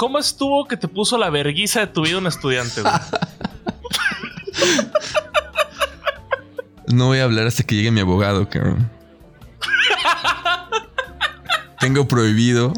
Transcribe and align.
¿cómo 0.00 0.18
estuvo 0.18 0.66
que 0.66 0.78
te 0.78 0.88
puso 0.88 1.18
la 1.18 1.28
verguiza 1.28 1.80
de 1.80 1.86
tu 1.88 2.00
vida 2.02 2.16
un 2.16 2.26
estudiante, 2.26 2.80
güey? 2.80 2.94
No 6.88 7.06
voy 7.06 7.18
a 7.18 7.24
hablar 7.24 7.46
hasta 7.46 7.62
que 7.62 7.74
llegue 7.76 7.90
mi 7.92 8.00
abogado, 8.00 8.48
cabrón. 8.48 8.90
Tengo 11.78 12.08
prohibido 12.08 12.72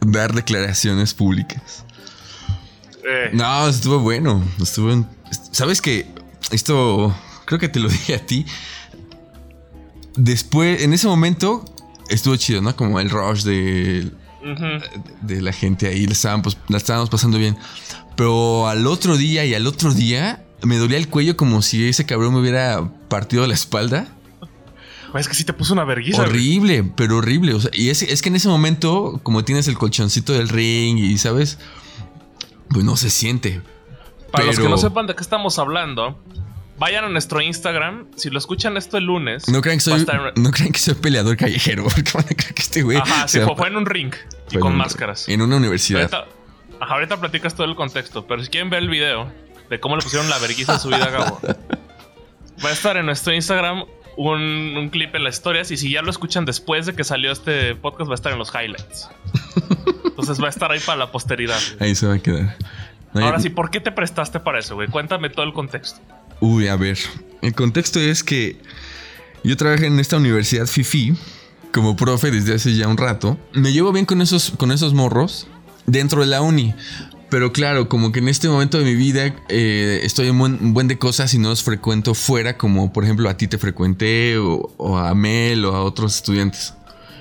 dar 0.00 0.34
declaraciones 0.34 1.14
públicas. 1.14 1.84
Eh, 3.08 3.30
No, 3.32 3.66
estuvo 3.68 4.00
bueno. 4.00 4.44
Estuvo. 4.60 4.92
en- 4.92 5.08
¿Sabes 5.52 5.80
que 5.80 6.06
Esto 6.50 7.14
creo 7.46 7.58
que 7.58 7.68
te 7.68 7.80
lo 7.80 7.88
dije 7.96 8.14
a 8.16 8.26
ti. 8.26 8.44
Después, 10.16 10.82
en 10.82 10.92
ese 10.92 11.06
momento, 11.08 11.64
estuvo 12.10 12.36
chido, 12.36 12.60
¿no? 12.60 12.76
Como 12.76 13.00
el 13.00 13.08
rush 13.10 13.42
de, 13.44 14.10
de 15.22 15.42
la 15.42 15.52
gente 15.52 15.86
ahí. 15.88 16.06
La, 16.06 16.12
estaban, 16.12 16.42
pues, 16.42 16.56
la 16.68 16.76
estábamos 16.76 17.10
pasando 17.10 17.38
bien. 17.38 17.56
Pero 18.16 18.68
al 18.68 18.86
otro 18.86 19.16
día 19.16 19.44
y 19.44 19.54
al 19.54 19.66
otro 19.66 19.92
día 19.92 20.44
me 20.62 20.76
dolía 20.78 20.96
el 20.98 21.08
cuello 21.08 21.36
como 21.36 21.62
si 21.62 21.86
ese 21.88 22.06
cabrón 22.06 22.34
me 22.34 22.40
hubiera 22.40 22.88
partido 23.08 23.46
la 23.46 23.54
espalda. 23.54 24.08
Es 25.14 25.28
que 25.28 25.34
sí 25.34 25.44
te 25.44 25.52
puso 25.54 25.72
una 25.72 25.84
verguiza. 25.84 26.18
güey. 26.18 26.28
Horrible, 26.30 26.84
pero 26.94 27.18
horrible. 27.18 27.54
O 27.54 27.60
sea, 27.60 27.70
y 27.72 27.88
es, 27.88 28.02
es 28.02 28.20
que 28.20 28.28
en 28.28 28.36
ese 28.36 28.48
momento, 28.48 29.20
como 29.22 29.44
tienes 29.44 29.66
el 29.68 29.78
colchoncito 29.78 30.32
del 30.34 30.48
ring 30.48 30.98
y 30.98 31.16
sabes, 31.16 31.58
pues 32.68 32.84
no 32.84 32.96
se 32.96 33.08
siente. 33.08 33.62
Para 34.30 34.44
los 34.44 34.56
que 34.56 34.62
Pero- 34.62 34.70
no 34.70 34.78
sepan 34.78 35.06
de 35.06 35.14
qué 35.14 35.22
estamos 35.22 35.58
hablando, 35.58 36.18
vayan 36.78 37.04
a 37.04 37.08
nuestro 37.08 37.40
Instagram. 37.40 38.06
Si 38.16 38.30
lo 38.30 38.38
escuchan 38.38 38.76
esto 38.76 38.96
el 38.98 39.04
lunes. 39.04 39.48
No 39.48 39.60
crean 39.60 39.78
que 39.78 39.82
soy, 39.84 40.00
estar- 40.00 40.32
no 40.36 40.50
crean 40.50 40.72
que 40.72 40.78
soy 40.78 40.94
peleador 40.94 41.36
callejero, 41.36 41.84
porque 41.94 42.10
van 42.14 42.24
a 42.24 42.34
creer 42.34 42.54
que 42.54 42.62
este 42.62 42.82
güey. 42.82 42.98
Ajá, 42.98 43.28
sí, 43.28 43.38
se 43.38 43.44
fue, 43.46 43.68
en 43.68 43.76
un 43.76 43.86
ring 43.86 44.12
y 44.50 44.58
con 44.58 44.72
un- 44.72 44.78
máscaras. 44.78 45.28
En 45.28 45.40
una 45.42 45.56
universidad. 45.56 46.02
Ahorita, 46.12 46.24
ajá, 46.80 46.94
ahorita 46.94 47.20
platicas 47.20 47.54
todo 47.54 47.66
el 47.66 47.74
contexto, 47.76 48.26
pero 48.26 48.42
si 48.42 48.48
quieren 48.50 48.70
ver 48.70 48.82
el 48.82 48.88
video 48.88 49.30
de 49.70 49.80
cómo 49.80 49.96
le 49.96 50.02
pusieron 50.02 50.28
la 50.30 50.38
verguiza 50.38 50.74
en 50.74 50.80
su 50.80 50.88
vida 50.88 51.04
a 51.04 51.10
Gabo, 51.10 51.40
va 52.64 52.68
a 52.68 52.72
estar 52.72 52.96
en 52.96 53.06
nuestro 53.06 53.32
Instagram 53.34 53.84
un, 54.18 54.40
un 54.76 54.88
clip 54.88 55.14
en 55.14 55.24
las 55.24 55.34
historias 55.36 55.70
y 55.70 55.76
si 55.76 55.90
ya 55.90 56.00
lo 56.02 56.10
escuchan 56.10 56.44
después 56.46 56.86
de 56.86 56.94
que 56.94 57.04
salió 57.04 57.30
este 57.32 57.74
podcast 57.74 58.08
va 58.08 58.14
a 58.14 58.16
estar 58.16 58.32
en 58.32 58.38
los 58.38 58.50
highlights. 58.54 59.10
Entonces 60.04 60.40
va 60.42 60.46
a 60.46 60.50
estar 60.50 60.70
ahí 60.72 60.80
para 60.80 60.96
la 60.98 61.12
posteridad. 61.12 61.58
Ahí 61.80 61.94
se 61.94 62.06
va 62.06 62.14
a 62.14 62.18
quedar. 62.18 62.56
Ahora 63.12 63.40
sí, 63.40 63.50
¿por 63.50 63.70
qué 63.70 63.80
te 63.80 63.92
prestaste 63.92 64.40
para 64.40 64.58
eso, 64.58 64.74
güey? 64.74 64.88
Cuéntame 64.88 65.28
todo 65.30 65.44
el 65.44 65.52
contexto. 65.52 66.00
Uy, 66.40 66.68
a 66.68 66.76
ver. 66.76 66.98
El 67.42 67.54
contexto 67.54 68.00
es 68.00 68.22
que 68.24 68.56
yo 69.44 69.56
trabajé 69.56 69.86
en 69.86 70.00
esta 70.00 70.16
universidad 70.16 70.66
FIFI 70.66 71.14
como 71.72 71.96
profe 71.96 72.30
desde 72.30 72.54
hace 72.54 72.74
ya 72.74 72.88
un 72.88 72.96
rato. 72.96 73.38
Me 73.52 73.72
llevo 73.72 73.92
bien 73.92 74.06
con 74.06 74.22
esos, 74.22 74.52
con 74.56 74.72
esos 74.72 74.94
morros 74.94 75.46
dentro 75.86 76.20
de 76.22 76.26
la 76.26 76.40
uni. 76.42 76.74
Pero 77.28 77.52
claro, 77.52 77.88
como 77.88 78.12
que 78.12 78.20
en 78.20 78.28
este 78.28 78.48
momento 78.48 78.78
de 78.78 78.84
mi 78.84 78.94
vida 78.94 79.34
eh, 79.48 80.00
estoy 80.04 80.28
en 80.28 80.38
buen, 80.38 80.74
buen 80.74 80.88
de 80.88 80.96
cosas 80.96 81.34
y 81.34 81.38
no 81.38 81.48
los 81.48 81.62
frecuento 81.62 82.14
fuera, 82.14 82.56
como 82.56 82.92
por 82.92 83.04
ejemplo 83.04 83.28
a 83.28 83.36
ti 83.36 83.48
te 83.48 83.58
frecuenté 83.58 84.38
o, 84.38 84.72
o 84.76 84.96
a 84.96 85.12
Mel 85.14 85.64
o 85.64 85.74
a 85.74 85.82
otros 85.82 86.14
estudiantes. 86.16 86.74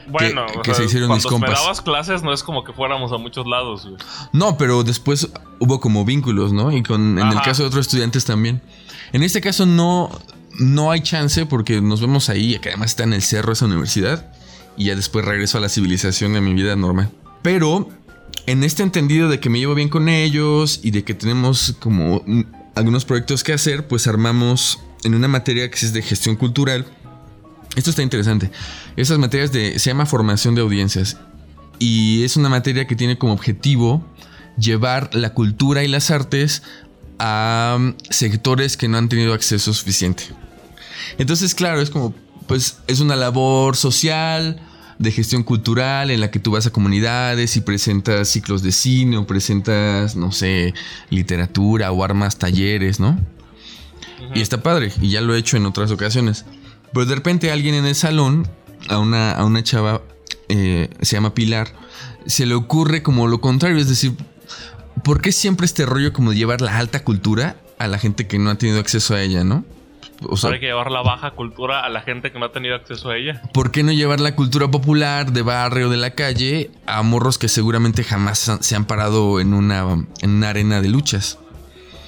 Bueno, 0.08 0.46
que 0.64 0.72
se 0.72 0.76
sea, 0.76 0.86
hicieron 0.86 1.12
mis 1.12 1.24
cuando 1.24 1.48
compas. 1.48 1.62
dabas 1.62 1.82
clases 1.82 2.22
no 2.22 2.32
es 2.32 2.44
como 2.44 2.64
que 2.64 2.74
fuéramos 2.74 3.12
a 3.12 3.18
muchos 3.18 3.48
lados, 3.48 3.86
güey. 3.86 3.98
No, 4.32 4.58
pero 4.58 4.84
después 4.84 5.28
hubo 5.60 5.80
como 5.80 6.06
vínculos, 6.06 6.54
¿no? 6.54 6.72
Y 6.72 6.84
con, 6.84 7.18
en 7.18 7.28
el 7.28 7.42
caso 7.42 7.64
de 7.64 7.68
otros 7.70 7.88
estudiantes 7.88 8.24
también. 8.26 8.62
En 9.14 9.24
este 9.24 9.42
caso 9.42 9.66
no, 9.66 10.10
no 10.60 10.92
hay 10.92 11.02
chance 11.02 11.46
porque 11.46 11.82
nos 11.82 12.02
vemos 12.02 12.30
ahí, 12.30 12.58
que 12.60 12.70
además 12.70 12.92
está 12.92 13.04
en 13.04 13.14
el 13.14 13.22
cerro 13.22 13.54
esa 13.54 13.66
universidad. 13.66 14.32
Y 14.78 14.86
ya 14.86 14.96
después 14.96 15.24
regreso 15.24 15.58
a 15.58 15.62
la 15.62 15.70
civilización 15.70 16.34
de 16.34 16.42
mi 16.42 16.54
vida 16.54 16.76
normal. 16.76 17.10
Pero 17.42 17.90
en 18.46 18.64
este 18.64 18.84
entendido 18.84 19.30
de 19.30 19.40
que 19.40 19.50
me 19.50 19.60
llevo 19.60 19.76
bien 19.76 19.90
con 19.90 20.10
ellos 20.10 20.80
y 20.84 20.92
de 20.92 21.04
que 21.04 21.14
tenemos 21.14 21.76
como 21.80 22.24
algunos 22.76 23.06
proyectos 23.06 23.44
que 23.44 23.54
hacer, 23.54 23.88
pues 23.88 24.08
armamos 24.08 24.80
en 25.04 25.16
una 25.16 25.28
materia 25.28 25.70
que 25.70 25.78
es 25.78 25.94
de 25.94 26.02
gestión 26.02 26.36
cultural. 26.36 26.86
Esto 27.76 27.90
está 27.90 28.04
interesante. 28.04 28.52
Esas 28.96 29.18
materias 29.18 29.52
de, 29.52 29.80
se 29.80 29.90
llama 29.90 30.06
formación 30.06 30.56
de 30.56 30.62
audiencias 30.62 31.18
y 31.80 32.24
es 32.24 32.38
una 32.38 32.50
materia 32.50 32.88
que 32.88 32.96
tiene 32.96 33.18
como 33.18 33.34
objetivo 33.34 34.06
llevar 34.58 35.14
la 35.14 35.34
cultura 35.34 35.84
y 35.84 35.88
las 35.88 36.12
artes 36.12 36.64
a 37.20 37.76
um, 37.78 37.96
sectores 38.10 38.78
que 38.78 38.88
no 38.88 38.98
han 38.98 39.10
tenido 39.10 39.34
acceso 39.34 39.74
suficiente. 39.74 40.24
Entonces, 41.18 41.56
claro, 41.56 41.82
es 41.82 41.90
como, 41.90 42.14
pues, 42.48 42.78
es 42.88 43.00
una 43.00 43.16
labor 43.16 43.76
social, 43.76 44.62
de 44.98 45.12
gestión 45.12 45.44
cultural, 45.44 46.10
en 46.10 46.22
la 46.22 46.32
que 46.32 46.40
tú 46.40 46.52
vas 46.52 46.66
a 46.66 46.72
comunidades 46.72 47.58
y 47.58 47.62
presentas 47.62 48.30
ciclos 48.30 48.64
de 48.64 48.72
cine 48.72 49.18
o 49.18 49.28
presentas, 49.28 50.16
no 50.16 50.32
sé, 50.32 50.74
literatura 51.10 51.92
o 51.92 52.04
armas 52.04 52.38
talleres, 52.38 53.00
¿no? 53.00 53.20
Y 54.34 54.42
está 54.42 54.64
padre, 54.64 54.92
y 55.02 55.10
ya 55.10 55.22
lo 55.22 55.36
he 55.36 55.40
hecho 55.40 55.58
en 55.58 55.66
otras 55.66 55.92
ocasiones. 55.92 56.46
Pero 56.94 57.06
de 57.06 57.16
repente 57.16 57.52
alguien 57.52 57.76
en 57.76 57.86
el 57.86 57.96
salón, 57.96 58.48
a 58.88 59.00
una, 59.00 59.32
a 59.32 59.44
una 59.46 59.64
chava, 59.64 60.02
eh, 60.50 60.90
se 61.02 61.16
llama 61.16 61.34
Pilar, 61.34 61.74
se 62.26 62.46
le 62.46 62.56
ocurre 62.56 63.04
como 63.04 63.28
lo 63.28 63.42
contrario, 63.42 63.78
es 63.78 63.90
decir, 63.90 64.14
¿por 65.06 65.22
qué 65.22 65.32
siempre 65.32 65.66
este 65.66 65.86
rollo 65.86 66.12
como 66.12 66.32
de 66.32 66.38
llevar 66.38 66.62
la 66.62 66.80
alta 66.80 67.04
cultura 67.04 67.58
a 67.78 67.88
la 67.88 68.00
gente 68.00 68.28
que 68.28 68.40
no 68.40 68.50
ha 68.50 68.56
tenido 68.56 68.80
acceso 68.80 69.14
a 69.14 69.22
ella, 69.22 69.44
no? 69.44 69.64
O 70.28 70.36
sea, 70.36 70.50
hay 70.50 70.60
que 70.60 70.66
llevar 70.66 70.92
la 70.92 71.02
baja 71.02 71.32
cultura 71.32 71.86
a 71.86 71.90
la 71.90 72.02
gente 72.02 72.32
que 72.32 72.40
no 72.40 72.46
ha 72.46 72.52
tenido 72.52 72.74
acceso 72.74 73.10
a 73.10 73.18
ella. 73.18 73.42
¿por 73.54 73.70
qué 73.70 73.84
no 73.84 73.92
llevar 73.92 74.20
la 74.20 74.36
cultura 74.36 74.70
popular 74.72 75.32
de 75.32 75.44
barrio, 75.44 75.90
de 75.90 75.98
la 75.98 76.12
calle, 76.12 76.72
a 76.88 77.04
morros 77.04 77.38
que 77.38 77.50
seguramente 77.50 78.04
jamás 78.04 78.52
se 78.60 78.76
han 78.76 78.86
parado 78.86 79.40
en 79.40 79.54
una, 79.54 80.06
en 80.22 80.30
una 80.30 80.50
arena 80.50 80.82
de 80.82 80.90
luchas? 80.90 81.38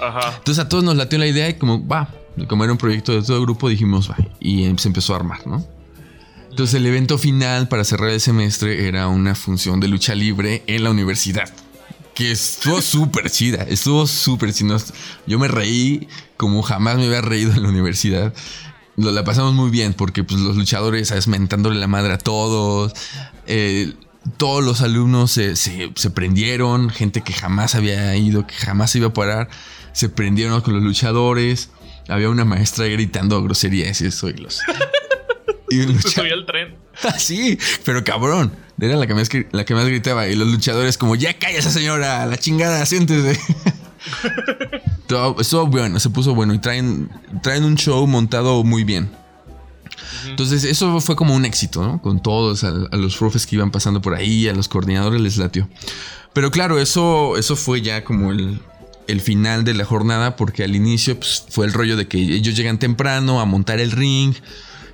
Ajá. 0.01 0.35
Entonces 0.37 0.63
a 0.63 0.67
todos 0.67 0.83
nos 0.83 0.95
latió 0.95 1.19
la 1.19 1.27
idea 1.27 1.49
y 1.49 1.53
como, 1.53 1.85
va, 1.85 2.09
como 2.47 2.63
era 2.63 2.73
un 2.73 2.79
proyecto 2.79 3.11
de 3.11 3.21
todo 3.21 3.37
el 3.37 3.43
grupo, 3.43 3.69
dijimos, 3.69 4.09
va, 4.09 4.17
y 4.39 4.73
se 4.77 4.87
empezó 4.87 5.13
a 5.13 5.17
armar, 5.17 5.45
¿no? 5.45 5.63
Entonces 6.49 6.73
el 6.75 6.85
evento 6.87 7.19
final 7.19 7.67
para 7.67 7.83
cerrar 7.83 8.09
el 8.09 8.21
semestre 8.21 8.87
era 8.87 9.07
una 9.07 9.35
función 9.35 9.79
de 9.79 9.87
lucha 9.87 10.15
libre 10.15 10.63
en 10.65 10.83
la 10.83 10.89
universidad. 10.89 11.47
Que 12.17 12.31
estuvo 12.31 12.81
súper 12.81 13.29
chida, 13.29 13.63
estuvo 13.69 14.07
súper 14.07 14.51
chida. 14.51 14.77
Yo 15.27 15.37
me 15.37 15.47
reí 15.47 16.07
como 16.35 16.63
jamás 16.63 16.97
me 16.97 17.05
había 17.05 17.21
reído 17.21 17.51
en 17.53 17.61
la 17.61 17.69
universidad. 17.69 18.33
Lo, 18.95 19.11
la 19.11 19.23
pasamos 19.23 19.53
muy 19.53 19.69
bien 19.69 19.93
porque 19.93 20.23
pues, 20.23 20.41
los 20.41 20.55
luchadores, 20.55 21.09
¿sabes? 21.09 21.27
Mentándole 21.27 21.79
la 21.79 21.87
madre 21.87 22.13
a 22.13 22.17
todos. 22.17 22.93
Eh, 23.45 23.93
todos 24.37 24.63
los 24.63 24.81
alumnos 24.81 25.29
se, 25.31 25.55
se- 25.55 25.91
se 25.95 26.09
prendieron. 26.09 26.89
Gente 26.89 27.21
que 27.21 27.33
jamás 27.33 27.75
había 27.75 28.15
ido, 28.15 28.47
que 28.47 28.55
jamás 28.55 28.91
se 28.91 28.97
iba 28.97 29.07
a 29.09 29.13
parar. 29.13 29.49
Se 29.93 30.09
prendieron 30.09 30.59
con 30.61 30.73
los 30.73 30.81
luchadores. 30.83 31.69
Había 32.09 32.29
una 32.29 32.45
maestra 32.45 32.87
gritando 32.87 33.43
groserías 33.43 34.01
y 34.01 34.07
eso. 34.07 34.29
Y 34.29 34.33
los... 34.33 34.59
y 35.69 35.81
subía 36.09 36.33
al 36.33 36.45
tren. 36.45 36.75
sí, 37.17 37.57
pero 37.83 38.03
cabrón. 38.03 38.51
Era 38.79 38.95
la 38.95 39.07
que, 39.07 39.15
más, 39.15 39.27
la 39.51 39.65
que 39.65 39.73
más 39.73 39.85
gritaba. 39.85 40.27
Y 40.27 40.35
los 40.35 40.47
luchadores 40.47 40.97
como, 40.99 41.15
ya 41.15 41.33
calla 41.39 41.57
esa 41.57 41.71
señora, 41.71 42.25
la 42.27 42.37
chingada, 42.37 42.85
siéntese. 42.85 43.39
Todo- 45.07 45.39
Estuvo 45.41 45.65
bueno, 45.67 45.99
se 45.99 46.09
puso 46.09 46.35
bueno. 46.35 46.53
Y 46.53 46.59
traen, 46.59 47.09
traen 47.41 47.63
un 47.63 47.75
show 47.75 48.05
montado 48.07 48.63
muy 48.63 48.83
bien. 48.83 49.09
Entonces 50.27 50.63
eso 50.63 50.99
fue 51.01 51.15
como 51.15 51.33
un 51.35 51.45
éxito, 51.45 51.81
¿no? 51.83 52.01
Con 52.01 52.21
todos, 52.21 52.63
a, 52.63 52.67
a 52.69 52.95
los 52.97 53.17
profes 53.17 53.45
que 53.47 53.55
iban 53.55 53.71
pasando 53.71 54.01
por 54.01 54.13
ahí, 54.13 54.47
a 54.47 54.53
los 54.53 54.67
coordinadores 54.67 55.19
les 55.21 55.37
latió. 55.37 55.67
Pero 56.33 56.51
claro, 56.51 56.79
eso, 56.79 57.37
eso 57.37 57.55
fue 57.55 57.81
ya 57.81 58.03
como 58.03 58.31
el, 58.31 58.59
el 59.07 59.21
final 59.21 59.63
de 59.63 59.73
la 59.73 59.85
jornada, 59.85 60.35
porque 60.35 60.63
al 60.63 60.75
inicio 60.75 61.17
pues, 61.17 61.45
fue 61.49 61.65
el 61.65 61.73
rollo 61.73 61.97
de 61.97 62.07
que 62.07 62.17
ellos 62.19 62.55
llegan 62.55 62.77
temprano 62.77 63.39
a 63.41 63.45
montar 63.45 63.79
el 63.79 63.91
ring, 63.91 64.35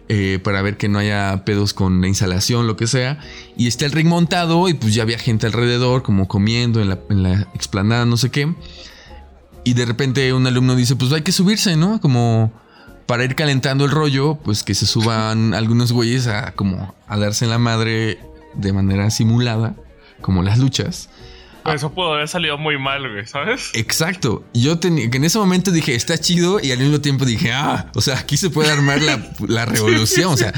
eh, 0.10 0.40
para 0.44 0.62
ver 0.62 0.78
que 0.78 0.90
no 0.90 1.00
haya 1.00 1.44
pedos 1.46 1.74
con 1.74 2.02
la 2.02 2.08
instalación, 2.08 2.68
lo 2.68 2.76
que 2.76 2.88
sea. 2.88 3.20
Y 3.56 3.68
está 3.68 3.86
el 3.86 3.92
ring 3.92 4.08
montado 4.08 4.68
y 4.70 4.74
pues 4.74 4.94
ya 4.94 5.04
había 5.04 5.18
gente 5.18 5.48
alrededor, 5.48 6.04
como 6.04 6.28
comiendo 6.28 6.82
en 6.82 6.90
la, 6.90 7.00
en 7.10 7.24
la 7.24 7.42
explanada, 7.54 8.06
no 8.06 8.18
sé 8.18 8.30
qué. 8.30 8.54
Y 9.64 9.74
de 9.76 9.86
repente 9.86 10.34
un 10.34 10.46
alumno 10.46 10.76
dice, 10.76 10.96
pues 10.96 11.12
hay 11.14 11.22
que 11.22 11.32
subirse, 11.32 11.78
¿no? 11.78 12.02
Como 12.02 12.52
para 13.06 13.24
ir 13.24 13.36
calentando 13.36 13.86
el 13.86 13.92
rollo, 13.92 14.36
pues 14.36 14.64
que 14.64 14.76
se 14.76 14.86
suban 14.86 15.54
algunos 15.54 15.92
güeyes 15.92 16.28
a 16.28 16.52
como 16.54 16.94
a 17.08 17.18
darse 17.18 17.46
en 17.46 17.52
la 17.52 17.60
madre 17.60 18.20
de 18.56 18.74
manera 18.74 19.10
simulada, 19.10 19.76
como 20.22 20.44
las 20.44 20.60
luchas. 20.60 21.10
Eso 21.66 21.92
pudo 21.94 22.14
haber 22.14 22.28
salido 22.28 22.58
muy 22.58 22.78
mal, 22.78 23.10
güey, 23.10 23.26
¿sabes? 23.26 23.72
Exacto. 23.74 24.44
Yo 24.54 24.80
tenía 24.80 25.10
que 25.10 25.18
en 25.18 25.24
ese 25.24 25.38
momento 25.40 25.72
dije, 25.72 25.96
está 25.96 26.18
chido, 26.18 26.60
y 26.62 26.72
al 26.72 26.80
mismo 26.80 27.00
tiempo 27.02 27.26
dije, 27.26 27.52
ah, 27.54 27.90
o 27.96 28.02
sea, 28.02 28.18
aquí 28.18 28.36
se 28.38 28.50
puede 28.50 28.70
armar 28.72 29.02
la, 29.02 29.20
la 29.48 29.66
revolución, 29.68 30.34
o 30.34 30.38
sea, 30.38 30.52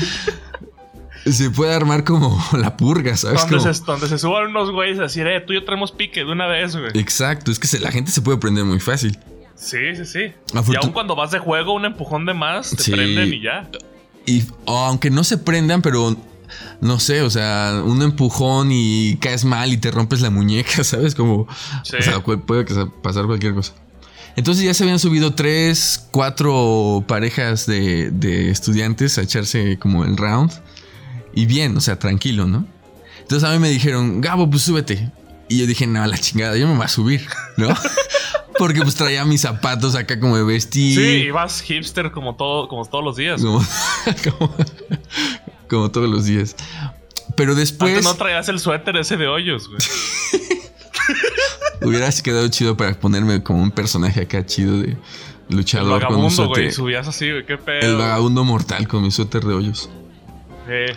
se 1.26 1.50
puede 1.50 1.74
armar 1.74 2.04
como 2.04 2.40
la 2.58 2.78
purga, 2.78 3.16
¿sabes? 3.18 3.42
Donde 3.42 3.58
Como- 3.58 3.74
se, 3.74 3.84
donde 3.84 4.08
se 4.08 4.18
suban 4.20 4.48
unos 4.48 4.72
güeyes 4.72 5.00
a 5.00 5.04
decir, 5.04 5.28
eh, 5.28 5.42
tú 5.42 5.54
y 5.54 5.58
yo 5.58 5.66
traemos 5.66 5.92
pique 5.92 6.22
de 6.24 6.32
una 6.32 6.48
vez, 6.48 6.76
güey. 6.76 6.92
Exacto, 6.96 7.52
es 7.52 7.60
que 7.60 7.68
se- 7.68 7.80
la 7.80 7.92
gente 7.92 8.12
se 8.12 8.22
puede 8.22 8.38
prender 8.38 8.64
muy 8.66 8.80
fácil. 8.80 9.18
Sí, 9.56 9.96
sí, 9.96 10.06
sí. 10.06 10.20
Afortun- 10.54 10.74
Y 10.74 10.76
aún 10.78 10.92
cuando 10.92 11.16
vas 11.16 11.32
de 11.32 11.40
juego, 11.40 11.74
un 11.74 11.86
empujón 11.86 12.26
de 12.26 12.34
más, 12.34 12.72
te 12.72 12.84
Sí. 12.84 12.92
prenden 12.92 13.34
y 13.34 13.42
ya. 13.42 13.70
Y 14.26 14.44
aunque 14.66 15.10
no 15.10 15.24
se 15.24 15.38
prendan, 15.38 15.82
pero 15.82 16.16
no 16.82 17.00
sé, 17.00 17.22
o 17.22 17.30
sea, 17.30 17.82
un 17.84 18.02
empujón 18.02 18.70
y 18.72 19.18
caes 19.22 19.46
mal 19.46 19.72
y 19.72 19.78
te 19.78 19.92
rompes 19.92 20.22
la 20.22 20.30
muñeca, 20.30 20.84
¿sabes? 20.84 21.16
Como, 21.16 21.48
Sí. 21.84 21.98
o 22.00 22.02
sea, 22.02 22.24
pu- 22.24 22.42
puede 22.42 22.66
pasar 23.02 23.26
cualquier 23.26 23.54
cosa. 23.54 23.74
Entonces 24.38 24.66
ya 24.66 24.74
se 24.74 24.84
habían 24.84 25.00
subido 25.00 25.34
tres, 25.34 26.08
cuatro 26.12 27.06
parejas 27.08 27.66
de, 27.66 28.12
de 28.12 28.50
estudiantes 28.50 29.18
a 29.18 29.22
echarse 29.22 29.80
como 29.80 30.04
el 30.04 30.18
round. 30.18 30.52
Y 31.34 31.46
bien, 31.46 31.76
o 31.78 31.82
sea, 31.82 31.98
tranquilo, 32.00 32.46
¿no? 32.48 32.66
Entonces 33.22 33.48
a 33.48 33.54
mí 33.54 33.60
me 33.60 33.70
dijeron, 33.70 34.20
Gabo, 34.22 34.50
pues 34.50 34.64
súbete. 34.64 35.10
Y 35.48 35.60
yo 35.60 35.68
dije, 35.68 35.88
no, 35.88 36.06
la 36.06 36.18
chingada, 36.18 36.58
yo 36.58 36.68
me 36.68 36.76
voy 36.76 36.86
a 36.86 36.88
subir, 36.90 37.26
¿no? 37.58 37.70
Porque 38.58 38.82
pues 38.82 38.96
traía 38.96 39.26
mis 39.26 39.42
zapatos 39.42 39.96
acá 39.96 40.18
como 40.20 40.38
de 40.38 40.44
vestir. 40.44 40.96
Sí, 40.98 41.26
y 41.28 41.32
vas 41.32 41.62
hipster 41.62 42.12
como 42.12 42.36
todo, 42.36 42.68
como 42.70 42.86
todos 42.86 43.04
los 43.04 43.16
días. 43.18 43.42
Como, 43.42 43.60
como, 44.40 44.56
como 45.70 45.92
todos 45.92 46.10
los 46.10 46.26
días. 46.26 46.56
Pero 47.36 47.56
después 47.56 47.92
Antes 47.92 48.06
no 48.06 48.16
traías 48.16 48.48
el 48.50 48.60
suéter 48.60 48.96
ese 48.98 49.18
de 49.18 49.28
hoyos, 49.28 49.68
güey. 49.68 49.80
hubiera 51.82 52.10
quedado 52.12 52.48
chido 52.48 52.78
para 52.78 53.00
ponerme 53.00 53.44
como 53.44 53.62
un 53.62 53.72
personaje 53.72 54.22
acá 54.22 54.46
chido 54.46 54.80
de 54.80 54.98
El 55.50 55.58
luchador 55.58 56.06
con 56.06 56.16
un 56.16 56.22
vagabundo, 56.24 56.48
güey. 56.48 56.56
suéter. 56.56 56.74
Subías 56.74 57.08
así, 57.08 57.30
güey. 57.30 57.46
Qué 57.46 57.58
pedo. 57.58 57.82
El 57.82 57.98
vagabundo 57.98 58.44
mortal 58.44 58.88
con 58.88 59.04
mi 59.04 59.12
suéter 59.12 59.44
de 59.44 59.54
hoyos. 59.54 59.90
Eh, 60.68 60.96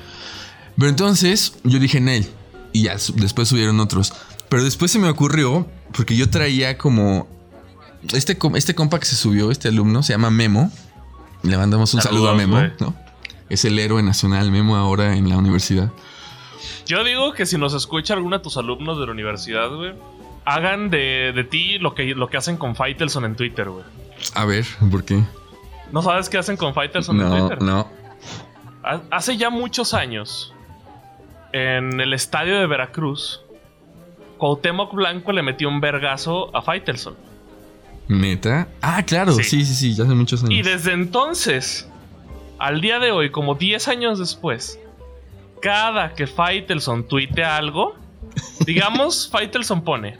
Pero 0.77 0.89
entonces 0.89 1.55
yo 1.65 1.79
dije 1.79 1.99
en 1.99 2.09
él. 2.09 2.31
Y 2.73 2.85
ya 2.85 2.97
después 3.15 3.49
subieron 3.49 3.81
otros. 3.81 4.13
Pero 4.49 4.65
después 4.65 4.91
se 4.91 4.99
me 4.99 5.09
ocurrió, 5.09 5.69
porque 5.93 6.17
yo 6.17 6.31
traía 6.31 6.79
como. 6.79 7.27
Este, 8.13 8.39
este 8.55 8.75
compa 8.75 8.99
que 9.01 9.07
se 9.07 9.17
subió, 9.17 9.51
este 9.51 9.69
alumno, 9.69 10.03
se 10.03 10.13
llama 10.13 10.31
Memo. 10.31 10.71
Le 11.43 11.57
mandamos 11.57 11.93
un 11.95 12.03
saludo 12.03 12.29
a 12.31 12.35
Memo. 12.35 12.61
¿no? 12.81 12.95
Es 13.51 13.65
el 13.65 13.79
héroe 13.79 14.03
nacional, 14.03 14.51
Memo, 14.51 14.77
ahora 14.77 15.17
en 15.17 15.29
la 15.29 15.37
universidad. 15.39 15.91
Yo 16.87 17.05
digo 17.05 17.33
que 17.33 17.47
si 17.47 17.57
nos 17.59 17.75
escucha 17.75 18.15
alguno 18.15 18.39
de 18.39 18.43
tus 18.43 18.57
alumnos 18.57 18.99
de 18.99 19.07
la 19.07 19.13
universidad, 19.13 19.69
güey, 19.71 19.95
hagan 20.45 20.91
de, 20.91 21.33
de 21.35 21.45
ti 21.45 21.79
lo 21.79 21.95
que, 21.95 22.15
lo 22.15 22.29
que 22.29 22.37
hacen 22.37 22.57
con 22.57 22.75
Faitelson 22.75 23.25
en 23.25 23.37
Twitter, 23.37 23.69
güey. 23.69 23.85
A 24.35 24.45
ver, 24.45 24.65
¿por 24.91 25.05
qué? 25.05 25.23
¿No 25.93 26.03
sabes 26.03 26.29
qué 26.29 26.39
hacen 26.39 26.57
con 26.57 26.75
Faitelson 26.75 27.21
en 27.21 27.29
No, 27.29 27.37
Twitter? 27.39 27.63
no. 27.63 27.89
Ha- 28.83 29.01
Hace 29.11 29.37
ya 29.37 29.51
muchos 29.51 29.95
años, 29.95 30.53
en 31.53 32.01
el 32.01 32.13
estadio 32.15 32.59
de 32.59 32.67
Veracruz, 32.67 33.41
Cuauhtémoc 34.39 34.93
Blanco 34.95 35.33
le 35.33 35.43
metió 35.43 35.69
un 35.69 35.81
vergazo 35.81 36.55
a 36.57 36.63
Faitelson. 36.63 37.15
¿Neta? 38.09 38.69
Ah, 38.81 39.03
claro, 39.03 39.33
Sí. 39.33 39.45
sí, 39.45 39.65
sí, 39.65 39.75
sí, 39.75 39.95
ya 39.95 40.05
hace 40.05 40.15
muchos 40.15 40.43
años. 40.45 40.55
Y 40.59 40.63
desde 40.63 40.93
entonces, 40.93 41.89
al 42.59 42.81
día 42.81 42.99
de 42.99 43.13
hoy, 43.13 43.31
como 43.31 43.55
10 43.55 43.89
años 43.89 44.19
después, 44.19 44.79
cada 45.63 46.15
que 46.15 46.27
Faitelson 46.27 47.07
tuitea 47.09 47.57
algo, 47.57 47.97
digamos, 48.67 49.29
Faitelson 49.31 49.83
pone, 49.83 50.19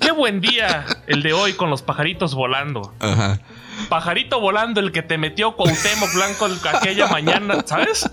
qué 0.00 0.10
buen 0.12 0.40
día 0.40 0.84
el 1.06 1.22
de 1.22 1.32
hoy 1.32 1.52
con 1.54 1.70
los 1.70 1.82
pajaritos 1.82 2.34
volando. 2.34 2.92
Ajá. 3.00 3.40
Pajarito 3.88 4.40
volando 4.40 4.80
el 4.80 4.90
que 4.90 5.02
te 5.02 5.18
metió 5.18 5.54
Cuauhtémoc 5.54 6.14
Blanco 6.14 6.46
el- 6.46 6.58
aquella 6.76 7.06
mañana, 7.12 7.62
¿sabes? 7.66 8.08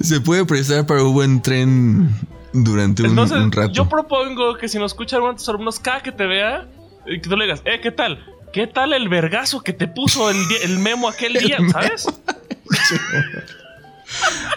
Se 0.00 0.20
puede 0.20 0.44
prestar 0.44 0.86
para 0.86 1.02
un 1.02 1.12
buen 1.14 1.42
tren 1.42 2.08
durante 2.52 3.02
un, 3.02 3.10
Entonces, 3.10 3.38
un 3.38 3.52
rato. 3.52 3.72
yo 3.72 3.88
propongo 3.88 4.54
que 4.56 4.68
si 4.68 4.78
nos 4.78 4.92
escuchan 4.92 5.16
alguno 5.18 5.32
de 5.34 5.38
tus 5.38 5.48
alumnos, 5.48 5.78
cada 5.78 6.00
que 6.02 6.12
te 6.12 6.26
vea, 6.26 6.66
que 7.06 7.18
tú 7.18 7.36
le 7.36 7.44
digas, 7.44 7.62
eh, 7.64 7.80
¿qué 7.82 7.90
tal? 7.90 8.24
¿Qué 8.52 8.66
tal 8.66 8.92
el 8.92 9.08
vergazo 9.08 9.62
que 9.62 9.72
te 9.72 9.88
puso 9.88 10.30
el, 10.30 10.78
memo 10.78 11.08
aquel 11.08 11.34
día, 11.34 11.58
memo. 11.58 11.72
¿sabes? 11.72 12.06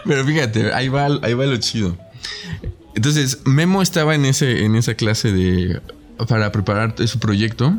Pero 0.06 0.26
fíjate, 0.26 0.74
ahí 0.74 0.88
va, 0.88 1.08
ahí 1.22 1.34
va 1.34 1.46
lo 1.46 1.58
chido. 1.58 1.98
Entonces, 2.96 3.40
Memo 3.46 3.82
estaba 3.82 4.16
en, 4.16 4.26
ese, 4.26 4.66
en 4.66 4.76
esa 4.76 4.96
clase 4.96 5.32
de. 5.32 5.82
para 6.28 6.52
preparar 6.52 6.96
su 7.08 7.20
proyecto. 7.20 7.74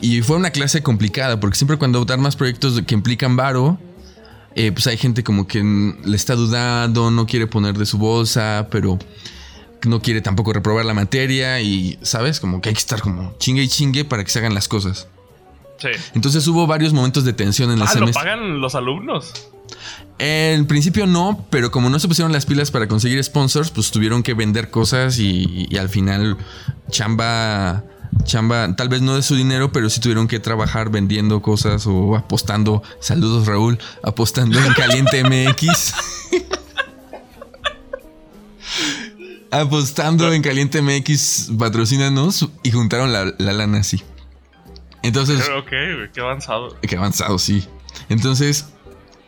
Y 0.00 0.22
fue 0.22 0.36
una 0.36 0.50
clase 0.50 0.82
complicada, 0.82 1.38
porque 1.38 1.56
siempre 1.56 1.78
cuando 1.78 2.04
más 2.18 2.34
proyectos 2.34 2.80
que 2.82 2.94
implican 2.94 3.36
varo, 3.36 3.78
eh, 4.56 4.72
pues 4.72 4.88
hay 4.88 4.96
gente 4.96 5.22
como 5.22 5.46
que 5.46 5.62
le 5.62 6.16
está 6.16 6.34
dudando, 6.34 7.12
no 7.12 7.26
quiere 7.26 7.46
poner 7.46 7.78
de 7.78 7.86
su 7.86 7.98
bolsa, 7.98 8.66
pero 8.70 8.98
no 9.84 10.00
quiere 10.00 10.20
tampoco 10.20 10.52
reprobar 10.52 10.84
la 10.84 10.94
materia 10.94 11.60
y, 11.60 11.98
¿sabes? 12.02 12.40
Como 12.40 12.60
que 12.60 12.68
hay 12.70 12.74
que 12.74 12.80
estar 12.80 13.00
como 13.00 13.34
chingue 13.38 13.62
y 13.62 13.68
chingue 13.68 14.04
para 14.04 14.24
que 14.24 14.30
se 14.30 14.38
hagan 14.38 14.54
las 14.54 14.68
cosas. 14.68 15.08
Sí. 15.78 15.88
Entonces 16.14 16.46
hubo 16.46 16.66
varios 16.66 16.92
momentos 16.92 17.24
de 17.24 17.32
tensión 17.32 17.70
en 17.70 17.76
el 17.78 17.82
Ah, 17.82 17.86
lo 17.86 17.92
semestre. 18.00 18.22
pagan 18.22 18.60
los 18.60 18.74
alumnos. 18.74 19.32
En 20.18 20.66
principio 20.66 21.06
no, 21.06 21.44
pero 21.50 21.70
como 21.72 21.90
no 21.90 21.98
se 21.98 22.06
pusieron 22.06 22.32
las 22.32 22.46
pilas 22.46 22.70
para 22.70 22.86
conseguir 22.86 23.22
sponsors, 23.24 23.70
pues 23.70 23.90
tuvieron 23.90 24.22
que 24.22 24.34
vender 24.34 24.70
cosas 24.70 25.18
y, 25.18 25.66
y 25.68 25.76
al 25.78 25.88
final 25.88 26.36
chamba, 26.90 27.82
chamba, 28.24 28.76
tal 28.76 28.88
vez 28.88 29.00
no 29.02 29.16
de 29.16 29.22
su 29.22 29.34
dinero, 29.34 29.72
pero 29.72 29.90
sí 29.90 29.98
tuvieron 30.00 30.28
que 30.28 30.38
trabajar 30.38 30.90
vendiendo 30.90 31.42
cosas 31.42 31.86
o 31.88 32.14
apostando. 32.14 32.82
Saludos 33.00 33.46
Raúl, 33.48 33.78
apostando 34.04 34.60
en 34.60 34.72
Caliente 34.74 35.24
MX. 35.24 35.94
Apostando 39.52 40.32
en 40.32 40.42
Caliente 40.42 40.82
MX, 40.82 41.52
patrocínanos 41.58 42.48
y 42.62 42.70
juntaron 42.72 43.12
la, 43.12 43.32
la 43.38 43.52
lana 43.52 43.78
así. 43.78 44.02
Entonces, 45.02 45.40
Ok, 45.58 45.68
güey, 45.70 46.10
qué 46.12 46.20
avanzado. 46.20 46.76
Qué 46.80 46.96
avanzado, 46.96 47.38
sí. 47.38 47.66
Entonces, 48.08 48.66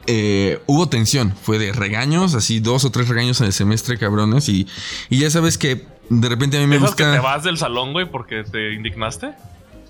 eh, 0.07 0.61
hubo 0.67 0.89
tensión. 0.89 1.35
Fue 1.43 1.59
de 1.59 1.73
regaños, 1.73 2.35
así 2.35 2.61
dos 2.61 2.85
o 2.85 2.91
tres 2.91 3.09
regaños 3.09 3.41
en 3.41 3.47
el 3.47 3.53
semestre, 3.53 3.99
cabrones. 3.99 4.49
Y, 4.49 4.67
y 5.11 5.19
ya 5.19 5.31
sabes 5.31 5.59
que 5.59 5.85
de 6.11 6.29
repente 6.29 6.57
a 6.57 6.61
mí 6.61 6.67
me 6.67 6.77
¿Dejas 6.77 6.95
que 6.95 7.05
te 7.05 7.11
gusta. 7.11 7.23
vas 7.23 7.43
del 7.45 7.59
salón, 7.59 7.93
güey, 7.93 8.11
porque 8.11 8.45
te 8.45 8.73
indignaste? 8.75 9.33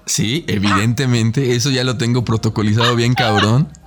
Sí, 0.06 0.44
evidentemente. 0.48 1.54
Eso 1.54 1.70
ya 1.70 1.84
lo 1.84 1.96
tengo 1.96 2.24
protocolizado 2.24 2.96
bien, 2.96 3.14
cabrón. 3.14 3.68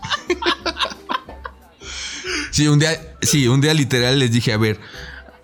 Sí, 2.51 2.67
un 2.67 2.79
día, 2.79 2.89
sí, 3.21 3.47
un 3.47 3.61
día 3.61 3.73
literal 3.75 4.17
les 4.17 4.31
dije, 4.31 4.51
a 4.51 4.57
ver, 4.57 4.79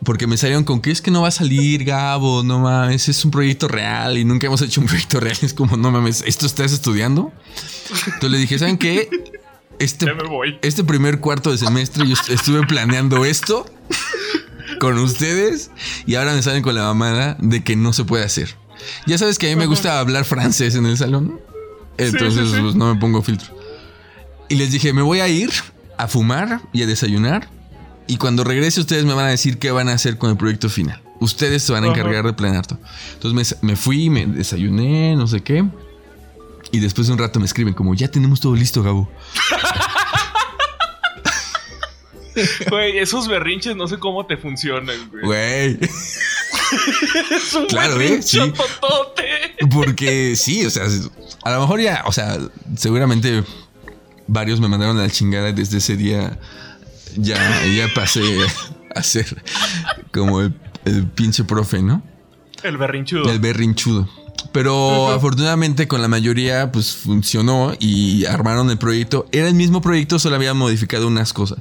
porque 0.03 0.27
me 0.27 0.37
salieron 0.37 0.63
con 0.63 0.81
que 0.81 0.91
es 0.91 1.01
que 1.01 1.11
no 1.11 1.21
va 1.21 1.27
a 1.29 1.31
salir, 1.31 1.83
Gabo, 1.85 2.43
no 2.43 2.59
mames, 2.59 3.09
es 3.09 3.23
un 3.25 3.31
proyecto 3.31 3.67
real 3.67 4.17
y 4.17 4.25
nunca 4.25 4.47
hemos 4.47 4.61
hecho 4.61 4.81
un 4.81 4.87
proyecto 4.87 5.19
real. 5.19 5.37
Es 5.41 5.53
como, 5.53 5.77
no 5.77 5.91
mames, 5.91 6.23
¿esto 6.25 6.45
estás 6.45 6.71
estudiando? 6.73 7.31
Entonces 8.05 8.31
le 8.31 8.37
dije, 8.37 8.57
¿saben 8.59 8.77
qué? 8.77 9.09
Este, 9.79 10.05
Ya 10.05 10.13
me 10.13 10.27
voy. 10.29 10.57
este 10.61 10.83
primer 10.83 11.19
cuarto 11.19 11.51
de 11.51 11.57
semestre 11.57 12.07
yo 12.07 12.13
est- 12.13 12.29
estuve 12.29 12.65
planeando 12.67 13.25
esto 13.25 13.65
con 14.79 14.97
ustedes 14.99 15.71
y 16.05 16.15
ahora 16.15 16.33
me 16.33 16.41
salen 16.41 16.61
con 16.61 16.75
la 16.75 16.83
mamada 16.83 17.37
de 17.39 17.63
que 17.63 17.75
no 17.75 17.93
se 17.93 18.03
puede 18.05 18.23
hacer. 18.23 18.55
Ya 19.07 19.17
sabes 19.17 19.37
que 19.37 19.47
a 19.47 19.49
mí 19.49 19.55
me 19.55 19.65
gusta 19.65 19.99
hablar 19.99 20.25
francés 20.25 20.75
en 20.75 20.85
el 20.85 20.97
salón. 20.97 21.39
Entonces 21.97 22.49
sí, 22.49 22.55
sí. 22.55 22.61
pues, 22.61 22.75
no 22.75 22.93
me 22.93 22.99
pongo 22.99 23.21
filtro. 23.21 23.55
Y 24.49 24.55
les 24.55 24.71
dije, 24.71 24.93
me 24.93 25.01
voy 25.01 25.19
a 25.21 25.27
ir 25.27 25.51
a 25.97 26.07
fumar 26.07 26.61
y 26.73 26.81
a 26.83 26.85
desayunar. 26.87 27.49
Y 28.07 28.17
cuando 28.17 28.43
regrese 28.43 28.81
ustedes 28.81 29.05
me 29.05 29.13
van 29.13 29.25
a 29.25 29.29
decir 29.29 29.59
qué 29.59 29.71
van 29.71 29.89
a 29.89 29.93
hacer 29.93 30.17
con 30.17 30.29
el 30.29 30.37
proyecto 30.37 30.69
final. 30.69 31.01
Ustedes 31.19 31.63
se 31.63 31.71
van 31.71 31.83
a 31.85 31.87
Ajá. 31.91 31.99
encargar 31.99 32.25
de 32.25 32.33
planear 32.33 32.65
todo. 32.65 32.79
Entonces 33.13 33.57
me, 33.61 33.69
me 33.69 33.75
fui, 33.75 34.09
me 34.09 34.25
desayuné, 34.25 35.15
no 35.15 35.25
sé 35.27 35.41
qué. 35.41 35.63
Y 36.71 36.79
después 36.79 37.07
de 37.07 37.13
un 37.13 37.19
rato 37.19 37.39
me 37.39 37.45
escriben 37.45 37.73
como, 37.73 37.93
ya 37.93 38.09
tenemos 38.09 38.39
todo 38.41 38.55
listo, 38.55 38.83
Gabo. 38.83 39.09
Güey, 42.69 42.97
esos 42.97 43.27
berrinches 43.27 43.75
no 43.75 43.87
sé 43.87 43.99
cómo 43.99 44.25
te 44.25 44.37
funcionan, 44.37 44.95
güey. 45.11 45.23
Güey. 45.23 45.79
Es 47.31 47.53
un 47.53 47.67
Claro, 47.67 48.01
¿eh? 48.01 48.19
Sí. 48.23 48.39
Porque 49.71 50.35
sí, 50.35 50.65
o 50.65 50.71
sea, 50.71 50.85
a 51.43 51.51
lo 51.51 51.61
mejor 51.61 51.79
ya, 51.79 52.03
o 52.07 52.11
sea, 52.11 52.39
seguramente 52.75 53.43
varios 54.25 54.59
me 54.59 54.67
mandaron 54.67 54.97
a 54.97 55.03
la 55.03 55.09
chingada 55.09 55.51
desde 55.51 55.77
ese 55.77 55.95
día. 55.95 56.39
Ya, 57.17 57.65
ya 57.65 57.87
pasé 57.93 58.21
a 58.95 59.03
ser 59.03 59.43
como 60.11 60.41
el, 60.41 60.53
el 60.85 61.05
pinche 61.07 61.43
profe, 61.43 61.81
¿no? 61.81 62.03
El 62.63 62.77
berrinchudo. 62.77 63.29
El 63.31 63.39
berrinchudo. 63.39 64.09
Pero 64.51 65.09
afortunadamente 65.11 65.87
con 65.87 66.01
la 66.01 66.07
mayoría 66.07 66.71
pues 66.71 66.95
funcionó 66.95 67.73
y 67.79 68.25
armaron 68.25 68.69
el 68.69 68.77
proyecto. 68.77 69.25
Era 69.31 69.47
el 69.47 69.53
mismo 69.55 69.81
proyecto, 69.81 70.19
solo 70.19 70.35
había 70.35 70.53
modificado 70.53 71.07
unas 71.07 71.33
cosas. 71.33 71.59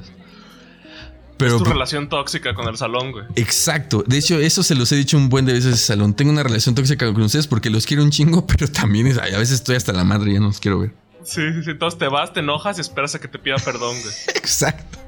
Pero 1.37 1.57
es 1.57 1.63
tu 1.63 1.69
relación 1.69 2.09
tóxica 2.09 2.53
con 2.53 2.67
el 2.67 2.77
salón, 2.77 3.11
güey. 3.11 3.25
Exacto. 3.35 4.03
De 4.05 4.17
hecho, 4.19 4.37
eso 4.39 4.61
se 4.63 4.75
los 4.75 4.91
he 4.91 4.95
dicho 4.95 5.17
un 5.17 5.29
buen 5.29 5.45
de 5.45 5.53
veces 5.53 5.71
el 5.73 5.77
salón. 5.79 6.13
Tengo 6.13 6.31
una 6.31 6.43
relación 6.43 6.75
tóxica 6.75 7.11
con 7.11 7.21
ustedes 7.23 7.47
porque 7.47 7.69
los 7.69 7.85
quiero 7.85 8.03
un 8.03 8.11
chingo, 8.11 8.45
pero 8.47 8.67
también 8.67 9.07
es- 9.07 9.17
a 9.17 9.23
veces 9.23 9.51
estoy 9.51 9.75
hasta 9.75 9.91
la 9.93 10.03
madre 10.03 10.31
y 10.31 10.33
ya 10.35 10.39
no 10.39 10.47
los 10.47 10.59
quiero 10.59 10.79
ver. 10.79 10.93
Sí, 11.23 11.41
sí, 11.53 11.63
sí. 11.63 11.71
Entonces 11.71 11.97
te 11.97 12.07
vas, 12.07 12.33
te 12.33 12.41
enojas 12.41 12.77
y 12.77 12.81
esperas 12.81 13.15
a 13.15 13.19
que 13.19 13.27
te 13.27 13.39
pida 13.39 13.55
perdón, 13.57 13.95
güey. 14.01 14.13
Exacto. 14.35 14.99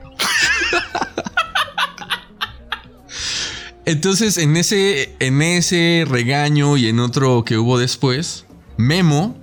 Entonces, 3.86 4.38
en 4.40 4.58
ese, 4.58 5.16
en 5.20 5.42
ese 5.42 6.06
regaño 6.08 6.76
y 6.76 6.88
en 6.88 7.00
otro 7.00 7.44
que 7.46 7.58
hubo 7.58 7.78
después, 7.78 8.46
Memo, 8.78 9.38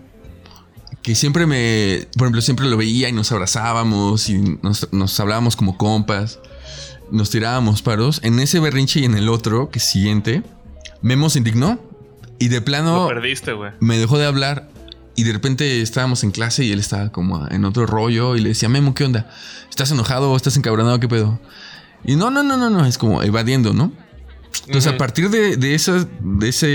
que 1.02 1.14
siempre 1.14 1.46
me, 1.46 2.08
por 2.16 2.26
ejemplo, 2.26 2.42
siempre 2.42 2.66
lo 2.66 2.76
veía 2.76 3.08
y 3.08 3.12
nos 3.12 3.30
abrazábamos 3.30 4.28
y 4.28 4.58
nos, 4.62 4.92
nos 4.92 5.20
hablábamos 5.20 5.54
como 5.54 5.78
compas, 5.78 6.40
nos 7.12 7.30
tirábamos 7.30 7.82
paros. 7.82 8.20
En 8.24 8.40
ese 8.40 8.58
berrinche 8.58 9.00
y 9.00 9.04
en 9.04 9.14
el 9.16 9.28
otro, 9.28 9.70
que 9.70 9.78
siguiente, 9.78 10.42
Memo 11.02 11.30
se 11.30 11.38
indignó 11.38 11.78
y 12.38 12.48
de 12.48 12.60
plano 12.60 13.02
Lo 13.04 13.08
perdiste, 13.08 13.52
güey. 13.52 13.70
me 13.78 13.98
dejó 13.98 14.18
de 14.18 14.26
hablar 14.26 14.68
y 15.14 15.24
de 15.24 15.32
repente 15.32 15.82
estábamos 15.82 16.24
en 16.24 16.30
clase 16.30 16.64
y 16.64 16.72
él 16.72 16.78
estaba 16.78 17.10
como 17.12 17.46
en 17.48 17.64
otro 17.64 17.86
rollo 17.86 18.36
y 18.36 18.40
le 18.40 18.50
decía, 18.50 18.68
Memo, 18.68 18.94
¿qué 18.94 19.04
onda? 19.04 19.30
¿Estás 19.68 19.90
enojado? 19.90 20.34
¿Estás 20.36 20.56
encabronado? 20.56 20.98
¿Qué 21.00 21.08
pedo? 21.08 21.40
Y 22.04 22.16
no, 22.16 22.30
no, 22.30 22.42
no, 22.42 22.56
no, 22.56 22.70
no, 22.70 22.84
es 22.86 22.98
como 22.98 23.22
evadiendo, 23.22 23.72
¿no? 23.72 23.92
Entonces, 24.66 24.92
a 24.92 24.96
partir 24.98 25.30
de, 25.30 25.56
de, 25.56 25.74
esa- 25.74 26.06
de, 26.20 26.48
ese, 26.48 26.66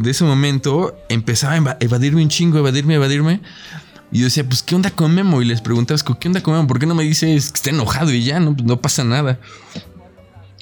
de 0.00 0.10
ese 0.10 0.24
momento, 0.24 0.96
empezaba 1.08 1.54
a 1.54 1.56
eva- 1.56 1.76
evadirme 1.80 2.22
un 2.22 2.28
chingo, 2.28 2.58
evadirme, 2.58 2.94
evadirme. 2.94 3.40
Y 4.12 4.18
yo 4.18 4.24
decía, 4.26 4.46
pues, 4.46 4.62
¿qué 4.62 4.74
onda 4.76 4.90
con 4.90 5.12
Memo? 5.14 5.42
Y 5.42 5.44
les 5.44 5.60
preguntabas, 5.60 6.04
¿qué 6.04 6.28
onda 6.28 6.42
con 6.42 6.54
Memo? 6.54 6.66
¿Por 6.68 6.78
qué 6.78 6.86
no 6.86 6.94
me 6.94 7.02
dices 7.02 7.50
que 7.50 7.56
está 7.56 7.70
enojado 7.70 8.12
y 8.12 8.22
ya? 8.24 8.38
No, 8.40 8.54
Pues, 8.54 8.64
no 8.66 8.80
pasa 8.80 9.02
nada. 9.04 9.38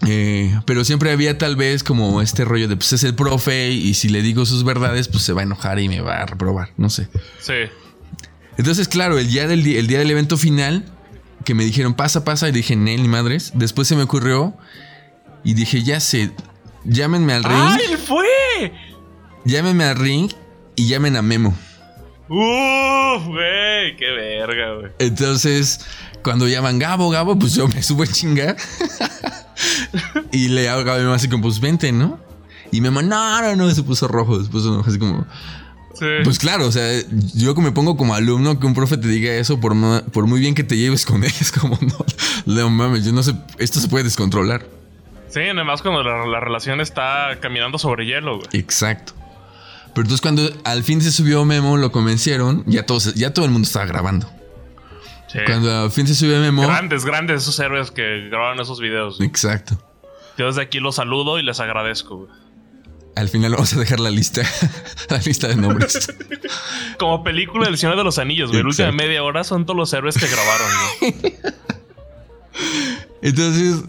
Eh, 0.06 0.58
pero 0.66 0.84
siempre 0.84 1.12
había 1.12 1.38
tal 1.38 1.54
vez 1.56 1.84
como 1.84 2.20
este 2.22 2.44
rollo 2.44 2.66
de, 2.68 2.76
pues, 2.76 2.92
es 2.92 3.04
el 3.04 3.14
profe 3.14 3.70
y 3.70 3.94
si 3.94 4.08
le 4.08 4.22
digo 4.22 4.44
sus 4.46 4.64
verdades, 4.64 5.08
pues 5.08 5.22
se 5.22 5.32
va 5.32 5.42
a 5.42 5.44
enojar 5.44 5.78
y 5.78 5.88
me 5.88 6.00
va 6.00 6.22
a 6.22 6.26
reprobar, 6.26 6.70
no 6.76 6.90
sé. 6.90 7.08
Sí. 7.40 7.54
Entonces, 8.58 8.88
claro, 8.88 9.18
el 9.18 9.28
día 9.28 9.46
del, 9.46 9.66
el 9.66 9.86
día 9.86 9.98
del 10.00 10.10
evento 10.10 10.36
final, 10.36 10.84
que 11.44 11.54
me 11.54 11.64
dijeron 11.64 11.94
pasa, 11.94 12.24
pasa, 12.24 12.48
y 12.48 12.52
dije, 12.52 12.76
Nel, 12.76 13.02
ni 13.02 13.08
madres. 13.08 13.52
Después 13.54 13.88
se 13.88 13.96
me 13.96 14.02
ocurrió 14.02 14.54
y 15.44 15.54
dije, 15.54 15.82
ya 15.82 16.00
sé, 16.00 16.32
llámenme 16.84 17.32
al 17.32 17.44
ring, 17.44 17.54
¡Ay, 17.54 17.96
fue! 17.96 18.72
llámenme 19.44 19.84
al 19.84 19.96
ring 19.96 20.30
y 20.76 20.88
llamen 20.88 21.16
a 21.16 21.22
Memo. 21.22 21.56
¡Uf, 22.28 23.26
güey! 23.26 23.96
¡Qué 23.96 24.10
verga, 24.16 24.74
güey! 24.74 24.92
Entonces, 24.98 25.80
cuando 26.22 26.48
llaman 26.48 26.78
Gabo, 26.78 27.10
Gabo, 27.10 27.38
pues 27.38 27.54
yo 27.54 27.68
me 27.68 27.82
subo 27.82 28.04
en 28.04 28.12
chinga 28.12 28.56
y 30.32 30.48
le 30.48 30.68
hago 30.68 30.90
a 30.90 30.96
Memo 30.96 31.12
así 31.12 31.28
como, 31.28 31.44
pues 31.44 31.60
vente, 31.60 31.92
¿no? 31.92 32.18
Y 32.70 32.80
Memo, 32.80 33.02
no, 33.02 33.42
no, 33.42 33.56
no, 33.56 33.70
se 33.70 33.82
puso 33.82 34.08
rojo, 34.08 34.42
se 34.42 34.48
puso 34.48 34.82
así 34.86 34.98
como, 34.98 35.26
Sí. 35.94 36.06
Pues 36.24 36.38
claro, 36.38 36.66
o 36.66 36.72
sea, 36.72 37.02
yo 37.34 37.54
que 37.54 37.60
me 37.60 37.70
pongo 37.70 37.98
como 37.98 38.14
alumno 38.14 38.58
que 38.58 38.66
un 38.66 38.72
profe 38.74 38.96
te 38.96 39.06
diga 39.08 39.34
eso, 39.34 39.60
por, 39.60 39.74
por 40.10 40.26
muy 40.26 40.40
bien 40.40 40.54
que 40.54 40.64
te 40.64 40.76
lleves 40.76 41.04
con 41.04 41.22
él, 41.22 41.32
es 41.40 41.52
como, 41.52 41.78
no, 41.80 42.04
no 42.46 42.70
mames, 42.70 43.04
yo 43.04 43.12
no 43.12 43.22
sé, 43.22 43.34
esto 43.58 43.78
se 43.78 43.88
puede 43.88 44.04
descontrolar. 44.04 44.66
sí, 45.28 45.40
además 45.40 45.82
cuando 45.82 46.02
la, 46.02 46.26
la 46.26 46.40
relación 46.40 46.80
está 46.80 47.38
caminando 47.40 47.78
sobre 47.78 48.06
hielo, 48.06 48.38
güey. 48.38 48.48
Exacto. 48.52 49.12
Pero 49.94 50.04
entonces 50.04 50.22
cuando 50.22 50.50
al 50.64 50.82
fin 50.82 51.02
se 51.02 51.12
subió 51.12 51.44
Memo, 51.44 51.76
lo 51.76 51.92
convencieron, 51.92 52.64
ya, 52.66 52.86
todos, 52.86 53.14
ya 53.14 53.34
todo 53.34 53.44
el 53.44 53.50
mundo 53.50 53.66
estaba 53.66 53.84
grabando. 53.84 54.30
Sí. 55.32 55.38
Cuando 55.46 55.84
al 55.84 55.90
fin 55.90 56.06
se 56.06 56.14
subió 56.14 56.38
Memo... 56.38 56.62
Grandes, 56.62 57.04
grandes 57.04 57.42
esos 57.42 57.58
héroes 57.58 57.90
que 57.90 58.28
grabaron 58.28 58.60
esos 58.60 58.80
videos. 58.80 59.20
Exacto. 59.20 59.78
Yo 60.36 60.46
desde 60.46 60.60
aquí 60.62 60.78
los 60.78 60.96
saludo 60.96 61.38
y 61.38 61.42
les 61.42 61.58
agradezco, 61.60 62.16
güey. 62.18 62.30
Al 63.14 63.28
final 63.28 63.52
vamos 63.52 63.74
a 63.74 63.78
dejar 63.78 64.00
la 64.00 64.10
lista, 64.10 64.42
la 65.10 65.18
lista 65.18 65.48
de 65.48 65.56
nombres. 65.56 66.12
Como 66.98 67.22
película 67.22 67.66
del 67.66 67.76
Señor 67.76 67.96
de 67.96 68.04
los 68.04 68.18
Anillos, 68.18 68.50
güey. 68.50 68.62
La 68.62 68.68
última 68.68 68.92
media 68.92 69.22
hora 69.22 69.44
son 69.44 69.66
todos 69.66 69.76
los 69.76 69.92
héroes 69.92 70.16
que 70.16 70.26
grabaron, 70.26 70.68
güey. 71.00 71.34
Entonces, 73.22 73.84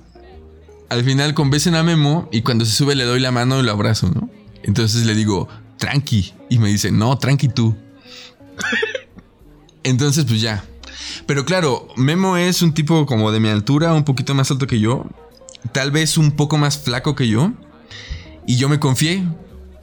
al 0.90 1.04
final 1.04 1.34
convencen 1.34 1.76
a 1.76 1.84
Memo 1.84 2.30
y 2.32 2.42
cuando 2.42 2.66
se 2.66 2.72
sube 2.72 2.96
le 2.96 3.06
doy 3.06 3.20
la 3.20 3.32
mano 3.32 3.60
y 3.60 3.64
lo 3.64 3.72
abrazo, 3.72 4.12
¿no? 4.14 4.30
Entonces 4.64 5.06
le 5.06 5.16
digo, 5.16 5.48
tranqui. 5.78 6.34
Y 6.50 6.60
me 6.60 6.70
dice, 6.70 6.92
no, 6.92 7.18
tranqui 7.18 7.48
tú. 7.48 7.76
Entonces, 9.84 10.26
pues 10.26 10.42
ya. 10.42 10.64
Pero 11.26 11.46
claro, 11.46 11.88
Memo 11.96 12.38
es 12.38 12.62
un 12.62 12.74
tipo 12.74 13.06
como 13.06 13.32
de 13.32 13.40
mi 13.40 13.50
altura, 13.50 13.94
un 13.94 14.04
poquito 14.04 14.34
más 14.36 14.52
alto 14.52 14.68
que 14.68 14.80
yo. 14.80 15.06
Tal 15.72 15.92
vez 15.92 16.18
un 16.18 16.32
poco 16.32 16.58
más 16.58 16.78
flaco 16.78 17.16
que 17.16 17.28
yo. 17.28 17.52
Y 18.46 18.58
yo 18.58 18.70
me 18.70 18.80
confié. 18.80 19.24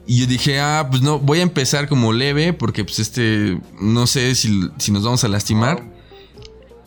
Y 0.07 0.19
yo 0.19 0.27
dije, 0.27 0.59
ah, 0.59 0.87
pues 0.89 1.01
no, 1.01 1.19
voy 1.19 1.39
a 1.39 1.43
empezar 1.43 1.87
como 1.87 2.11
leve 2.11 2.53
porque 2.53 2.83
pues 2.83 2.99
este, 2.99 3.59
no 3.79 4.07
sé 4.07 4.35
si, 4.35 4.69
si 4.77 4.91
nos 4.91 5.03
vamos 5.03 5.23
a 5.23 5.27
lastimar. 5.27 5.83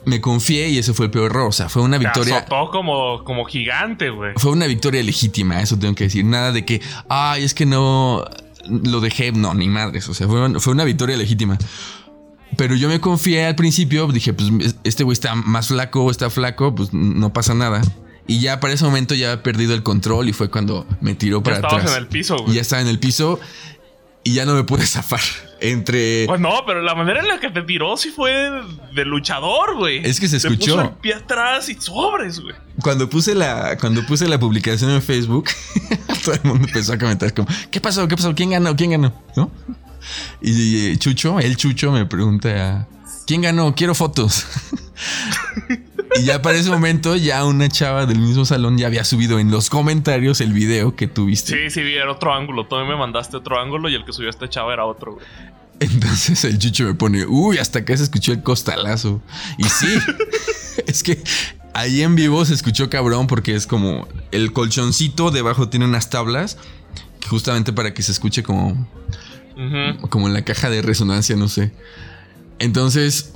Me 0.05 0.21
confié 0.21 0.69
y 0.69 0.79
ese 0.79 0.93
fue 0.93 1.07
el 1.07 1.11
peor 1.11 1.31
error. 1.31 1.49
O 1.49 1.53
sea, 1.53 1.69
fue 1.69 1.83
una 1.83 1.97
victoria. 1.97 2.39
azotó 2.39 2.71
como, 2.71 3.25
como 3.25 3.45
gigante, 3.47 4.11
güey. 4.11 4.33
Fue 4.37 4.53
una 4.53 4.67
victoria 4.67 5.03
legítima, 5.03 5.61
eso 5.61 5.79
tengo 5.79 5.95
que 5.95 6.05
decir. 6.05 6.25
Nada 6.25 6.53
de 6.53 6.65
que, 6.65 6.83
ay, 7.09 7.45
es 7.45 7.55
que 7.55 7.65
no 7.65 8.25
lo 8.69 9.01
dejé. 9.01 9.33
No, 9.33 9.55
ni 9.55 9.69
madres. 9.69 10.09
O 10.09 10.15
sea, 10.15 10.27
fue, 10.29 10.61
fue 10.61 10.73
una 10.75 10.85
victoria 10.85 11.17
legítima. 11.17 11.57
Pero 12.57 12.75
yo 12.75 12.89
me 12.89 13.01
confié 13.01 13.47
al 13.47 13.55
principio, 13.57 14.07
dije, 14.09 14.33
pues 14.35 14.77
este 14.85 15.05
güey 15.05 15.13
está 15.15 15.35
más 15.35 15.69
flaco, 15.69 16.11
está 16.11 16.31
flaco, 16.31 16.75
pues 16.75 16.93
no 16.93 17.33
pasa 17.33 17.55
nada. 17.55 17.81
Y 18.27 18.41
ya 18.41 18.59
para 18.61 18.73
ese 18.73 18.85
momento 18.85 19.15
ya 19.15 19.33
he 19.33 19.37
perdido 19.39 19.75
el 19.75 19.83
control 19.83 20.29
y 20.29 20.33
fue 20.33 20.49
cuando 20.51 20.87
me 21.01 21.15
tiró 21.15 21.39
Ya 21.39 21.43
para 21.45 21.57
estabas 21.57 21.77
atrás. 21.83 21.97
en 21.97 22.03
el 22.03 22.09
piso, 22.09 22.37
Y 22.39 22.43
güey. 22.43 22.55
ya 22.55 22.61
estaba 22.63 22.81
en 22.83 22.89
el 22.89 22.99
piso 22.99 23.39
y 24.23 24.33
ya 24.35 24.47
no 24.47 24.55
me 24.55 24.65
pude 24.65 24.87
zafar. 24.87 25.21
Entre. 25.61 26.27
Pues 26.27 26.41
no, 26.41 26.51
pero 26.67 26.83
la 26.83 26.95
manera 26.95 27.21
en 27.21 27.29
la 27.29 27.41
que 27.41 27.49
te 27.49 27.63
tiró 27.63 27.97
sí 27.97 28.11
fue 28.11 28.51
de 28.95 29.05
luchador, 29.07 29.77
güey. 29.77 30.05
Es 30.05 30.21
que 30.21 30.29
se 30.29 30.39
Te 30.39 30.49
escuchó. 30.49 30.73
puso 30.77 30.81
el 30.83 30.91
pie 30.97 31.15
atrás 31.15 31.69
y 31.71 31.75
sobres, 31.75 32.41
güey. 32.41 32.55
Cuando 32.83 33.09
puse 33.09 33.35
la, 33.35 33.79
cuando 33.79 34.05
puse 34.05 34.29
la 34.29 34.39
publicación 34.39 34.91
en 34.91 35.01
Facebook, 35.01 35.49
todo 36.25 36.35
el 36.35 36.41
mundo 36.45 36.67
empezó 36.67 36.93
a 36.93 36.99
comentar 36.99 37.33
como, 37.33 37.49
¿qué 37.71 37.81
pasó? 37.81 38.07
¿Qué 38.09 38.17
pasó? 38.17 38.35
¿Quién 38.35 38.51
ganó? 38.51 38.77
¿Quién 38.77 38.91
ganó? 38.91 39.15
¿No? 39.37 39.51
Y 40.41 40.97
Chucho, 40.99 41.41
el 41.41 41.57
Chucho 41.57 41.93
me 41.93 42.07
pregunta, 42.07 42.89
¿quién 43.27 43.43
ganó? 43.43 43.75
Quiero 43.75 43.95
fotos. 43.95 44.47
y 46.21 46.25
ya 46.25 46.43
para 46.43 46.59
ese 46.59 46.71
momento, 46.71 47.17
ya 47.17 47.45
una 47.45 47.69
chava 47.69 48.07
del 48.07 48.19
mismo 48.19 48.45
salón 48.45 48.79
ya 48.79 48.87
había 48.87 49.05
subido 49.05 49.39
en 49.39 49.51
los 49.51 49.71
comentarios 49.71 50.41
el 50.41 50.53
video 50.53 50.97
que 50.97 51.07
tuviste. 51.07 51.71
Sí, 51.71 51.71
sí, 51.71 51.81
era 51.95 52.13
otro 52.13 52.35
ángulo. 52.35 52.67
Tú 52.67 52.77
me 52.77 52.97
mandaste 52.97 53.37
otro 53.37 53.61
ángulo 53.61 53.89
y 53.89 53.95
el 53.95 54.05
que 54.05 54.13
subió 54.13 54.31
este 54.31 54.49
chavo 54.49 54.73
era 54.73 54.85
otro, 54.85 55.15
güey. 55.15 55.27
Entonces 55.81 56.45
el 56.45 56.59
Chucho 56.59 56.85
me 56.85 56.95
pone, 56.95 57.27
uy, 57.27 57.59
hasta 57.59 57.81
acá 57.81 57.97
se 57.97 58.05
escuchó 58.05 58.33
el 58.33 58.43
costalazo. 58.43 59.21
Y 59.59 59.65
sí, 59.65 59.99
es 60.87 61.03
que 61.03 61.23
ahí 61.73 62.03
en 62.03 62.15
vivo 62.15 62.45
se 62.45 62.55
escuchó 62.55 62.89
cabrón 62.89 63.27
porque 63.27 63.55
es 63.55 63.67
como 63.67 64.07
el 64.31 64.53
colchoncito 64.53 65.31
debajo 65.31 65.69
tiene 65.69 65.85
unas 65.85 66.11
tablas 66.11 66.57
justamente 67.29 67.73
para 67.73 67.95
que 67.95 68.03
se 68.03 68.13
escuche 68.13 68.43
como, 68.43 68.87
Ujú. 69.57 70.09
como 70.09 70.27
en 70.29 70.35
la 70.35 70.43
caja 70.43 70.69
de 70.71 70.83
resonancia, 70.83 71.37
no 71.37 71.49
sé. 71.49 71.73
Entonces, 72.59 73.33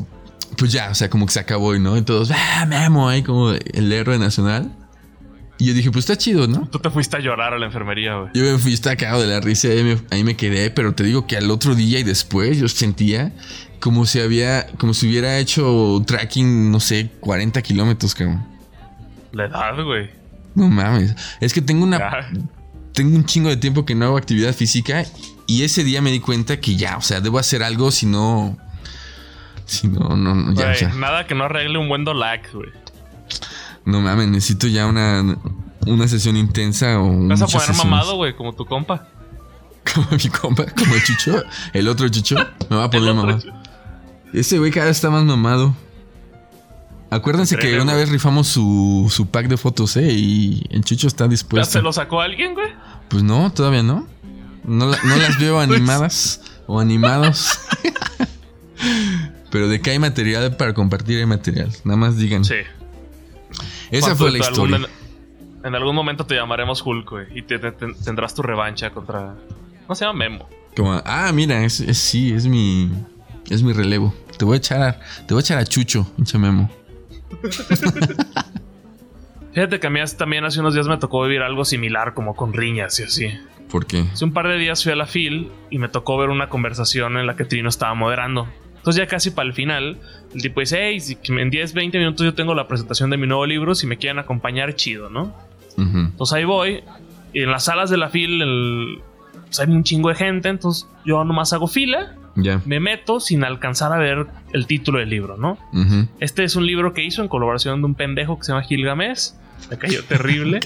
pues 0.56 0.72
ya, 0.72 0.90
o 0.90 0.94
sea, 0.94 1.10
como 1.10 1.26
que 1.26 1.32
se 1.32 1.40
acabó 1.40 1.74
y 1.74 1.80
no. 1.80 1.96
Y 1.96 2.02
todos, 2.02 2.30
ah, 2.34 2.66
Memo, 2.66 3.08
ahí 3.08 3.22
como 3.22 3.50
el 3.52 3.92
héroe 3.92 4.18
nacional. 4.18 4.72
Y 5.60 5.66
yo 5.66 5.74
dije, 5.74 5.90
pues 5.90 6.04
está 6.04 6.16
chido, 6.16 6.46
¿no? 6.46 6.68
Tú 6.68 6.78
te 6.78 6.88
fuiste 6.88 7.16
a 7.16 7.20
llorar 7.20 7.52
a 7.52 7.58
la 7.58 7.66
enfermería, 7.66 8.14
güey. 8.16 8.30
Yo 8.32 8.44
me 8.44 8.58
fui 8.58 8.72
estaba 8.72 8.94
cagado 8.94 9.22
de 9.22 9.26
la 9.26 9.40
risa 9.40 9.66
y 9.68 9.70
ahí 9.72 9.82
me, 9.82 9.98
ahí 10.10 10.22
me 10.22 10.36
quedé, 10.36 10.70
pero 10.70 10.94
te 10.94 11.02
digo 11.02 11.26
que 11.26 11.36
al 11.36 11.50
otro 11.50 11.74
día 11.74 11.98
y 11.98 12.04
después 12.04 12.58
yo 12.58 12.68
sentía 12.68 13.32
como 13.80 14.06
si 14.06 14.20
había, 14.20 14.68
como 14.78 14.94
si 14.94 15.08
hubiera 15.08 15.36
hecho 15.38 16.00
tracking, 16.06 16.70
no 16.70 16.78
sé, 16.78 17.10
40 17.20 17.60
kilómetros, 17.62 18.14
cabrón. 18.14 18.44
La 19.32 19.46
edad, 19.46 19.82
güey. 19.84 20.10
No 20.54 20.68
mames. 20.68 21.14
Es 21.40 21.52
que 21.52 21.60
tengo 21.60 21.82
una, 21.84 21.98
Ya. 21.98 22.30
tengo 22.92 23.16
un 23.16 23.24
chingo 23.24 23.48
de 23.48 23.56
tiempo 23.56 23.84
que 23.84 23.96
no 23.96 24.06
hago 24.06 24.16
actividad 24.16 24.54
física 24.54 25.04
y 25.48 25.62
ese 25.64 25.82
día 25.82 26.00
me 26.00 26.12
di 26.12 26.20
cuenta 26.20 26.60
que 26.60 26.76
ya, 26.76 26.96
o 26.96 27.02
sea, 27.02 27.20
debo 27.20 27.38
hacer 27.40 27.64
algo 27.64 27.90
si 27.90 28.06
no, 28.06 28.56
si 29.64 29.88
no, 29.88 30.10
no, 30.16 30.34
no, 30.36 30.52
ya, 30.54 30.70
o 30.70 30.74
sea, 30.76 30.88
nada 30.94 31.26
que 31.26 31.34
no 31.34 31.44
arregle 31.44 31.78
un 31.78 31.88
buen 31.88 32.04
dolac, 32.04 32.52
güey. 32.52 32.70
no 33.84 34.00
mames, 34.00 34.28
necesito 34.28 34.66
ya 34.68 34.86
una, 34.86 35.36
una 35.86 36.06
sesión 36.06 36.36
intensa 36.36 37.00
o 37.00 37.26
Vas 37.26 37.42
a 37.42 37.46
poner 37.46 37.60
sesiones. 37.66 37.84
mamado, 37.84 38.16
güey, 38.16 38.36
como 38.36 38.52
tu 38.54 38.64
compa. 38.64 39.08
Como 39.94 40.06
mi 40.10 40.28
compa, 40.28 40.66
como 40.66 40.94
el 40.94 41.02
Chucho, 41.02 41.42
el 41.72 41.88
otro 41.88 42.06
Chucho, 42.10 42.36
me 42.68 42.76
va 42.76 42.84
a 42.84 42.90
poner 42.90 43.14
mamado. 43.14 43.40
Ese 44.34 44.58
güey 44.58 44.70
cada 44.70 44.86
vez 44.88 44.96
está 44.98 45.08
más 45.08 45.24
mamado. 45.24 45.74
Acuérdense 47.10 47.56
que 47.56 47.74
una 47.80 47.92
güey. 47.94 48.04
vez 48.04 48.10
rifamos 48.10 48.48
su, 48.48 49.10
su 49.10 49.28
pack 49.30 49.48
de 49.48 49.56
fotos, 49.56 49.96
¿eh? 49.96 50.12
Y 50.12 50.62
el 50.68 50.84
Chucho 50.84 51.06
está 51.06 51.24
¿Ya 51.24 51.28
dispuesto. 51.30 51.72
se 51.72 51.80
lo 51.80 51.90
sacó 51.94 52.20
alguien, 52.20 52.52
güey? 52.52 52.68
Pues 53.08 53.22
no, 53.22 53.50
todavía 53.50 53.82
no. 53.82 54.06
No, 54.68 54.86
no 54.86 55.16
las 55.16 55.38
veo 55.40 55.58
animadas 55.60 56.40
o 56.66 56.78
animados. 56.80 57.58
Pero 59.50 59.68
de 59.68 59.80
que 59.80 59.90
hay 59.90 59.98
material 59.98 60.56
para 60.56 60.74
compartir, 60.74 61.18
hay 61.18 61.26
material. 61.26 61.70
Nada 61.84 61.96
más 61.96 62.16
digan. 62.16 62.44
Sí. 62.44 62.56
Esa 63.90 64.14
fue 64.14 64.30
la 64.30 64.44
algún- 64.46 64.70
historia. 64.74 64.88
en 65.64 65.74
algún 65.74 65.94
momento 65.96 66.26
te 66.26 66.34
llamaremos 66.34 66.82
Hulk, 66.84 67.10
güey. 67.10 67.26
Y 67.38 67.42
te- 67.42 67.58
te- 67.58 67.72
te- 67.72 67.94
tendrás 68.04 68.34
tu 68.34 68.42
revancha 68.42 68.90
contra. 68.90 69.34
¿Cómo 69.86 69.94
se 69.94 70.04
llama 70.04 70.18
Memo? 70.18 70.48
Como, 70.76 71.00
ah, 71.04 71.32
mira, 71.32 71.64
es, 71.64 71.80
es- 71.80 71.98
sí, 71.98 72.32
es 72.32 72.46
mi. 72.46 72.90
Es 73.48 73.62
mi 73.62 73.72
relevo. 73.72 74.14
Te 74.36 74.44
voy 74.44 74.56
a 74.56 74.58
echar 74.58 74.82
a, 74.82 75.00
te 75.26 75.32
voy 75.32 75.38
a 75.38 75.40
echar 75.40 75.56
a 75.58 75.64
Chucho, 75.64 76.06
pinche 76.16 76.36
memo. 76.38 76.70
Fíjate 79.54 79.80
que 79.80 79.86
a 79.86 79.90
mí 79.90 80.00
también 80.16 80.44
hace 80.44 80.60
unos 80.60 80.74
días 80.74 80.86
me 80.86 80.98
tocó 80.98 81.22
vivir 81.22 81.40
algo 81.42 81.64
similar, 81.64 82.14
como 82.14 82.36
con 82.36 82.52
riñas 82.52 83.00
y 83.00 83.04
así. 83.04 83.38
¿Por 83.70 83.86
qué? 83.86 84.06
Hace 84.12 84.24
un 84.24 84.32
par 84.32 84.48
de 84.48 84.56
días 84.56 84.82
fui 84.82 84.92
a 84.92 84.96
la 84.96 85.06
FIL 85.06 85.50
y 85.70 85.78
me 85.78 85.88
tocó 85.88 86.16
ver 86.16 86.30
una 86.30 86.48
conversación 86.48 87.18
en 87.18 87.26
la 87.26 87.36
que 87.36 87.44
Trino 87.44 87.68
estaba 87.68 87.94
moderando. 87.94 88.48
Entonces 88.76 89.04
ya 89.04 89.06
casi 89.06 89.30
para 89.30 89.46
el 89.46 89.54
final, 89.54 89.98
el 90.34 90.42
tipo 90.42 90.60
dice, 90.60 90.78
hey, 90.80 91.00
si 91.00 91.18
en 91.28 91.50
10, 91.50 91.74
20 91.74 91.98
minutos 91.98 92.24
yo 92.24 92.34
tengo 92.34 92.54
la 92.54 92.68
presentación 92.68 93.10
de 93.10 93.16
mi 93.18 93.26
nuevo 93.26 93.44
libro, 93.44 93.74
si 93.74 93.86
me 93.86 93.98
quieren 93.98 94.18
acompañar, 94.18 94.74
chido, 94.74 95.10
¿no? 95.10 95.34
Entonces 95.76 96.32
ahí 96.32 96.44
voy, 96.44 96.82
y 97.32 97.42
en 97.42 97.50
las 97.50 97.64
salas 97.64 97.88
de 97.90 97.98
la 97.98 98.08
fila 98.08 98.44
pues, 99.44 99.60
hay 99.60 99.68
un 99.68 99.84
chingo 99.84 100.08
de 100.08 100.16
gente, 100.16 100.48
entonces 100.48 100.88
yo 101.04 101.22
nomás 101.24 101.52
hago 101.52 101.68
fila, 101.68 102.16
me 102.64 102.80
meto 102.80 103.20
sin 103.20 103.44
alcanzar 103.44 103.92
a 103.92 103.98
ver 103.98 104.26
el 104.52 104.66
título 104.66 104.98
del 105.00 105.10
libro, 105.10 105.36
¿no? 105.36 105.58
Este 106.20 106.44
es 106.44 106.56
un 106.56 106.66
libro 106.66 106.94
que 106.94 107.04
hizo 107.04 107.20
en 107.22 107.28
colaboración 107.28 107.80
de 107.80 107.86
un 107.86 107.94
pendejo 107.94 108.38
que 108.38 108.44
se 108.44 108.52
llama 108.52 108.64
Gilgamesh, 108.64 109.32
me 109.70 109.76
cayó 109.76 110.02
terrible. 110.08 110.60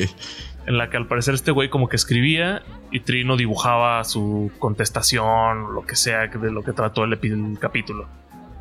En 0.67 0.79
la 0.79 0.91
que 0.91 0.97
al 0.97 1.07
parecer 1.07 1.35
este 1.35 1.51
güey 1.51 1.69
como 1.71 1.89
que 1.89 1.97
escribía 1.97 2.63
y 2.91 3.01
Trino 3.01 3.37
dibujaba 3.37 4.05
su 4.05 4.53
contestación, 4.59 5.75
lo 5.75 5.83
que 5.85 5.97
sea 5.97 6.29
de 6.29 6.53
lo 6.53 6.63
que 6.63 6.73
trató 6.73 7.05
el, 7.05 7.19
el 7.21 7.59
capítulo. 7.59 8.07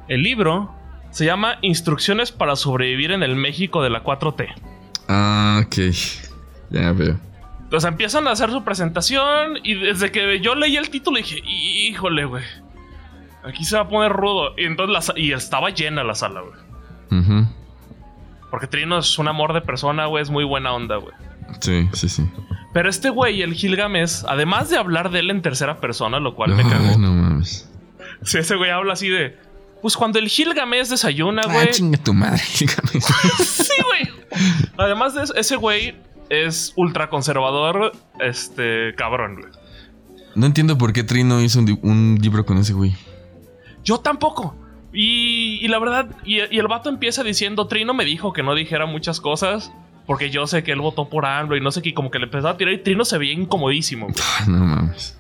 El 0.08 0.24
libro 0.24 0.74
se 1.12 1.26
llama 1.26 1.58
Instrucciones 1.62 2.32
para 2.32 2.56
sobrevivir 2.56 3.12
en 3.12 3.22
el 3.22 3.36
México 3.36 3.84
de 3.84 3.90
la 3.90 4.04
4T. 4.04 4.48
Ah, 5.08 5.62
ok. 5.66 5.76
Ya 6.72 6.92
veo. 6.94 7.18
Entonces 7.64 7.88
empiezan 7.88 8.28
a 8.28 8.32
hacer 8.32 8.50
su 8.50 8.64
presentación 8.64 9.60
y 9.64 9.76
desde 9.76 10.12
que 10.12 10.40
yo 10.42 10.56
leí 10.56 10.76
el 10.76 10.90
título 10.90 11.18
dije, 11.18 11.42
híjole, 11.46 12.26
güey. 12.26 12.44
Aquí 13.44 13.64
se 13.64 13.76
va 13.76 13.84
a 13.84 13.88
poner 13.88 14.12
rudo. 14.12 14.54
Y 14.58 14.66
entonces 14.66 15.14
y 15.16 15.32
estaba 15.32 15.70
llena 15.70 16.04
la 16.04 16.16
sala, 16.16 16.42
güey. 16.42 17.46
Porque 18.50 18.68
Trino 18.68 18.98
es 18.98 19.18
un 19.20 19.28
amor 19.28 19.54
de 19.54 19.62
persona, 19.62 20.06
güey. 20.08 20.22
Es 20.22 20.30
muy 20.30 20.44
buena 20.44 20.74
onda, 20.74 20.98
güey. 20.98 21.14
Sí, 21.60 21.90
sí, 21.94 22.10
sí. 22.10 22.30
Pero 22.74 22.90
este 22.90 23.10
güey, 23.10 23.42
el 23.42 23.54
Gilgamesh, 23.54 24.24
además 24.28 24.70
de 24.70 24.78
hablar 24.78 25.12
de 25.12 25.20
él 25.20 25.30
en 25.30 25.42
tercera 25.42 25.80
persona, 25.80 26.20
lo 26.20 26.36
cual 26.36 26.56
me 26.56 26.64
cagó. 26.64 26.98
No 26.98 27.14
mames. 27.14 27.70
Sí, 28.24 28.38
ese 28.38 28.56
güey 28.56 28.70
habla 28.70 28.94
así 28.94 29.10
de. 29.10 29.38
Pues 29.82 29.98
cuando 29.98 30.20
el 30.20 30.28
Gilgamesh 30.28 30.88
desayuna, 30.88 31.42
ah, 31.46 31.52
güey. 31.52 31.68
Ah, 31.68 31.72
chinga 31.72 31.98
tu 31.98 32.14
madre, 32.14 32.40
Gilgamesh. 32.44 33.04
sí, 33.40 33.74
güey. 33.84 34.10
Además 34.78 35.16
de 35.16 35.24
eso, 35.24 35.36
ese 35.36 35.56
güey 35.56 35.96
es 36.30 36.72
ultra 36.78 37.10
conservador, 37.10 37.92
este, 38.20 38.96
cabrón, 38.96 39.36
güey. 39.42 39.52
No 40.36 40.46
entiendo 40.46 40.78
por 40.78 40.94
qué 40.94 41.04
Trino 41.04 41.42
hizo 41.42 41.60
un, 41.60 42.20
libro 42.22 42.46
con 42.46 42.58
ese 42.58 42.74
güey. 42.74 42.96
Yo 43.84 43.98
tampoco. 44.00 44.56
Y, 44.94 45.68
la 45.68 45.80
verdad, 45.80 46.16
y, 46.24 46.38
y, 46.38 46.60
el 46.60 46.68
vato 46.68 46.90
empieza 46.90 47.24
diciendo, 47.24 47.68
Trino 47.68 47.94
me 47.94 48.06
dijo 48.06 48.32
que 48.32 48.44
no 48.44 48.56
dijera 48.56 48.86
muchas 48.86 49.20
cosas. 49.20 49.72
Porque 50.12 50.30
yo 50.30 50.46
sé 50.46 50.62
que 50.62 50.74
él 50.74 50.82
votó 50.82 51.08
por 51.08 51.26
AMLO 51.26 51.56
y 51.56 51.62
no 51.62 51.72
sé 51.72 51.82
qué, 51.82 51.94
como 51.94 52.12
que 52.12 52.20
le 52.20 52.26
empezó 52.26 52.50
a 52.50 52.58
tirar 52.58 52.74
y 52.74 52.80
Trino 52.80 53.06
se 53.06 53.18
veía 53.18 53.32
incomodísimo. 53.32 54.08
no 54.46 54.58
mames. 54.58 55.18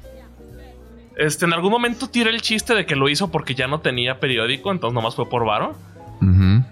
Este, 1.15 1.45
en 1.45 1.53
algún 1.53 1.71
momento 1.71 2.09
tira 2.09 2.29
el 2.29 2.41
chiste 2.41 2.75
de 2.75 2.85
que 2.85 2.97
lo 2.97 3.07
hizo 3.07 3.31
porque 3.31 3.55
ya 3.55 3.69
no 3.69 3.79
tenía 3.79 4.19
periódico, 4.19 4.69
entonces 4.69 4.93
nomás 4.93 5.15
fue 5.15 5.29
por 5.29 5.45
varo. 5.45 5.77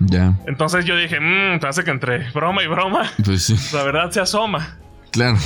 ya. 0.02 0.38
Entonces 0.48 0.84
yo 0.84 0.98
dije, 0.98 1.18
mmm, 1.18 1.66
hace 1.66 1.86
que 1.86 1.92
entre 1.92 2.30
broma 2.32 2.62
y 2.62 2.68
broma, 2.68 3.10
pues 3.24 3.44
sí. 3.44 3.56
la 3.74 3.84
verdad 3.84 4.12
se 4.12 4.20
asoma. 4.20 4.80
Claro. 5.12 5.38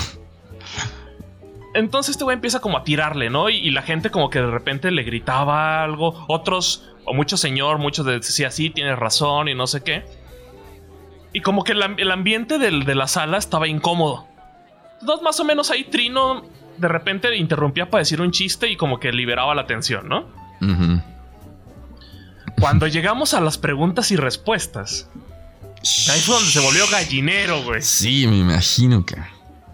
Entonces 1.76 2.14
este 2.14 2.24
güey 2.24 2.34
empieza 2.34 2.60
como 2.60 2.80
a 2.80 2.84
tirarle, 2.84 3.30
¿no? 3.30 3.52
Y, 3.52 3.70
la 3.70 3.84
gente 3.84 4.10
como 4.10 4.32
que 4.32 4.40
de 4.40 4.50
repente 4.50 4.90
le 4.90 5.04
gritaba 5.04 5.84
algo. 5.84 6.26
Otros, 6.28 6.90
o 7.06 7.14
mucho 7.14 7.38
señor, 7.38 7.78
muchos 7.78 8.04
decían, 8.08 8.52
sí, 8.52 8.72
tienes 8.72 8.98
razón 8.98 9.48
y 9.48 9.54
no 9.54 9.68
sé 9.68 9.84
qué. 9.84 10.23
Y 11.34 11.42
como 11.42 11.64
que 11.64 11.72
el, 11.72 12.12
ambiente 12.12 12.60
de 12.60 12.96
la 12.96 13.08
sala 13.08 13.38
estaba 13.38 13.68
incómodo. 13.68 14.28
Entonces, 15.04 15.24
más 15.24 15.38
o 15.42 15.44
menos 15.44 15.70
ahí 15.70 15.84
Trino 15.84 16.44
de 16.78 16.88
repente 16.88 17.36
interrumpía 17.36 17.90
para 17.90 18.00
decir 18.00 18.22
un 18.22 18.32
chiste 18.32 18.70
y 18.70 18.78
como 18.78 19.00
que 19.00 19.12
liberaba 19.12 19.54
la 19.54 19.68
tensión, 19.68 20.08
¿no? 20.08 20.28
Cuando 22.58 22.88
llegamos 22.88 23.34
a 23.34 23.42
las 23.42 23.58
preguntas 23.58 24.12
y 24.12 24.16
respuestas, 24.16 25.10
ahí 26.10 26.20
fue 26.22 26.36
donde 26.36 26.52
se 26.52 26.60
volvió 26.62 26.88
gallinero, 26.90 27.64
güey. 27.64 27.82
Sí, 27.82 28.26
me 28.28 28.38
imagino 28.38 29.06
que. 29.06 29.18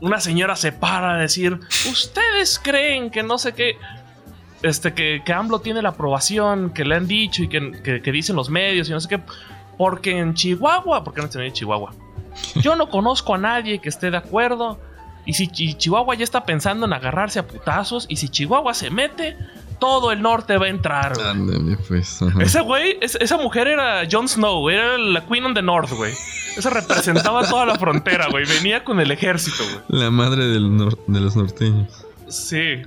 Una 0.01 0.19
señora 0.19 0.55
se 0.55 0.71
para 0.71 1.13
a 1.13 1.17
decir: 1.17 1.59
¿Ustedes 1.91 2.59
creen 2.59 3.11
que 3.11 3.22
no 3.22 3.37
sé 3.37 3.53
qué? 3.53 3.77
Este, 4.63 4.93
que, 4.93 5.22
que 5.24 5.31
AMLO 5.31 5.61
tiene 5.61 5.81
la 5.81 5.89
aprobación 5.89 6.72
que 6.72 6.83
le 6.83 6.95
han 6.95 7.07
dicho 7.07 7.43
y 7.43 7.50
que, 7.50 8.01
que 8.03 8.11
dicen 8.11 8.35
los 8.35 8.50
medios 8.50 8.89
y 8.89 8.91
no 8.93 9.00
sé 9.00 9.07
qué. 9.07 9.19
Porque 9.79 10.20
en 10.20 10.33
Chihuahua, 10.33 11.05
¿por 11.05 11.13
qué 11.13 11.22
no 11.22 11.42
en 11.42 11.53
Chihuahua? 11.53 11.94
Yo 12.55 12.75
no 12.75 12.89
conozco 12.89 13.35
a 13.35 13.37
nadie 13.37 13.79
que 13.79 13.87
esté 13.87 14.11
de 14.11 14.18
acuerdo. 14.18 14.77
Y 15.25 15.35
si 15.35 15.48
Chihuahua 15.48 16.15
ya 16.15 16.25
está 16.25 16.44
pensando 16.44 16.85
en 16.85 16.92
agarrarse 16.92 17.39
a 17.39 17.48
putazos, 17.48 18.05
y 18.09 18.18
si 18.18 18.27
Chihuahua 18.27 18.74
se 18.74 18.89
mete, 18.89 19.37
todo 19.79 20.11
el 20.11 20.22
norte 20.22 20.57
va 20.57 20.65
a 20.65 20.70
entrar. 20.70 21.13
pues. 21.87 22.20
Ese 22.42 22.59
güey, 22.59 22.98
esa 23.01 23.37
mujer 23.37 23.70
era 23.70 24.01
Jon 24.11 24.27
Snow, 24.27 24.70
era 24.70 24.98
la 24.98 25.25
Queen 25.25 25.46
of 25.46 25.53
the 25.53 25.61
North, 25.61 25.94
güey. 25.94 26.11
Esa 26.57 26.70
representaba 26.72 27.48
toda 27.48 27.65
la 27.65 27.75
frontera, 27.75 28.27
güey. 28.29 28.44
Venía 28.46 28.83
con 28.83 29.00
el 29.00 29.11
ejército, 29.11 29.63
güey. 29.63 30.01
La 30.01 30.11
madre 30.11 30.44
de 30.44 30.59
los 30.59 31.37
norteños. 31.37 32.05
Sí 32.27 32.83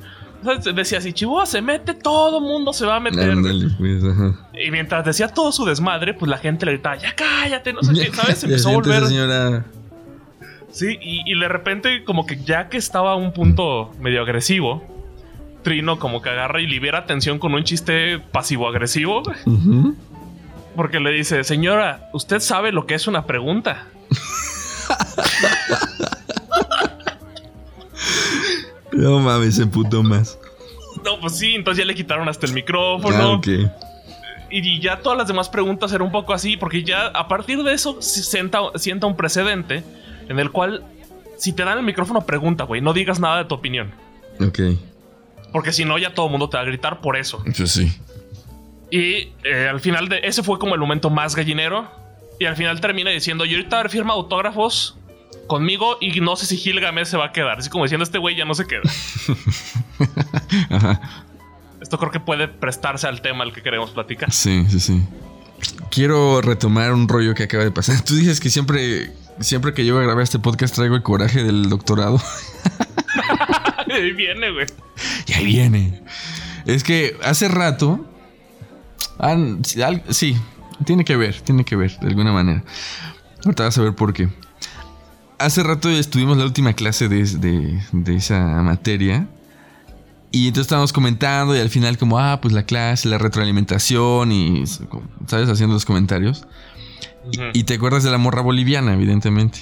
decía, 0.74 1.00
si 1.00 1.12
Chihuahua 1.12 1.46
se 1.46 1.62
mete, 1.62 1.94
todo 1.94 2.40
mundo 2.40 2.72
se 2.72 2.87
va 2.87 2.96
a 2.96 3.00
meter. 3.00 3.37
Pues, 3.78 4.02
y 4.55 4.70
mientras 4.70 5.05
decía 5.05 5.28
todo 5.28 5.52
su 5.52 5.64
desmadre, 5.64 6.14
pues 6.14 6.31
la 6.31 6.38
gente 6.38 6.66
le 6.66 6.72
gritaba, 6.72 6.96
ya 6.96 7.14
cállate, 7.14 7.72
no 7.72 7.83
sé 7.83 7.94
qué, 8.11 8.14
¿sabes? 8.14 8.38
Se 8.38 8.46
empezó 8.46 8.70
a 8.70 8.72
volver. 8.72 9.07
Señora. 9.07 9.64
Sí, 10.70 10.98
y, 11.00 11.38
de 11.38 11.48
repente, 11.48 12.02
como 12.02 12.24
que 12.24 12.42
ya 12.42 12.70
que 12.70 12.78
estaba 12.78 13.12
a 13.12 13.14
un 13.14 13.33
punto 13.33 13.92
medio 14.00 14.22
agresivo, 14.22 14.83
Trino 15.62 15.98
como 15.98 16.22
que 16.22 16.31
agarra 16.31 16.61
y 16.61 16.66
libera 16.66 16.98
atención 16.98 17.38
con 17.38 17.55
un 17.55 17.62
chiste 17.62 18.18
pasivo-agresivo. 18.18 19.22
Porque 20.74 20.98
le 20.98 21.11
dice, 21.11 21.44
señora, 21.44 22.09
¿usted 22.14 22.40
sabe 22.40 22.72
lo 22.72 22.87
que 22.87 22.94
es 22.94 23.07
una 23.07 23.26
pregunta? 23.26 23.87
No 28.92 29.18
mames, 29.20 29.57
se 29.57 29.66
puto 29.66 30.02
más. 30.02 30.38
No, 31.05 31.18
pues 31.20 31.38
sí, 31.38 31.55
entonces 31.55 31.85
ya 31.85 31.87
le 31.87 31.94
quitaron 31.94 32.28
hasta 32.28 32.46
el 32.46 32.52
micrófono. 32.52 33.40
Ah, 33.44 33.72
y 34.50 34.81
ya 34.81 34.98
todas 34.98 35.16
las 35.16 35.26
demás 35.26 35.48
preguntas 35.48 35.90
eran 35.92 36.07
un 36.07 36.12
poco 36.12 36.35
así, 36.35 36.59
porque 36.59 36.85
ya 36.85 37.07
a 37.07 37.26
partir 37.26 37.62
de 37.62 37.72
eso 37.72 38.02
se 38.02 38.22
sienta, 38.22 38.61
sienta 38.74 39.07
un 39.07 39.16
precedente 39.16 39.83
en 40.28 40.38
el 40.38 40.50
cual, 40.50 40.85
si 41.38 41.55
te 41.55 41.64
dan 41.64 41.78
el 41.78 41.85
micrófono, 41.85 42.26
pregunta, 42.26 42.64
güey, 42.64 42.83
no 42.83 42.92
digas 42.92 43.18
nada 43.18 43.38
de 43.38 43.44
tu 43.46 43.55
opinión. 43.55 43.92
Ok. 44.40 44.61
Porque 45.52 45.72
si 45.72 45.87
no, 45.87 45.96
ya 45.96 46.14
todo 46.14 46.26
el 46.26 46.33
mundo 46.33 46.50
te 46.50 46.59
va 46.59 46.62
a 46.62 46.66
gritar 46.66 47.00
por 47.00 47.16
eso. 47.16 47.42
Pues 47.57 47.70
sí. 47.70 47.90
Y 48.90 49.31
eh, 49.44 49.68
al 49.70 49.81
final 49.81 50.09
de 50.09 50.20
ese 50.22 50.42
fue 50.42 50.59
como 50.59 50.74
el 50.74 50.81
momento 50.81 51.09
más 51.09 51.35
gallinero. 51.35 51.90
Y 52.38 52.44
al 52.44 52.57
final 52.57 52.81
termina 52.81 53.11
diciendo: 53.11 53.44
Yo 53.44 53.57
ahorita 53.57 53.88
firma 53.88 54.14
autógrafos 54.14 54.96
conmigo 55.46 55.98
y 56.00 56.20
no 56.20 56.37
sé 56.37 56.46
si 56.46 56.57
Gilgamesh 56.57 57.07
se 57.07 57.16
va 57.16 57.26
a 57.26 57.33
quedar. 57.33 57.59
Así 57.59 57.70
como 57.70 57.85
diciendo, 57.85 58.05
este 58.05 58.18
güey 58.18 58.37
ya 58.37 58.44
no 58.44 58.55
se 58.55 58.66
queda. 58.66 58.83
Esto 61.81 61.98
creo 61.98 62.12
que 62.12 62.20
puede 62.20 62.48
prestarse 62.48 63.07
al 63.07 63.22
tema 63.22 63.44
al 63.44 63.52
que 63.52 63.62
queremos 63.62 63.90
platicar. 63.90 64.33
Sí, 64.33 64.64
sí, 64.68 64.81
sí. 64.81 65.02
Quiero 65.90 66.40
retomar 66.40 66.92
un 66.92 67.09
rollo 67.09 67.35
que 67.35 67.44
acaba 67.44 67.64
de 67.64 67.70
pasar. 67.70 68.00
Tú 68.05 68.14
dices 68.14 68.40
que 68.40 68.50
siempre, 68.50 69.12
siempre 69.40 69.74
que 69.74 69.85
llego 69.85 69.98
a 69.98 70.02
grabar 70.02 70.22
este 70.22 70.38
podcast 70.38 70.74
traigo 70.74 70.96
el 70.96 71.02
coraje 71.02 71.42
del 71.42 71.68
doctorado. 71.68 72.20
ahí 73.90 74.12
viene, 74.12 74.50
güey. 74.52 74.66
Y 75.26 75.33
ahí 75.35 75.44
viene. 75.44 76.02
Es 76.66 76.85
que 76.85 77.16
hace 77.22 77.48
rato... 77.48 78.07
sí, 80.11 80.37
tiene 80.85 81.05
que 81.05 81.16
ver, 81.16 81.40
tiene 81.40 81.64
que 81.64 81.76
ver, 81.76 81.98
de 81.98 82.07
alguna 82.07 82.33
manera. 82.33 82.64
Ahorita 83.44 83.64
vas 83.64 83.78
a 83.78 83.83
ver 83.83 83.94
por 83.94 84.12
qué 84.12 84.28
hace 85.42 85.62
rato 85.62 85.88
estuvimos 85.90 86.37
la 86.37 86.44
última 86.44 86.72
clase 86.72 87.09
de, 87.09 87.81
esa 88.07 88.62
materia. 88.62 89.26
Y 90.31 90.48
entonces 90.48 90.62
estábamos 90.62 90.92
comentando 90.94 91.55
y 91.55 91.61
al 91.61 91.68
final 91.68 91.98
como, 91.98 92.18
ah, 92.18 92.40
pues 92.40 92.55
la 92.55 92.62
clase, 92.64 93.09
la 93.09 93.18
retroalimentación 93.18 94.33
y, 94.33 94.64
¿sabes? 95.26 95.48
Haciendo 95.48 95.74
los 95.74 95.85
comentarios. 95.85 96.46
y, 97.52 97.64
te 97.64 97.74
acuerdas 97.74 98.02
de 98.02 98.11
la 98.11 98.18
morra 98.18 98.40
boliviana, 98.40 98.94
evidentemente. 98.94 99.61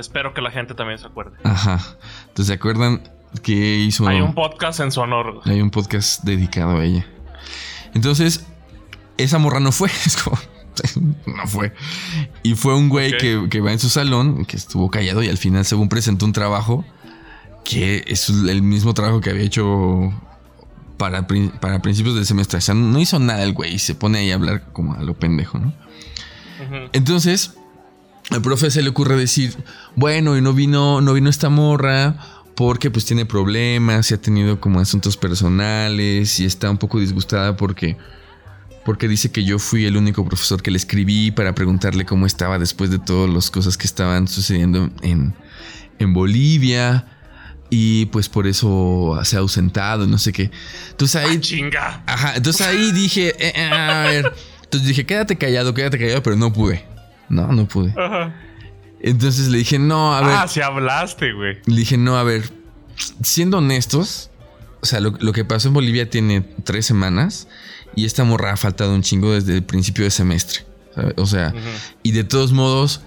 espero 0.00 0.34
que 0.34 0.40
la 0.42 0.50
gente 0.50 0.74
también 0.74 0.98
se 0.98 1.06
acuerde. 1.06 1.36
Ajá. 1.44 1.78
Entonces 2.22 2.46
se 2.46 2.52
acuerdan 2.54 3.02
que 3.42 3.76
hizo... 3.76 4.08
Hay 4.08 4.20
un 4.20 4.34
podcast 4.34 4.80
en 4.80 4.90
su 4.90 5.00
honor. 5.00 5.42
Hay 5.44 5.60
un 5.60 5.70
podcast 5.70 6.24
dedicado 6.24 6.78
a 6.78 6.84
ella. 6.84 7.06
Entonces, 7.94 8.44
esa 9.16 9.38
morra 9.38 9.60
no 9.60 9.70
fue. 9.70 9.90
Es 10.06 10.16
como, 10.16 10.38
no 11.26 11.46
fue. 11.46 11.72
Y 12.42 12.54
fue 12.54 12.74
un 12.76 12.88
güey 12.88 13.16
que, 13.18 13.60
va 13.60 13.72
en 13.72 13.78
su 13.78 13.88
salón, 13.88 14.44
que 14.44 14.56
estuvo 14.56 14.90
callado 14.90 15.22
y 15.22 15.28
al 15.28 15.38
final, 15.38 15.64
según 15.64 15.88
presentó 15.88 16.24
un 16.24 16.32
trabajo, 16.32 16.84
que 17.64 18.04
es 18.06 18.28
el 18.28 18.62
mismo 18.62 18.94
trabajo 18.94 19.20
que 19.20 19.30
había 19.30 19.44
hecho 19.44 20.12
para, 20.96 21.26
para 21.60 21.82
principios 21.82 22.14
del 22.14 22.26
semestre. 22.26 22.58
O 22.58 22.60
sea, 22.60 22.74
no 22.74 22.98
hizo 22.98 23.18
nada 23.18 23.42
el 23.42 23.52
güey 23.52 23.74
y 23.74 23.78
se 23.78 23.94
pone 23.94 24.18
ahí 24.18 24.30
a 24.30 24.34
hablar 24.34 24.72
como 24.72 24.94
a 24.94 25.02
lo 25.02 25.14
pendejo, 25.14 25.58
¿no? 25.58 25.72
Entonces, 26.92 27.54
al 28.30 28.40
profe 28.40 28.70
se 28.70 28.82
le 28.82 28.90
ocurre 28.90 29.16
decir, 29.16 29.56
bueno, 29.96 30.36
y 30.36 30.40
no 30.40 30.52
vino, 30.52 31.00
no 31.00 31.12
vino 31.12 31.28
esta 31.28 31.48
morra 31.48 32.16
porque 32.54 32.90
pues 32.90 33.04
tiene 33.04 33.26
problemas 33.26 34.10
y 34.10 34.14
ha 34.14 34.20
tenido 34.20 34.60
como 34.60 34.78
asuntos 34.78 35.16
personales 35.16 36.38
y 36.38 36.44
está 36.44 36.70
un 36.70 36.78
poco 36.78 37.00
disgustada 37.00 37.56
porque 37.56 37.96
porque 38.84 39.08
dice 39.08 39.30
que 39.30 39.44
yo 39.44 39.58
fui 39.58 39.84
el 39.84 39.96
único 39.96 40.24
profesor 40.24 40.62
que 40.62 40.70
le 40.70 40.76
escribí 40.76 41.30
para 41.30 41.54
preguntarle 41.54 42.04
cómo 42.04 42.26
estaba 42.26 42.58
después 42.58 42.90
de 42.90 42.98
todas 42.98 43.32
las 43.32 43.50
cosas 43.50 43.76
que 43.76 43.86
estaban 43.86 44.26
sucediendo 44.28 44.90
en, 45.02 45.34
en 45.98 46.12
Bolivia. 46.12 47.06
Y 47.70 48.06
pues 48.06 48.28
por 48.28 48.46
eso 48.46 49.18
se 49.24 49.36
ha 49.36 49.38
ausentado, 49.38 50.06
no 50.06 50.18
sé 50.18 50.32
qué. 50.32 50.50
Entonces 50.90 51.16
ahí. 51.16 51.36
Ah, 51.36 51.40
chinga. 51.40 52.02
Ajá. 52.06 52.36
Entonces 52.36 52.66
ahí 52.66 52.92
dije, 52.92 53.28
eh, 53.38 53.52
eh, 53.54 53.64
a 53.72 54.02
ver. 54.02 54.32
Entonces 54.64 54.88
dije, 54.88 55.06
quédate 55.06 55.36
callado, 55.36 55.72
quédate 55.72 55.98
callado, 55.98 56.22
pero 56.22 56.36
no 56.36 56.52
pude. 56.52 56.84
No, 57.30 57.50
no 57.50 57.66
pude. 57.66 57.90
Ajá. 57.92 58.34
Entonces 59.00 59.48
le 59.48 59.58
dije, 59.58 59.78
no, 59.78 60.14
a 60.14 60.20
ver. 60.20 60.36
Ah, 60.36 60.48
si 60.48 60.60
hablaste, 60.60 61.32
güey. 61.32 61.60
Le 61.64 61.76
dije, 61.76 61.96
no, 61.96 62.18
a 62.18 62.24
ver. 62.24 62.42
Siendo 63.22 63.58
honestos, 63.58 64.30
o 64.82 64.86
sea, 64.86 65.00
lo, 65.00 65.14
lo 65.20 65.32
que 65.32 65.46
pasó 65.46 65.68
en 65.68 65.74
Bolivia 65.74 66.10
tiene 66.10 66.42
tres 66.42 66.84
semanas 66.84 67.48
y 67.96 68.04
esta 68.04 68.24
morra 68.24 68.52
ha 68.52 68.56
faltado 68.56 68.94
un 68.94 69.02
chingo 69.02 69.32
desde 69.32 69.54
el 69.56 69.62
principio 69.62 70.04
de 70.04 70.10
semestre. 70.10 70.64
O 71.16 71.26
sea, 71.26 71.54
y 72.02 72.12
de 72.12 72.24
todos 72.24 72.52
modos, 72.52 73.00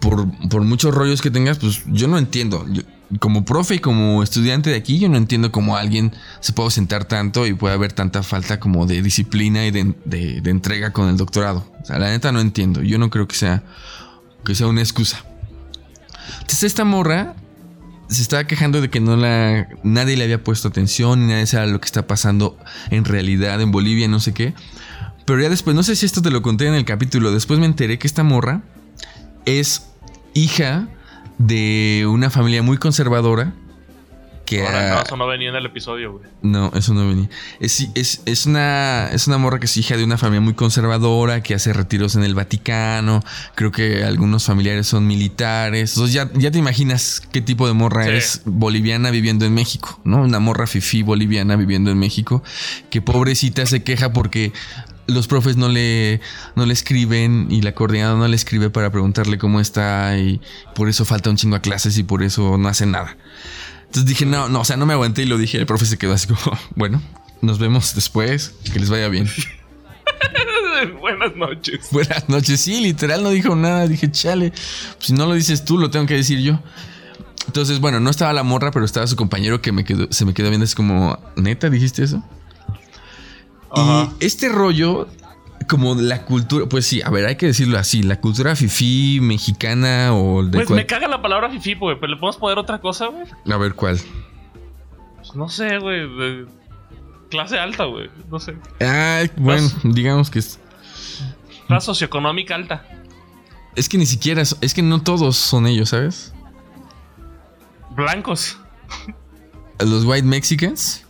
por, 0.00 0.26
por 0.48 0.62
muchos 0.62 0.94
rollos 0.94 1.22
que 1.22 1.30
tengas, 1.30 1.58
pues 1.58 1.82
yo 1.86 2.08
no 2.08 2.18
entiendo. 2.18 2.66
Yo- 2.70 2.82
como 3.20 3.44
profe 3.44 3.74
y 3.74 3.78
como 3.78 4.22
estudiante 4.22 4.70
de 4.70 4.76
aquí, 4.76 4.98
yo 4.98 5.06
no 5.10 5.18
entiendo 5.18 5.52
cómo 5.52 5.76
alguien 5.76 6.12
se 6.40 6.54
puede 6.54 6.68
ausentar 6.68 7.04
tanto 7.04 7.46
y 7.46 7.52
puede 7.52 7.74
haber 7.74 7.92
tanta 7.92 8.22
falta 8.22 8.58
como 8.58 8.86
de 8.86 9.02
disciplina 9.02 9.66
y 9.66 9.70
de, 9.70 9.94
de- 10.06 10.40
de 10.40 10.50
entrega 10.50 10.94
con 10.94 11.10
el 11.10 11.18
doctorado. 11.18 11.70
O 11.82 11.84
sea, 11.84 11.98
la 11.98 12.08
neta 12.08 12.32
no 12.32 12.40
entiendo. 12.40 12.82
Yo 12.82 12.96
no 12.98 13.10
creo 13.10 13.28
que 13.28 13.36
sea, 13.36 13.64
que 14.46 14.54
sea 14.54 14.66
una 14.66 14.80
excusa. 14.80 15.24
Entonces 16.40 16.62
esta 16.64 16.84
morra 16.84 17.34
se 18.12 18.22
estaba 18.22 18.44
quejando 18.44 18.80
de 18.80 18.90
que 18.90 19.00
no 19.00 19.16
la 19.16 19.68
nadie 19.82 20.16
le 20.16 20.24
había 20.24 20.42
puesto 20.42 20.68
atención 20.68 21.22
y 21.22 21.26
nadie 21.26 21.46
sabe 21.46 21.68
lo 21.68 21.80
que 21.80 21.86
está 21.86 22.06
pasando 22.06 22.58
en 22.90 23.04
realidad 23.04 23.60
en 23.60 23.70
Bolivia, 23.70 24.08
no 24.08 24.20
sé 24.20 24.32
qué. 24.32 24.54
Pero 25.24 25.40
ya 25.40 25.48
después, 25.48 25.76
no 25.76 25.82
sé 25.82 25.96
si 25.96 26.06
esto 26.06 26.22
te 26.22 26.30
lo 26.30 26.42
conté 26.42 26.66
en 26.66 26.74
el 26.74 26.84
capítulo, 26.84 27.32
después 27.32 27.60
me 27.60 27.66
enteré 27.66 27.98
que 27.98 28.06
esta 28.06 28.22
morra 28.22 28.62
es 29.46 29.86
hija 30.34 30.88
de 31.38 32.06
una 32.08 32.30
familia 32.30 32.62
muy 32.62 32.76
conservadora 32.76 33.54
que 34.44 34.66
Ahora, 34.66 34.88
no, 34.96 35.02
eso 35.02 35.16
no 35.16 35.26
venía 35.26 35.48
en 35.50 35.54
el 35.56 35.66
episodio, 35.66 36.12
güey. 36.12 36.24
no, 36.42 36.72
eso 36.74 36.92
no 36.94 37.06
venía. 37.08 37.28
Es, 37.60 37.88
es, 37.94 38.22
es 38.26 38.46
una, 38.46 39.08
es 39.12 39.26
una 39.26 39.38
morra 39.38 39.58
que 39.60 39.66
es 39.66 39.76
hija 39.76 39.96
de 39.96 40.04
una 40.04 40.18
familia 40.18 40.40
muy 40.40 40.54
conservadora, 40.54 41.42
que 41.42 41.54
hace 41.54 41.72
retiros 41.72 42.16
en 42.16 42.24
el 42.24 42.34
Vaticano. 42.34 43.22
Creo 43.54 43.70
que 43.72 44.04
algunos 44.04 44.44
familiares 44.44 44.86
son 44.86 45.06
militares. 45.06 45.92
Entonces 45.92 46.14
ya, 46.14 46.30
ya 46.34 46.50
te 46.50 46.58
imaginas 46.58 47.22
qué 47.32 47.40
tipo 47.40 47.66
de 47.66 47.72
morra 47.74 48.04
Sí. 48.04 48.10
es 48.10 48.42
boliviana 48.44 49.10
viviendo 49.10 49.44
en 49.44 49.54
México, 49.54 50.00
¿no? 50.04 50.22
Una 50.22 50.38
morra 50.40 50.66
fifí 50.66 51.02
boliviana 51.02 51.56
viviendo 51.56 51.90
en 51.90 51.98
México, 51.98 52.42
que 52.90 53.00
pobrecita 53.00 53.64
se 53.66 53.82
queja 53.82 54.12
porque 54.12 54.52
los 55.08 55.26
profes 55.26 55.56
no 55.56 55.68
le, 55.68 56.20
no 56.54 56.64
le 56.64 56.72
escriben 56.72 57.48
y 57.50 57.60
la 57.62 57.74
coordinadora 57.74 58.18
no 58.20 58.28
le 58.28 58.36
escribe 58.36 58.70
para 58.70 58.90
preguntarle 58.90 59.36
cómo 59.36 59.60
está 59.60 60.16
y 60.16 60.40
por 60.74 60.88
eso 60.88 61.04
falta 61.04 61.28
un 61.28 61.36
chingo 61.36 61.56
a 61.56 61.60
clases 61.60 61.98
y 61.98 62.02
por 62.04 62.22
eso 62.22 62.56
no 62.56 62.68
hace 62.68 62.86
nada. 62.86 63.16
Entonces 63.92 64.08
dije, 64.08 64.24
no, 64.24 64.48
no, 64.48 64.62
o 64.62 64.64
sea, 64.64 64.78
no 64.78 64.86
me 64.86 64.94
aguanté 64.94 65.20
y 65.20 65.26
lo 65.26 65.36
dije. 65.36 65.58
El 65.58 65.66
profe 65.66 65.84
se 65.84 65.98
quedó 65.98 66.14
así 66.14 66.26
como, 66.26 66.58
bueno, 66.76 67.02
nos 67.42 67.58
vemos 67.58 67.94
después, 67.94 68.54
que 68.72 68.80
les 68.80 68.88
vaya 68.88 69.06
bien. 69.08 69.28
Buenas 71.02 71.36
noches. 71.36 71.88
Buenas 71.90 72.26
noches, 72.26 72.58
sí, 72.62 72.80
literal 72.80 73.22
no 73.22 73.28
dijo 73.28 73.54
nada. 73.54 73.86
Dije, 73.86 74.10
chale, 74.10 74.48
pues 74.48 75.08
si 75.08 75.12
no 75.12 75.26
lo 75.26 75.34
dices 75.34 75.66
tú, 75.66 75.76
lo 75.76 75.90
tengo 75.90 76.06
que 76.06 76.14
decir 76.14 76.38
yo. 76.40 76.58
Entonces, 77.46 77.80
bueno, 77.80 78.00
no 78.00 78.08
estaba 78.08 78.32
la 78.32 78.42
morra, 78.42 78.70
pero 78.70 78.86
estaba 78.86 79.06
su 79.06 79.14
compañero 79.14 79.60
que 79.60 79.72
me 79.72 79.84
quedó, 79.84 80.10
se 80.10 80.24
me 80.24 80.32
quedó 80.32 80.48
viendo 80.48 80.64
así 80.64 80.74
como, 80.74 81.18
¿neta 81.36 81.68
dijiste 81.68 82.02
eso? 82.02 82.24
Ajá. 83.70 84.10
Y 84.18 84.24
este 84.24 84.48
rollo, 84.48 85.06
como 85.66 85.94
la 85.94 86.24
cultura, 86.24 86.66
pues 86.66 86.86
sí, 86.86 87.02
a 87.02 87.10
ver, 87.10 87.26
hay 87.26 87.36
que 87.36 87.46
decirlo 87.46 87.78
así, 87.78 88.02
la 88.02 88.20
cultura 88.20 88.54
fifí 88.56 89.18
mexicana 89.20 90.14
o 90.14 90.42
de 90.44 90.50
Pues 90.52 90.66
cual- 90.66 90.76
me 90.78 90.86
caga 90.86 91.08
la 91.08 91.20
palabra 91.22 91.50
fifi, 91.50 91.74
güey. 91.74 91.96
Pero 92.00 92.12
le 92.12 92.16
podemos 92.16 92.36
poner 92.36 92.58
otra 92.58 92.80
cosa, 92.80 93.06
güey. 93.08 93.24
A 93.50 93.56
ver, 93.56 93.74
¿cuál? 93.74 93.98
Pues 95.16 95.34
no 95.34 95.48
sé, 95.48 95.78
güey. 95.78 96.00
de 96.00 96.46
Clase 97.30 97.58
alta, 97.58 97.84
güey. 97.84 98.10
No 98.30 98.38
sé. 98.38 98.56
Ay, 98.80 99.30
bueno, 99.36 99.66
digamos 99.84 100.30
que 100.30 100.38
es... 100.40 100.58
Clase 101.66 101.86
socioeconómica 101.86 102.54
alta. 102.54 102.84
Es 103.74 103.88
que 103.88 103.96
ni 103.96 104.04
siquiera, 104.04 104.42
es 104.42 104.54
es 104.60 104.74
que 104.74 104.82
no 104.82 105.00
todos 105.02 105.36
son 105.36 105.66
ellos, 105.66 105.88
¿sabes? 105.88 106.34
Blancos. 107.90 108.58
Los 109.78 110.04
white 110.04 110.26
mexicans, 110.26 111.01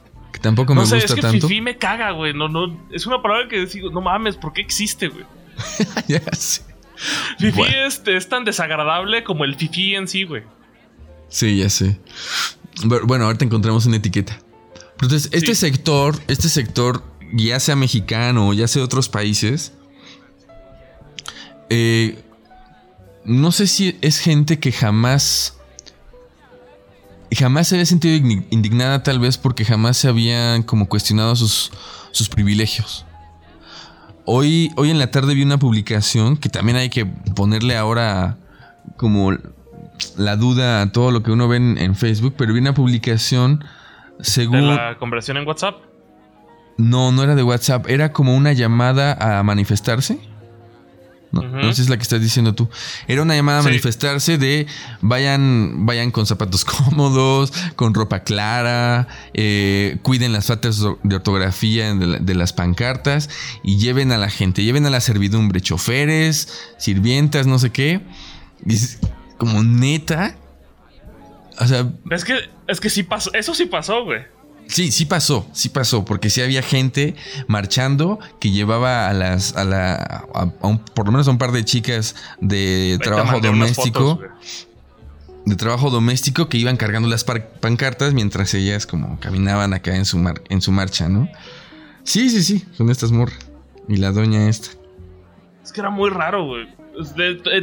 tampoco 0.43 0.75
me 0.75 0.81
no 0.83 0.87
sé, 0.87 0.97
gusta 0.97 1.09
es 1.09 1.15
que 1.15 1.23
tanto. 1.23 1.49
fifi 1.49 1.61
me 1.63 1.79
caga, 1.79 2.11
güey. 2.11 2.35
No, 2.35 2.49
no. 2.49 2.87
Es 2.91 3.07
una 3.07 3.23
palabra 3.23 3.49
que 3.49 3.65
digo, 3.67 3.91
no 3.91 4.01
mames, 4.03 4.37
¿por 4.37 4.53
qué 4.53 4.61
existe, 4.61 5.09
güey? 5.09 5.25
ya 6.09 6.21
sé. 6.33 6.63
Fifi 7.39 7.57
Bueno. 7.59 7.75
es, 7.87 8.03
es 8.07 8.29
tan 8.29 8.45
desagradable 8.45 9.25
como 9.25 9.45
el 9.45 9.55
fifi 9.57 9.95
en 9.95 10.07
sí, 10.09 10.25
güey. 10.25 10.43
Sí, 11.29 11.57
ya 11.59 11.71
sé. 11.71 11.99
Bu- 12.85 13.07
Bueno, 13.07 13.25
ahorita 13.25 13.45
encontramos 13.45 13.87
una 13.87 13.97
etiqueta. 13.97 14.39
Pero 14.99 15.07
entonces, 15.15 15.31
este 15.33 15.55
Sí. 15.55 15.61
sector, 15.63 16.15
este 16.29 16.49
sector, 16.49 17.03
ya 17.33 17.59
sea 17.59 17.75
mexicano 17.77 18.49
o 18.49 18.53
ya 18.53 18.69
sea 18.69 18.81
de 18.81 18.85
otros 18.85 19.09
países, 19.09 19.73
eh, 21.71 22.23
no 23.25 23.53
sé 23.53 23.67
si 23.67 23.97
es 24.01 24.19
gente 24.19 24.59
que 24.59 24.73
jamás, 24.73 25.59
jamás 27.35 27.69
se 27.69 27.77
había 27.77 27.87
sentido 27.87 28.15
indignada 28.51 29.03
tal 29.03 29.19
vez 29.19 29.39
porque 29.39 29.65
jamás 29.65 29.97
se 29.97 30.09
habían 30.09 30.63
como 30.63 30.89
cuestionado 30.89 31.37
sus, 31.37 31.73
sus 32.11 32.29
privilegios. 32.29 33.07
Hoy, 34.25 34.71
hoy 34.77 34.91
en 34.91 34.99
la 34.99 35.11
tarde 35.11 35.35
vi 35.35 35.43
una 35.43 35.59
publicación 35.59 36.37
que 36.37 36.49
también 36.49 36.77
hay 36.77 36.91
que 36.91 37.07
ponerle 37.07 37.77
ahora 37.77 38.39
como 38.97 39.37
la 40.17 40.37
duda 40.37 40.83
a 40.83 40.93
todo 40.93 41.11
lo 41.11 41.23
que 41.23 41.31
uno 41.31 41.49
ve 41.49 41.57
en, 41.57 41.79
en 41.79 41.97
Facebook, 41.97 42.35
pero 42.37 42.53
vi 42.53 42.61
una 42.61 42.75
publicación 42.75 43.65
De 44.19 44.25
según... 44.25 44.75
la 44.75 44.97
conversión 44.99 45.37
en 45.37 45.47
WhatsApp. 45.47 45.77
No, 46.79 47.13
no 47.13 47.23
era 47.23 47.35
de 47.35 47.43
WhatsApp, 47.43 47.87
era 47.89 48.13
como 48.13 48.35
una 48.37 48.53
llamada 48.53 49.39
a 49.39 49.43
manifestarse. 49.43 50.19
No, 51.33 51.69
sé 51.71 51.77
si 51.77 51.83
es 51.83 51.89
la 51.89 51.97
que 51.97 52.03
estás 52.03 52.21
diciendo 52.21 52.55
tú. 52.55 52.69
Era 53.09 53.23
una 53.23 53.35
llamada 53.35 53.61
a 53.61 53.63
Sí. 53.63 53.69
manifestarse 53.69 54.37
de 54.37 54.67
vayan, 55.01 55.87
vayan 55.87 56.11
con 56.11 56.27
zapatos 56.27 56.65
cómodos, 56.67 57.53
con 57.75 57.95
ropa 57.95 58.21
clara, 58.23 59.09
eh, 59.33 59.97
cuiden 60.03 60.33
las 60.33 60.47
faltas 60.47 60.83
de 61.03 61.15
ortografía 61.17 61.95
de, 61.95 62.07
la- 62.07 62.19
de 62.19 62.35
las 62.35 62.53
pancartas 62.53 63.31
y 63.63 63.79
lleven 63.79 64.13
a 64.13 64.19
la 64.19 64.29
gente, 64.29 64.63
lleven 64.63 64.85
a 64.87 64.91
la 64.91 65.01
servidumbre, 65.01 65.61
choferes, 65.63 66.49
sirvientas, 66.79 67.47
no 67.47 67.59
sé 67.59 67.71
qué. 67.71 68.03
Y 68.67 68.75
es 68.75 68.99
como 69.39 69.63
neta. 69.63 70.37
O 71.59 71.67
sea, 71.67 71.91
Es 72.11 72.25
que, 72.25 72.35
es 72.69 72.81
que 72.81 72.91
sí 72.91 73.03
pasó. 73.03 73.33
Eso 73.33 73.55
sí 73.55 73.67
pasó, 73.67 74.05
güey. 74.05 74.21
Sí, 74.69 74.91
sí 74.91 75.05
pasó, 75.05 75.47
sí 75.53 75.69
pasó, 75.69 76.05
porque 76.05 76.31
sí 76.31 76.41
había 76.41 76.63
gente 76.63 77.15
marchando 77.47 78.19
que 78.41 78.51
llevaba 78.51 79.09
a 79.09 79.13
las, 79.13 79.55
a 79.57 79.65
la, 79.65 79.95
a, 80.35 80.51
a 80.61 80.67
un- 80.67 80.79
por 80.79 81.07
lo 81.07 81.13
menos 81.13 81.29
a 81.29 81.31
un 81.31 81.39
par 81.39 81.53
de 81.53 81.65
chicas 81.65 82.15
de 82.41 82.99
trabajo 83.03 83.41
doméstico, 83.41 84.17
fotos, 84.17 84.67
de 85.45 85.57
trabajo 85.57 85.91
doméstico 85.91 86.49
que 86.49 86.57
iban 86.57 86.77
cargando 86.77 87.09
las 87.09 87.25
pancartas 87.25 88.15
mientras 88.15 88.55
ellas 88.55 88.87
como 88.87 89.19
caminaban 89.21 89.75
acá 89.75 89.95
en 89.97 90.05
su 90.07 90.19
mar- 90.19 90.43
en 90.49 90.63
su 90.63 90.73
marcha, 90.73 91.09
¿no? 91.09 91.29
Sí, 92.05 92.31
sí, 92.31 92.43
sí, 92.43 92.65
son 92.77 92.89
estas 92.91 93.13
morras 93.13 93.39
y 93.89 93.97
la 93.97 94.11
doña 94.13 94.49
esta. 94.49 94.71
Es 95.63 95.71
que 95.73 95.81
era 95.81 95.91
muy 95.91 96.09
raro, 96.11 96.47
güey. 96.47 96.67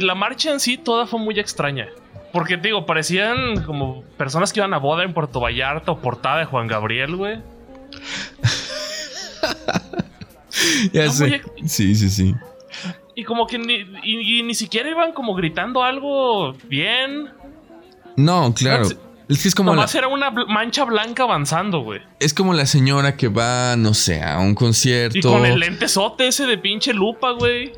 La 0.00 0.14
marcha 0.14 0.52
en 0.52 0.60
sí 0.60 0.76
toda 0.78 1.06
fue 1.06 1.18
muy 1.20 1.38
extraña. 1.38 1.88
Porque, 2.32 2.56
te 2.56 2.68
digo, 2.68 2.86
parecían 2.86 3.62
como 3.64 4.02
personas 4.16 4.52
que 4.52 4.60
iban 4.60 4.72
a 4.74 4.78
boda 4.78 5.02
en 5.04 5.12
Puerto 5.14 5.40
Vallarta 5.40 5.92
o 5.92 5.98
portada 6.00 6.38
de 6.38 6.44
Juan 6.44 6.66
Gabriel, 6.68 7.16
güey. 7.16 7.38
Ya 10.92 11.06
muy 11.06 11.10
sé. 11.12 11.42
Sí, 11.66 11.94
sí, 11.94 12.10
sí. 12.10 12.34
Y 13.14 13.24
como 13.24 13.46
que 13.46 13.58
ni, 13.58 13.74
y- 14.02 14.40
y 14.40 14.42
ni 14.42 14.54
siquiera 14.54 14.88
iban 14.90 15.12
como 15.12 15.34
gritando 15.34 15.82
algo 15.82 16.52
bien. 16.68 17.30
No, 18.16 18.52
claro. 18.54 18.84
Sí. 18.84 18.96
Es 19.28 19.42
que 19.42 19.48
es 19.48 19.54
como 19.54 19.70
la, 19.70 19.76
Nomás 19.76 19.94
era 19.94 20.08
una 20.08 20.30
mancha 20.30 20.84
blanca 20.84 21.22
avanzando, 21.22 21.80
güey. 21.80 22.00
es 22.18 22.34
como 22.34 22.52
la 22.52 22.66
señora 22.66 23.16
que 23.16 23.28
va, 23.28 23.76
no 23.76 23.94
sé, 23.94 24.22
a 24.22 24.38
un 24.40 24.54
concierto. 24.56 25.16
Y 25.18 25.20
con 25.22 25.46
el 25.46 25.58
lentesote 25.60 26.26
ese 26.26 26.46
de 26.46 26.58
pinche 26.58 26.92
lupa, 26.92 27.30
güey. 27.32 27.72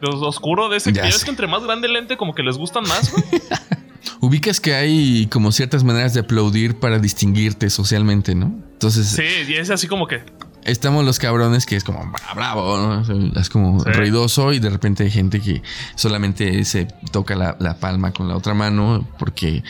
Los 0.00 0.16
oscuro 0.16 0.68
de 0.68 0.78
ese. 0.78 0.92
Ya 0.92 1.02
que 1.02 1.12
sé. 1.12 1.24
que 1.24 1.30
entre 1.30 1.46
más 1.46 1.62
grande 1.64 1.86
el 1.86 1.92
lente, 1.92 2.16
como 2.16 2.34
que 2.34 2.42
les 2.42 2.58
gustan 2.58 2.82
más, 2.84 3.12
güey. 3.12 3.24
Ubicas 4.20 4.60
que 4.60 4.74
hay 4.74 5.26
como 5.30 5.52
ciertas 5.52 5.84
maneras 5.84 6.14
de 6.14 6.20
aplaudir 6.20 6.78
para 6.78 6.98
distinguirte 6.98 7.70
socialmente, 7.70 8.34
¿no? 8.34 8.46
Entonces, 8.72 9.06
Sí, 9.08 9.22
y 9.48 9.54
es 9.54 9.70
así 9.70 9.86
como 9.88 10.06
que. 10.06 10.22
estamos 10.64 11.04
los 11.04 11.18
cabrones 11.18 11.64
que 11.66 11.76
es 11.76 11.84
como 11.84 12.00
"Bra- 12.12 12.34
bravo, 12.34 12.76
¿no? 12.76 13.40
Es 13.40 13.48
como 13.48 13.80
Sí. 13.82 13.90
ruidoso 13.90 14.52
y 14.52 14.58
de 14.58 14.68
repente 14.70 15.04
hay 15.04 15.10
gente 15.10 15.40
que 15.40 15.62
solamente 15.94 16.64
se 16.64 16.86
toca 17.10 17.34
la, 17.36 17.56
la 17.58 17.78
palma 17.78 18.12
con 18.12 18.28
la 18.28 18.36
otra 18.36 18.54
mano 18.54 19.08
porque 19.18 19.62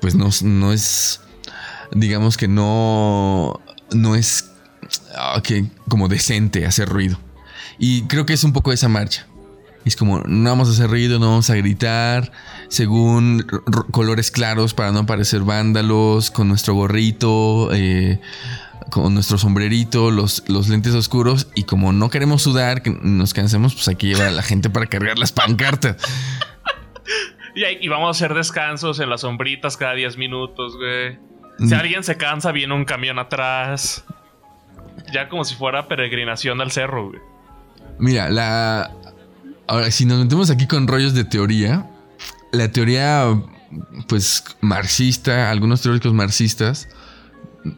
pues 0.00 0.14
no, 0.14 0.30
no 0.42 0.72
es, 0.72 1.20
digamos 1.92 2.36
que 2.36 2.48
no, 2.48 3.60
no 3.92 4.14
es 4.16 4.50
ah, 5.16 5.40
que 5.44 5.66
como 5.88 6.08
decente 6.08 6.64
hacer 6.66 6.88
ruido. 6.88 7.18
Y 7.78 8.02
creo 8.02 8.24
que 8.26 8.32
es 8.34 8.44
un 8.44 8.52
poco 8.52 8.72
esa 8.72 8.88
marcha. 8.88 9.26
Es 9.84 9.96
como, 9.96 10.20
no 10.26 10.50
vamos 10.50 10.68
a 10.68 10.72
hacer 10.72 10.90
ruido, 10.90 11.18
no 11.18 11.26
vamos 11.30 11.48
a 11.48 11.54
gritar, 11.54 12.30
según 12.70 13.44
colores 13.90 14.30
claros 14.30 14.74
para 14.74 14.92
no 14.92 15.04
parecer 15.04 15.42
vándalos, 15.42 16.30
con 16.30 16.48
nuestro 16.48 16.74
gorrito, 16.74 17.68
eh, 17.72 18.20
con 18.90 19.12
nuestro 19.12 19.38
sombrerito, 19.38 20.12
los, 20.12 20.44
los 20.48 20.68
lentes 20.68 20.94
oscuros. 20.94 21.48
Y 21.56 21.64
como 21.64 21.92
no 21.92 22.10
queremos 22.10 22.42
sudar, 22.42 22.82
que 22.82 22.90
nos 22.90 23.34
cansemos, 23.34 23.74
pues 23.74 23.88
hay 23.88 23.96
que 23.96 24.06
llevar 24.06 24.28
a 24.28 24.30
la 24.30 24.42
gente 24.42 24.70
para 24.70 24.86
cargar 24.86 25.18
las 25.18 25.32
pancartas. 25.32 25.96
Y, 27.52 27.88
vamos 27.88 28.06
a 28.06 28.10
hacer 28.12 28.32
descansos 28.32 29.00
en 29.00 29.10
las 29.10 29.22
sombritas 29.22 29.76
cada 29.76 29.94
10 29.94 30.16
minutos, 30.16 30.76
güey. 30.76 31.18
Si 31.58 31.74
mm. 31.74 31.78
alguien 31.78 32.04
se 32.04 32.16
cansa, 32.16 32.52
viene 32.52 32.72
un 32.74 32.84
camión 32.84 33.18
atrás. 33.18 34.04
Ya 35.12 35.28
como 35.28 35.44
si 35.44 35.56
fuera 35.56 35.88
peregrinación 35.88 36.60
al 36.60 36.70
cerro, 36.70 37.08
güey. 37.08 37.20
Mira, 37.98 38.30
la. 38.30 38.92
Ahora, 39.66 39.90
si 39.90 40.06
nos 40.06 40.20
metemos 40.20 40.48
aquí 40.48 40.68
con 40.68 40.86
rollos 40.86 41.12
de 41.12 41.24
teoría, 41.24 41.89
la 42.52 42.70
teoría, 42.70 43.40
pues, 44.08 44.44
marxista, 44.60 45.50
algunos 45.50 45.82
teóricos 45.82 46.12
marxistas, 46.12 46.88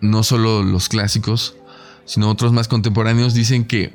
no 0.00 0.22
solo 0.22 0.62
los 0.62 0.88
clásicos, 0.88 1.56
sino 2.04 2.30
otros 2.30 2.52
más 2.52 2.68
contemporáneos, 2.68 3.34
dicen 3.34 3.64
que 3.64 3.92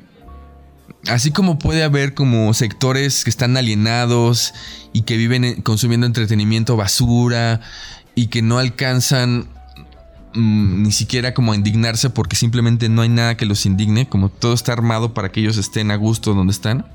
así 1.06 1.30
como 1.30 1.58
puede 1.58 1.82
haber 1.82 2.14
como 2.14 2.52
sectores 2.54 3.24
que 3.24 3.30
están 3.30 3.56
alienados 3.56 4.52
y 4.92 5.02
que 5.02 5.16
viven 5.16 5.62
consumiendo 5.62 6.06
entretenimiento 6.06 6.76
basura 6.76 7.60
y 8.14 8.26
que 8.26 8.42
no 8.42 8.58
alcanzan 8.58 9.48
mm, 10.34 10.82
ni 10.82 10.92
siquiera 10.92 11.34
como 11.34 11.52
a 11.52 11.56
indignarse 11.56 12.10
porque 12.10 12.36
simplemente 12.36 12.88
no 12.88 13.02
hay 13.02 13.08
nada 13.08 13.36
que 13.36 13.46
los 13.46 13.66
indigne, 13.66 14.08
como 14.08 14.28
todo 14.28 14.54
está 14.54 14.72
armado 14.72 15.14
para 15.14 15.30
que 15.30 15.40
ellos 15.40 15.56
estén 15.56 15.90
a 15.90 15.96
gusto 15.96 16.34
donde 16.34 16.52
están. 16.52 16.86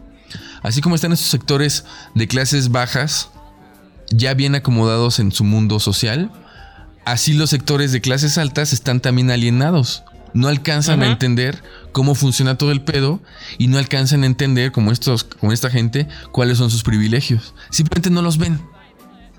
Así 0.62 0.82
como 0.82 0.96
están 0.96 1.12
estos 1.12 1.30
sectores 1.30 1.86
de 2.16 2.28
clases 2.28 2.70
bajas 2.72 3.30
ya 4.16 4.34
bien 4.34 4.56
acomodados 4.56 5.20
en 5.20 5.32
su 5.32 5.44
mundo 5.44 5.80
social, 5.80 6.32
así 7.06 7.34
los 7.34 7.50
sectores 7.50 7.92
de 7.92 8.02
clases 8.02 8.38
altas 8.38 8.74
están 8.74 9.00
también 9.00 9.32
alienados 9.32 10.04
no 10.34 10.48
alcanzan 10.48 11.04
a 11.04 11.08
entender 11.08 11.62
cómo 11.92 12.16
funciona 12.16 12.58
todo 12.58 12.72
el 12.72 12.82
pedo 12.82 13.22
y 13.58 13.68
no 13.68 13.78
alcanzan 13.78 14.24
a 14.24 14.26
entender, 14.26 14.72
como, 14.72 14.92
estos, 14.92 15.24
como 15.24 15.52
esta 15.52 15.70
gente, 15.70 16.08
cuáles 16.32 16.58
son 16.58 16.70
sus 16.70 16.84
privilegios. 16.84 17.54
Simplemente 17.70 18.10
no 18.10 18.22
los 18.22 18.38
ven. 18.38 18.60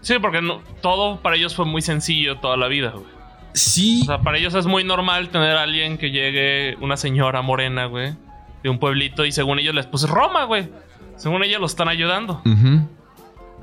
Sí, 0.01 0.15
porque 0.21 0.41
no, 0.41 0.61
todo 0.83 1.21
para 1.21 1.37
ellos 1.37 1.55
fue 1.55 1.65
muy 1.65 1.83
sencillo 1.83 2.39
toda 2.39 2.57
la 2.57 2.69
vida, 2.69 2.91
güey. 2.91 3.07
Sí. 3.55 4.01
O 4.03 4.07
sea, 4.07 4.21
para 4.21 4.39
ellos 4.39 4.55
es 4.55 4.67
muy 4.67 4.85
normal 4.85 5.31
tener 5.31 5.57
a 5.57 5.63
alguien 5.63 5.99
que 5.99 6.11
llegue, 6.11 6.77
una 6.81 6.97
señora 6.97 7.43
morena, 7.43 7.87
güey, 7.87 8.15
de 8.63 8.69
un 8.69 8.79
pueblito 8.79 9.25
y 9.25 9.33
según 9.33 9.59
ellos 9.59 9.75
les 9.75 9.87
puse 9.87 10.07
Roma, 10.07 10.45
güey. 10.45 10.69
Según 11.17 11.45
ellos 11.45 11.61
lo 11.61 11.67
están 11.67 11.89
ayudando. 11.89 12.43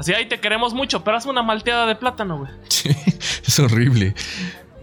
Así, 0.02 0.14
ahí 0.14 0.26
te 0.26 0.40
queremos 0.40 0.74
mucho, 0.74 1.04
pero 1.04 1.18
hazme 1.18 1.32
una 1.32 1.44
malteada 1.44 1.86
de 1.86 1.96
plátano, 1.96 2.40
güey. 2.40 2.52
Sí, 2.70 2.90
es 3.46 3.60
horrible. 3.60 4.16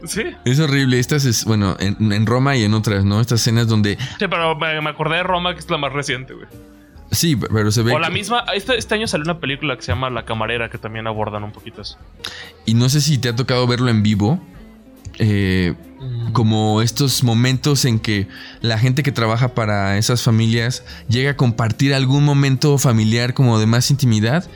Sí. 0.04 0.22
Es 0.44 0.61
horrible. 0.61 1.00
Estas 1.00 1.24
es, 1.24 1.44
bueno, 1.44 1.76
en, 1.81 2.24
Roma 2.24 2.57
y 2.57 2.62
en 2.62 2.72
otras, 2.72 3.04
¿no? 3.04 3.20
Estas 3.20 3.40
escenas 3.40 3.66
donde. 3.66 3.98
Sí, 4.20 4.28
pero 4.31 4.54
me, 4.54 4.88
acordé 4.88 5.16
de 5.16 5.22
Roma, 5.24 5.54
que 5.54 5.59
es 5.59 5.68
la 5.68 5.76
más 5.76 5.92
reciente, 5.92 6.35
güey. 6.35 6.46
Sí, 7.11 7.35
pero 7.35 7.72
se 7.72 7.83
ve. 7.83 7.94
O 7.94 7.98
la 7.98 8.11
misma. 8.11 8.44
Este, 8.54 8.78
este, 8.78 8.94
año 8.94 9.09
salió 9.09 9.24
una 9.24 9.40
película 9.40 9.74
que 9.74 9.83
se 9.83 9.90
llama 9.90 10.09
La 10.09 10.24
Camarera, 10.24 10.70
que 10.70 10.78
también 10.78 11.09
abordan 11.09 11.42
un 11.42 11.50
poquito 11.50 11.83
eso. 11.83 11.98
Y 12.64 12.74
no 12.74 12.88
sé 12.88 13.00
si 13.00 13.18
te 13.18 13.28
ha 13.28 13.35
tocado 13.35 13.66
verlo 13.66 13.88
en 13.88 14.04
vivo. 14.04 14.40
Eh, 15.18 15.74
mm. 15.98 16.33
Como 16.33 16.81
estos 16.81 17.24
momentos 17.24 17.85
en 17.85 17.98
que 17.98 18.28
la 18.61 18.78
gente 18.78 19.02
que 19.02 19.11
trabaja 19.11 19.48
para 19.48 19.98
esas 19.98 20.22
familias 20.22 20.85
llega 21.09 21.33
a 21.33 21.37
compartir 21.37 21.92
algún 21.92 22.24
momento 22.24 22.78
familiar 22.78 23.35
como 23.35 23.59
de 23.59 23.66
más 23.66 23.90
intimidad. 23.90 24.48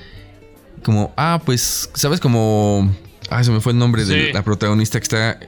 Como, 0.83 1.13
ah, 1.17 1.41
pues, 1.45 1.91
¿sabes? 1.95 2.21
Como 2.21 2.91
Ah, 3.33 3.43
se 3.43 3.51
me 3.51 3.61
fue 3.61 3.73
el 3.73 3.79
nombre 3.79 4.05
de 4.05 4.33
la 4.33 4.43
protagonista 4.43 4.99
que 4.99 5.05
está, 5.05 5.39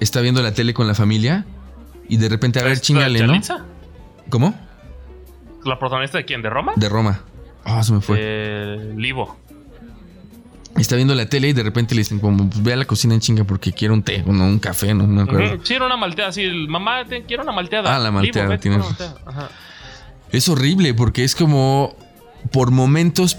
está 0.00 0.20
viendo 0.22 0.42
la 0.42 0.54
tele 0.54 0.72
con 0.72 0.86
la 0.86 0.94
familia 0.94 1.44
y 2.08 2.16
de 2.16 2.30
repente, 2.30 2.60
a 2.60 2.64
ver, 2.64 2.80
chingale, 2.80 3.26
¿no? 3.26 3.34
¿Cómo? 4.30 4.54
¿La 5.64 5.78
protagonista 5.78 6.16
de 6.16 6.24
quién? 6.24 6.40
¿De 6.40 6.48
Roma? 6.48 6.72
De 6.76 6.88
Roma. 6.88 7.20
Ah, 7.64 7.82
se 7.82 7.92
me 7.92 8.00
fue. 8.00 8.16
Eh, 8.20 8.94
Livo. 8.96 9.36
Está 10.78 10.96
viendo 10.96 11.14
la 11.14 11.26
tele 11.26 11.48
y 11.48 11.52
de 11.52 11.62
repente 11.62 11.94
le 11.94 12.00
dicen, 12.00 12.20
como, 12.20 12.48
pues, 12.48 12.62
ve 12.62 12.72
a 12.72 12.76
la 12.76 12.86
cocina 12.86 13.12
en 13.12 13.20
chinga 13.20 13.44
porque 13.44 13.72
quiero 13.72 13.92
un 13.92 14.02
té, 14.02 14.24
no, 14.26 14.44
un 14.44 14.58
café, 14.58 14.94
no 14.94 15.06
me 15.06 15.22
acuerdo. 15.22 15.58
Sí, 15.62 15.74
era 15.74 15.84
una 15.84 15.98
malteada, 15.98 16.32
sí, 16.32 16.48
mamá, 16.68 17.04
quiero 17.26 17.42
una 17.42 17.52
malteada. 17.52 17.94
Ah, 17.94 17.98
la 17.98 18.10
malteada, 18.10 18.58
tienes. 18.58 18.84
Es 20.32 20.48
horrible 20.48 20.94
porque 20.94 21.22
es 21.22 21.34
como, 21.34 21.94
por 22.50 22.70
momentos 22.70 23.36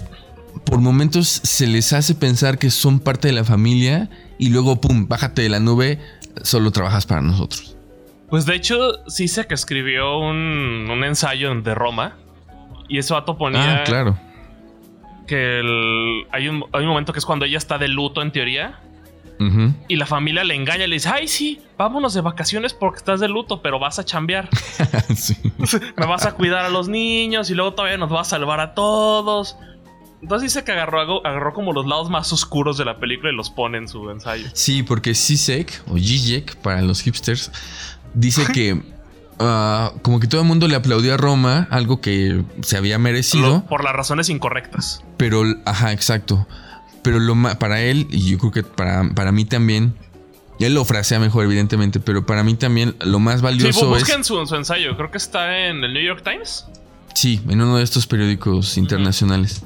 por 0.66 0.80
momentos 0.80 1.28
se 1.28 1.66
les 1.66 1.92
hace 1.92 2.14
pensar 2.14 2.58
que 2.58 2.70
son 2.70 3.00
parte 3.00 3.28
de 3.28 3.34
la 3.34 3.44
familia 3.44 4.10
y 4.38 4.50
luego, 4.50 4.80
pum, 4.80 5.06
bájate 5.08 5.42
de 5.42 5.48
la 5.48 5.60
nube, 5.60 6.00
solo 6.42 6.72
trabajas 6.72 7.06
para 7.06 7.22
nosotros. 7.22 7.76
Pues 8.28 8.44
de 8.44 8.56
hecho, 8.56 9.08
sí 9.08 9.28
sé 9.28 9.46
que 9.46 9.54
escribió 9.54 10.18
un, 10.18 11.02
ensayo 11.04 11.54
de 11.54 11.74
Roma 11.74 12.16
y 12.88 12.98
eso 12.98 13.14
vato 13.14 13.38
ponía. 13.38 13.82
Ah, 13.82 13.84
claro. 13.84 14.18
Que 15.26 15.60
hay, 16.32 16.48
un, 16.48 16.64
hay 16.72 16.82
un 16.82 16.88
momento 16.88 17.12
que 17.12 17.20
es 17.20 17.24
cuando 17.24 17.44
ella 17.44 17.58
está 17.58 17.78
de 17.78 17.88
luto, 17.88 18.20
en 18.20 18.32
teoría. 18.32 18.80
Y 19.86 19.96
la 19.96 20.06
familia 20.06 20.44
le 20.44 20.54
engaña 20.54 20.84
y 20.84 20.88
le 20.88 20.96
dice: 20.96 21.10
Ay, 21.12 21.28
sí, 21.28 21.60
vámonos 21.76 22.14
de 22.14 22.22
vacaciones 22.22 22.72
porque 22.72 22.98
estás 22.98 23.20
de 23.20 23.28
luto, 23.28 23.60
pero 23.60 23.78
vas 23.78 23.98
a 23.98 24.04
chambear. 24.04 24.48
Me 25.96 26.06
vas 26.06 26.24
a 26.24 26.32
cuidar 26.32 26.64
a 26.64 26.70
los 26.70 26.88
niños 26.88 27.50
y 27.50 27.54
luego 27.54 27.74
todavía 27.74 27.98
nos 27.98 28.08
vas 28.08 28.28
a 28.28 28.30
salvar 28.30 28.60
a 28.60 28.72
todos. 28.72 29.58
Entonces 30.22 30.54
dice 30.54 30.64
que 30.64 30.72
agarró, 30.72 31.24
agarró 31.26 31.52
como 31.52 31.72
los 31.72 31.86
lados 31.86 32.10
más 32.10 32.32
oscuros 32.32 32.78
de 32.78 32.84
la 32.84 32.98
película 32.98 33.30
y 33.30 33.36
los 33.36 33.50
pone 33.50 33.78
en 33.78 33.88
su 33.88 34.10
ensayo. 34.10 34.48
Sí, 34.54 34.82
porque 34.82 35.14
Zizek 35.14 35.82
o 35.88 35.98
Zizek 35.98 36.56
para 36.56 36.82
los 36.82 37.02
hipsters 37.02 37.50
dice 38.14 38.46
que 38.52 38.82
ah, 39.38 39.92
como 40.02 40.18
que 40.18 40.26
todo 40.26 40.40
el 40.40 40.46
mundo 40.46 40.68
le 40.68 40.74
aplaudió 40.74 41.14
a 41.14 41.16
Roma, 41.16 41.68
algo 41.70 42.00
que 42.00 42.42
se 42.62 42.76
había 42.76 42.98
merecido. 42.98 43.64
por 43.66 43.84
las 43.84 43.94
razones 43.94 44.28
incorrectas. 44.28 45.04
Pero, 45.16 45.44
ajá, 45.64 45.92
exacto. 45.92 46.46
Pero 47.02 47.20
lo 47.20 47.36
para 47.58 47.82
él, 47.82 48.08
y 48.10 48.30
yo 48.30 48.38
creo 48.38 48.50
que 48.50 48.62
para, 48.62 49.08
para 49.14 49.30
mí 49.30 49.44
también, 49.44 49.94
él 50.58 50.74
lo 50.74 50.84
frasea 50.84 51.20
mejor, 51.20 51.44
evidentemente, 51.44 52.00
pero 52.00 52.26
para 52.26 52.42
mí 52.42 52.54
también 52.54 52.96
lo 53.00 53.20
más 53.20 53.42
valioso 53.42 53.80
sí, 53.80 53.86
busquen 53.86 54.24
su, 54.24 54.44
su 54.46 54.56
ensayo, 54.56 54.96
creo 54.96 55.10
que 55.10 55.18
está 55.18 55.68
en 55.68 55.84
el 55.84 55.92
New 55.92 56.02
York 56.02 56.22
Times. 56.24 56.66
Sí, 57.14 57.40
en 57.48 57.60
uno 57.60 57.76
de 57.76 57.84
estos 57.84 58.06
periódicos 58.06 58.76
internacionales 58.76 59.62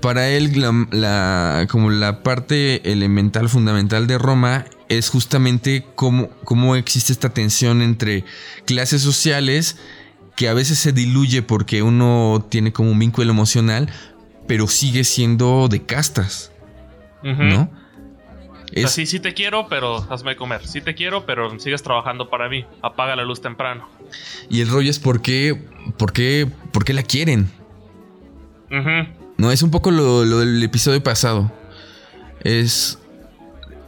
para 0.00 0.28
él 0.28 0.52
la, 0.60 1.66
como 1.70 1.90
la 1.90 2.22
parte 2.22 2.92
elemental, 2.92 3.48
fundamental 3.48 4.06
de 4.06 4.18
Roma 4.18 4.64
es 4.88 5.10
justamente 5.10 5.84
cómo, 5.94 6.28
cómo 6.44 6.76
existe 6.76 7.12
esta 7.12 7.30
tensión 7.30 7.82
entre 7.82 8.24
clases 8.66 9.02
sociales 9.02 9.78
que 10.36 10.48
a 10.48 10.54
veces 10.54 10.78
se 10.78 10.92
diluye 10.92 11.42
porque 11.42 11.82
uno 11.82 12.46
tiene 12.48 12.72
como 12.72 12.90
un 12.90 12.98
vínculo 12.98 13.30
emocional, 13.30 13.90
pero 14.46 14.66
sigue 14.66 15.04
siendo 15.04 15.68
de 15.68 15.82
castas, 15.82 16.52
¿no? 17.22 17.70
sí, 18.86 19.06
sí 19.06 19.20
te 19.20 19.34
quiero, 19.34 19.68
pero 19.68 20.06
hazme 20.10 20.36
comer. 20.36 20.66
Sí 20.66 20.80
te 20.80 20.94
quiero, 20.94 21.26
pero 21.26 21.58
sigues 21.58 21.82
trabajando 21.82 22.30
para 22.30 22.48
mí. 22.48 22.64
Apaga 22.82 23.16
la 23.16 23.24
luz 23.24 23.40
temprano. 23.40 23.88
Y 24.48 24.60
el 24.60 24.68
rollo 24.68 24.90
es 24.90 24.98
por 24.98 25.20
qué, 25.20 25.62
por 25.98 26.12
qué, 26.12 26.48
por 26.72 26.84
qué 26.84 26.92
la 26.92 27.02
quieren. 27.02 27.50
No, 29.38 29.50
es 29.50 29.62
un 29.62 29.70
poco 29.70 29.90
lo, 29.90 30.22
del 30.40 30.62
episodio 30.62 31.02
pasado. 31.02 31.52
Es. 32.42 32.98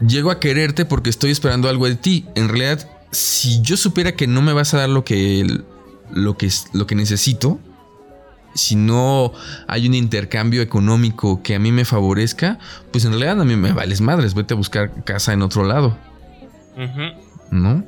Llego 0.06 0.30
a 0.30 0.40
quererte 0.40 0.84
porque 0.84 1.10
estoy 1.10 1.30
esperando 1.30 1.68
algo 1.68 1.86
de 1.86 1.94
ti. 1.94 2.26
En 2.34 2.48
realidad, 2.48 2.88
si 3.10 3.60
yo 3.62 3.76
supiera 3.76 4.12
que 4.12 4.26
no 4.26 4.42
me 4.42 4.52
vas 4.52 4.74
a 4.74 4.78
dar 4.78 4.88
lo 4.88 5.04
que. 5.04 5.62
lo 6.10 6.36
que, 6.36 6.50
lo 6.72 6.86
que 6.86 6.94
necesito. 6.94 7.58
Si 8.54 8.76
no 8.76 9.32
hay 9.66 9.88
un 9.88 9.94
intercambio 9.94 10.62
económico 10.62 11.42
que 11.42 11.56
a 11.56 11.58
mí 11.58 11.72
me 11.72 11.84
favorezca, 11.84 12.60
pues 12.92 13.04
en 13.04 13.10
realidad 13.10 13.40
a 13.40 13.44
mí 13.44 13.56
me 13.56 13.72
vales 13.72 14.00
madres. 14.00 14.34
Vete 14.34 14.54
a 14.54 14.56
buscar 14.56 15.02
casa 15.04 15.32
en 15.32 15.42
otro 15.42 15.64
lado. 15.64 15.98
¿No? 17.50 17.84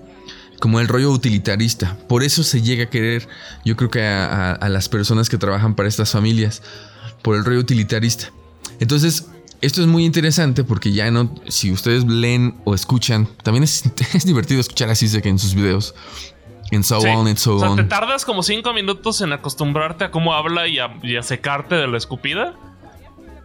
como 0.60 0.80
el 0.80 0.88
rollo 0.88 1.10
utilitarista. 1.10 1.96
Por 2.08 2.22
eso 2.22 2.42
se 2.42 2.62
llega 2.62 2.84
a 2.84 2.90
querer, 2.90 3.28
yo 3.64 3.76
creo 3.76 3.90
que 3.90 4.02
a, 4.02 4.68
las 4.68 4.88
personas 4.88 5.28
que 5.28 5.38
trabajan 5.38 5.74
para 5.74 5.88
estas 5.88 6.10
familias 6.10 6.62
por 7.22 7.36
el 7.36 7.44
rollo 7.44 7.60
utilitarista. 7.60 8.32
Entonces, 8.80 9.28
esto 9.60 9.80
es 9.80 9.86
muy 9.86 10.04
interesante 10.04 10.64
porque 10.64 10.92
ya 10.92 11.10
no, 11.10 11.34
si 11.48 11.72
ustedes 11.72 12.04
leen 12.04 12.56
o 12.64 12.74
escuchan, 12.74 13.26
también 13.42 13.64
es, 13.64 13.84
divertido 14.24 14.60
escuchar 14.60 14.90
así 14.90 15.08
que 15.20 15.28
en 15.28 15.38
sus 15.38 15.54
videos. 15.54 15.94
En 16.72 16.82
so 16.82 16.98
on 16.98 17.28
and 17.28 17.36
so 17.36 17.54
o 17.54 17.60
sea, 17.60 17.76
Te 17.76 17.84
tardas 17.84 18.24
como 18.24 18.42
cinco 18.42 18.72
minutos 18.72 19.20
en 19.20 19.32
acostumbrarte 19.32 20.04
a 20.04 20.10
cómo 20.10 20.34
habla 20.34 20.66
y 20.66 20.78
a, 20.78 21.22
secarte 21.22 21.76
de 21.76 21.86
la 21.86 21.96
escupida. 21.96 22.56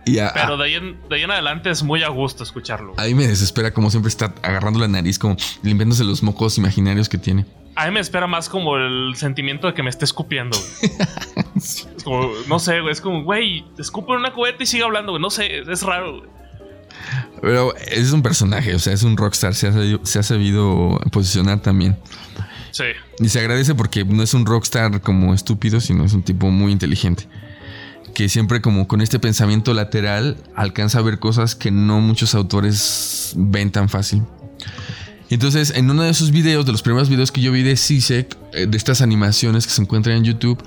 Y 0.05 0.17
a- 0.19 0.31
Pero 0.33 0.57
de 0.57 0.65
ahí, 0.65 0.73
en, 0.75 0.97
de 1.09 1.15
ahí 1.15 1.23
en 1.23 1.31
adelante 1.31 1.69
es 1.69 1.83
muy 1.83 2.01
a 2.03 2.09
gusto 2.09 2.43
escucharlo. 2.43 2.93
a 2.97 3.03
mí 3.03 3.13
me 3.13 3.27
desespera 3.27 3.71
como 3.71 3.89
siempre 3.91 4.09
está 4.09 4.33
agarrando 4.41 4.79
la 4.79 4.87
nariz, 4.87 5.19
como 5.19 5.35
limpiándose 5.63 6.03
los 6.03 6.23
mocos 6.23 6.57
imaginarios 6.57 7.07
que 7.09 7.17
tiene. 7.17 7.45
A 7.75 7.85
mí 7.85 7.91
me 7.93 7.99
espera 8.01 8.27
más 8.27 8.49
como 8.49 8.75
el 8.77 9.13
sentimiento 9.15 9.67
de 9.67 9.73
que 9.73 9.81
me 9.83 9.89
esté 9.89 10.05
escupiendo, 10.05 10.57
güey. 10.57 10.91
Es 11.55 11.87
como, 12.03 12.31
no 12.47 12.57
sé, 12.59 12.81
güey. 12.81 12.91
Es 12.91 12.99
como, 13.01 13.23
güey, 13.23 13.63
escupe 13.77 14.13
una 14.13 14.33
cubeta 14.33 14.63
y 14.63 14.65
sigue 14.65 14.83
hablando, 14.83 15.11
güey. 15.11 15.21
No 15.21 15.29
sé, 15.29 15.59
es 15.59 15.83
raro, 15.83 16.17
güey. 16.17 16.29
Pero 17.41 17.75
es 17.77 18.11
un 18.11 18.21
personaje, 18.21 18.75
o 18.75 18.79
sea, 18.79 18.93
es 18.93 19.03
un 19.03 19.15
rockstar, 19.17 19.53
se 19.55 19.67
ha, 19.67 19.71
sabido- 19.73 19.99
se 20.03 20.19
ha 20.19 20.23
sabido 20.23 20.99
posicionar 21.11 21.61
también. 21.61 21.97
Sí. 22.71 22.83
Y 23.19 23.29
se 23.29 23.39
agradece 23.39 23.75
porque 23.75 24.03
no 24.05 24.21
es 24.23 24.33
un 24.33 24.45
rockstar 24.45 25.01
como 25.01 25.33
estúpido, 25.33 25.79
sino 25.81 26.03
es 26.05 26.13
un 26.13 26.23
tipo 26.23 26.49
muy 26.49 26.71
inteligente. 26.71 27.27
Que 28.13 28.29
siempre 28.29 28.61
como 28.61 28.87
con 28.87 29.01
este 29.01 29.19
pensamiento 29.19 29.73
lateral 29.73 30.37
alcanza 30.55 30.99
a 30.99 31.01
ver 31.01 31.19
cosas 31.19 31.55
que 31.55 31.71
no 31.71 31.99
muchos 32.01 32.35
autores 32.35 33.33
ven 33.35 33.71
tan 33.71 33.89
fácil. 33.89 34.23
Entonces, 35.29 35.71
en 35.75 35.89
uno 35.89 36.03
de 36.03 36.09
esos 36.09 36.31
videos, 36.31 36.65
de 36.65 36.73
los 36.73 36.81
primeros 36.81 37.07
videos 37.09 37.31
que 37.31 37.39
yo 37.41 37.51
vi 37.53 37.63
de 37.63 37.77
Sisek, 37.77 38.37
eh, 38.53 38.67
de 38.67 38.77
estas 38.77 39.01
animaciones 39.01 39.65
que 39.65 39.71
se 39.73 39.81
encuentran 39.81 40.17
en 40.17 40.23
YouTube, 40.25 40.61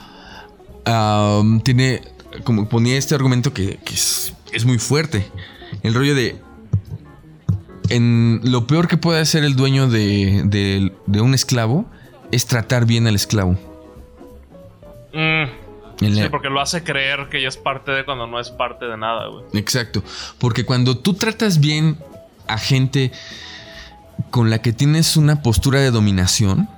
tiene 1.65 2.03
como 2.45 2.69
ponía 2.69 2.97
este 2.97 3.15
argumento 3.15 3.53
que, 3.53 3.79
es 4.53 4.65
muy 4.65 4.79
fuerte. 4.79 5.27
El 5.83 5.95
rollo 5.95 6.15
de 6.15 6.37
en 7.91 8.41
lo 8.45 8.67
peor 8.67 8.89
que 8.89 8.97
puede 8.97 9.21
hacer 9.21 9.45
el 9.45 9.57
dueño 9.57 9.89
de, 9.89 10.43
de- 10.47 10.93
de 11.07 11.21
un 11.21 11.35
esclavo 11.35 11.85
es 12.33 12.47
tratar 12.47 12.87
bien 12.87 13.07
al 13.07 13.15
esclavo. 13.15 13.53
Mm, 15.13 15.45
Sí, 15.99 16.29
porque 16.31 16.49
lo 16.49 16.61
hace 16.61 16.83
creer 16.83 17.29
que 17.31 17.39
ella 17.39 17.49
es 17.49 17.57
parte 17.57 17.93
de 17.93 18.05
cuando 18.05 18.27
no 18.27 18.41
es 18.41 18.51
parte 18.51 18.87
de 18.87 18.97
nada, 18.97 19.29
güey. 19.29 19.45
Exacto. 19.55 20.03
Porque 20.39 20.65
cuando 20.65 20.99
tú 20.99 21.15
tratas 21.15 21.61
bien 21.61 21.99
a 22.49 22.59
gente 22.59 23.13
con 24.31 24.51
la 24.51 24.61
que 24.61 24.73
tienes 24.73 25.17
una 25.17 25.43
postura 25.43 25.81
de 25.81 25.91
dominación, 25.91 26.69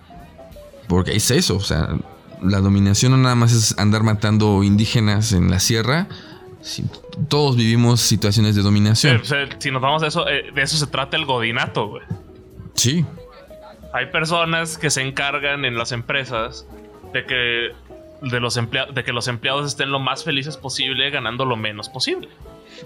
porque 0.89 1.17
es 1.17 1.31
eso, 1.31 1.57
o 1.57 1.61
sea, 1.61 1.97
la 2.43 2.61
dominación 2.61 3.13
no 3.13 3.19
nada 3.19 3.35
más 3.35 3.53
es 3.53 3.79
andar 3.79 4.03
matando 4.03 4.63
indígenas 4.63 5.33
en 5.33 5.51
la 5.51 5.61
sierra. 5.61 6.09
todos 7.29 7.57
vivimos 7.57 8.01
situaciones 8.01 8.57
de 8.57 8.63
dominación. 8.63 9.23
si 9.59 9.71
nos 9.71 9.81
vamos 9.83 10.03
a 10.03 10.09
eso, 10.09 10.29
eh, 10.29 10.51
de 10.55 10.63
eso 10.63 10.77
se 10.77 10.87
trata 10.87 11.17
el 11.17 11.25
godinato, 11.25 11.89
güey. 11.89 12.03
Sí, 12.75 13.07
Hay 13.95 14.07
personas 14.07 14.77
que 14.77 14.91
se 14.91 15.01
encargan 15.01 15.65
en 15.65 15.79
las 15.79 15.93
empresas 15.93 16.67
de 17.15 17.25
que, 17.25 17.71
de 18.23 18.41
los, 18.41 18.55
de 18.55 19.05
que 19.05 19.13
los 19.13 19.29
empleados 19.29 19.67
estén 19.67 19.91
lo 19.91 20.01
más 20.01 20.25
felices 20.25 20.57
posible 20.57 21.11
ganando 21.11 21.45
lo 21.45 21.57
menos 21.57 21.89
posible. 21.89 22.29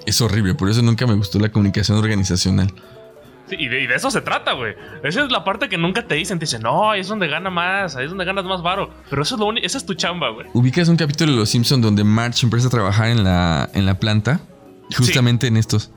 es 0.06 0.20
horrible. 0.20 0.54
Por 0.54 0.70
eso 0.70 0.82
nunca 0.82 1.06
me 1.06 1.14
gustó 1.14 1.38
la 1.38 1.50
comunicación 1.50 1.98
organizacional. 1.98 2.72
Sí, 3.48 3.56
y, 3.58 3.68
de, 3.68 3.82
y 3.82 3.86
de 3.88 3.96
eso 3.96 4.10
se 4.10 4.20
trata, 4.20 4.52
güey. 4.52 4.74
Esa 5.02 5.24
es 5.24 5.32
la 5.32 5.42
parte 5.42 5.68
que 5.68 5.76
nunca 5.76 6.06
te 6.06 6.14
dicen. 6.14 6.38
Te 6.38 6.44
dicen, 6.44 6.62
no, 6.62 6.90
ahí 6.90 7.00
es 7.00 7.08
donde 7.08 7.26
gana 7.26 7.50
más, 7.50 7.96
ahí 7.96 8.04
es 8.04 8.10
donde 8.10 8.24
ganas 8.24 8.44
más 8.44 8.62
varo. 8.62 8.90
Pero 9.08 9.22
eso 9.22 9.34
es 9.34 9.40
lo 9.40 9.46
único, 9.46 9.66
esa 9.66 9.78
es 9.78 9.84
tu 9.84 9.94
chamba, 9.94 10.30
güey. 10.30 10.46
Ubicas 10.52 10.88
un 10.88 10.96
capítulo 10.96 11.32
de 11.32 11.38
Los 11.38 11.50
Simpsons 11.50 11.82
donde 11.82 12.04
Marge 12.04 12.46
empieza 12.46 12.68
a 12.68 12.70
trabajar 12.70 13.08
en 13.08 13.24
la, 13.24 13.68
en 13.74 13.86
la 13.86 13.98
planta, 13.98 14.40
justamente 14.96 15.48
en 15.48 15.56
estos. 15.56 15.90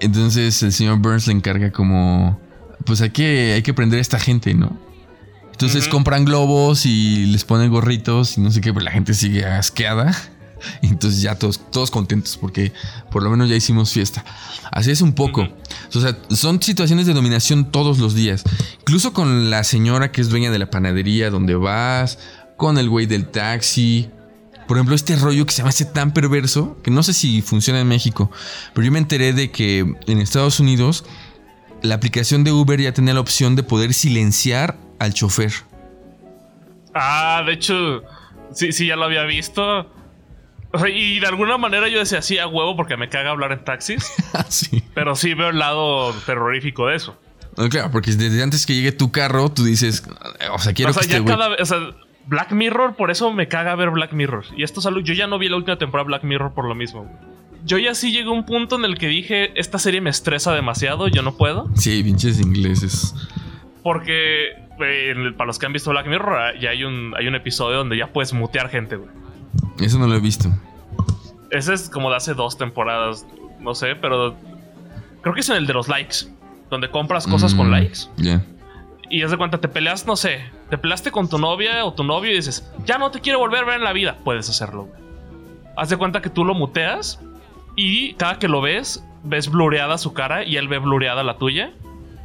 Entonces 0.00 0.62
el 0.62 0.72
señor 0.72 0.98
Burns 0.98 1.26
le 1.26 1.32
encarga 1.32 1.72
como, 1.72 2.40
pues 2.84 3.00
hay 3.00 3.10
que, 3.10 3.52
hay 3.54 3.62
que 3.62 3.74
prender 3.74 3.98
a 3.98 4.02
esta 4.02 4.18
gente, 4.18 4.54
¿no? 4.54 4.78
Entonces 5.60 5.88
compran 5.88 6.24
globos 6.24 6.86
y 6.86 7.26
les 7.26 7.44
ponen 7.44 7.70
gorritos 7.70 8.38
y 8.38 8.40
no 8.40 8.50
sé 8.50 8.62
qué, 8.62 8.72
pero 8.72 8.82
la 8.82 8.92
gente 8.92 9.12
sigue 9.12 9.44
asqueada. 9.44 10.16
Y 10.80 10.86
entonces 10.88 11.20
ya 11.20 11.34
todos, 11.34 11.60
todos 11.70 11.90
contentos 11.90 12.38
porque 12.38 12.72
por 13.10 13.22
lo 13.22 13.28
menos 13.28 13.50
ya 13.50 13.56
hicimos 13.56 13.92
fiesta. 13.92 14.24
Así 14.72 14.90
es 14.90 15.02
un 15.02 15.12
poco. 15.12 15.46
O 15.94 16.00
sea, 16.00 16.16
son 16.30 16.62
situaciones 16.62 17.06
de 17.06 17.12
dominación 17.12 17.70
todos 17.70 17.98
los 17.98 18.14
días. 18.14 18.42
Incluso 18.78 19.12
con 19.12 19.50
la 19.50 19.62
señora 19.62 20.12
que 20.12 20.22
es 20.22 20.30
dueña 20.30 20.50
de 20.50 20.58
la 20.58 20.70
panadería 20.70 21.28
donde 21.28 21.54
vas, 21.54 22.18
con 22.56 22.78
el 22.78 22.88
güey 22.88 23.04
del 23.04 23.28
taxi. 23.28 24.08
Por 24.66 24.78
ejemplo, 24.78 24.94
este 24.94 25.14
rollo 25.16 25.44
que 25.44 25.52
se 25.52 25.62
me 25.62 25.68
hace 25.68 25.84
tan 25.84 26.14
perverso, 26.14 26.78
que 26.82 26.90
no 26.90 27.02
sé 27.02 27.12
si 27.12 27.42
funciona 27.42 27.80
en 27.80 27.88
México, 27.88 28.30
pero 28.72 28.86
yo 28.86 28.92
me 28.92 28.98
enteré 28.98 29.34
de 29.34 29.50
que 29.50 29.80
en 30.06 30.20
Estados 30.20 30.58
Unidos 30.58 31.04
la 31.82 31.94
aplicación 31.94 32.44
de 32.44 32.52
Uber 32.52 32.80
ya 32.80 32.92
tenía 32.92 33.14
la 33.14 33.20
opción 33.20 33.56
de 33.56 33.62
poder 33.62 33.94
silenciar 33.94 34.76
al 34.98 35.14
chofer. 35.14 35.52
Ah, 36.94 37.42
de 37.46 37.52
hecho, 37.52 38.02
sí, 38.52 38.72
sí, 38.72 38.86
ya 38.86 38.96
lo 38.96 39.04
había 39.04 39.24
visto. 39.24 39.90
Y 40.92 41.18
de 41.18 41.26
alguna 41.26 41.58
manera 41.58 41.88
yo 41.88 41.98
decía, 41.98 42.22
sí, 42.22 42.38
a 42.38 42.46
huevo, 42.46 42.76
porque 42.76 42.96
me 42.96 43.08
caga 43.08 43.30
hablar 43.30 43.52
en 43.52 43.64
taxis. 43.64 44.12
sí. 44.48 44.84
pero 44.94 45.16
sí 45.16 45.34
veo 45.34 45.50
el 45.50 45.58
lado 45.58 46.12
terrorífico 46.26 46.86
de 46.86 46.96
eso. 46.96 47.18
No, 47.56 47.68
claro, 47.68 47.90
porque 47.90 48.12
desde 48.12 48.42
antes 48.42 48.66
que 48.66 48.74
llegue 48.74 48.92
tu 48.92 49.10
carro, 49.10 49.50
tú 49.50 49.64
dices, 49.64 50.04
o 50.52 50.58
sea, 50.58 50.72
quiero 50.72 50.92
o 50.92 50.94
sea, 50.94 51.02
que 51.02 51.08
ya 51.08 51.18
este 51.18 51.28
cada 51.28 51.48
vez. 51.48 51.60
O 51.60 51.64
sea, 51.66 51.78
Black 52.26 52.52
Mirror, 52.52 52.94
por 52.94 53.10
eso 53.10 53.32
me 53.32 53.48
caga 53.48 53.74
ver 53.74 53.90
Black 53.90 54.12
Mirror. 54.12 54.44
Y 54.56 54.62
esto 54.62 54.78
es 54.80 54.86
algo. 54.86 55.00
Yo 55.00 55.14
ya 55.14 55.26
no 55.26 55.38
vi 55.38 55.48
la 55.48 55.56
última 55.56 55.76
temporada 55.76 56.04
de 56.04 56.08
Black 56.08 56.24
Mirror 56.24 56.54
por 56.54 56.66
lo 56.66 56.74
mismo. 56.74 57.02
güey. 57.02 57.39
Yo 57.64 57.78
ya 57.78 57.94
sí 57.94 58.10
llegué 58.12 58.28
a 58.28 58.32
un 58.32 58.44
punto 58.44 58.76
en 58.76 58.84
el 58.84 58.96
que 58.98 59.06
dije, 59.08 59.50
esta 59.58 59.78
serie 59.78 60.00
me 60.00 60.10
estresa 60.10 60.52
demasiado, 60.54 61.08
yo 61.08 61.22
no 61.22 61.36
puedo. 61.36 61.68
Sí, 61.76 62.02
pinches 62.02 62.40
ingleses. 62.40 63.14
Porque 63.82 64.48
eh, 64.80 65.14
para 65.36 65.46
los 65.46 65.58
que 65.58 65.66
han 65.66 65.72
visto 65.72 65.90
Black 65.90 66.06
Mirror, 66.06 66.58
ya 66.58 66.70
hay 66.70 66.84
un, 66.84 67.14
hay 67.16 67.26
un 67.28 67.34
episodio 67.34 67.78
donde 67.78 67.96
ya 67.96 68.08
puedes 68.12 68.32
mutear 68.32 68.68
gente, 68.68 68.96
güey. 68.96 69.10
Eso 69.78 69.98
no 69.98 70.06
lo 70.06 70.14
he 70.14 70.20
visto. 70.20 70.48
Ese 71.50 71.74
es 71.74 71.88
como 71.90 72.10
de 72.10 72.16
hace 72.16 72.34
dos 72.34 72.56
temporadas, 72.56 73.26
no 73.60 73.74
sé, 73.74 73.94
pero 73.96 74.36
creo 75.20 75.34
que 75.34 75.40
es 75.40 75.48
en 75.48 75.56
el 75.56 75.66
de 75.66 75.72
los 75.74 75.88
likes, 75.88 76.16
donde 76.70 76.90
compras 76.90 77.26
cosas 77.26 77.54
con 77.54 77.68
Mm, 77.68 77.72
likes. 77.72 77.98
Ya. 78.16 78.44
Y 79.10 79.22
haz 79.22 79.32
de 79.32 79.36
cuenta, 79.36 79.58
te 79.58 79.66
peleas, 79.68 80.06
no 80.06 80.14
sé, 80.16 80.40
te 80.70 80.78
peleaste 80.78 81.10
con 81.10 81.28
tu 81.28 81.38
novia 81.38 81.84
o 81.84 81.92
tu 81.92 82.04
novio 82.04 82.30
y 82.30 82.36
dices, 82.36 82.70
ya 82.86 82.96
no 82.98 83.10
te 83.10 83.20
quiero 83.20 83.40
volver 83.40 83.64
a 83.64 83.66
ver 83.66 83.74
en 83.76 83.84
la 83.84 83.92
vida. 83.92 84.16
Puedes 84.24 84.48
hacerlo. 84.48 84.84
güey. 84.84 85.00
Haz 85.76 85.88
de 85.88 85.96
cuenta 85.96 86.22
que 86.22 86.30
tú 86.30 86.44
lo 86.44 86.54
muteas 86.54 87.18
y 87.80 88.14
cada 88.14 88.38
que 88.38 88.48
lo 88.48 88.60
ves, 88.60 89.02
ves 89.24 89.48
blureada 89.50 89.98
su 89.98 90.12
cara 90.12 90.44
y 90.44 90.56
él 90.56 90.68
ve 90.68 90.78
blureada 90.78 91.22
la 91.22 91.36
tuya. 91.38 91.72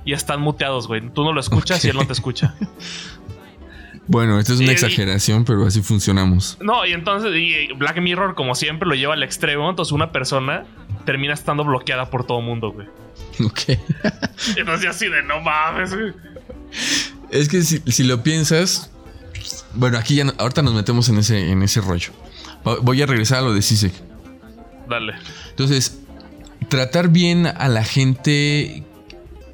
Y 0.06 0.14
están 0.14 0.40
muteados, 0.42 0.88
güey. 0.88 1.02
Tú 1.14 1.24
no 1.24 1.34
lo 1.34 1.40
escuchas 1.40 1.84
y 1.84 1.90
él 1.90 1.96
no 1.96 2.06
te 2.06 2.14
escucha. 2.14 2.54
Bueno, 4.08 4.40
esto 4.40 4.54
es 4.54 4.60
una 4.60 4.70
Y- 4.70 4.74
exageración, 4.74 5.46
pero 5.46 5.66
así 5.66 5.82
funcionamos. 5.82 6.60
No, 6.62 6.86
y 6.86 6.94
entonces 6.94 7.32
y 7.36 7.74
Black 7.74 8.00
Mirror, 8.00 8.36
como 8.36 8.54
siempre, 8.54 8.88
lo 8.88 8.94
lleva 8.94 9.16
al 9.16 9.24
extremo. 9.24 9.68
Entonces 9.68 9.92
una 9.92 10.12
persona 10.12 10.66
termina 11.06 11.34
estando 11.34 11.64
bloqueada 11.64 12.12
por 12.12 12.24
todo 12.26 12.40
mundo, 12.42 12.72
güey. 12.72 12.88
Ok. 13.44 13.62
Y 14.56 14.60
entonces 14.60 14.90
así 14.92 15.08
de 15.10 15.24
no 15.24 15.40
mames, 15.42 15.96
güey. 15.96 16.14
Es 17.32 17.50
que 17.50 17.64
si, 17.64 17.80
si 17.92 18.04
lo 18.04 18.22
piensas. 18.22 18.92
Bueno, 19.74 19.98
aquí 19.98 20.16
ya 20.18 20.26
no- 20.26 20.34
ahorita 20.38 20.62
nos 20.62 20.76
metemos 20.76 21.10
en 21.10 21.18
ese, 21.18 21.50
en 21.52 21.64
ese 21.64 21.82
rollo. 21.82 22.12
Voy 22.84 23.02
a 23.02 23.08
regresar 23.08 23.40
a 23.40 23.42
lo 23.42 23.54
de 23.56 23.64
Sisek. 23.64 23.94
Dale. 24.88 25.14
Entonces, 25.56 26.00
tratar 26.70 27.10
bien 27.10 27.48
a 27.48 27.70
la 27.70 27.84
gente 27.84 28.84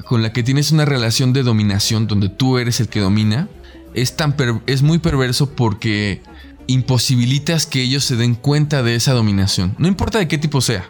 con 0.06 0.22
la 0.24 0.34
que 0.34 0.42
tienes 0.44 0.72
una 0.72 0.84
relación 0.86 1.32
de 1.32 1.44
dominación, 1.44 2.08
donde 2.08 2.28
tú 2.30 2.58
eres 2.58 2.80
el 2.80 2.88
que 2.90 3.00
domina, 3.00 3.48
es, 3.94 4.16
tan 4.16 4.34
per- 4.34 4.62
es 4.66 4.82
muy 4.82 4.98
perverso 4.98 5.52
porque 5.52 6.22
imposibilitas 6.68 7.66
que 7.66 7.82
ellos 7.82 8.04
se 8.04 8.16
den 8.16 8.34
cuenta 8.36 8.82
de 8.84 8.96
esa 8.96 9.14
dominación. 9.14 9.76
No 9.78 9.88
importa 9.88 10.18
de 10.20 10.28
qué 10.28 10.38
tipo 10.38 10.62
sea. 10.62 10.90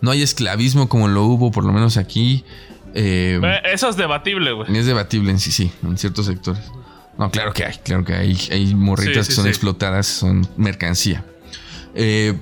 No 0.00 0.10
hay 0.10 0.22
esclavismo 0.22 0.88
como 0.88 1.06
lo 1.06 1.22
hubo, 1.24 1.50
por 1.52 1.64
lo 1.64 1.72
menos 1.72 1.96
aquí. 1.96 2.44
Eh, 2.94 3.38
Eh, 3.42 3.60
Eso 3.72 3.88
es 3.88 3.96
debatible, 3.96 4.52
güey. 4.52 4.76
es 4.76 4.86
debatible 4.86 5.30
en 5.30 5.38
sí, 5.38 5.52
sí, 5.52 5.70
en 5.84 5.96
ciertos 5.96 6.26
sectores. 6.26 6.62
No, 7.16 7.30
claro 7.30 7.52
que 7.52 7.64
hay, 7.64 7.74
claro 7.84 8.04
que 8.04 8.14
hay. 8.14 8.36
Hay 8.50 8.74
morritas 8.74 9.14
Sí, 9.14 9.22
sí, 9.24 9.28
que 9.28 9.34
son 9.36 9.44
sí. 9.44 9.50
explotadas, 9.50 10.06
son 10.08 10.48
mercancía. 10.56 11.24
Eh, 11.94 12.34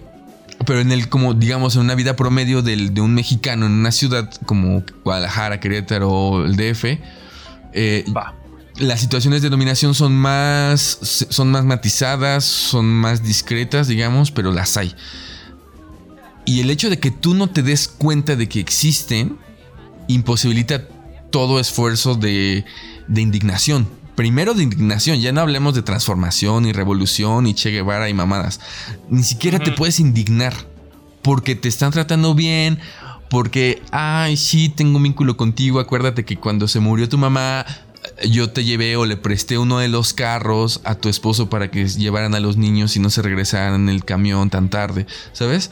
pero 0.67 0.81
en 0.81 0.93
el, 0.93 1.09
como 1.09 1.35
digamos, 1.35 1.75
en 1.77 1.83
una 1.83 1.95
vida 1.95 2.17
promedio 2.17 2.63
del- 2.63 2.93
de 2.95 3.01
un 3.01 3.15
mexicano 3.15 3.67
en 3.67 3.73
una 3.73 3.93
ciudad 3.93 4.31
como 4.47 4.83
Guadalajara, 5.05 5.61
Querétaro 5.61 6.11
o 6.11 6.45
el 6.45 6.57
DF, 6.57 6.99
eh, 7.73 8.05
Va. 8.15 8.35
las 8.77 9.01
situaciones 9.01 9.43
de 9.43 9.49
dominación 9.51 9.95
son 9.95 10.15
más, 10.15 10.81
son 11.31 11.51
más 11.51 11.65
matizadas, 11.65 12.45
son 12.45 12.87
más 12.87 13.23
discretas, 13.23 13.89
digamos, 13.89 14.31
pero 14.31 14.53
las 14.53 14.77
hay. 14.77 14.95
Y 16.47 16.61
el 16.61 16.71
hecho 16.71 16.91
de 16.91 16.99
que 16.99 17.11
tú 17.11 17.35
no 17.35 17.49
te 17.49 17.63
des 17.63 17.87
cuenta 17.89 18.35
de 18.37 18.49
que 18.49 18.61
existen 18.61 19.39
imposibilita 20.09 20.83
todo 21.31 21.61
esfuerzo 21.61 22.17
de, 22.17 22.65
de 23.07 23.21
indignación. 23.21 23.87
Primero 24.21 24.53
de 24.53 24.65
indignación, 24.65 25.19
ya 25.19 25.33
no 25.33 25.41
hablemos 25.41 25.75
de 25.75 25.81
transformación 25.81 26.67
y 26.67 26.75
revolución 26.75 27.47
y 27.47 27.55
Che 27.55 27.71
Guevara 27.71 28.11
y 28.11 28.13
mamadas. 28.13 28.61
Ni 29.09 29.23
siquiera 29.23 29.59
te 29.59 29.73
puedes 29.73 29.99
indignar 29.99 30.53
porque 31.23 31.55
te 31.55 31.69
están 31.69 31.91
tratando 31.91 32.35
bien, 32.35 32.81
porque, 33.31 33.81
ay, 33.93 34.37
sí, 34.37 34.69
tengo 34.69 34.99
un 34.99 35.05
vínculo 35.05 35.39
contigo. 35.39 35.81
Acuérdate 35.81 36.27
que 36.27 36.37
cuando 36.37 36.69
se 36.69 36.81
murió 36.81 37.09
tu 37.09 37.17
mamá, 37.17 37.65
yo 38.29 38.51
te 38.51 38.63
llevé 38.63 38.95
o 38.99 39.07
le 39.07 39.17
presté 39.17 39.57
uno 39.57 39.79
de 39.79 39.89
los 39.89 40.13
carros 40.13 40.83
a 40.85 40.97
tu 40.97 41.09
esposo 41.09 41.49
para 41.49 41.71
que 41.71 41.89
llevaran 41.89 42.35
a 42.35 42.41
los 42.41 42.59
niños 42.59 42.97
y 42.97 43.01
no 43.01 43.09
se 43.09 43.23
regresaran 43.23 43.75
en 43.75 43.89
el 43.89 44.05
camión 44.05 44.51
tan 44.51 44.69
tarde, 44.69 45.07
¿sabes? 45.33 45.71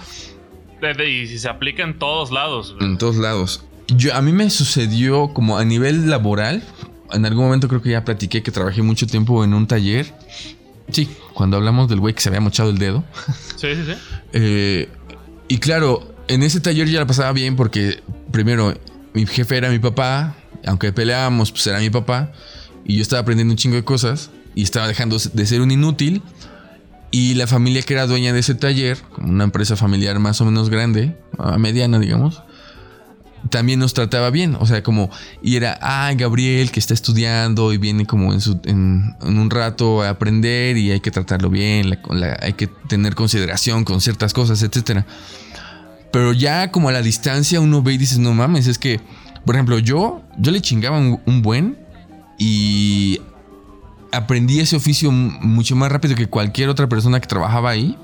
y 1.06 1.38
se 1.38 1.48
aplica 1.50 1.82
en 1.82 1.98
todos 1.98 2.30
lados. 2.30 2.74
En 2.80 2.96
todos 2.96 3.16
lados. 3.16 3.62
Yo, 3.88 4.14
a 4.14 4.22
mí 4.22 4.32
me 4.32 4.48
sucedió 4.48 5.34
como 5.34 5.58
a 5.58 5.66
nivel 5.66 6.08
laboral. 6.08 6.62
En 7.12 7.24
algún 7.24 7.44
momento 7.44 7.68
creo 7.68 7.82
que 7.82 7.90
ya 7.90 8.04
platiqué 8.04 8.42
que 8.42 8.50
trabajé 8.50 8.82
mucho 8.82 9.06
tiempo 9.06 9.44
en 9.44 9.54
un 9.54 9.66
taller. 9.66 10.12
Sí, 10.90 11.08
cuando 11.34 11.56
hablamos 11.56 11.88
del 11.88 12.00
güey 12.00 12.14
que 12.14 12.20
se 12.20 12.28
había 12.28 12.40
mochado 12.40 12.70
el 12.70 12.78
dedo. 12.78 13.04
Sí, 13.56 13.74
sí, 13.74 13.82
sí. 13.86 13.92
Eh, 14.32 14.88
y 15.48 15.58
claro, 15.58 16.14
en 16.28 16.42
ese 16.42 16.60
taller 16.60 16.88
ya 16.88 17.00
la 17.00 17.06
pasaba 17.06 17.32
bien 17.32 17.56
porque 17.56 18.02
primero 18.30 18.74
mi 19.14 19.26
jefe 19.26 19.56
era 19.56 19.70
mi 19.70 19.78
papá, 19.78 20.36
aunque 20.66 20.92
peleábamos, 20.92 21.50
pues 21.50 21.66
era 21.66 21.78
mi 21.78 21.90
papá. 21.90 22.32
Y 22.84 22.96
yo 22.96 23.02
estaba 23.02 23.20
aprendiendo 23.20 23.52
un 23.52 23.58
chingo 23.58 23.76
de 23.76 23.84
cosas 23.84 24.30
y 24.54 24.62
estaba 24.62 24.88
dejando 24.88 25.18
de 25.18 25.46
ser 25.46 25.60
un 25.60 25.70
inútil. 25.70 26.22
Y 27.10 27.34
la 27.34 27.46
familia 27.46 27.82
que 27.82 27.94
era 27.94 28.06
dueña 28.06 28.32
de 28.32 28.40
ese 28.40 28.54
taller, 28.54 28.98
como 29.14 29.30
una 29.30 29.44
empresa 29.44 29.76
familiar 29.76 30.18
más 30.18 30.40
o 30.40 30.44
menos 30.44 30.68
grande, 30.68 31.16
mediana, 31.58 31.98
digamos, 31.98 32.42
también 33.48 33.78
nos 33.78 33.94
trataba 33.94 34.30
bien. 34.30 34.56
O 34.60 34.66
sea, 34.66 34.82
como, 34.82 35.10
y 35.42 35.56
era, 35.56 35.78
ah, 35.80 36.12
Gabriel 36.14 36.70
que 36.70 36.80
está 36.80 36.94
estudiando 36.94 37.72
y 37.72 37.78
viene 37.78 38.06
como 38.06 38.32
en, 38.32 38.40
su, 38.40 38.60
en, 38.64 39.16
un 39.20 39.50
rato 39.50 40.02
a 40.02 40.10
aprender 40.10 40.76
y 40.76 40.90
hay 40.90 41.00
que 41.00 41.10
tratarlo 41.10 41.50
bien, 41.50 41.98
hay 42.40 42.52
que 42.54 42.66
tener 42.66 43.14
consideración 43.14 43.84
con 43.84 44.00
ciertas 44.00 44.32
cosas, 44.32 44.62
etcétera. 44.62 45.06
Pero 46.12 46.32
ya 46.32 46.70
como 46.70 46.88
a 46.88 46.92
la 46.92 47.02
distancia 47.02 47.60
uno 47.60 47.82
ve 47.82 47.94
y 47.94 47.98
dices, 47.98 48.18
no 48.18 48.32
mames, 48.32 48.66
es 48.66 48.78
que, 48.78 49.00
por 49.44 49.54
ejemplo, 49.54 49.78
yo, 49.78 50.22
yo 50.38 50.52
le 50.52 50.60
chingaba 50.60 50.98
un 50.98 51.42
buen 51.42 51.78
y 52.38 53.20
aprendí 54.12 54.60
ese 54.60 54.76
oficio 54.76 55.10
mucho 55.10 55.76
más 55.76 55.90
rápido 55.90 56.14
que 56.14 56.26
cualquier 56.26 56.68
otra 56.68 56.88
persona 56.88 57.20
que 57.20 57.26
trabajaba 57.26 57.70
ahí. 57.70 57.96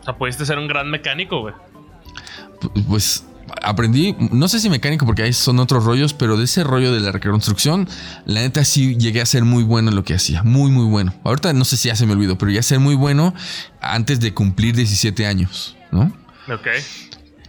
O 0.00 0.04
sea, 0.04 0.16
pudiste 0.16 0.46
ser 0.46 0.58
un 0.58 0.66
gran 0.66 0.90
mecánico, 0.90 1.40
güey. 1.40 1.54
Pues 2.88 3.24
aprendí, 3.62 4.16
no 4.30 4.48
sé 4.48 4.60
si 4.60 4.70
mecánico 4.70 5.06
porque 5.06 5.22
ahí 5.22 5.32
son 5.32 5.58
otros 5.58 5.84
rollos, 5.84 6.14
pero 6.14 6.36
de 6.36 6.44
ese 6.44 6.64
rollo 6.64 6.92
de 6.92 7.00
la 7.00 7.12
reconstrucción, 7.12 7.88
la 8.24 8.40
neta 8.40 8.64
sí 8.64 8.96
llegué 8.96 9.20
a 9.20 9.26
ser 9.26 9.44
muy 9.44 9.62
bueno 9.62 9.90
en 9.90 9.96
lo 9.96 10.04
que 10.04 10.14
hacía, 10.14 10.42
muy 10.42 10.70
muy 10.70 10.86
bueno. 10.86 11.14
Ahorita 11.24 11.52
no 11.52 11.64
sé 11.64 11.76
si 11.76 11.88
ya 11.88 11.96
se 11.96 12.06
me 12.06 12.12
olvidó, 12.12 12.36
pero 12.38 12.50
ya 12.50 12.62
ser 12.62 12.80
muy 12.80 12.94
bueno 12.94 13.34
antes 13.80 14.20
de 14.20 14.34
cumplir 14.34 14.76
17 14.76 15.26
años, 15.26 15.76
¿no? 15.90 16.12
Ok. 16.48 16.68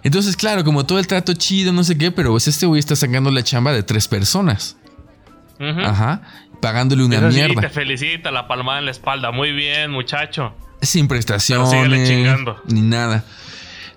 Entonces, 0.03 0.35
claro, 0.35 0.63
como 0.63 0.85
todo 0.85 0.97
el 0.97 1.05
trato 1.05 1.33
chido, 1.33 1.71
no 1.71 1.83
sé 1.83 1.97
qué, 1.97 2.11
pero 2.11 2.31
pues 2.31 2.47
este 2.47 2.65
güey 2.65 2.79
está 2.79 2.95
sacando 2.95 3.29
la 3.29 3.43
chamba 3.43 3.71
de 3.71 3.83
tres 3.83 4.07
personas. 4.07 4.77
Ajá 5.59 6.21
pagándole 6.61 7.03
una 7.03 7.19
mierda. 7.19 7.59
te 7.59 7.69
felicita, 7.69 8.31
la 8.31 8.47
palmada 8.47 8.79
en 8.79 8.85
la 8.85 8.91
espalda. 8.91 9.31
Muy 9.31 9.51
bien, 9.51 9.91
muchacho. 9.91 10.55
Sin 10.81 11.07
prestaciones. 11.07 12.09
Ni 12.67 12.81
nada. 12.81 13.25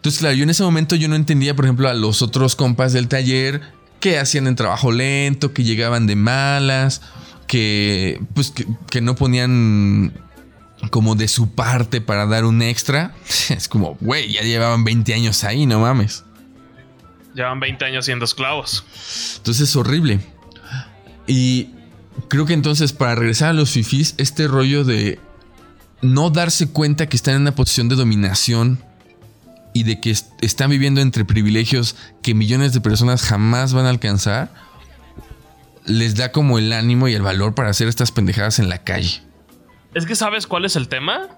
Entonces, 0.05 0.21
claro, 0.21 0.35
yo 0.35 0.43
en 0.43 0.51
ese 0.51 0.63
momento 0.63 0.97
yo 0.97 1.09
no 1.09 1.17
entendía, 1.17 1.57
por 1.57 1.65
ejemplo, 1.65 1.89
a 1.89 1.95
los 1.95 2.21
otros 2.21 2.57
compas 2.57 2.93
del 2.93 3.09
taller 3.09 3.63
que 4.01 4.19
hacían 4.19 4.47
en 4.47 4.55
trabajo 4.55 4.93
lento, 4.93 5.55
que 5.55 5.65
llegaban 5.65 6.07
de 6.07 6.15
malas, 6.15 7.01
que 7.47 8.21
pues 8.35 8.53
que, 8.91 9.01
no 9.01 9.15
ponían 9.15 10.13
como 10.91 11.15
de 11.15 11.27
su 11.27 11.53
parte 11.55 12.03
para 12.03 12.27
dar 12.27 12.45
un 12.45 12.61
extra. 12.61 13.15
Es 13.49 13.67
como, 13.67 13.97
güey, 14.03 14.31
ya 14.31 14.43
llevaban 14.43 14.85
20 14.85 15.15
años 15.15 15.43
ahí, 15.43 15.65
no 15.65 15.81
mames. 15.81 16.23
Llevan 17.35 17.59
20 17.61 17.83
años 17.87 18.05
siendo 18.05 18.27
esclavos. 18.27 18.85
Entonces 19.39 19.71
es 19.71 19.75
horrible. 19.75 20.21
Y 21.27 21.71
creo 22.29 22.45
que 22.45 22.53
entonces 22.53 22.93
para 22.93 23.15
regresar 23.15 23.49
a 23.49 23.55
los 23.55 23.71
fifis, 23.71 24.17
este 24.19 24.49
rollo 24.49 24.85
de 24.85 25.19
no 26.03 26.29
darse 26.29 26.69
cuenta 26.69 27.09
que 27.09 27.17
están 27.17 27.37
en 27.37 27.41
una 27.41 27.55
posición 27.55 27.89
de 27.89 27.97
dominación 27.97 28.85
y 29.75 29.83
de 29.83 30.01
que 30.01 30.11
están 30.11 30.71
viviendo 30.71 31.03
entre 31.03 31.27
privilegios 31.27 31.97
que 32.23 32.33
millones 32.33 32.73
de 32.73 32.81
personas 32.81 33.23
jamás 33.23 33.75
van 33.75 33.85
a 33.85 33.91
alcanzar, 33.91 34.51
les 35.85 36.17
da 36.17 36.33
como 36.33 36.59
el 36.59 36.73
ánimo 36.73 37.09
y 37.09 37.13
el 37.13 37.23
valor 37.23 37.55
para 37.55 37.69
hacer 37.69 37.89
estas 37.89 38.13
pendejadas 38.13 38.61
en 38.61 38.69
la 38.71 38.79
calle. 38.79 39.21
Es 39.93 40.07
que 40.07 40.15
sabes 40.15 40.47
cuál 40.47 40.65
es 40.65 40.77
el 40.77 40.89
tema. 40.89 41.29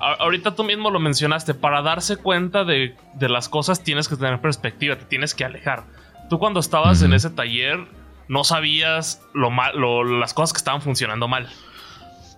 ahorita 0.00 0.56
tú 0.56 0.64
mismo 0.64 0.90
lo 0.90 0.98
mencionaste, 0.98 1.54
para 1.54 1.82
darse 1.82 2.16
cuenta 2.16 2.64
de, 2.64 2.96
las 3.20 3.48
cosas 3.50 3.84
tienes 3.84 4.08
que 4.08 4.16
tener 4.16 4.40
perspectiva, 4.40 4.96
te 4.96 5.04
tienes 5.04 5.34
que 5.34 5.44
alejar. 5.44 5.84
Tú 6.30 6.38
cuando 6.38 6.60
estabas 6.60 7.02
en 7.02 7.12
ese 7.12 7.28
taller 7.28 7.78
no 8.26 8.42
sabías 8.42 9.20
lo 9.34 9.50
mal, 9.50 9.74
las 10.18 10.32
cosas 10.32 10.54
que 10.54 10.58
estaban 10.58 10.80
funcionando 10.80 11.28
mal. 11.28 11.48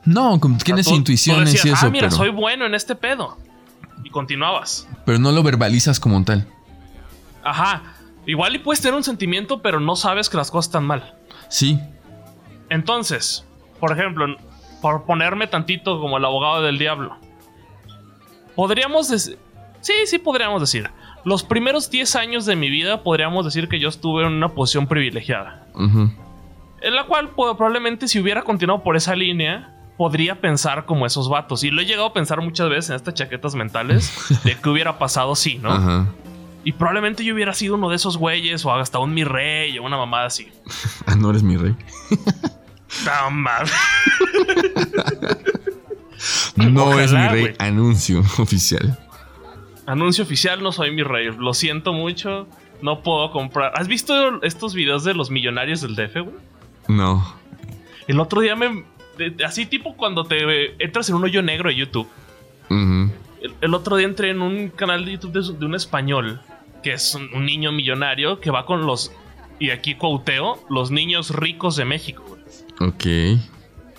No, 0.04 0.40
tienes 0.64 0.88
intuiciones 0.88 1.64
y 1.64 1.68
eso. 1.68 1.86
Ah, 1.86 1.90
mira, 1.90 2.10
soy 2.10 2.30
bueno 2.30 2.66
en 2.66 2.74
este 2.74 2.96
pedo. 2.96 3.38
Continuabas. 4.16 4.88
Pero 5.04 5.18
no 5.18 5.30
lo 5.30 5.42
verbalizas 5.42 6.00
como 6.00 6.24
tal. 6.24 6.48
Ajá. 7.44 7.82
Igual 8.24 8.56
y 8.56 8.58
puedes 8.60 8.80
tener 8.80 8.94
un 8.94 9.04
sentimiento, 9.04 9.60
pero 9.60 9.78
no 9.78 9.94
sabes 9.94 10.30
que 10.30 10.38
las 10.38 10.50
cosas 10.50 10.68
están 10.68 10.86
mal. 10.86 11.14
Sí. 11.50 11.78
Entonces, 12.70 13.46
por 13.78 13.92
ejemplo, 13.92 14.24
por 14.80 15.04
ponerme 15.04 15.48
tantito 15.48 16.00
como 16.00 16.16
el 16.16 16.24
abogado 16.24 16.62
del 16.62 16.78
diablo. 16.78 17.18
Podríamos 18.54 19.10
decir. 19.10 19.38
Sí, 19.82 19.92
sí, 20.06 20.16
podríamos 20.16 20.62
decir 20.62 20.90
los 21.26 21.42
primeros 21.42 21.90
10 21.90 22.16
años 22.16 22.46
de 22.46 22.56
mi 22.56 22.70
vida 22.70 23.02
podríamos 23.02 23.44
decir 23.44 23.68
que 23.68 23.80
yo 23.80 23.90
estuve 23.90 24.24
en 24.24 24.32
una 24.32 24.54
posición 24.54 24.86
privilegiada. 24.86 25.66
En 25.74 26.94
la 26.94 27.04
cual 27.04 27.32
probablemente 27.34 28.08
si 28.08 28.18
hubiera 28.18 28.42
continuado 28.42 28.82
por 28.82 28.96
esa 28.96 29.14
línea, 29.14 29.75
podría 29.96 30.40
pensar 30.40 30.84
como 30.84 31.06
esos 31.06 31.28
vatos. 31.28 31.64
Y 31.64 31.70
lo 31.70 31.80
he 31.82 31.86
llegado 31.86 32.06
a 32.06 32.12
pensar 32.12 32.40
muchas 32.40 32.68
veces 32.68 32.90
en 32.90 32.96
estas 32.96 33.14
chaquetas 33.14 33.54
mentales 33.54 34.12
de 34.44 34.56
qué 34.56 34.68
hubiera 34.68 34.98
pasado 34.98 35.34
si, 35.36 35.58
¿no? 35.58 36.06
Y 36.64 36.72
probablemente 36.72 37.24
yo 37.24 37.34
hubiera 37.34 37.52
sido 37.52 37.76
uno 37.76 37.88
de 37.90 37.96
esos 37.96 38.16
güeyes 38.16 38.64
o 38.64 38.74
hasta 38.74 38.98
un 38.98 39.14
mi 39.14 39.22
rey 39.22 39.78
o 39.78 39.84
una 39.84 39.96
mamada 39.96 40.26
así. 40.26 40.48
ah, 41.06 41.14
no 41.14 41.30
eres 41.30 41.44
mi 41.44 41.56
rey. 41.56 41.76
no 46.56 46.68
no 46.70 46.98
es 46.98 47.12
mi 47.12 47.28
rey. 47.28 47.54
Anuncio 47.58 48.20
oficial. 48.38 48.98
Anuncio 49.86 50.24
oficial, 50.24 50.62
no 50.62 50.72
soy 50.72 50.90
mi 50.90 51.02
rey. 51.02 51.30
Lo 51.38 51.54
siento 51.54 51.92
mucho. 51.92 52.48
No 52.82 53.02
puedo 53.02 53.30
comprar. 53.30 53.72
¿Has 53.76 53.88
visto 53.88 54.42
estos 54.42 54.74
videos 54.74 55.04
de 55.04 55.14
los 55.14 55.30
millonarios 55.30 55.80
del 55.80 55.94
DF, 55.94 56.14
güey? 56.14 56.36
No. 56.88 57.34
El 58.06 58.20
otro 58.20 58.40
día 58.40 58.56
me. 58.56 58.84
Así 59.44 59.66
tipo 59.66 59.96
cuando 59.96 60.24
te 60.24 60.82
entras 60.82 61.08
en 61.08 61.16
un 61.16 61.24
hoyo 61.24 61.42
negro 61.42 61.68
de 61.68 61.76
YouTube. 61.76 62.08
el, 63.60 63.74
otro 63.74 63.96
día 63.96 64.06
entré 64.06 64.30
en 64.30 64.42
un 64.42 64.68
canal 64.68 65.04
de 65.04 65.12
YouTube 65.12 65.58
de, 65.58 65.66
un 65.66 65.74
español. 65.74 66.40
Que 66.82 66.92
es 66.92 67.14
un, 67.14 67.44
niño 67.44 67.72
millonario 67.72 68.40
que 68.40 68.50
va 68.50 68.64
con 68.64 68.86
los. 68.86 69.12
Y 69.58 69.70
aquí 69.70 69.94
couteo, 69.94 70.64
los 70.68 70.90
niños 70.90 71.30
ricos 71.30 71.76
de 71.76 71.84
México, 71.84 72.24
güey. 72.28 72.42
Ok. 72.88 73.40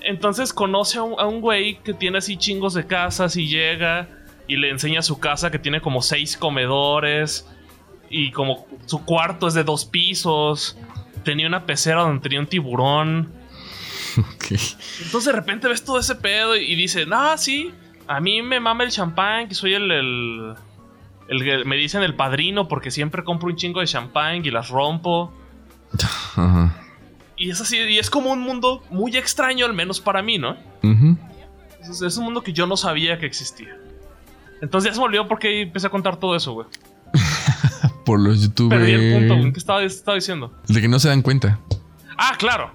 Entonces 0.04 0.54
conoce 0.54 1.00
a 1.00 1.04
un, 1.04 1.20
a 1.20 1.26
un 1.26 1.42
güey 1.42 1.80
que 1.84 1.94
tiene 1.94 2.20
así 2.20 2.38
chingos 2.38 2.76
de 2.76 2.86
casas 2.86 3.36
y 3.36 3.48
llega 3.48 4.08
y 4.48 4.56
le 4.56 4.70
enseña 4.70 5.02
su 5.02 5.20
casa 5.20 5.52
que 5.52 5.60
tiene 5.60 5.82
como 5.82 6.02
seis 6.02 6.38
comedores 6.38 7.46
y 8.10 8.32
como 8.32 8.66
su 8.86 9.04
cuarto 9.04 9.48
es 9.48 9.54
de 9.54 9.64
dos 9.64 9.86
pisos. 9.86 10.78
Tenía 11.24 11.48
una 11.48 11.66
pecera 11.66 12.02
donde 12.02 12.22
tenía 12.22 12.40
un 12.40 12.48
tiburón. 12.48 13.32
Entonces 15.04 15.26
de 15.26 15.32
repente 15.32 15.68
ves 15.68 15.84
todo 15.84 16.00
ese 16.00 16.16
pedo 16.16 16.56
y 16.56 16.76
dice, 16.76 17.06
ah, 17.12 17.36
sí, 17.38 17.72
a 18.08 18.20
mí 18.20 18.42
me 18.42 18.60
mama 18.60 18.84
el 18.84 18.92
champán, 18.92 19.48
que 19.48 19.56
soy 19.56 19.74
el, 19.74 19.92
el, 19.92 20.56
el, 21.28 21.66
me 21.66 21.76
dicen 21.76 22.04
el 22.04 22.16
padrino 22.16 22.68
porque 22.68 22.92
siempre 22.92 23.24
compro 23.24 23.50
un 23.50 23.56
chingo 23.56 23.80
de 23.80 23.88
champán 23.88 24.46
y 24.46 24.52
las 24.52 24.70
rompo. 24.70 25.34
Y 27.40 27.52
es 27.52 27.62
así, 27.62 27.78
y 27.78 28.00
es 28.00 28.10
como 28.10 28.32
un 28.32 28.40
mundo 28.40 28.84
muy 28.90 29.16
extraño, 29.16 29.68
al 29.68 29.74
menos 29.74 30.02
para 30.02 30.24
mí, 30.24 30.40
¿no? 30.40 30.58
es 31.82 32.18
un 32.18 32.26
mundo 32.26 32.42
que 32.42 32.52
yo 32.52 32.66
no 32.66 32.76
sabía 32.76 33.20
que 33.20 33.28
existía. 33.28 33.78
Entonces 34.62 34.90
ya 34.90 34.96
se 34.96 35.00
me 35.00 35.06
olvidó 35.06 35.28
porque 35.28 35.62
empecé 35.62 35.88
a 35.88 35.90
contar 35.92 36.18
todo 36.18 36.36
eso, 36.36 36.54
güey. 36.54 36.68
Por 38.06 38.20
los 38.20 38.42
youtubers. 38.42 38.82
Perdí 38.82 38.94
el 38.94 39.28
punto, 39.28 39.54
¿Qué 39.54 39.60
estaba, 39.60 40.16
diciendo? 40.16 40.52
De 40.68 40.82
que 40.82 40.88
no 40.88 41.00
se 41.00 41.10
dan 41.10 41.22
cuenta. 41.22 41.60
Ah, 42.18 42.34
claro. 42.38 42.72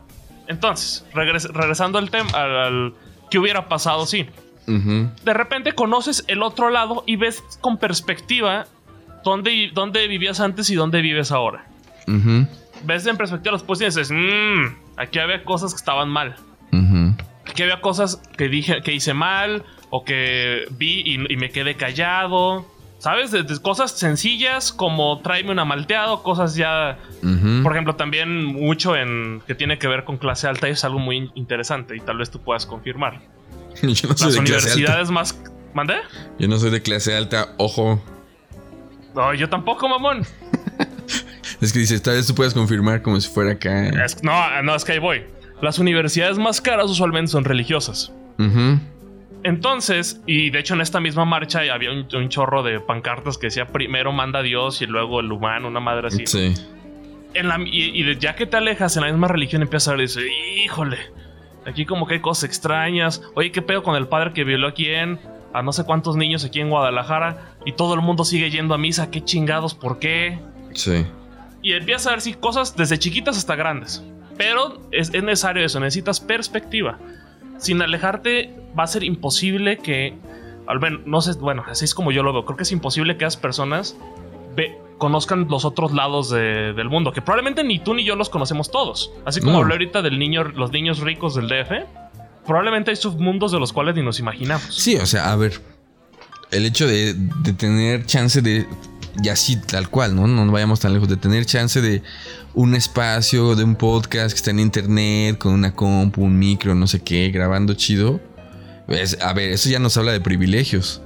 Entonces, 0.52 1.04
regresando 1.12 1.98
al 1.98 2.10
tema, 2.10 2.30
al, 2.32 2.94
que 3.30 3.38
hubiera 3.38 3.68
pasado, 3.68 4.06
sí. 4.06 4.26
De 4.66 5.34
repente 5.34 5.72
conoces 5.72 6.24
el 6.28 6.42
otro 6.42 6.70
lado 6.70 7.02
y 7.06 7.16
ves 7.16 7.42
con 7.60 7.78
perspectiva 7.78 8.66
dónde, 9.24 9.70
dónde 9.74 10.06
vivías 10.06 10.38
antes 10.38 10.70
y 10.70 10.76
dónde 10.76 11.00
vives 11.02 11.32
ahora. 11.32 11.66
Ves 12.84 13.06
en 13.06 13.16
perspectiva 13.16 13.52
los 13.52 13.80
y 13.80 13.84
dices, 13.84 14.10
mmm, 14.10 14.74
aquí 14.96 15.18
había 15.18 15.44
cosas 15.44 15.72
que 15.72 15.78
estaban 15.78 16.08
mal. 16.08 16.36
Aquí 17.48 17.62
había 17.62 17.80
cosas 17.80 18.16
que 18.36 18.48
dije, 18.48 18.82
que 18.82 18.92
hice 18.92 19.14
mal, 19.14 19.64
o 19.90 20.04
que 20.04 20.64
vi 20.70 21.02
y, 21.04 21.36
me 21.36 21.50
quedé 21.50 21.74
callado. 21.74 22.66
¿Sabes? 23.02 23.32
Cosas 23.58 23.90
sencillas 23.90 24.72
como 24.72 25.20
tráeme 25.22 25.50
una 25.50 25.64
malteado, 25.64 26.22
cosas 26.22 26.54
ya. 26.54 26.98
Por 27.64 27.72
ejemplo, 27.72 27.96
también 27.96 28.44
mucho 28.44 28.94
en 28.94 29.42
que 29.44 29.56
tiene 29.56 29.76
que 29.76 29.88
ver 29.88 30.04
con 30.04 30.18
clase 30.18 30.46
alta 30.46 30.68
y 30.68 30.72
es 30.72 30.84
algo 30.84 31.00
muy 31.00 31.32
interesante 31.34 31.96
y 31.96 32.00
tal 32.00 32.18
vez 32.18 32.30
tú 32.30 32.40
puedas 32.40 32.64
confirmar. 32.64 33.20
Yo 33.82 34.08
no 34.08 34.16
soy 34.16 34.26
Las 34.26 34.34
de 34.34 34.38
universidades 34.38 35.08
clase 35.08 35.12
más. 35.12 35.42
¿Mandé? 35.74 35.94
Yo 36.38 36.46
no 36.46 36.58
soy 36.58 36.70
de 36.70 36.80
clase 36.80 37.16
alta, 37.16 37.54
ojo. 37.56 38.00
No, 39.16 39.34
yo 39.34 39.48
tampoco, 39.48 39.88
mamón. 39.88 40.24
es 41.60 41.72
que 41.72 41.80
dice, 41.80 41.98
tal 41.98 42.14
vez 42.14 42.26
tú 42.28 42.36
puedas 42.36 42.54
confirmar 42.54 43.02
como 43.02 43.20
si 43.20 43.28
fuera 43.28 43.52
acá. 43.52 43.90
no, 44.22 44.62
no, 44.62 44.76
es 44.76 44.84
que 44.84 44.92
ahí 44.92 44.98
voy. 45.00 45.24
Las 45.60 45.80
universidades 45.80 46.38
más 46.38 46.60
caras 46.60 46.88
usualmente 46.88 47.32
son 47.32 47.44
religiosas. 47.44 48.12
Entonces, 49.44 50.20
y 50.26 50.50
de 50.50 50.60
hecho 50.60 50.74
en 50.74 50.80
esta 50.80 51.00
misma 51.00 51.24
marcha 51.24 51.60
había 51.72 51.90
un, 51.90 52.28
chorro 52.28 52.62
de 52.62 52.78
pancartas 52.80 53.38
que 53.38 53.48
decía 53.48 53.66
primero 53.66 54.12
manda 54.12 54.42
Dios 54.42 54.82
y 54.82 54.86
luego 54.86 55.20
el 55.20 55.32
humano, 55.32 55.68
una 55.68 55.80
madre 55.80 56.08
así. 56.08 56.26
Sí. 56.26 56.54
En 57.34 57.48
la, 57.48 57.58
y, 57.64 58.18
ya 58.18 58.36
que 58.36 58.46
te 58.46 58.56
alejas 58.56 58.96
en 58.96 59.02
la 59.02 59.08
misma 59.08 59.28
religión 59.28 59.62
empiezas 59.62 59.94
a 59.94 59.96
decir, 59.96 60.26
híjole, 60.64 60.98
aquí 61.66 61.86
como 61.86 62.06
que 62.06 62.14
hay 62.14 62.20
cosas 62.20 62.44
extrañas. 62.44 63.22
Oye, 63.34 63.50
¿qué 63.50 63.62
pedo 63.62 63.82
con 63.82 63.96
el 63.96 64.06
padre 64.06 64.32
que 64.32 64.44
violó 64.44 64.68
a 64.68 64.74
quién? 64.74 65.18
A 65.52 65.62
no 65.62 65.72
sé 65.72 65.84
cuántos 65.84 66.16
niños 66.16 66.44
aquí 66.44 66.60
en 66.60 66.70
Guadalajara. 66.70 67.54
Y 67.66 67.72
todo 67.72 67.94
el 67.94 68.00
mundo 68.00 68.24
sigue 68.24 68.50
yendo 68.50 68.74
a 68.74 68.78
misa. 68.78 69.10
¿Qué 69.10 69.24
chingados? 69.24 69.74
¿Por 69.74 69.98
qué? 69.98 70.38
Sí. 70.72 71.04
Y 71.62 71.72
empiezas 71.72 72.06
a 72.06 72.10
ver 72.10 72.20
si 72.20 72.34
cosas 72.34 72.76
desde 72.76 72.98
chiquitas 72.98 73.36
hasta 73.36 73.56
grandes. 73.56 74.04
Pero 74.36 74.80
es, 74.92 75.12
es 75.12 75.22
necesario 75.22 75.64
eso, 75.64 75.78
necesitas 75.78 76.20
perspectiva 76.20 76.98
sin 77.62 77.80
alejarte 77.80 78.54
va 78.78 78.84
a 78.84 78.86
ser 78.86 79.04
imposible 79.04 79.78
que, 79.78 80.14
al 80.66 80.80
menos, 80.80 81.00
no 81.06 81.20
sé, 81.22 81.32
bueno, 81.38 81.64
así 81.68 81.84
es 81.84 81.94
como 81.94 82.10
yo 82.10 82.22
lo 82.22 82.32
veo, 82.32 82.44
creo 82.44 82.56
que 82.56 82.64
es 82.64 82.72
imposible 82.72 83.16
que 83.16 83.24
las 83.24 83.36
personas 83.36 83.96
conozcan 84.98 85.48
los 85.48 85.64
otros 85.64 85.92
lados 85.92 86.30
del 86.30 86.88
mundo, 86.88 87.12
que 87.12 87.22
probablemente 87.22 87.64
ni 87.64 87.78
tú 87.78 87.94
ni 87.94 88.04
yo 88.04 88.14
los 88.14 88.30
conocemos 88.30 88.70
todos. 88.70 89.12
Así 89.24 89.40
como 89.40 89.58
hablé 89.58 89.74
ahorita 89.74 90.02
del 90.02 90.18
niño, 90.18 90.44
los 90.44 90.70
niños 90.70 91.00
ricos 91.00 91.34
del 91.34 91.48
DF, 91.48 91.86
probablemente 92.46 92.90
hay 92.90 92.96
submundos 92.96 93.50
de 93.50 93.58
los 93.58 93.72
cuales 93.72 93.96
ni 93.96 94.02
nos 94.02 94.20
imaginamos. 94.20 94.74
Sí, 94.74 94.96
o 94.96 95.06
sea, 95.06 95.32
a 95.32 95.36
ver, 95.36 95.60
el 96.50 96.66
hecho 96.66 96.86
de, 96.86 97.14
de 97.14 97.52
tener 97.52 98.06
chance 98.06 98.42
de, 98.42 98.66
y 99.20 99.28
así 99.28 99.56
tal 99.60 99.88
cual, 99.88 100.14
¿no? 100.14 100.26
No 100.26 100.50
vayamos 100.50 100.80
tan 100.80 100.92
lejos, 100.92 101.08
de 101.08 101.16
tener 101.16 101.44
chance 101.44 101.80
de 101.80 102.02
un 102.54 102.74
espacio 102.74 103.54
de 103.54 103.64
un 103.64 103.76
podcast 103.76 104.30
que 104.32 104.36
está 104.36 104.50
en 104.50 104.60
internet 104.60 105.38
con 105.38 105.52
una 105.52 105.74
compu, 105.74 106.22
un 106.22 106.38
micro, 106.38 106.74
no 106.74 106.86
sé 106.86 107.00
qué, 107.00 107.30
grabando 107.30 107.74
chido. 107.74 108.20
a 109.20 109.32
ver, 109.32 109.50
eso 109.50 109.68
ya 109.68 109.78
nos 109.78 109.96
habla 109.96 110.12
de 110.12 110.20
privilegios. 110.20 111.02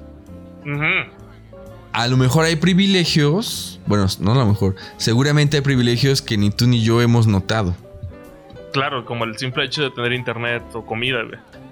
A 1.93 2.09
lo 2.09 2.17
mejor 2.17 2.45
hay 2.45 2.57
privilegios, 2.57 3.81
bueno, 3.87 4.07
no 4.21 4.33
a 4.33 4.35
lo 4.35 4.47
mejor, 4.47 4.77
seguramente 4.99 5.57
hay 5.57 5.63
privilegios 5.63 6.21
que 6.21 6.37
ni 6.37 6.51
tú 6.51 6.67
ni 6.67 6.83
yo 6.83 7.01
hemos 7.01 7.27
notado. 7.27 7.75
Claro, 8.73 9.07
como 9.07 9.25
el 9.25 9.39
simple 9.39 9.65
hecho 9.65 9.83
de 9.83 9.91
tener 9.91 10.13
internet 10.13 10.63
o 10.75 10.85
comida, 10.85 11.21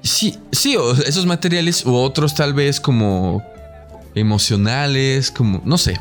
Sí, 0.01 0.39
sí, 0.53 0.76
esos 1.07 1.26
materiales 1.26 1.85
u 1.85 1.95
otros 1.95 2.35
tal 2.35 2.55
vez 2.55 2.80
como 2.80 3.43
emocionales, 4.14 5.30
como, 5.30 5.61
no 5.64 5.76
sé, 5.76 5.99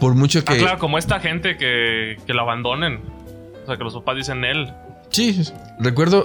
por 0.00 0.14
mucho 0.14 0.40
ah, 0.40 0.44
que. 0.44 0.54
Ah, 0.54 0.58
claro, 0.58 0.78
como 0.78 0.98
esta 0.98 1.20
gente 1.20 1.56
que, 1.56 2.16
que 2.26 2.34
lo 2.34 2.42
abandonen. 2.42 3.00
O 3.62 3.66
sea, 3.66 3.76
que 3.76 3.84
los 3.84 3.94
papás 3.94 4.16
dicen 4.16 4.44
él. 4.44 4.72
Sí, 5.10 5.42
recuerdo. 5.78 6.24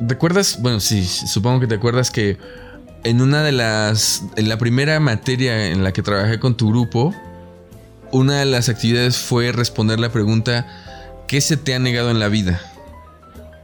¿Recuerdas? 0.00 0.60
Bueno, 0.60 0.80
sí, 0.80 1.04
supongo 1.04 1.60
que 1.60 1.66
te 1.66 1.76
acuerdas 1.76 2.10
que 2.10 2.36
en 3.04 3.20
una 3.20 3.42
de 3.42 3.52
las. 3.52 4.24
En 4.36 4.48
la 4.48 4.58
primera 4.58 5.00
materia 5.00 5.68
en 5.68 5.84
la 5.84 5.92
que 5.92 6.02
trabajé 6.02 6.38
con 6.38 6.56
tu 6.56 6.70
grupo, 6.70 7.14
una 8.10 8.40
de 8.40 8.44
las 8.44 8.68
actividades 8.68 9.18
fue 9.18 9.52
responder 9.52 10.00
la 10.00 10.10
pregunta: 10.10 10.66
¿Qué 11.28 11.40
se 11.40 11.56
te 11.56 11.74
ha 11.74 11.78
negado 11.78 12.10
en 12.10 12.18
la 12.18 12.28
vida? 12.28 12.60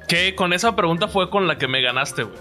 Que 0.06 0.34
con 0.34 0.52
esa 0.52 0.74
pregunta 0.74 1.08
fue 1.08 1.28
con 1.28 1.46
la 1.46 1.58
que 1.58 1.68
me 1.68 1.82
ganaste, 1.82 2.22
güey. 2.22 2.38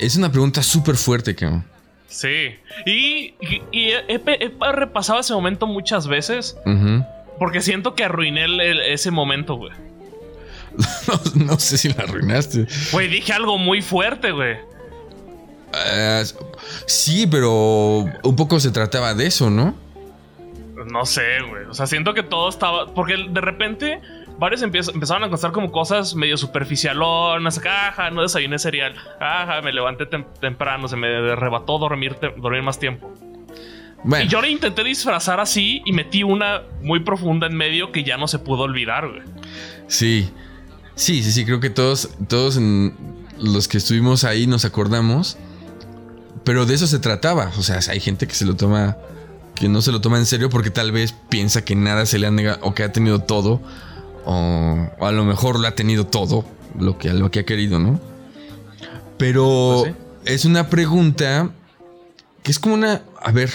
Es 0.00 0.16
una 0.16 0.30
pregunta 0.30 0.62
súper 0.62 0.96
fuerte, 0.96 1.34
cabrón. 1.34 1.64
Sí. 2.08 2.56
Y, 2.86 3.34
he, 3.72 4.52
repasado 4.72 5.20
ese 5.20 5.32
momento 5.32 5.66
muchas 5.66 6.06
veces. 6.06 6.56
Porque 7.38 7.60
siento 7.60 7.94
que 7.94 8.04
arruiné 8.04 8.46
ese 8.92 9.10
momento, 9.10 9.56
güey. 9.56 9.72
no, 11.34 11.58
sé 11.58 11.78
si 11.78 11.88
la 11.88 12.04
arruinaste. 12.04 12.66
Güey, 12.92 13.08
dije 13.08 13.32
algo 13.32 13.58
muy 13.58 13.82
fuerte, 13.82 14.32
güey. 14.32 14.56
Ah, 15.72 16.22
sí, 16.86 17.26
pero 17.26 18.06
un 18.22 18.36
poco 18.36 18.60
se 18.60 18.70
trataba 18.70 19.14
de 19.14 19.26
eso, 19.26 19.50
¿no? 19.50 19.74
No 20.90 21.06
sé, 21.06 21.40
güey. 21.48 21.64
O 21.64 21.74
sea, 21.74 21.86
siento 21.86 22.14
que 22.14 22.22
todo 22.22 22.48
estaba. 22.48 22.92
Porque 22.94 23.16
de 23.28 23.40
repente 23.40 24.00
varios 24.38 24.62
empezaron 24.62 25.24
a 25.24 25.28
contar 25.28 25.52
como 25.52 25.70
cosas 25.70 26.14
medio 26.14 26.36
superficialonas. 26.36 27.58
Caja, 27.58 28.10
no 28.10 28.22
desayuné 28.22 28.58
cereal. 28.58 28.94
Caja, 29.18 29.62
me 29.62 29.72
levanté 29.72 30.06
temprano, 30.40 30.88
se 30.88 30.96
me 30.96 31.08
arrebató 31.32 31.78
dormir, 31.78 32.16
dormir 32.36 32.62
más 32.62 32.78
tiempo. 32.78 33.12
Y 34.22 34.28
yo 34.28 34.42
le 34.42 34.50
intenté 34.50 34.84
disfrazar 34.84 35.40
así 35.40 35.82
y 35.86 35.92
metí 35.92 36.22
una 36.22 36.62
muy 36.82 37.00
profunda 37.00 37.46
en 37.46 37.56
medio 37.56 37.90
que 37.90 38.04
ya 38.04 38.18
no 38.18 38.28
se 38.28 38.38
pudo 38.38 38.64
olvidar, 38.64 39.08
güey. 39.08 39.22
Sí. 39.86 40.30
Sí, 40.94 41.22
sí, 41.22 41.32
sí, 41.32 41.44
creo 41.44 41.58
que 41.58 41.70
todos, 41.70 42.10
todos 42.28 42.60
los 43.38 43.66
que 43.66 43.78
estuvimos 43.78 44.24
ahí 44.24 44.46
nos 44.46 44.64
acordamos. 44.64 45.38
Pero 46.44 46.66
de 46.66 46.74
eso 46.74 46.86
se 46.86 46.98
trataba. 46.98 47.50
O 47.56 47.62
sea, 47.62 47.80
hay 47.88 48.00
gente 48.00 48.26
que 48.26 48.34
se 48.34 48.44
lo 48.44 48.54
toma. 48.56 48.98
que 49.54 49.68
no 49.68 49.80
se 49.80 49.90
lo 49.90 50.02
toma 50.02 50.18
en 50.18 50.26
serio 50.26 50.50
porque 50.50 50.70
tal 50.70 50.92
vez 50.92 51.14
piensa 51.30 51.64
que 51.64 51.74
nada 51.74 52.04
se 52.04 52.18
le 52.18 52.26
ha 52.26 52.30
negado 52.30 52.58
o 52.62 52.74
que 52.74 52.82
ha 52.82 52.92
tenido 52.92 53.20
todo 53.20 53.62
o, 54.24 54.90
a 55.00 55.12
lo 55.12 55.24
mejor 55.24 55.58
lo 55.58 55.68
ha 55.68 55.74
tenido 55.74 56.06
todo, 56.06 56.44
lo 56.78 56.98
que, 56.98 57.12
lo 57.12 57.30
que 57.30 57.40
ha 57.40 57.44
querido, 57.44 57.78
¿no? 57.78 58.00
Pero 59.18 59.82
pues 59.82 59.94
es 60.24 60.44
una 60.44 60.68
pregunta 60.68 61.50
que 62.42 62.50
es 62.50 62.58
como 62.58 62.74
una... 62.74 63.02
A 63.22 63.32
ver, 63.32 63.50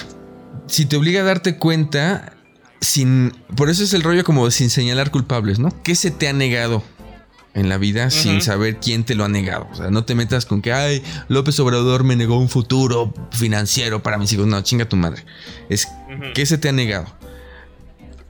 si 0.68 0.86
te 0.86 0.96
obliga 0.96 1.22
a 1.22 1.24
darte 1.24 1.58
cuenta 1.58 2.34
sin... 2.82 3.34
Por 3.56 3.70
eso 3.70 3.84
es 3.84 3.94
el 3.94 4.04
rollo 4.04 4.24
como 4.24 4.50
sin 4.52 4.70
señalar 4.70 5.12
culpables, 5.12 5.60
¿no? 5.60 5.74
¿Qué 5.84 5.96
se 5.96 6.12
te 6.12 6.28
ha 6.28 6.34
negado? 6.34 6.84
en 7.56 7.68
la 7.68 7.78
vida 7.78 8.10
sin 8.10 8.42
saber 8.42 8.78
quién 8.78 9.04
te 9.04 9.16
lo 9.16 9.26
ha 9.26 9.28
negado. 9.28 9.68
O 9.72 9.76
sea, 9.76 9.90
no 9.90 10.06
te 10.06 10.16
metas 10.16 10.46
con 10.46 10.62
que, 10.62 10.72
ay, 10.72 11.04
López 11.28 11.60
Obrador 11.60 12.04
me 12.04 12.16
negó 12.16 12.38
un 12.38 12.48
futuro 12.48 13.14
financiero 13.32 14.04
para 14.04 14.18
mis 14.18 14.32
hijos. 14.34 14.48
No, 14.48 14.62
chinga 14.62 14.88
tu 14.88 14.96
madre. 14.96 15.26
Es, 15.68 15.88
¿qué 16.34 16.46
se 16.46 16.58
te 16.58 16.70
ha 16.70 16.72
negado? 16.72 17.08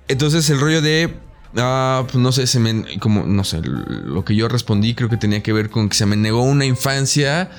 Entonces 0.07 0.49
el 0.49 0.59
rollo 0.59 0.81
de 0.81 1.13
Ah, 1.55 2.03
pues 2.03 2.15
no 2.15 2.31
sé, 2.31 2.45
se 2.47 2.59
me, 2.59 2.99
como, 2.99 3.23
no 3.23 3.43
sé, 3.43 3.61
lo 3.63 4.23
que 4.23 4.35
yo 4.35 4.47
respondí 4.47 4.93
creo 4.93 5.09
que 5.09 5.17
tenía 5.17 5.41
que 5.41 5.51
ver 5.51 5.69
con 5.69 5.89
que 5.89 5.95
se 5.95 6.05
me 6.05 6.15
negó 6.15 6.43
una 6.43 6.65
infancia 6.65 7.49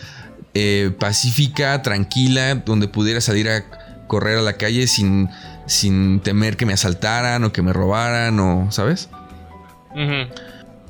eh, 0.54 0.92
pacífica, 0.98 1.82
tranquila, 1.82 2.54
donde 2.56 2.88
pudiera 2.88 3.20
salir 3.20 3.48
a 3.48 3.64
correr 4.06 4.38
a 4.38 4.42
la 4.42 4.54
calle 4.54 4.86
sin, 4.86 5.28
sin 5.66 6.20
temer 6.20 6.56
que 6.56 6.66
me 6.66 6.72
asaltaran 6.72 7.44
o 7.44 7.52
que 7.52 7.62
me 7.62 7.72
robaran 7.72 8.38
o, 8.40 8.70
¿sabes? 8.70 9.08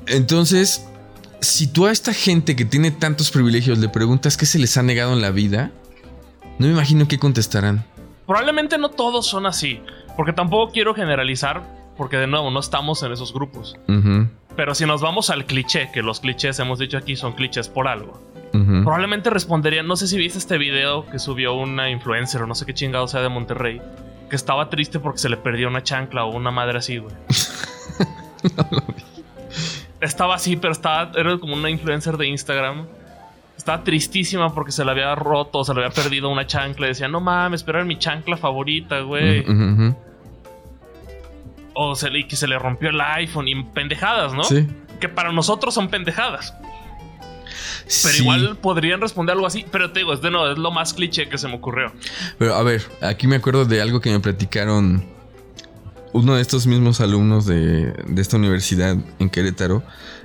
Entonces, 0.07 0.85
si 1.39 1.67
tú 1.67 1.87
a 1.87 1.91
esta 1.91 2.13
gente 2.13 2.55
que 2.55 2.65
tiene 2.65 2.91
tantos 2.91 3.31
privilegios 3.31 3.79
le 3.79 3.89
preguntas 3.89 4.37
qué 4.37 4.45
se 4.45 4.59
les 4.59 4.77
ha 4.77 4.83
negado 4.83 5.13
en 5.13 5.21
la 5.21 5.31
vida, 5.31 5.71
no 6.59 6.67
me 6.67 6.73
imagino 6.73 7.07
qué 7.07 7.17
contestarán. 7.17 7.83
Probablemente 8.27 8.77
no 8.77 8.89
todos 8.89 9.27
son 9.27 9.45
así, 9.45 9.81
porque 10.15 10.33
tampoco 10.33 10.71
quiero 10.71 10.93
generalizar, 10.93 11.63
porque 12.01 12.17
de 12.17 12.25
nuevo 12.25 12.49
no 12.49 12.59
estamos 12.59 13.03
en 13.03 13.11
esos 13.11 13.31
grupos. 13.31 13.77
Pero 14.55 14.73
si 14.73 14.87
nos 14.87 15.01
vamos 15.01 15.29
al 15.29 15.45
cliché, 15.45 15.91
que 15.93 16.01
los 16.01 16.19
clichés 16.19 16.57
hemos 16.57 16.79
dicho 16.79 16.97
aquí 16.97 17.15
son 17.15 17.33
clichés 17.33 17.69
por 17.69 17.87
algo, 17.87 18.19
probablemente 18.51 19.29
responderían, 19.29 19.85
no 19.85 19.95
sé 19.95 20.07
si 20.07 20.17
viste 20.17 20.39
este 20.39 20.57
video 20.57 21.05
que 21.05 21.19
subió 21.19 21.53
una 21.53 21.91
influencer 21.91 22.41
o 22.41 22.47
no 22.47 22.55
sé 22.55 22.65
qué 22.65 22.73
chingado 22.73 23.07
sea 23.07 23.21
de 23.21 23.29
Monterrey, 23.29 23.79
que 24.31 24.35
estaba 24.35 24.67
triste 24.71 24.97
porque 24.97 25.19
se 25.19 25.29
le 25.29 25.37
perdió 25.37 25.67
una 25.67 25.83
chancla 25.83 26.25
o 26.25 26.35
una 26.35 26.49
madre 26.49 26.79
así, 26.79 26.97
güey. 26.97 27.13
Estaba 30.01 30.33
así, 30.33 30.55
pero 30.55 30.73
estaba, 30.73 31.11
era 31.15 31.37
como 31.37 31.53
una 31.53 31.69
influencer 31.69 32.17
de 32.17 32.25
Instagram. 32.25 32.87
Estaba 33.55 33.83
tristísima 33.83 34.55
porque 34.55 34.71
se 34.71 34.83
le 34.83 34.89
había 34.89 35.13
roto, 35.13 35.63
se 35.63 35.71
le 35.75 35.85
había 35.85 35.93
perdido 35.93 36.29
una 36.29 36.47
chancla. 36.47 36.87
Y 36.87 36.89
decía, 36.89 37.07
no 37.07 37.21
mames, 37.21 37.61
pero 37.61 37.77
era 37.77 37.85
mi 37.85 37.99
chancla 37.99 38.37
favorita, 38.37 39.01
güey 39.01 39.45
o 41.73 41.95
se 41.95 42.09
le, 42.09 42.27
que 42.27 42.35
se 42.35 42.47
le 42.47 42.57
rompió 42.59 42.89
el 42.89 42.99
iPhone 43.01 43.47
y 43.47 43.63
pendejadas, 43.63 44.33
¿no? 44.33 44.43
Sí. 44.43 44.67
Que 44.99 45.09
para 45.09 45.31
nosotros 45.31 45.73
son 45.73 45.89
pendejadas. 45.89 46.53
Pero 48.03 48.17
igual 48.17 48.57
podrían 48.57 49.01
responder 49.01 49.33
algo 49.33 49.47
así. 49.47 49.65
Pero 49.71 49.91
te 49.91 49.99
digo, 49.99 50.13
es 50.13 50.21
de 50.21 50.31
no, 50.31 50.49
es 50.49 50.57
lo 50.57 50.71
más 50.71 50.93
cliché 50.93 51.27
que 51.27 51.37
se 51.37 51.47
me 51.47 51.55
ocurrió. 51.55 51.91
Pero 52.37 52.55
a 52.55 52.63
ver, 52.63 52.83
aquí 53.01 53.27
me 53.27 53.35
acuerdo 53.35 53.65
de 53.65 53.81
algo 53.81 53.99
que 53.99 54.11
me 54.11 54.19
platicaron 54.19 55.03
uno 56.13 56.35
de 56.35 56.41
estos 56.41 56.67
mismos 56.67 57.01
alumnos 57.01 57.45
de, 57.45 57.93
esta 58.17 58.37
universidad 58.37 58.97
en 59.19 59.29
Querétaro. 59.29 59.83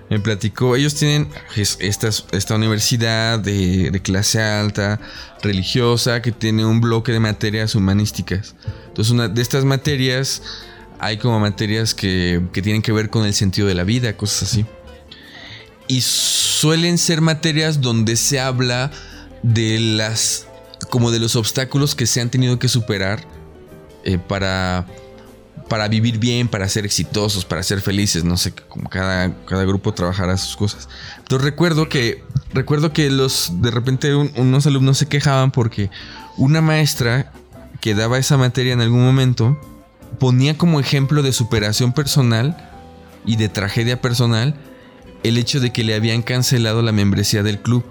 Me 0.09 0.21
platicó, 0.21 0.77
ellos 0.77 0.95
tienen 0.95 1.29
esta, 1.57 2.09
esta 2.09 2.55
universidad 2.55 3.41
de, 3.41 3.91
de, 3.91 4.03
clase 4.03 4.41
alta, 4.41 5.01
religiosa, 5.43 6.23
que 6.23 6.31
tiene 6.31 6.65
un 6.65 6.81
bloque 6.81 7.11
de 7.11 7.19
materias 7.19 7.75
humanísticas. 7.75 8.55
Entonces, 8.89 9.13
una 9.13 9.27
de 9.27 9.43
estas 9.43 9.65
materias 9.65 10.43
hay 10.99 11.19
como 11.19 11.39
materias 11.41 11.95
que, 11.95 12.43
tienen 12.53 12.83
que 12.83 12.93
ver 12.93 13.11
con 13.11 13.25
el 13.25 13.35
sentido 13.35 13.69
de 13.69 13.75
la 13.75 13.85
vida, 13.85 14.17
cosas 14.17 14.51
así. 14.51 14.67
Y 15.89 16.01
suelen 16.01 16.99
ser 16.99 17.21
materias 17.21 17.81
donde 17.81 18.17
se 18.17 18.41
habla 18.41 18.91
de 19.43 19.79
las 19.79 20.47
como 20.91 21.11
de 21.11 21.19
los 21.19 21.37
obstáculos 21.37 21.95
que 21.95 22.07
se 22.07 22.21
han 22.21 22.31
tenido 22.31 22.59
que 22.59 22.69
superar 22.69 23.27
eh, 24.05 24.19
para, 24.19 24.87
para 25.69 25.89
vivir 25.89 26.19
bien, 26.19 26.49
para 26.49 26.69
ser 26.69 26.85
exitosos, 26.85 27.45
para 27.45 27.63
ser 27.63 27.81
felices. 27.81 28.25
No 28.25 28.37
sé, 28.37 28.53
como 28.53 28.89
cada, 28.89 29.35
cada 29.47 29.65
grupo 29.65 29.95
trabajará 29.95 30.37
sus 30.37 30.57
cosas. 30.57 30.89
Entonces 31.19 31.45
recuerdo 31.45 31.89
que, 31.89 32.23
recuerdo 32.53 32.93
que 32.93 33.11
los, 33.11 33.63
de 33.63 33.71
repente 33.71 34.15
unos 34.15 34.67
alumnos 34.67 34.99
se 34.99 35.07
quejaban 35.07 35.51
porque 35.51 35.91
una 36.37 36.61
maestra 36.61 37.33
que 37.81 37.95
daba 37.95 38.19
esa 38.19 38.37
materia 38.37 38.73
en 38.73 38.81
algún 38.81 39.05
momento 39.05 39.59
ponía 40.19 40.57
como 40.57 40.81
ejemplo 40.81 41.23
de 41.23 41.33
superación 41.33 41.93
personal 41.93 42.71
y 43.25 43.37
de 43.37 43.49
tragedia 43.49 44.01
personal 44.01 44.55
el 45.23 45.39
hecho 45.39 45.61
de 45.61 45.73
que 45.73 45.85
le 45.85 45.95
habían 45.95 46.23
cancelado 46.23 46.83
la 46.83 46.93
membresía 46.93 47.43
del 47.43 47.61
club. 47.61 47.85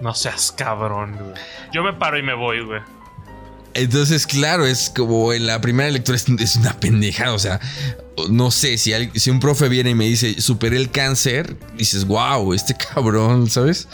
No 0.00 0.14
seas 0.14 0.52
cabrón, 0.52 1.16
güey. 1.18 1.34
Yo 1.72 1.82
me 1.82 1.92
paro 1.92 2.18
y 2.18 2.22
me 2.22 2.34
voy, 2.34 2.64
güey. 2.64 2.80
Entonces, 3.74 4.26
claro, 4.26 4.66
es 4.66 4.90
como 4.94 5.32
en 5.32 5.46
la 5.46 5.60
primera 5.60 5.90
lectura 5.90 6.16
es, 6.16 6.56
una 6.56 6.78
pendejada. 6.78 7.32
O 7.32 7.38
sea, 7.38 7.60
no 8.30 8.52
sé, 8.52 8.78
si, 8.78 8.92
si 9.16 9.30
un 9.30 9.40
profe 9.40 9.68
viene 9.68 9.90
y 9.90 9.94
me 9.94 10.04
dice, 10.04 10.40
superé 10.40 10.76
el 10.76 10.90
cáncer, 10.90 11.56
dices, 11.76 12.04
wow, 12.04 12.52
este 12.54 12.76
cabrón, 12.94 13.50
¿sabes? 13.50 13.88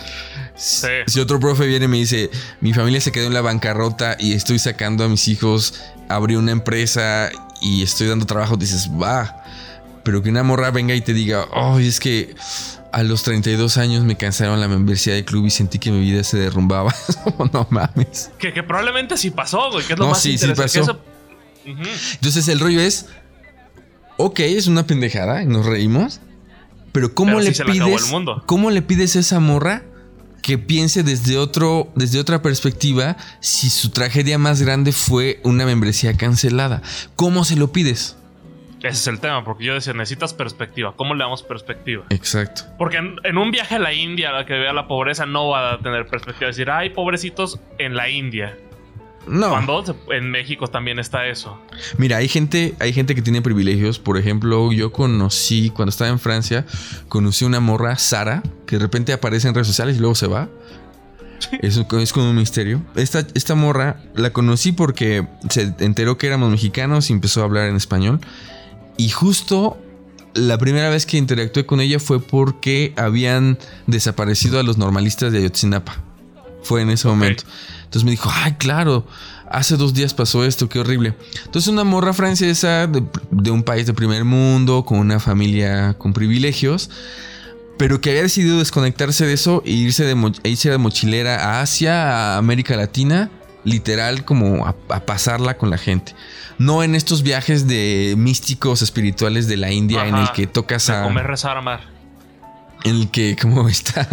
Sí. 0.54 0.88
Si 1.06 1.18
otro 1.20 1.40
profe 1.40 1.66
viene 1.66 1.86
y 1.86 1.88
me 1.88 1.96
dice, 1.96 2.30
mi 2.60 2.74
familia 2.74 3.00
se 3.00 3.10
quedó 3.10 3.26
en 3.26 3.34
la 3.34 3.40
bancarrota 3.40 4.16
y 4.18 4.34
estoy 4.34 4.58
sacando 4.58 5.04
a 5.04 5.08
mis 5.08 5.26
hijos, 5.28 5.80
abrí 6.10 6.36
una 6.36 6.52
empresa 6.52 7.30
y 7.60 7.82
estoy 7.82 8.08
dando 8.08 8.26
trabajo, 8.26 8.56
dices, 8.56 8.90
va. 8.90 9.44
Pero 10.02 10.22
que 10.22 10.30
una 10.30 10.42
morra 10.42 10.70
venga 10.70 10.94
y 10.94 11.00
te 11.00 11.12
diga, 11.12 11.46
oh, 11.52 11.78
es 11.78 12.00
que 12.00 12.34
a 12.92 13.02
los 13.02 13.22
32 13.22 13.76
años 13.78 14.04
me 14.04 14.16
cansaron 14.16 14.60
la 14.60 14.66
membresía 14.66 15.14
del 15.14 15.24
club 15.24 15.46
y 15.46 15.50
sentí 15.50 15.78
que 15.78 15.90
mi 15.90 16.00
vida 16.00 16.24
se 16.24 16.38
derrumbaba. 16.38 16.94
no 17.52 17.66
mames. 17.70 18.30
Que, 18.38 18.50
probablemente 18.62 19.16
sí 19.16 19.30
pasó, 19.30 19.70
güey. 19.70 19.86
Que 19.86 19.92
es 19.92 19.98
lo 19.98 20.08
más 20.08 20.20
sí, 20.20 20.36
sí 20.36 20.48
pasó. 20.56 21.00
Entonces 21.64 22.48
el 22.48 22.58
rollo 22.58 22.80
es, 22.80 23.06
ok, 24.16 24.40
es 24.40 24.66
una 24.66 24.86
pendejada 24.86 25.42
y 25.42 25.46
nos 25.46 25.66
reímos. 25.66 26.20
Pero 26.92 27.14
¿cómo 27.14 27.38
le 27.38 27.52
pides? 27.52 28.12
¿Cómo 28.46 28.70
le 28.70 28.82
pides 28.82 29.14
a 29.14 29.20
esa 29.20 29.38
morra 29.38 29.84
que 30.42 30.58
piense 30.58 31.02
desde 31.02 31.38
otro, 31.38 31.90
desde 31.94 32.18
otra 32.18 32.42
perspectiva 32.42 33.16
si 33.40 33.70
su 33.70 33.90
tragedia 33.90 34.38
más 34.38 34.62
grande 34.62 34.92
fue 34.92 35.40
una 35.44 35.66
membresía 35.66 36.16
cancelada? 36.16 36.82
¿Cómo 37.16 37.44
se 37.44 37.56
lo 37.56 37.72
pides? 37.72 38.16
Ese 38.78 38.88
es 38.88 39.06
el 39.08 39.20
tema, 39.20 39.44
porque 39.44 39.64
yo 39.64 39.74
decía, 39.74 39.92
necesitas 39.92 40.32
perspectiva. 40.32 40.94
¿Cómo 40.96 41.14
le 41.14 41.22
damos 41.22 41.42
perspectiva? 41.42 42.04
Exacto. 42.08 42.62
Porque 42.78 42.96
en, 42.96 43.38
un 43.38 43.50
viaje 43.50 43.74
a 43.74 43.78
la 43.78 43.92
India, 43.92 44.32
la 44.32 44.46
que 44.46 44.54
vea 44.54 44.72
la 44.72 44.88
pobreza, 44.88 45.26
no 45.26 45.48
va 45.48 45.74
a 45.74 45.78
tener 45.78 46.06
perspectiva. 46.06 46.48
Decir, 46.48 46.70
hay 46.70 46.90
pobrecitos 46.90 47.60
en 47.78 47.94
la 47.94 48.08
India. 48.08 48.56
No. 49.26 49.50
Cuando 49.50 49.96
en 50.10 50.30
México 50.30 50.66
también 50.68 50.98
está 50.98 51.26
eso. 51.26 51.58
Mira, 51.98 52.16
hay 52.16 52.28
gente, 52.28 52.74
hay 52.80 52.92
gente 52.92 53.14
que 53.14 53.22
tiene 53.22 53.42
privilegios. 53.42 53.98
Por 53.98 54.16
ejemplo, 54.16 54.72
yo 54.72 54.92
conocí, 54.92 55.70
cuando 55.70 55.90
estaba 55.90 56.10
en 56.10 56.18
Francia, 56.18 56.66
conocí 57.08 57.44
una 57.44 57.60
morra, 57.60 57.96
Sara, 57.96 58.42
que 58.66 58.76
de 58.76 58.82
repente 58.82 59.12
aparece 59.12 59.48
en 59.48 59.54
redes 59.54 59.68
sociales 59.68 59.96
y 59.96 60.00
luego 60.00 60.14
se 60.14 60.26
va. 60.26 60.48
Es, 61.62 61.76
es 61.76 62.12
como 62.12 62.30
un 62.30 62.36
misterio. 62.36 62.82
Esta, 62.96 63.26
esta 63.34 63.54
morra 63.54 64.02
la 64.14 64.32
conocí 64.32 64.72
porque 64.72 65.26
se 65.48 65.74
enteró 65.78 66.18
que 66.18 66.26
éramos 66.26 66.50
mexicanos 66.50 67.10
y 67.10 67.12
empezó 67.12 67.42
a 67.42 67.44
hablar 67.44 67.68
en 67.68 67.76
español. 67.76 68.20
Y 68.96 69.08
justo 69.10 69.78
la 70.34 70.58
primera 70.58 70.90
vez 70.90 71.06
que 71.06 71.16
interactué 71.16 71.66
con 71.66 71.80
ella 71.80 71.98
fue 71.98 72.20
porque 72.20 72.92
habían 72.96 73.58
desaparecido 73.86 74.60
a 74.60 74.62
los 74.62 74.78
normalistas 74.78 75.32
de 75.32 75.38
Ayotzinapa. 75.38 76.02
Fue 76.62 76.82
en 76.82 76.90
ese 76.90 77.08
momento. 77.08 77.44
Entonces 77.90 78.04
me 78.04 78.12
dijo, 78.12 78.30
ay, 78.32 78.52
claro, 78.52 79.04
hace 79.50 79.76
dos 79.76 79.94
días 79.94 80.14
pasó 80.14 80.44
esto, 80.44 80.68
qué 80.68 80.78
horrible. 80.78 81.16
Entonces 81.44 81.66
una 81.66 81.82
morra 81.82 82.12
francesa 82.12 82.86
de, 82.86 83.50
un 83.50 83.64
país 83.64 83.84
de 83.84 83.94
primer 83.94 84.24
mundo, 84.24 84.84
con 84.84 85.00
una 85.00 85.18
familia 85.18 85.94
con 85.98 86.12
privilegios, 86.12 86.88
pero 87.78 88.00
que 88.00 88.10
había 88.10 88.22
decidido 88.22 88.60
desconectarse 88.60 89.26
de 89.26 89.32
eso 89.32 89.64
e 89.66 89.72
irse 89.72 90.04
de, 90.04 90.32
e 90.44 90.50
irse 90.50 90.70
de 90.70 90.78
mochilera 90.78 91.34
a 91.44 91.62
Asia, 91.62 92.34
a 92.34 92.38
América 92.38 92.76
Latina, 92.76 93.28
literal 93.64 94.24
como 94.24 94.68
a 94.68 95.00
pasarla 95.00 95.56
con 95.56 95.68
la 95.68 95.76
gente. 95.76 96.14
No 96.58 96.84
en 96.84 96.94
estos 96.94 97.24
viajes 97.24 97.66
de 97.66 98.14
místicos 98.16 98.82
espirituales 98.82 99.48
de 99.48 99.56
la 99.56 99.72
India 99.72 100.06
en 100.06 100.14
el 100.14 100.30
que 100.30 100.46
tocas 100.46 100.90
a. 100.90 101.02
Comer, 101.02 101.26
rezar, 101.26 101.56
amar. 101.56 101.89
En 102.84 102.96
el 102.96 103.10
que, 103.10 103.36
como 103.36 103.68
está, 103.68 104.08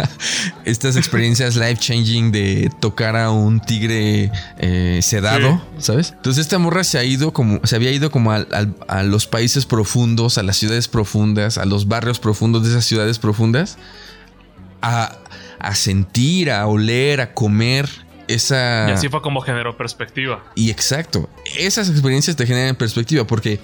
estas 0.64 0.96
experiencias 0.96 1.56
life 1.56 1.76
changing 1.76 2.32
de 2.32 2.70
tocar 2.80 3.16
a 3.16 3.30
un 3.30 3.60
tigre 3.60 4.30
eh, 4.58 5.00
sedado, 5.02 5.62
¿sabes? 5.78 6.12
Entonces, 6.16 6.42
esta 6.42 6.58
morra 6.58 6.84
se 6.84 6.98
ha 6.98 7.04
ido 7.04 7.32
como, 7.32 7.60
se 7.64 7.76
había 7.76 7.92
ido 7.92 8.10
como 8.10 8.32
a 8.32 9.02
los 9.04 9.26
países 9.26 9.64
profundos, 9.66 10.38
a 10.38 10.42
las 10.42 10.56
ciudades 10.56 10.88
profundas, 10.88 11.58
a 11.58 11.64
los 11.64 11.88
barrios 11.88 12.18
profundos 12.18 12.64
de 12.64 12.70
esas 12.70 12.84
ciudades 12.84 13.18
profundas, 13.18 13.78
a, 14.82 15.16
a 15.58 15.74
sentir, 15.74 16.50
a 16.50 16.66
oler, 16.66 17.20
a 17.20 17.34
comer 17.34 17.88
esa... 18.28 18.86
Y 18.88 18.92
así 18.92 19.08
fue 19.08 19.22
como 19.22 19.40
generó 19.40 19.76
perspectiva. 19.76 20.44
Y 20.54 20.70
exacto, 20.70 21.28
esas 21.56 21.88
experiencias 21.88 22.36
te 22.36 22.46
generan 22.46 22.76
perspectiva 22.76 23.26
porque 23.26 23.60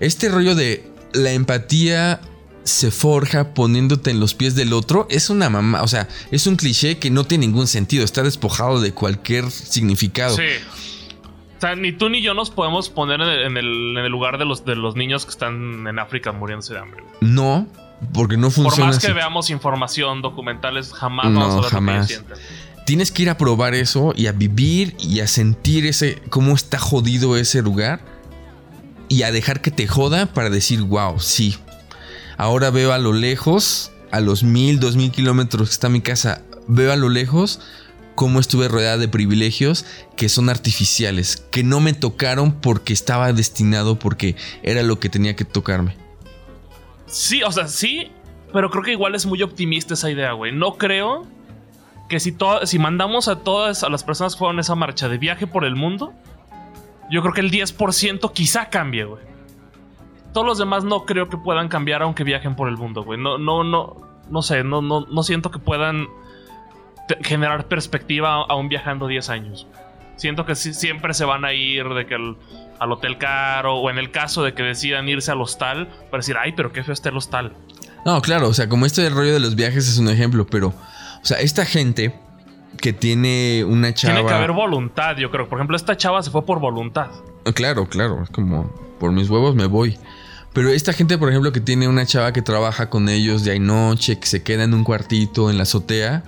este 0.00 0.28
rollo 0.28 0.54
de 0.54 0.84
la 1.12 1.30
empatía 1.30 2.20
se 2.64 2.90
forja 2.90 3.54
poniéndote 3.54 4.10
en 4.10 4.20
los 4.20 4.34
pies 4.34 4.54
del 4.54 4.72
otro 4.72 5.06
es 5.10 5.30
una 5.30 5.50
mamá, 5.50 5.82
o 5.82 5.88
sea, 5.88 6.08
es 6.30 6.46
un 6.46 6.56
cliché 6.56 6.98
que 6.98 7.10
no 7.10 7.24
tiene 7.24 7.46
ningún 7.46 7.66
sentido, 7.66 8.04
está 8.04 8.22
despojado 8.22 8.80
de 8.80 8.92
cualquier 8.92 9.50
significado. 9.50 10.36
Sí. 10.36 10.42
O 11.56 11.60
sea, 11.60 11.76
ni 11.76 11.92
tú 11.92 12.08
ni 12.08 12.20
yo 12.22 12.34
nos 12.34 12.50
podemos 12.50 12.90
poner 12.90 13.20
en 13.20 13.56
el, 13.56 14.06
lugar 14.08 14.38
de 14.38 14.44
los, 14.44 14.64
de 14.64 14.76
los 14.76 14.96
niños 14.96 15.24
que 15.24 15.30
están 15.30 15.86
en 15.86 15.98
África 15.98 16.32
muriéndose 16.32 16.74
de 16.74 16.80
hambre. 16.80 17.04
No, 17.20 17.66
porque 18.12 18.36
no 18.36 18.50
funciona. 18.50 18.90
Por 18.90 18.96
más 18.96 19.04
que 19.04 19.12
veamos 19.12 19.50
información, 19.50 20.20
documentales, 20.20 20.92
jamás 20.92 21.30
no, 21.30 21.40
vamos 21.40 21.66
a 21.66 21.70
jamás 21.70 22.22
tienes 22.84 23.10
que 23.10 23.22
ir 23.22 23.30
a 23.30 23.38
probar 23.38 23.74
eso 23.74 24.12
y 24.16 24.26
a 24.26 24.32
vivir 24.32 24.94
y 24.98 25.20
a 25.20 25.26
sentir 25.26 25.86
ese 25.86 26.20
cómo 26.28 26.54
está 26.54 26.78
jodido 26.78 27.36
ese 27.36 27.62
lugar 27.62 28.00
y 29.08 29.22
a 29.22 29.32
dejar 29.32 29.60
que 29.60 29.70
te 29.70 29.86
joda 29.86 30.26
para 30.26 30.50
decir, 30.50 30.82
wow, 30.82 31.20
sí. 31.20 31.56
Ahora 32.36 32.70
veo 32.70 32.92
a 32.92 32.98
lo 32.98 33.12
lejos, 33.12 33.92
a 34.10 34.20
los 34.20 34.42
mil, 34.42 34.80
dos 34.80 34.96
mil 34.96 35.10
kilómetros 35.10 35.68
que 35.68 35.72
está 35.72 35.88
mi 35.88 36.00
casa, 36.00 36.42
veo 36.66 36.92
a 36.92 36.96
lo 36.96 37.08
lejos 37.08 37.60
cómo 38.14 38.40
estuve 38.40 38.68
rodeada 38.68 38.98
de 38.98 39.08
privilegios 39.08 39.84
que 40.16 40.28
son 40.28 40.48
artificiales, 40.48 41.44
que 41.50 41.64
no 41.64 41.80
me 41.80 41.92
tocaron 41.92 42.52
porque 42.52 42.92
estaba 42.92 43.32
destinado, 43.32 43.98
porque 43.98 44.36
era 44.62 44.82
lo 44.82 45.00
que 45.00 45.08
tenía 45.08 45.36
que 45.36 45.44
tocarme. 45.44 45.96
Sí, 47.06 47.42
o 47.42 47.52
sea, 47.52 47.68
sí, 47.68 48.10
pero 48.52 48.70
creo 48.70 48.82
que 48.82 48.92
igual 48.92 49.14
es 49.14 49.26
muy 49.26 49.42
optimista 49.42 49.94
esa 49.94 50.10
idea, 50.10 50.32
güey. 50.32 50.52
No 50.52 50.76
creo 50.76 51.26
que 52.08 52.20
si, 52.20 52.36
si 52.64 52.78
mandamos 52.78 53.28
a 53.28 53.40
todas 53.40 53.82
a 53.82 53.88
las 53.88 54.04
personas 54.04 54.34
que 54.34 54.38
fueron 54.38 54.58
esa 54.60 54.74
marcha 54.74 55.08
de 55.08 55.18
viaje 55.18 55.46
por 55.46 55.64
el 55.64 55.76
mundo, 55.76 56.12
yo 57.10 57.20
creo 57.22 57.34
que 57.34 57.40
el 57.40 57.50
10% 57.50 58.32
quizá 58.32 58.70
cambie, 58.70 59.04
güey. 59.04 59.33
Todos 60.34 60.46
los 60.46 60.58
demás 60.58 60.84
no 60.84 61.06
creo 61.06 61.30
que 61.30 61.38
puedan 61.38 61.68
cambiar 61.68 62.02
aunque 62.02 62.24
viajen 62.24 62.54
por 62.56 62.68
el 62.68 62.76
mundo, 62.76 63.02
güey. 63.02 63.18
No, 63.18 63.38
no, 63.38 63.64
no, 63.64 63.96
no 64.28 64.42
sé, 64.42 64.62
no, 64.64 64.82
no, 64.82 65.06
no 65.06 65.22
siento 65.22 65.50
que 65.50 65.58
puedan 65.58 66.08
generar 67.22 67.66
perspectiva 67.68 68.44
aún 68.46 68.68
viajando 68.68 69.06
10 69.06 69.30
años. 69.30 69.66
Siento 70.16 70.44
que 70.44 70.54
siempre 70.54 71.14
se 71.14 71.24
van 71.24 71.46
a 71.46 71.54
ir 71.54 71.88
de 71.88 72.06
que 72.06 72.14
al 72.14 72.92
hotel 72.92 73.16
caro 73.16 73.76
o 73.76 73.88
en 73.88 73.98
el 73.98 74.10
caso 74.10 74.42
de 74.42 74.52
que 74.52 74.62
decidan 74.62 75.08
irse 75.08 75.30
al 75.30 75.40
hostal 75.40 75.88
para 76.10 76.18
decir, 76.18 76.36
ay, 76.38 76.52
pero 76.52 76.72
qué 76.72 76.82
feo 76.82 76.92
está 76.92 77.08
el 77.08 77.16
hostal. 77.16 77.52
No, 78.04 78.20
claro, 78.20 78.48
o 78.48 78.52
sea, 78.52 78.68
como 78.68 78.84
este 78.84 79.08
rollo 79.08 79.32
de 79.32 79.40
los 79.40 79.56
viajes 79.56 79.88
es 79.88 79.98
un 79.98 80.08
ejemplo, 80.08 80.46
pero 80.46 80.68
o 80.68 81.26
sea, 81.26 81.40
esta 81.40 81.64
gente 81.64 82.14
que 82.80 82.92
tiene 82.92 83.64
una 83.64 83.94
chava. 83.94 84.14
Tiene 84.14 84.28
que 84.28 84.34
haber 84.34 84.52
voluntad, 84.52 85.16
yo 85.16 85.30
creo. 85.30 85.48
Por 85.48 85.58
ejemplo, 85.58 85.74
esta 85.74 85.96
chava 85.96 86.22
se 86.22 86.30
fue 86.30 86.44
por 86.44 86.60
voluntad. 86.60 87.08
Ah, 87.46 87.52
claro, 87.52 87.86
claro. 87.88 88.22
Es 88.22 88.28
como, 88.28 88.70
por 89.00 89.10
mis 89.10 89.30
huevos 89.30 89.54
me 89.54 89.64
voy. 89.64 89.96
Pero 90.54 90.70
esta 90.70 90.92
gente, 90.92 91.18
por 91.18 91.28
ejemplo, 91.28 91.52
que 91.52 91.60
tiene 91.60 91.88
una 91.88 92.06
chava 92.06 92.32
que 92.32 92.40
trabaja 92.40 92.88
con 92.88 93.08
ellos 93.08 93.44
de 93.44 93.50
ahí 93.50 93.58
noche, 93.58 94.18
que 94.20 94.28
se 94.28 94.42
queda 94.44 94.62
en 94.62 94.72
un 94.72 94.84
cuartito 94.84 95.50
en 95.50 95.56
la 95.56 95.64
azotea. 95.64 96.22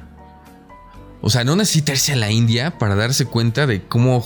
O 1.23 1.31
sea, 1.31 1.45
no 1.45 1.55
necesita 1.55 1.93
irse 1.93 2.13
a 2.13 2.17
la 2.17 2.31
India 2.31 2.77
para 2.77 2.97
darse 2.97 3.25
cuenta 3.25 3.67
de 3.67 3.83
cómo. 3.83 4.25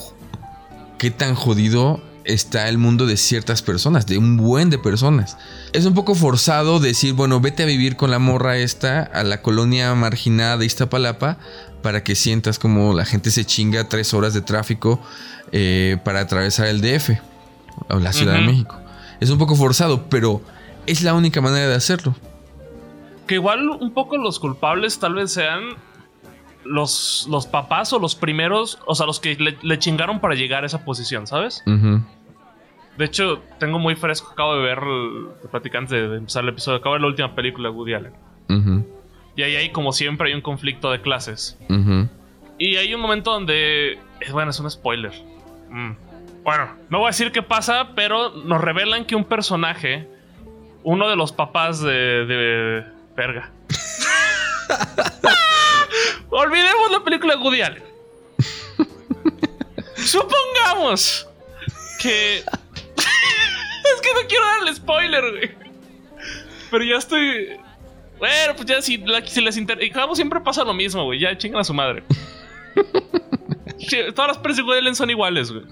qué 0.98 1.11
tan 1.11 1.34
jodido 1.34 2.03
está 2.24 2.68
el 2.68 2.78
mundo 2.78 3.07
de 3.07 3.16
ciertas 3.16 3.61
personas, 3.62 4.07
de 4.07 4.16
un 4.16 4.38
buen 4.38 4.70
de 4.70 4.78
personas. 4.78 5.36
Es 5.72 5.84
un 5.84 5.94
poco 5.94 6.14
forzado 6.14 6.80
decir, 6.80 7.12
bueno, 7.12 7.40
vete 7.40 7.62
a 7.62 7.66
vivir 7.66 7.96
con 7.96 8.11
la 8.11 8.18
morra 8.18 8.57
esta 8.57 9.03
a 9.03 9.22
la 9.22 9.42
colonia 9.42 9.94
marginada 9.94 10.57
de 10.57 10.66
Iztapalapa 10.66 11.38
para 11.82 12.03
que 12.05 12.14
sientas 12.14 12.59
como 12.59 12.94
la 12.94 13.05
gente 13.05 13.30
se 13.30 13.44
chinga 13.44 13.88
tres 13.88 14.14
horas 14.14 14.32
de 14.34 14.40
tráfico 14.40 15.01
eh, 15.53 15.98
para 16.05 16.20
atravesar 16.20 16.66
el 16.66 16.80
DF 16.80 17.11
o 17.88 17.98
la 17.98 18.12
Ciudad 18.12 18.34
de 18.34 18.40
México. 18.40 18.76
Es 19.21 19.31
un 19.31 19.39
poco 19.39 19.55
forzado, 19.55 20.09
pero 20.09 20.41
es 20.87 21.03
la 21.03 21.14
única 21.14 21.41
manera 21.41 21.68
de 21.68 21.75
hacerlo. 21.75 22.14
Que 23.27 23.35
igual 23.37 23.68
un 23.68 23.93
poco 23.93 24.16
los 24.16 24.41
culpables 24.41 24.99
tal 24.99 25.14
vez 25.14 25.33
sean 25.33 25.62
los, 26.64 27.27
los 27.31 27.47
papás 27.47 27.93
o 27.93 27.99
los 27.99 28.14
primeros, 28.14 28.79
o 28.87 28.95
sea, 28.95 29.07
los 29.07 29.21
que 29.21 29.37
le, 29.62 29.79
chingaron 29.79 30.21
para 30.21 30.35
llegar 30.35 30.64
a 30.64 30.66
esa 30.66 30.85
posición, 30.85 31.27
¿sabes? 31.27 31.62
De 32.99 33.05
hecho, 33.05 33.41
tengo 33.59 33.79
muy 33.79 33.95
fresco, 33.95 34.31
acabo 34.33 34.57
de 34.57 34.62
ver, 34.62 34.79
te 35.41 35.49
platiqué 35.49 35.77
antes 35.79 35.91
de, 36.11 36.16
empezar 36.16 36.43
el 36.43 36.51
episodio, 36.51 36.79
acabo 36.79 36.95
de 36.95 36.99
ver 36.99 37.03
la 37.03 37.09
última 37.09 37.35
película 37.35 37.68
de 37.71 37.75
Woody 37.75 37.95
Allen. 37.95 38.12
Y 39.37 39.43
ahí 39.43 39.57
hay, 39.57 39.71
como 39.71 39.93
siempre, 39.93 40.29
hay 40.29 40.35
un 40.35 40.43
conflicto 40.43 40.91
de 40.91 41.01
clases. 41.01 41.57
Y 42.59 42.77
hay 42.77 42.93
un 42.95 43.01
momento 43.01 43.33
donde. 43.33 43.93
eh, 43.93 44.33
Bueno, 44.33 44.51
es 44.51 44.61
un 44.61 44.71
spoiler. 44.71 45.12
Mm. 45.71 45.93
Bueno, 46.51 46.68
no 46.88 46.98
voy 46.98 47.07
a 47.07 47.11
decir 47.11 47.30
qué 47.30 47.44
pasa, 47.44 47.90
pero 47.94 48.30
nos 48.30 48.61
revelan 48.61 49.05
que 49.05 49.14
un 49.14 49.22
personaje, 49.22 50.09
uno 50.82 51.09
de 51.09 51.14
los 51.14 51.30
papás 51.30 51.80
de. 51.80 52.26
de 52.26 52.84
verga. 53.14 53.53
Olvidemos 56.30 56.90
la 56.90 57.05
película 57.05 57.36
de 57.36 57.40
Woody 57.40 57.62
Allen. 57.62 57.84
Supongamos 59.94 61.28
que. 62.03 62.38
es 62.38 64.01
que 64.03 64.12
no 64.12 64.28
quiero 64.28 64.44
darle 64.44 64.74
spoiler, 64.74 65.30
güey. 65.30 65.51
Pero 66.68 66.82
ya 66.82 66.96
estoy. 66.96 67.61
Bueno, 68.18 68.57
pues 68.57 68.66
ya 68.66 68.82
si, 68.82 68.96
la- 68.96 69.24
si 69.24 69.40
les 69.40 69.57
interesa. 69.57 70.14
siempre 70.16 70.40
pasa 70.40 70.64
lo 70.64 70.74
mismo, 70.74 71.05
güey. 71.05 71.20
Ya 71.20 71.38
chingan 71.38 71.61
a 71.61 71.64
su 71.64 71.74
madre. 71.74 72.03
Todas 74.14 74.28
las 74.28 74.39
películas 74.39 74.76
de 74.76 74.78
Allen 74.81 74.95
son 74.95 75.11
iguales, 75.11 75.53
güey. 75.53 75.64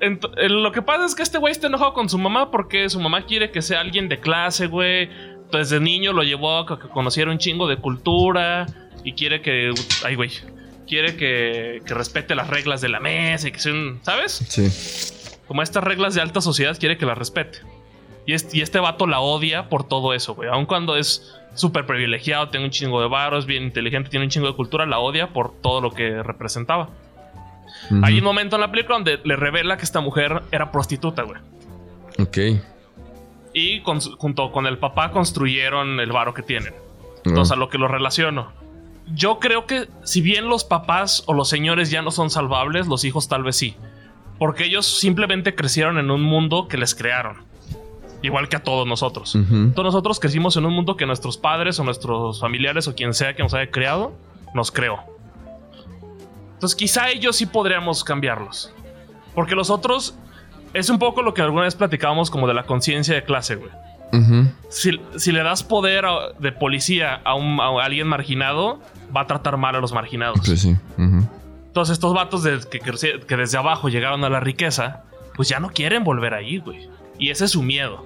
Lo 0.48 0.72
que 0.72 0.82
pasa 0.82 1.04
es 1.04 1.14
que 1.14 1.22
este 1.22 1.38
güey 1.38 1.52
está 1.52 1.66
enojado 1.66 1.92
con 1.92 2.08
su 2.08 2.18
mamá 2.18 2.50
porque 2.50 2.88
su 2.88 3.00
mamá 3.00 3.26
quiere 3.26 3.50
que 3.50 3.62
sea 3.62 3.80
alguien 3.80 4.08
de 4.08 4.18
clase, 4.18 4.66
güey. 4.66 5.10
Desde 5.52 5.80
niño 5.80 6.12
lo 6.12 6.22
llevó 6.22 6.58
a 6.58 6.66
que 6.66 6.88
conociera 6.88 7.30
un 7.30 7.38
chingo 7.38 7.68
de 7.68 7.76
cultura 7.76 8.66
y 9.04 9.12
quiere 9.12 9.42
que. 9.42 9.72
Ay, 10.04 10.14
güey. 10.14 10.30
Quiere 10.86 11.16
que, 11.16 11.82
que 11.86 11.94
respete 11.94 12.34
las 12.34 12.48
reglas 12.48 12.80
de 12.80 12.88
la 12.88 12.98
mesa 12.98 13.48
y 13.48 13.52
que 13.52 13.60
sea 13.60 13.72
un. 13.72 14.00
¿Sabes? 14.02 14.32
Sí. 14.32 15.40
Como 15.46 15.62
estas 15.62 15.84
reglas 15.84 16.14
de 16.14 16.20
alta 16.20 16.40
sociedad 16.40 16.78
quiere 16.78 16.96
que 16.96 17.06
las 17.06 17.18
respete. 17.18 17.58
Y 18.30 18.32
este, 18.32 18.58
y 18.58 18.60
este 18.60 18.78
vato 18.78 19.08
la 19.08 19.18
odia 19.18 19.68
por 19.68 19.82
todo 19.82 20.14
eso, 20.14 20.36
güey. 20.36 20.48
Aun 20.48 20.64
cuando 20.64 20.94
es 20.94 21.36
súper 21.54 21.84
privilegiado, 21.84 22.48
tiene 22.48 22.66
un 22.66 22.70
chingo 22.70 23.00
de 23.00 23.08
varos, 23.08 23.44
bien 23.44 23.64
inteligente, 23.64 24.08
tiene 24.08 24.26
un 24.26 24.30
chingo 24.30 24.46
de 24.46 24.54
cultura, 24.54 24.86
la 24.86 25.00
odia 25.00 25.32
por 25.32 25.52
todo 25.60 25.80
lo 25.80 25.90
que 25.90 26.22
representaba. 26.22 26.90
Hay 28.04 28.18
un 28.18 28.24
momento 28.24 28.54
en 28.54 28.60
la 28.60 28.70
película 28.70 28.98
donde 28.98 29.18
le 29.24 29.34
revela 29.34 29.76
que 29.78 29.82
esta 29.82 30.00
mujer 30.00 30.42
era 30.52 30.70
prostituta, 30.70 31.24
güey. 31.24 31.40
Ok. 32.20 32.62
Y 33.52 33.80
con 33.80 33.98
junto 33.98 34.52
con 34.52 34.68
el 34.68 34.78
papá 34.78 35.10
construyeron 35.10 35.98
el 35.98 36.12
varo 36.12 36.32
que 36.32 36.42
tienen. 36.42 36.72
Entonces, 37.24 37.50
a 37.50 37.56
lo 37.56 37.68
que 37.68 37.78
lo 37.78 37.88
relaciono. 37.88 38.52
Yo 39.12 39.40
creo 39.40 39.66
que 39.66 39.88
si 40.04 40.20
bien 40.20 40.48
los 40.48 40.62
papás 40.62 41.24
o 41.26 41.34
los 41.34 41.48
señores 41.48 41.90
ya 41.90 42.00
no 42.00 42.12
son 42.12 42.30
salvables, 42.30 42.86
los 42.86 43.04
hijos 43.04 43.26
tal 43.26 43.42
vez 43.42 43.56
sí. 43.56 43.74
Porque 44.38 44.66
ellos 44.66 44.86
simplemente 44.86 45.56
crecieron 45.56 45.98
en 45.98 46.12
un 46.12 46.22
mundo 46.22 46.68
que 46.68 46.78
les 46.78 46.94
crearon. 46.94 47.49
Igual 48.22 48.48
que 48.48 48.56
a 48.56 48.62
todos 48.62 48.86
nosotros. 48.86 49.34
Ujú. 49.34 49.70
Todos 49.70 49.84
nosotros 49.86 50.20
crecimos 50.20 50.56
en 50.56 50.66
un 50.66 50.74
mundo 50.74 50.96
que 50.96 51.06
nuestros 51.06 51.38
padres 51.38 51.78
o 51.80 51.84
nuestros 51.84 52.40
familiares 52.40 52.86
o 52.88 52.94
quien 52.94 53.14
sea 53.14 53.34
que 53.34 53.42
nos 53.42 53.54
haya 53.54 53.70
creado, 53.70 54.12
nos 54.54 54.70
creó. 54.70 54.98
Entonces 56.54 56.76
quizá 56.76 57.08
ellos 57.10 57.36
sí 57.36 57.46
podríamos 57.46 58.04
cambiarlos. 58.04 58.72
Porque 59.34 59.54
los 59.54 59.70
otros 59.70 60.14
es 60.74 60.90
un 60.90 60.98
poco 60.98 61.22
lo 61.22 61.32
que 61.34 61.42
alguna 61.42 61.62
vez 61.64 61.74
platicábamos 61.74 62.30
como 62.30 62.46
de 62.46 62.54
la 62.54 62.64
conciencia 62.64 63.14
de 63.14 63.24
clase, 63.24 63.56
güey. 63.56 63.70
Si, 64.68 65.00
si 65.16 65.30
le 65.32 65.42
das 65.42 65.62
poder 65.62 66.04
a- 66.04 66.32
de 66.38 66.50
policía 66.52 67.20
a, 67.24 67.34
un- 67.34 67.60
a 67.60 67.68
alguien 67.84 68.08
marginado, 68.08 68.80
va 69.16 69.22
a 69.22 69.26
tratar 69.26 69.56
mal 69.56 69.76
a 69.76 69.80
los 69.80 69.92
marginados. 69.92 70.40
Pues 70.44 70.60
sí. 70.60 70.76
Entonces 70.98 71.92
estos 71.94 72.12
vatos 72.12 72.42
de- 72.42 72.58
que, 72.70 72.80
que 73.26 73.36
desde 73.36 73.56
abajo 73.56 73.88
llegaron 73.88 74.24
a 74.24 74.28
la 74.28 74.40
riqueza, 74.40 75.04
pues 75.36 75.48
ya 75.48 75.60
no 75.60 75.70
quieren 75.70 76.02
volver 76.04 76.34
ahí, 76.34 76.58
güey. 76.58 76.88
Y 77.18 77.30
ese 77.30 77.44
es 77.44 77.52
su 77.52 77.62
miedo. 77.62 78.04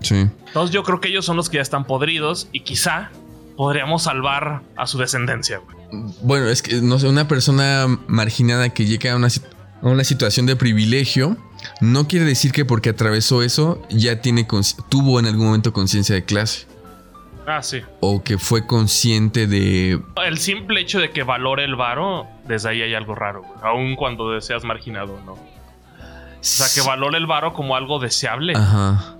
Sí. 0.00 0.26
Entonces 0.46 0.74
yo 0.74 0.82
creo 0.82 1.00
que 1.00 1.08
ellos 1.08 1.24
son 1.24 1.36
los 1.36 1.48
que 1.50 1.56
ya 1.56 1.62
están 1.62 1.84
podridos 1.84 2.48
y 2.52 2.60
quizá 2.60 3.10
podríamos 3.56 4.04
salvar 4.04 4.62
a 4.76 4.86
su 4.86 4.98
descendencia, 4.98 5.58
güey. 5.58 5.76
Bueno, 6.22 6.48
es 6.48 6.62
que, 6.62 6.76
no 6.76 6.98
sé, 6.98 7.08
una 7.08 7.26
persona 7.26 7.86
marginada 8.06 8.68
que 8.70 8.86
llega 8.86 9.12
a 9.12 9.16
una, 9.16 9.28
a 9.28 9.86
una 9.86 10.04
situación 10.04 10.46
de 10.46 10.54
privilegio, 10.54 11.36
no 11.80 12.06
quiere 12.06 12.24
decir 12.24 12.52
que 12.52 12.64
porque 12.64 12.90
atravesó 12.90 13.42
eso 13.42 13.82
ya 13.90 14.20
tiene 14.20 14.46
tuvo 14.88 15.18
en 15.18 15.26
algún 15.26 15.46
momento 15.46 15.72
conciencia 15.72 16.14
de 16.14 16.24
clase. 16.24 16.66
Ah, 17.48 17.62
sí. 17.62 17.80
O 18.00 18.22
que 18.22 18.36
fue 18.36 18.66
consciente 18.66 19.46
de... 19.46 20.00
El 20.24 20.38
simple 20.38 20.80
hecho 20.80 21.00
de 21.00 21.10
que 21.10 21.22
valore 21.22 21.64
el 21.64 21.76
varo, 21.76 22.26
desde 22.46 22.68
ahí 22.68 22.82
hay 22.82 22.94
algo 22.94 23.14
raro, 23.14 23.42
güey. 23.42 23.58
Aun 23.62 23.96
cuando 23.96 24.38
seas 24.42 24.64
marginado, 24.64 25.18
¿no? 25.24 25.32
O 25.32 25.38
sea, 26.42 26.66
que 26.72 26.86
valore 26.86 27.16
el 27.16 27.26
varo 27.26 27.54
como 27.54 27.74
algo 27.74 27.98
deseable. 27.98 28.52
Ajá. 28.54 29.16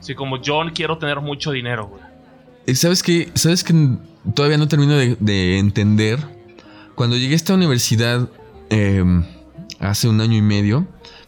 Así 0.00 0.14
como 0.14 0.40
yo 0.42 0.60
quiero 0.74 0.98
tener 0.98 1.20
mucho 1.20 1.52
dinero, 1.52 1.86
güey. 1.88 2.74
¿Sabes 2.74 3.02
qué? 3.02 3.30
¿Sabes 3.34 3.62
que 3.62 3.74
todavía 4.34 4.58
no 4.58 4.66
termino 4.66 4.96
de, 4.96 5.16
de 5.20 5.58
entender? 5.58 6.18
Cuando 6.94 7.16
llegué 7.16 7.34
a 7.34 7.36
esta 7.36 7.54
universidad 7.54 8.28
eh, 8.70 9.04
hace 9.78 10.08
un 10.08 10.20
año 10.20 10.36
y 10.36 10.42
medio, 10.42 10.86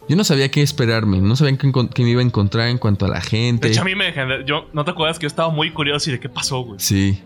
yo 0.09 0.15
no 0.15 0.23
sabía 0.23 0.49
qué 0.51 0.61
esperarme, 0.61 1.19
no 1.19 1.35
sabía 1.35 1.57
qué, 1.57 2.03
me 2.03 2.09
iba 2.09 2.21
a 2.21 2.25
encontrar 2.25 2.67
en 2.69 2.77
cuanto 2.77 3.05
a 3.05 3.09
la 3.09 3.21
gente. 3.21 3.67
De 3.67 3.73
hecho, 3.73 3.81
a 3.81 3.85
mí 3.85 3.95
me 3.95 4.13
gener- 4.13 4.45
yo 4.45 4.67
¿No 4.73 4.83
te 4.85 4.91
acuerdas 4.91 5.17
que 5.17 5.23
yo 5.23 5.27
estaba 5.27 5.49
muy 5.49 5.71
curioso 5.71 6.09
y 6.09 6.13
de 6.13 6.19
qué 6.19 6.29
pasó, 6.29 6.59
güey? 6.61 6.79
Sí, 6.79 7.19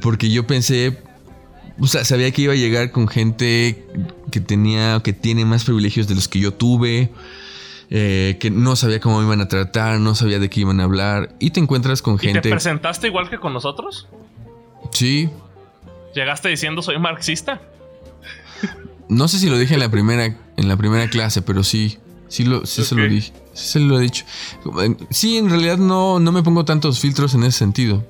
porque 0.00 0.30
yo 0.30 0.46
pensé, 0.46 0.98
o 1.78 1.86
sea, 1.86 2.04
sabía 2.04 2.30
que 2.30 2.42
iba 2.42 2.52
a 2.52 2.56
llegar 2.56 2.90
con 2.90 3.08
gente 3.08 3.84
que 4.30 4.40
tenía, 4.40 5.00
que 5.02 5.12
tiene 5.12 5.44
más 5.44 5.64
privilegios 5.64 6.08
de 6.08 6.14
los 6.14 6.28
que 6.28 6.38
yo 6.40 6.52
tuve, 6.54 7.10
eh, 7.90 8.36
que 8.40 8.50
no 8.50 8.76
sabía 8.76 9.00
cómo 9.00 9.18
me 9.18 9.26
iban 9.26 9.40
a 9.40 9.48
tratar, 9.48 9.98
no 10.00 10.14
sabía 10.14 10.38
de 10.38 10.50
qué 10.50 10.60
iban 10.60 10.80
a 10.80 10.84
hablar, 10.84 11.34
y 11.38 11.50
te 11.50 11.60
encuentras 11.60 12.02
con 12.02 12.14
¿Y 12.14 12.18
te 12.18 12.32
gente... 12.32 12.50
presentaste 12.50 13.06
igual 13.06 13.30
que 13.30 13.38
con 13.38 13.52
nosotros? 13.52 14.08
Sí, 14.92 15.30
¿Llegaste 16.14 16.48
diciendo 16.48 16.82
soy 16.82 16.98
marxista? 16.98 17.60
no 19.08 19.28
sé 19.28 19.38
si 19.38 19.48
lo 19.48 19.58
dije 19.58 19.74
en 19.74 19.80
la 19.80 19.88
primera, 19.88 20.24
en 20.24 20.68
la 20.68 20.76
primera 20.76 21.08
clase, 21.08 21.42
pero 21.42 21.62
sí, 21.62 21.98
sí, 22.28 22.44
lo, 22.44 22.66
sí 22.66 22.82
se 22.82 22.94
lo 22.94 23.06
dije, 23.06 23.32
sí 23.54 23.68
se 23.68 23.80
lo 23.80 23.98
he 23.98 24.02
dicho. 24.02 24.24
Sí, 25.10 25.38
en 25.38 25.50
realidad 25.50 25.78
no, 25.78 26.18
no 26.18 26.32
me 26.32 26.42
pongo 26.42 26.64
tantos 26.64 27.00
filtros 27.00 27.34
en 27.34 27.44
ese 27.44 27.58
sentido. 27.58 28.04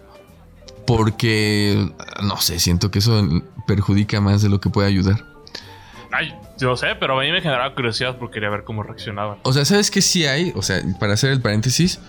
Porque, 0.86 1.92
no 2.22 2.40
sé, 2.40 2.58
siento 2.58 2.90
que 2.90 3.00
eso 3.00 3.22
perjudica 3.66 4.22
más 4.22 4.40
de 4.40 4.48
lo 4.48 4.58
que 4.58 4.70
puede 4.70 4.88
ayudar. 4.88 5.22
Ay, 6.10 6.34
yo 6.58 6.76
sé, 6.76 6.88
pero 6.98 7.18
a 7.18 7.22
mí 7.22 7.30
me 7.30 7.40
generaba 7.40 7.74
curiosidad 7.74 8.16
porque 8.18 8.34
quería 8.34 8.50
ver 8.50 8.64
cómo 8.64 8.82
reaccionaban. 8.82 9.38
O 9.42 9.52
sea, 9.52 9.64
¿sabes 9.64 9.90
qué 9.90 10.02
sí 10.02 10.26
hay? 10.26 10.52
O 10.54 10.62
sea, 10.62 10.80
para 10.98 11.14
hacer 11.14 11.30
el 11.30 11.40
paréntesis, 11.40 12.00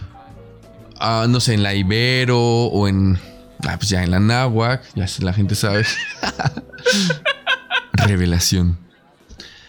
ah, 0.99 1.25
no 1.29 1.39
sé, 1.39 1.53
en 1.53 1.63
la 1.63 1.73
Ibero 1.75 2.39
o 2.39 2.87
en. 2.87 3.17
Ah, 3.67 3.75
pues 3.77 3.89
ya 3.89 4.03
en 4.03 4.11
la 4.11 4.19
Náhuac, 4.19 4.83
ya 4.95 5.05
la 5.19 5.33
gente 5.33 5.55
sabe. 5.55 5.85
Revelación. 7.93 8.77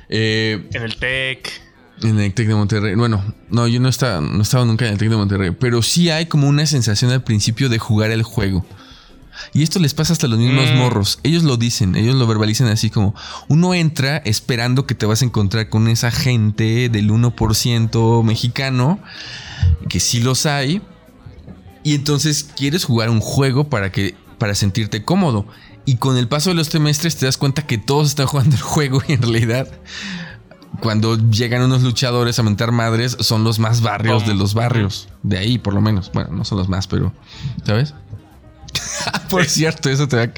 Eh, 0.09 0.69
En 0.73 0.83
el 0.83 0.97
TEC. 0.97 1.61
en 2.03 2.19
el 2.21 2.33
Tec 2.35 2.49
de 2.49 2.55
Monterrey. 2.55 2.95
Bueno, 2.95 3.35
no, 3.49 3.67
yo 3.69 3.81
no 3.81 3.89
estaba, 3.89 4.21
no 4.21 4.43
estaba 4.43 4.65
nunca 4.65 4.87
en 4.87 4.93
el 4.93 4.99
Tec 4.99 5.09
de 5.09 5.17
Monterrey. 5.17 5.51
Pero 5.53 5.83
sí 5.83 6.11
hay 6.11 6.27
como 6.27 6.49
una 6.49 6.67
sensación 6.67 7.11
al 7.11 7.23
principio 7.23 7.69
de 7.69 7.79
jugar 7.79 8.11
el 8.11 8.23
juego. 8.23 8.65
Y 9.53 9.63
esto 9.63 9.79
les 9.79 9.95
pasa 9.95 10.13
hasta 10.13 10.29
los 10.29 10.39
mismos 10.39 10.71
Mm. 10.73 10.77
morros. 10.79 11.19
Ellos 11.23 11.43
lo 11.43 11.57
dicen, 11.57 11.97
ellos 11.97 12.15
lo 12.17 12.27
verbalizan 12.27 12.69
así 12.69 12.91
como 12.91 13.15
uno 13.49 13.75
entra 13.75 14.19
esperando 14.19 14.87
que 14.87 14.95
te 14.95 15.07
vas 15.07 15.23
a 15.23 15.25
encontrar 15.25 15.69
con 15.69 15.89
esa 15.89 16.11
gente 16.11 16.89
del 16.89 17.11
1% 17.11 18.23
mexicano, 18.23 18.99
que 19.89 20.01
sí 20.01 20.21
los 20.21 20.47
hay. 20.47 20.83
Y 21.83 21.95
entonces 21.95 22.45
quieres 22.57 22.85
jugar 22.85 23.09
un 23.11 23.21
juego 23.21 23.69
para 23.69 23.91
que 23.91 24.15
para 24.39 24.55
sentirte 24.55 25.05
cómodo. 25.05 25.47
Y 25.87 25.97
con 25.97 26.17
el 26.17 26.29
paso 26.29 26.51
de 26.51 26.57
los 26.57 26.69
semestres 26.69 27.17
te 27.17 27.27
das 27.27 27.37
cuenta 27.37 27.67
que 27.67 27.79
todos 27.79 28.09
están 28.09 28.27
jugando 28.29 28.57
el 28.57 28.63
juego 28.63 29.03
y 29.09 29.13
en 29.15 29.23
realidad 29.23 29.69
cuando 30.81 31.17
llegan 31.31 31.63
unos 31.63 31.83
luchadores 31.83 32.39
a 32.39 32.43
mentar 32.43 32.71
madres 32.73 33.17
son 33.21 33.45
los 33.45 33.59
más 33.59 33.81
barrios 33.83 34.27
de 34.27 34.35
los 34.35 34.55
barrios. 34.55 35.09
De 35.23 35.37
ahí 35.37 35.59
por 35.59 35.75
lo 35.75 35.81
menos. 35.81 36.11
Bueno, 36.13 36.31
no 36.33 36.45
son 36.45 36.59
los 36.59 36.69
más, 36.69 36.87
pero 36.87 37.13
¿sabes? 37.65 37.93
por 39.31 39.45
cierto, 39.47 39.91
eso 39.91 40.09
te 40.09 40.17
va, 40.17 40.33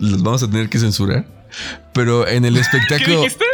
los 0.00 0.22
vamos 0.22 0.42
a 0.42 0.50
tener 0.50 0.68
que 0.68 0.78
censurar. 0.78 1.26
Pero 1.92 2.26
en 2.28 2.44
el 2.44 2.54
¿Qué 2.54 2.60
espectáculo 2.60 3.22
dijiste? 3.22 3.44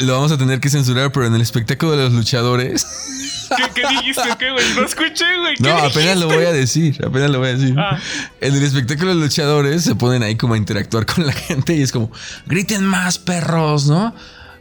lo 0.00 0.12
vamos 0.14 0.32
a 0.32 0.38
tener 0.38 0.60
que 0.60 0.68
censurar, 0.68 1.12
pero 1.12 1.26
en 1.26 1.34
el 1.34 1.40
espectáculo 1.40 1.92
de 1.92 2.04
los 2.04 2.12
luchadores 2.12 2.86
¿Qué, 3.56 3.80
qué 3.80 3.88
dijiste? 3.88 4.22
¿Qué, 4.38 4.50
güey? 4.50 4.64
No 4.74 4.84
escuché, 4.84 5.24
güey. 5.38 5.56
¿Qué 5.56 5.62
No, 5.62 5.70
apenas 5.70 5.94
dijiste? 5.94 6.20
lo 6.20 6.26
voy 6.26 6.44
a 6.44 6.52
decir, 6.52 7.00
apenas 7.04 7.30
lo 7.30 7.38
voy 7.38 7.48
a 7.48 7.54
decir. 7.56 7.74
Ah. 7.78 7.98
En 8.40 8.54
el 8.54 8.62
espectáculo 8.62 9.08
de 9.08 9.14
los 9.14 9.24
luchadores 9.24 9.84
se 9.84 9.94
ponen 9.94 10.22
ahí 10.22 10.36
como 10.36 10.54
a 10.54 10.56
interactuar 10.56 11.06
con 11.06 11.26
la 11.26 11.32
gente 11.32 11.74
y 11.74 11.82
es 11.82 11.92
como, 11.92 12.10
griten 12.46 12.84
más 12.84 13.18
perros, 13.18 13.86
¿no? 13.86 14.14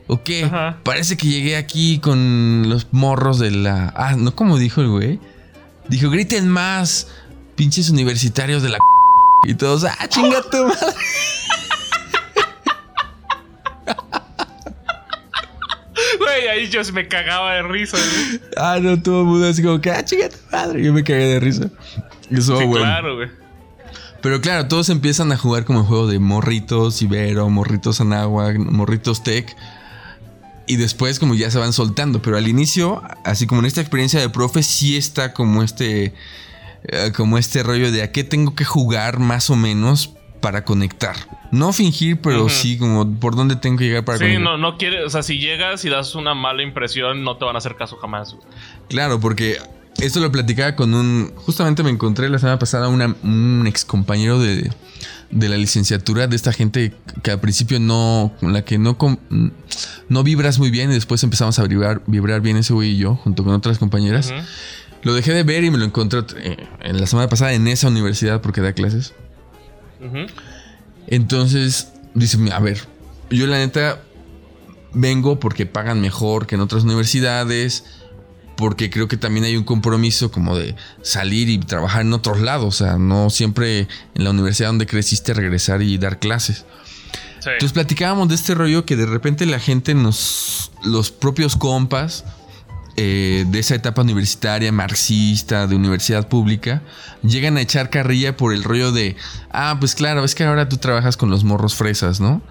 ¿O 0.08 0.24
qué? 0.24 0.46
Ajá. 0.46 0.78
Parece 0.84 1.18
que 1.18 1.28
llegué 1.28 1.58
aquí 1.58 2.00
con 2.00 2.70
los 2.70 2.88
morros 2.92 3.40
de 3.40 3.52
la... 3.52 3.94
Ah, 3.96 4.16
¿no? 4.18 4.34
como 4.34 4.58
dijo 4.58 4.82
el 4.82 4.88
güey? 4.88 5.20
Dijo, 5.90 6.10
griten 6.10 6.48
más, 6.48 7.08
pinches 7.56 7.90
universitarios 7.90 8.64
de 8.64 8.70
la... 8.70 8.78
Y 9.44 9.54
todos, 9.54 9.84
ah, 9.86 10.08
chinga 10.10 10.42
tu 10.50 10.66
madre. 10.66 10.78
Güey, 16.20 16.48
ahí 16.48 16.70
yo 16.70 16.82
me 16.94 17.08
cagaba 17.08 17.54
de 17.56 17.64
risa, 17.64 17.98
güey. 17.98 18.42
Ah, 18.58 18.78
no, 18.82 19.02
todo 19.02 19.22
el 19.22 19.28
mundo 19.28 19.48
así 19.48 19.64
como 19.64 19.82
que, 19.82 19.92
ah, 19.92 20.04
chica 20.04 20.30
madre. 20.52 20.84
Yo 20.84 20.94
me 20.94 21.04
cagué 21.04 21.26
de 21.26 21.40
risa. 21.40 21.70
Eso, 22.30 22.58
Sí, 22.60 22.66
bueno. 22.66 22.86
claro, 22.86 23.16
güey. 23.16 23.30
Pero 24.22 24.42
claro, 24.42 24.68
todos 24.68 24.90
empiezan 24.90 25.32
a 25.32 25.38
jugar 25.38 25.64
como 25.64 25.82
el 25.82 25.86
juego 25.86 26.08
de 26.08 26.20
morritos 26.20 27.02
Ibero, 27.02 27.50
morritos 27.50 28.02
Anáhuac, 28.02 28.58
morritos 28.58 29.24
Tech. 29.24 29.56
Y 30.66 30.76
después 30.76 31.20
como 31.20 31.34
ya 31.36 31.50
se 31.50 31.60
van 31.60 31.72
soltando. 31.72 32.22
Pero 32.22 32.38
al 32.38 32.48
inicio, 32.48 33.02
así 33.24 33.48
como 33.48 33.62
en 33.62 33.68
esta 33.68 33.82
experiencia 33.82 34.20
de 34.20 34.30
profe, 34.30 34.64
sí 34.64 34.98
está 34.98 35.34
como 35.34 35.64
este... 35.64 36.14
eh, 36.88 37.12
como 37.16 37.38
este 37.38 37.64
rollo 37.64 37.92
de 37.92 38.04
a 38.04 38.12
qué 38.12 38.24
tengo 38.24 38.56
que 38.56 38.66
jugar 38.66 39.20
más 39.20 39.50
o 39.50 39.56
menos 39.56 40.14
para 40.42 40.64
conectar. 40.66 41.16
No 41.52 41.74
fingir, 41.74 42.22
pero 42.22 42.48
sí 42.50 42.78
como 42.78 43.20
por 43.20 43.36
dónde 43.36 43.56
tengo 43.56 43.78
que 43.78 43.86
llegar 43.86 44.06
para 44.06 44.18
Sí, 44.18 44.24
conectar. 44.26 44.44
no, 44.44 44.58
no 44.58 44.78
quiere, 44.78 45.04
o 45.04 45.10
sea, 45.10 45.24
si 45.24 45.40
llegas 45.40 45.84
y 45.86 45.90
das 45.90 46.14
una 46.16 46.36
mala 46.36 46.62
impresión, 46.62 47.24
no 47.24 47.38
te 47.38 47.46
van 47.46 47.56
a 47.56 47.58
hacer 47.60 47.76
caso 47.76 47.98
jamás. 47.98 48.36
Claro, 48.90 49.20
porque 49.20 49.58
esto 49.98 50.20
lo 50.20 50.32
platicaba 50.32 50.76
con 50.76 50.94
un. 50.94 51.32
Justamente 51.38 51.82
me 51.84 51.90
encontré 51.90 52.30
la 52.30 52.38
semana 52.38 52.60
pasada 52.60 52.88
una- 52.90 53.16
un 53.24 53.66
ex 53.68 53.84
compañero 53.84 54.40
de, 54.40 54.70
de 55.32 55.50
la 55.50 55.58
licenciatura 55.58 56.28
de 56.28 56.36
esta 56.36 56.54
gente 56.54 56.94
que 57.24 57.32
al 57.32 57.40
principio 57.40 57.80
no. 57.80 58.32
con 58.40 58.54
la 58.54 58.64
que 58.64 58.78
no, 58.78 58.96
no 60.10 60.24
vibras 60.24 60.60
muy 60.60 60.70
bien 60.70 60.92
y 60.92 60.94
después 60.94 61.24
empezamos 61.24 61.58
a 61.60 61.64
vibrar, 61.64 62.02
vibrar 62.08 62.42
bien 62.42 62.58
ese 62.58 62.74
güey 62.74 62.92
y 62.92 62.98
yo, 62.98 63.16
junto 63.16 63.44
con 63.44 63.54
otras 63.54 63.80
compañeras. 63.80 64.32
Lo 65.04 65.14
dejé 65.14 65.34
de 65.34 65.44
ver 65.44 65.64
y 65.64 65.72
me 65.72 65.78
lo 65.78 65.86
encontré 65.86 66.22
eh, 66.38 66.68
en 66.82 67.00
la 67.00 67.08
semana 67.08 67.30
pasada 67.30 67.54
en 67.54 67.68
esa 67.68 67.88
universidad 67.88 68.42
porque 68.42 68.62
da 68.62 68.74
clases. 68.74 69.14
Entonces, 71.08 71.94
dice, 72.14 72.38
a 72.52 72.60
ver, 72.60 72.80
yo 73.30 73.48
la 73.48 73.58
neta 73.58 74.02
vengo 74.94 75.40
porque 75.40 75.66
pagan 75.66 76.02
mejor 76.02 76.48
que 76.48 76.56
en 76.56 76.62
otras 76.62 76.84
universidades, 76.84 77.84
porque 78.56 78.90
creo 78.90 79.08
que 79.08 79.18
también 79.18 79.46
hay 79.46 79.56
un 79.56 79.64
compromiso 79.64 80.32
como 80.32 80.58
de 80.58 80.76
salir 81.02 81.50
y 81.50 81.60
trabajar 81.60 82.02
en 82.02 82.14
otros 82.14 82.42
lados, 82.42 82.82
o 82.82 82.86
sea, 82.86 82.98
no 82.98 83.30
siempre 83.30 83.88
en 84.16 84.24
la 84.24 84.32
universidad 84.32 84.70
donde 84.70 84.88
creciste 84.88 85.34
regresar 85.34 85.82
y 85.82 85.98
dar 85.98 86.20
clases. 86.20 86.66
Sí. 87.40 87.50
Entonces 87.52 87.74
platicábamos 87.74 88.30
de 88.30 88.36
este 88.36 88.56
rollo 88.56 88.86
que 88.86 88.96
de 88.96 89.06
repente 89.06 89.46
la 89.46 89.60
gente 89.60 89.94
nos, 89.94 90.72
los 90.84 91.12
propios 91.12 91.56
compas 91.56 92.26
eh, 93.00 93.46
de 93.48 93.60
esa 93.60 93.76
etapa 93.76 94.02
universitaria, 94.02 94.72
marxista, 94.72 95.68
de 95.68 95.76
universidad 95.76 96.28
pública, 96.28 96.82
llegan 97.22 97.58
a 97.58 97.62
echar 97.62 97.92
carrilla 97.92 98.36
por 98.36 98.54
el 98.54 98.64
rollo 98.64 98.92
de, 98.92 99.16
ah, 99.52 99.78
pues 99.80 99.94
claro, 99.94 100.24
es 100.24 100.34
que 100.34 100.44
ahora 100.44 100.68
tú 100.68 100.78
trabajas 100.78 101.16
con 101.16 101.30
los 101.30 101.44
morros 101.44 101.76
fresas, 101.76 102.20
¿no? 102.20 102.42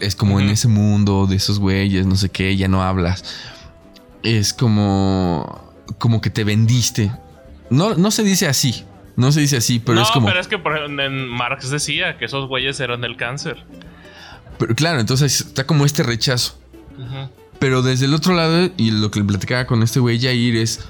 Es 0.00 0.16
como 0.16 0.40
en 0.40 0.48
ese 0.48 0.68
mundo 0.68 1.26
de 1.26 1.36
esos 1.36 1.58
güeyes, 1.58 2.06
no 2.06 2.16
sé 2.16 2.30
qué, 2.30 2.56
ya 2.56 2.68
no 2.68 2.82
hablas. 2.82 3.22
Es 4.22 4.54
como, 4.54 5.74
como 5.98 6.22
que 6.22 6.30
te 6.30 6.42
vendiste. 6.42 7.12
No, 7.68 7.94
no 7.96 8.10
se 8.10 8.22
dice 8.22 8.48
así, 8.48 8.82
no 9.16 9.30
se 9.30 9.40
dice 9.40 9.58
así, 9.58 9.78
pero 9.78 9.96
no, 9.96 10.02
es 10.02 10.10
como... 10.10 10.26
pero 10.26 10.40
es 10.40 10.48
que 10.48 10.58
por 10.58 10.74
ejemplo, 10.74 11.04
en 11.04 11.28
Marx 11.28 11.70
decía 11.70 12.16
que 12.16 12.24
esos 12.24 12.48
güeyes 12.48 12.80
eran 12.80 13.02
del 13.02 13.18
cáncer. 13.18 13.62
pero 14.58 14.74
claro, 14.74 15.00
entonces 15.00 15.40
está 15.40 15.66
como 15.66 15.84
este 15.84 16.02
rechazo. 16.02 16.58
Ujú. 16.98 17.28
Pero 17.58 17.82
desde 17.82 18.04
el 18.06 18.14
otro 18.14 18.34
lado, 18.34 18.70
y 18.76 18.90
lo 18.90 19.10
que 19.10 19.20
le 19.20 19.24
platicaba 19.24 19.66
con 19.66 19.82
este 19.82 20.00
güey 20.00 20.20
Jair 20.20 20.56
es, 20.56 20.80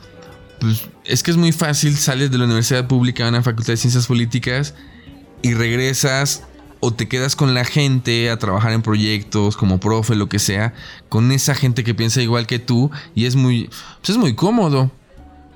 pues 0.61 0.89
es 1.05 1.23
que 1.23 1.31
es 1.31 1.37
muy 1.37 1.53
fácil, 1.53 1.97
sales 1.97 2.31
de 2.31 2.39
la 2.39 2.45
universidad 2.45 2.87
pública 2.89 3.25
a 3.27 3.29
una 3.29 3.43
facultad 3.43 3.73
de 3.75 3.77
ciencias 3.77 4.07
políticas 4.07 4.75
y 5.43 5.55
regresas 5.55 6.45
o 6.81 6.93
te 6.93 7.09
quedas 7.09 7.37
con 7.37 7.55
la 7.55 7.65
gente 7.65 8.31
a 8.31 8.39
trabajar 8.39 8.73
en 8.73 8.83
proyectos 8.83 9.57
como 9.57 9.79
profe, 9.81 10.15
lo 10.15 10.29
que 10.29 10.39
sea, 10.39 10.75
con 11.09 11.31
esa 11.33 11.55
gente 11.55 11.85
que 11.85 11.95
piensa 11.95 12.21
igual 12.21 12.47
que 12.47 12.59
tú 12.59 12.91
y 13.15 13.25
es 13.27 13.37
muy, 13.37 13.69
pues 14.01 14.11
es 14.11 14.17
muy 14.17 14.35
cómodo. 14.35 14.91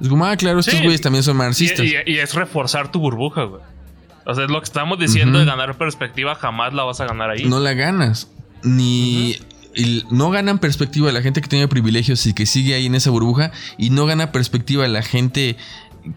Es 0.01 0.09
como, 0.09 0.25
ah, 0.25 0.37
claro, 0.37 0.61
estos 0.61 0.75
Sí, 0.75 0.83
güeyes 0.83 1.01
también 1.03 1.23
son 1.25 1.37
marxistas. 1.37 1.85
y- 1.85 1.95
y 2.07 2.19
es 2.19 2.33
reforzar 2.35 2.91
tu 2.91 3.01
burbuja, 3.01 3.43
güey. 3.45 3.61
O 4.27 4.35
sea, 4.35 4.45
es 4.45 4.51
lo 4.51 4.61
que 4.61 4.65
estamos 4.65 4.99
diciendo 4.99 5.39
de 5.39 5.45
ganar 5.45 5.77
perspectiva, 5.77 6.35
jamás 6.37 6.73
la 6.73 6.85
vas 6.85 7.01
a 7.01 7.07
ganar 7.07 7.31
ahí. 7.31 7.45
No 7.47 7.59
la 7.61 7.75
ganas. 7.75 8.29
Ni. 8.63 9.37
No 10.11 10.31
ganan 10.31 10.59
perspectiva 10.59 11.13
la 11.13 11.23
gente 11.23 11.41
que 11.41 11.49
tiene 11.49 11.69
privilegios 11.69 12.27
y 12.27 12.35
que 12.35 12.47
sigue 12.47 12.75
ahí 12.75 12.87
en 12.87 12.95
esa 12.95 13.11
burbuja. 13.11 13.53
Y 13.79 13.91
no 13.91 14.07
gana 14.07 14.33
perspectiva 14.33 14.87
la 14.89 15.03
gente 15.03 15.57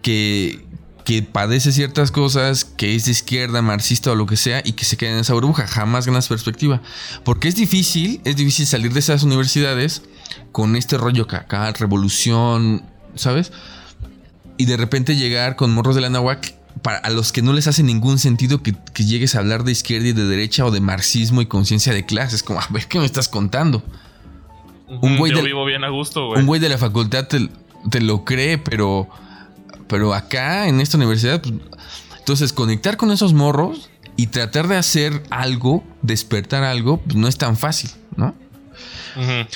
que, 0.02 0.64
que 1.04 1.22
padece 1.22 1.72
ciertas 1.72 2.10
cosas, 2.10 2.64
que 2.64 2.94
es 2.94 3.04
de 3.04 3.12
izquierda, 3.12 3.62
marxista 3.62 4.12
o 4.12 4.14
lo 4.14 4.26
que 4.26 4.36
sea, 4.36 4.62
y 4.64 4.72
que 4.72 4.84
se 4.84 4.96
queda 4.96 5.12
en 5.12 5.18
esa 5.18 5.34
burbuja. 5.34 5.66
Jamás 5.66 6.06
ganas 6.06 6.28
perspectiva. 6.28 6.82
Porque 7.24 7.48
es 7.48 7.54
difícil, 7.54 8.20
es 8.24 8.36
difícil 8.36 8.66
salir 8.66 8.92
de 8.92 9.00
esas 9.00 9.22
universidades 9.22 10.02
con 10.52 10.76
este 10.76 10.98
rollo 10.98 11.26
acá, 11.30 11.72
revolución, 11.72 12.84
¿sabes? 13.14 13.52
Y 14.56 14.66
de 14.66 14.76
repente 14.76 15.16
llegar 15.16 15.56
con 15.56 15.72
morros 15.72 15.94
de 15.94 16.00
la 16.00 16.10
para 16.82 16.98
a 16.98 17.10
los 17.10 17.32
que 17.32 17.42
no 17.42 17.52
les 17.52 17.66
hace 17.66 17.82
ningún 17.82 18.18
sentido 18.18 18.62
que, 18.62 18.74
que 18.92 19.04
llegues 19.04 19.34
a 19.34 19.38
hablar 19.38 19.64
de 19.64 19.72
izquierda 19.72 20.08
y 20.08 20.12
de 20.12 20.24
derecha 20.24 20.64
o 20.64 20.70
de 20.70 20.80
marxismo 20.80 21.40
y 21.40 21.46
conciencia 21.46 21.92
de 21.94 22.04
clases. 22.04 22.42
Como, 22.42 22.60
a 22.60 22.66
ver, 22.70 22.86
¿qué 22.86 22.98
me 22.98 23.06
estás 23.06 23.28
contando? 23.28 23.82
Un 24.88 25.16
güey 25.16 25.32
Yo 25.32 25.38
del- 25.38 25.46
vivo 25.46 25.64
bien 25.64 25.82
a 25.84 25.88
gusto, 25.88 26.26
güey. 26.28 26.40
Un 26.40 26.46
güey 26.46 26.60
de 26.60 26.68
la 26.68 26.78
facultad 26.78 27.26
te, 27.26 27.48
te 27.90 28.00
lo 28.00 28.24
cree, 28.24 28.58
pero, 28.58 29.08
pero 29.88 30.12
acá 30.14 30.68
en 30.68 30.80
esta 30.80 30.96
universidad, 30.96 31.40
pues, 31.40 31.54
entonces 32.18 32.52
conectar 32.52 32.96
con 32.96 33.10
esos 33.10 33.32
morros 33.32 33.90
y 34.16 34.28
tratar 34.28 34.68
de 34.68 34.76
hacer 34.76 35.22
algo, 35.30 35.82
despertar 36.02 36.62
algo, 36.64 36.98
pues 36.98 37.16
no 37.16 37.28
es 37.28 37.36
tan 37.38 37.56
fácil, 37.56 37.90
¿no? 38.16 38.34
Ujú. 39.16 39.48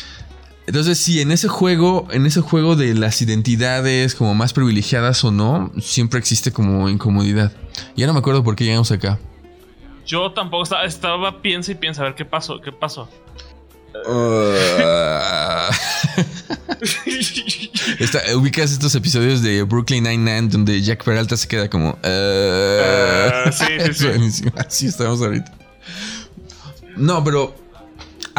Entonces, 0.68 0.98
sí, 0.98 1.22
en 1.22 1.32
ese 1.32 1.48
juego, 1.48 2.06
en 2.10 2.26
ese 2.26 2.42
juego 2.42 2.76
de 2.76 2.94
las 2.94 3.22
identidades, 3.22 4.14
como 4.14 4.34
más 4.34 4.52
privilegiadas 4.52 5.24
o 5.24 5.30
no, 5.30 5.72
siempre 5.80 6.18
existe 6.18 6.52
como 6.52 6.90
incomodidad. 6.90 7.52
Ya 7.96 8.06
no 8.06 8.12
me 8.12 8.18
acuerdo 8.18 8.44
por 8.44 8.54
qué 8.54 8.64
llegamos 8.64 8.92
acá. 8.92 9.18
Yo 10.04 10.30
tampoco 10.32 10.64
estaba, 10.64 10.84
estaba 10.84 11.40
piensa 11.40 11.72
y 11.72 11.74
piensa, 11.74 12.02
a 12.02 12.04
ver 12.04 12.14
qué 12.14 12.26
pasó, 12.26 12.60
qué 12.60 12.70
pasó. 12.70 13.08
Uh, 14.06 14.52
ubicas 18.36 18.70
estos 18.70 18.94
episodios 18.94 19.40
de 19.40 19.62
Brooklyn 19.62 20.04
Nine-Nine 20.04 20.48
donde 20.48 20.82
Jack 20.82 21.02
Peralta 21.02 21.34
se 21.38 21.48
queda 21.48 21.70
como. 21.70 21.92
uh, 21.92 21.98
Ah, 22.04 23.50
sí, 23.50 23.64
sí, 23.94 24.30
sí. 24.30 24.44
Así 24.56 24.86
estamos 24.88 25.22
ahorita. 25.22 25.50
No, 26.94 27.24
pero. 27.24 27.67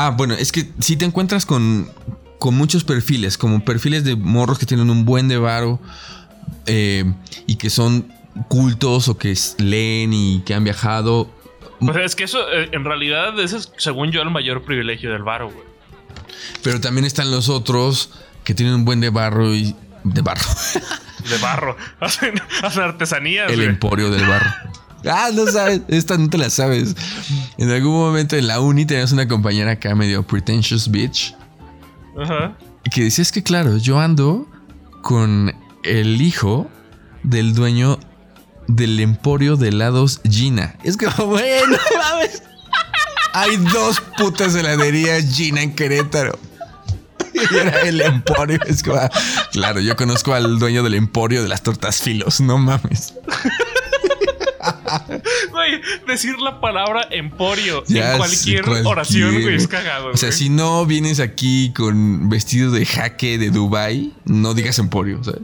Ah, 0.02 0.12
bueno, 0.12 0.34
es 0.34 0.52
que 0.54 0.70
si 0.80 0.96
te 0.96 1.04
encuentras 1.04 1.46
con, 1.46 1.90
con 2.38 2.56
muchos 2.56 2.86
perfiles, 2.86 3.38
como 3.38 3.66
perfiles 3.66 4.06
de 4.06 4.16
morros 4.16 4.58
que 4.58 4.66
tienen 4.66 4.90
un 4.90 5.04
buen 5.04 5.28
de 5.28 5.38
varo 5.38 5.80
eh, 6.68 7.04
y 7.48 7.56
que 7.58 7.70
son 7.70 8.08
cultos 8.48 9.10
o 9.10 9.18
que 9.18 9.38
leen 9.58 10.14
y 10.14 10.42
que 10.46 10.54
han 10.54 10.64
viajado. 10.64 11.30
Pues 11.82 11.98
es 11.98 12.16
que 12.16 12.24
eso, 12.24 12.40
eh, 12.52 12.70
en 12.72 12.86
realidad, 12.86 13.38
ese 13.42 13.58
es, 13.58 13.74
según 13.78 14.12
yo, 14.12 14.22
el 14.22 14.30
mayor 14.30 14.64
privilegio 14.64 15.12
del 15.12 15.24
varo, 15.24 15.50
güey. 15.50 15.68
Pero 16.64 16.80
también 16.80 17.04
están 17.06 17.30
los 17.30 17.50
otros 17.50 18.12
que 18.46 18.54
tienen 18.54 18.76
un 18.76 18.86
buen 18.86 19.02
de 19.02 19.10
barro 19.10 19.54
y. 19.54 19.76
de 20.06 20.22
barro. 20.22 20.48
De 21.30 21.38
barro. 21.40 21.76
Hacen, 22.00 22.36
hacen 22.64 22.84
artesanías, 22.84 23.50
El 23.50 23.58
güey. 23.58 23.68
emporio 23.68 24.10
del 24.10 24.26
barro. 24.26 24.50
Ah, 25.06 25.30
no 25.34 25.48
sabes. 25.48 25.82
Esta 25.88 26.18
no 26.18 26.30
te 26.30 26.38
la 26.38 26.50
sabes. 26.50 26.96
En 27.58 27.70
algún 27.72 27.94
momento 27.94 28.36
en 28.36 28.48
la 28.48 28.60
uni 28.60 28.86
tenías 28.86 29.12
una 29.12 29.28
compañera 29.28 29.72
acá 29.72 29.96
medio 29.96 30.26
pretentious 30.26 30.90
bitch. 30.90 31.36
Ajá. 32.22 32.58
Que 32.92 33.04
decía 33.04 33.22
es 33.22 33.32
que 33.32 33.44
claro, 33.44 33.78
yo 33.78 34.00
ando 34.00 34.48
con 35.02 35.54
el 35.84 36.22
hijo 36.22 36.70
del 37.24 37.54
dueño 37.54 38.00
del 38.68 39.00
emporio 39.00 39.56
de 39.56 39.70
helados 39.70 40.22
Gina. 40.30 40.76
Es 40.84 40.98
como, 40.98 41.28
bueno, 41.32 41.78
mames. 41.98 42.44
Hay 43.34 43.58
dos 43.58 44.02
putas 44.18 44.56
heladerías 44.56 45.36
Gina 45.36 45.62
en 45.62 45.76
Querétaro. 45.76 46.38
Y 47.34 47.56
era 47.56 47.82
el 47.82 48.02
emporio. 48.02 48.60
Es 48.66 48.84
ah, 48.88 49.10
claro, 49.52 49.80
yo 49.80 49.96
conozco 49.96 50.34
al 50.34 50.60
dueño 50.60 50.84
del 50.84 50.96
emporio 50.96 51.42
de 51.42 51.48
las 51.48 51.62
tortas 51.62 52.02
filos. 52.02 52.42
No 52.42 52.58
mames. 52.58 53.14
Güey, 55.52 55.82
decir 56.08 56.40
la 56.40 56.60
palabra 56.62 57.08
emporio 57.12 57.84
Ya 57.88 58.14
en 58.14 58.18
cualquier, 58.18 58.64
cualquier, 58.66 58.88
oración, 58.88 59.42
güey, 59.42 59.56
es 59.56 59.68
cagado. 59.68 60.10
O 60.12 60.18
sea, 60.18 60.32
si 60.32 60.50
no 60.50 60.86
vienes 60.86 61.20
aquí 61.20 61.74
con 61.76 62.30
vestido 62.30 62.72
de 62.72 62.86
jaque 62.86 63.38
de 63.38 63.50
Dubai, 63.52 64.14
no 64.26 64.54
digas 64.54 64.80
emporio, 64.80 65.22
¿sabes? 65.24 65.42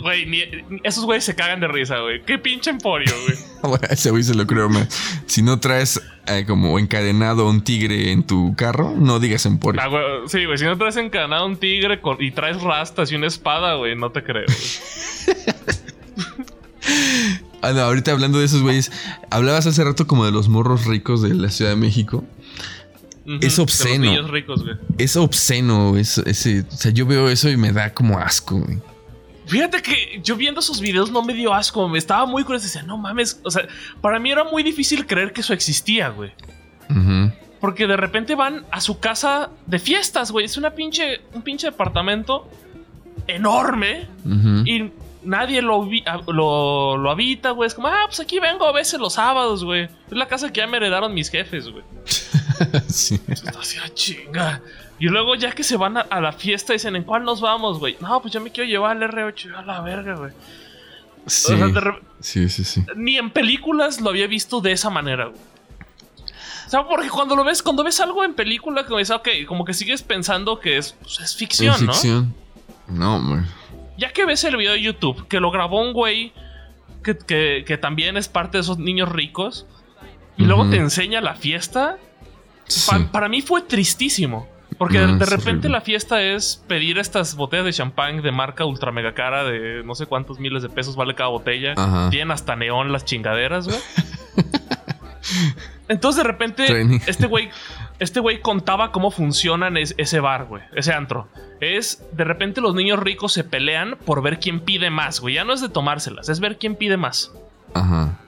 Güey, 0.00 0.26
ni- 0.26 0.44
esos 0.84 1.04
güeyes 1.04 1.24
se 1.24 1.34
cagan 1.34 1.58
de 1.58 1.66
risa, 1.66 1.98
güey. 1.98 2.22
Qué 2.24 2.38
pinche 2.38 2.70
emporio, 2.70 3.12
güey. 3.26 3.36
Bueno, 3.62 3.80
ese 3.90 4.10
güey 4.12 4.22
se 4.22 4.36
lo 4.36 4.46
creo 4.46 4.68
más. 4.68 4.86
Si 5.26 5.42
no 5.42 5.58
traes 5.58 6.00
eh, 6.28 6.44
como 6.46 6.78
encadenado 6.78 7.48
un 7.50 7.64
tigre 7.64 8.12
en 8.12 8.22
tu 8.22 8.54
carro, 8.54 8.94
no 8.96 9.18
digas 9.18 9.44
emporio. 9.46 9.80
Ah, 9.82 9.88
güey, 9.88 10.02
sí, 10.28 10.44
güey, 10.44 10.56
si 10.58 10.64
no 10.64 10.78
traes 10.78 10.96
encadenado 10.96 11.44
un 11.46 11.56
tigre 11.56 12.00
con- 12.00 12.22
y 12.22 12.30
traes 12.30 12.62
rastas 12.62 13.10
y 13.10 13.16
una 13.16 13.26
espada, 13.26 13.74
güey, 13.74 13.96
no 13.96 14.12
te 14.12 14.22
creo. 14.22 14.46
Ah, 17.62 17.72
no, 17.72 17.80
ahorita 17.80 18.12
hablando 18.12 18.38
de 18.38 18.44
esos 18.44 18.62
güeyes, 18.62 18.92
hablabas 19.30 19.66
hace 19.66 19.82
rato 19.82 20.06
como 20.06 20.24
de 20.24 20.32
los 20.32 20.48
morros 20.48 20.86
ricos 20.86 21.22
de 21.22 21.34
la 21.34 21.50
Ciudad 21.50 21.72
de 21.72 21.76
México. 21.76 22.24
Es 23.40 23.58
obsceno. 23.58 24.04
Los 24.04 24.14
niños 24.14 24.30
ricos, 24.30 24.64
güey. 24.64 24.76
Es 24.96 25.16
obsceno. 25.16 25.96
Es, 25.96 26.18
ese, 26.18 26.60
o 26.60 26.76
sea, 26.76 26.92
yo 26.92 27.04
veo 27.04 27.28
eso 27.28 27.50
y 27.50 27.56
me 27.56 27.72
da 27.72 27.92
como 27.92 28.18
asco, 28.18 28.58
güey. 28.58 28.78
Fíjate 29.46 29.82
que 29.82 30.20
yo 30.22 30.36
viendo 30.36 30.60
esos 30.60 30.80
videos 30.80 31.10
no 31.10 31.22
me 31.22 31.34
dio 31.34 31.52
asco, 31.52 31.88
me 31.88 31.98
estaba 31.98 32.26
muy 32.26 32.44
curioso. 32.44 32.66
Decía, 32.66 32.82
no 32.82 32.96
mames. 32.96 33.40
O 33.44 33.50
sea, 33.50 33.66
para 34.00 34.18
mí 34.18 34.30
era 34.30 34.44
muy 34.44 34.62
difícil 34.62 35.06
creer 35.06 35.32
que 35.32 35.42
eso 35.42 35.52
existía, 35.52 36.08
güey. 36.08 36.32
Porque 37.60 37.86
de 37.86 37.96
repente 37.96 38.34
van 38.34 38.64
a 38.70 38.80
su 38.80 38.98
casa 38.98 39.50
de 39.66 39.78
fiestas, 39.78 40.30
güey. 40.30 40.46
Es 40.46 40.56
una 40.56 40.70
pinche, 40.70 41.20
un 41.34 41.42
pinche 41.42 41.66
departamento 41.66 42.48
enorme 43.26 44.06
Ujú. 44.24 44.62
y 44.64 44.90
nadie 45.22 45.62
lo, 45.62 45.84
vi- 45.84 46.02
a- 46.06 46.20
lo, 46.30 46.96
lo 46.96 47.10
habita, 47.10 47.50
güey. 47.50 47.66
Es 47.66 47.74
como, 47.74 47.88
ah, 47.88 48.04
pues 48.06 48.20
aquí 48.20 48.38
vengo 48.40 48.66
a 48.66 48.72
veces 48.72 48.98
los 49.00 49.14
sábados, 49.14 49.64
güey. 49.64 49.84
Es 49.84 49.90
la 50.12 50.26
casa 50.28 50.52
que 50.52 50.60
ya 50.60 50.66
me 50.66 50.76
heredaron 50.76 51.14
mis 51.14 51.30
jefes, 51.30 51.68
güey. 51.70 51.84
sí. 52.88 53.20
Así, 53.58 53.76
ah, 53.84 53.88
chinga. 53.94 54.60
Y 54.98 55.06
luego 55.06 55.34
ya 55.36 55.52
que 55.52 55.62
se 55.62 55.76
van 55.76 55.96
a, 55.96 56.00
a 56.00 56.20
la 56.20 56.32
fiesta 56.32 56.72
dicen, 56.72 56.96
¿en 56.96 57.04
cuál 57.04 57.24
nos 57.24 57.40
vamos, 57.40 57.78
güey? 57.78 57.96
No, 58.00 58.20
pues 58.20 58.32
yo 58.34 58.40
me 58.40 58.50
quiero 58.50 58.68
llevar 58.68 58.96
al 58.96 59.10
R8 59.12 59.54
a 59.56 59.62
la 59.62 59.80
verga, 59.80 60.14
güey. 60.16 60.32
Sí. 61.26 61.52
O 61.52 61.56
sea, 61.58 61.66
de 61.68 61.80
re- 61.80 62.00
sí, 62.20 62.48
sí, 62.48 62.64
sí. 62.64 62.84
ni 62.96 63.16
en 63.16 63.30
películas 63.30 64.00
lo 64.00 64.10
había 64.10 64.26
visto 64.26 64.60
de 64.60 64.72
esa 64.72 64.90
manera, 64.90 65.26
güey. 65.26 65.40
O 66.66 66.70
sea, 66.70 66.86
porque 66.86 67.08
cuando 67.08 67.34
lo 67.36 67.44
ves, 67.44 67.62
cuando 67.62 67.82
ves 67.84 67.98
algo 68.00 68.24
en 68.24 68.34
película, 68.34 68.84
como 68.84 68.98
dices, 68.98 69.14
ok, 69.16 69.28
como 69.46 69.64
que 69.64 69.72
sigues 69.72 70.02
pensando 70.02 70.58
que 70.60 70.76
es, 70.78 70.92
pues, 71.00 71.20
es 71.20 71.34
ficción, 71.36 71.74
Es 71.74 71.82
¿no? 71.82 71.92
ficción. 71.92 72.34
No, 72.88 73.16
hombre. 73.16 73.42
Ya 73.98 74.10
que 74.12 74.24
ves 74.24 74.42
el 74.44 74.56
video 74.56 74.72
de 74.72 74.80
YouTube, 74.80 75.28
que 75.28 75.40
lo 75.40 75.50
grabó 75.50 75.82
un 75.82 75.92
güey 75.92 76.32
que, 77.04 77.18
que- 77.18 77.64
que 77.66 77.76
también 77.76 78.16
es 78.16 78.28
parte 78.28 78.56
de 78.58 78.62
esos 78.62 78.78
niños 78.78 79.10
ricos, 79.10 79.66
y 80.36 80.44
luego 80.44 80.70
te 80.70 80.76
enseña 80.76 81.20
la 81.20 81.34
fiesta, 81.34 81.98
Sí. 82.66 82.88
pa- 82.90 83.10
para 83.12 83.28
mí 83.28 83.42
fue 83.42 83.60
tristísimo. 83.62 84.48
Porque 84.76 84.98
No, 85.00 85.16
de 85.18 85.26
repente 85.26 85.68
la 85.68 85.80
fiesta 85.80 86.22
es 86.22 86.62
pedir 86.68 86.98
estas 86.98 87.34
botellas 87.34 87.64
de 87.64 87.72
champán 87.72 88.22
de 88.22 88.30
marca 88.30 88.64
ultra 88.64 88.92
mega 88.92 89.12
cara 89.14 89.42
de 89.42 89.82
no 89.84 89.94
sé 89.96 90.06
cuántos 90.06 90.38
miles 90.38 90.62
de 90.62 90.68
pesos 90.68 90.94
vale 90.94 91.14
cada 91.16 91.30
botella. 91.30 91.72
Ajá. 91.76 92.10
Tienen 92.10 92.30
hasta 92.30 92.54
neón 92.54 92.92
las 92.92 93.04
chingaderas, 93.04 93.66
güey. 93.66 93.78
Entonces 95.88 96.22
de 96.22 96.28
repente 96.30 96.66
Training. 96.66 97.00
este 97.06 97.26
güey 97.26 97.48
este 97.98 98.20
güey 98.20 98.40
contaba 98.40 98.92
cómo 98.92 99.10
funcionan 99.10 99.76
es- 99.76 99.94
ese 99.98 100.20
bar, 100.20 100.44
güey, 100.46 100.62
ese 100.74 100.92
antro. 100.92 101.28
Es 101.60 102.04
de 102.12 102.24
repente 102.24 102.60
los 102.60 102.74
niños 102.74 102.98
ricos 103.00 103.32
se 103.32 103.44
pelean 103.44 103.96
por 104.04 104.22
ver 104.22 104.38
quién 104.38 104.60
pide 104.60 104.90
más, 104.90 105.20
güey. 105.20 105.34
Ya 105.34 105.44
no 105.44 105.52
es 105.52 105.60
de 105.60 105.68
tomárselas, 105.68 106.28
es 106.28 106.38
ver 106.40 106.58
quién 106.58 106.76
pide 106.76 106.96
más. 106.96 107.32
Ajá. 107.74 108.20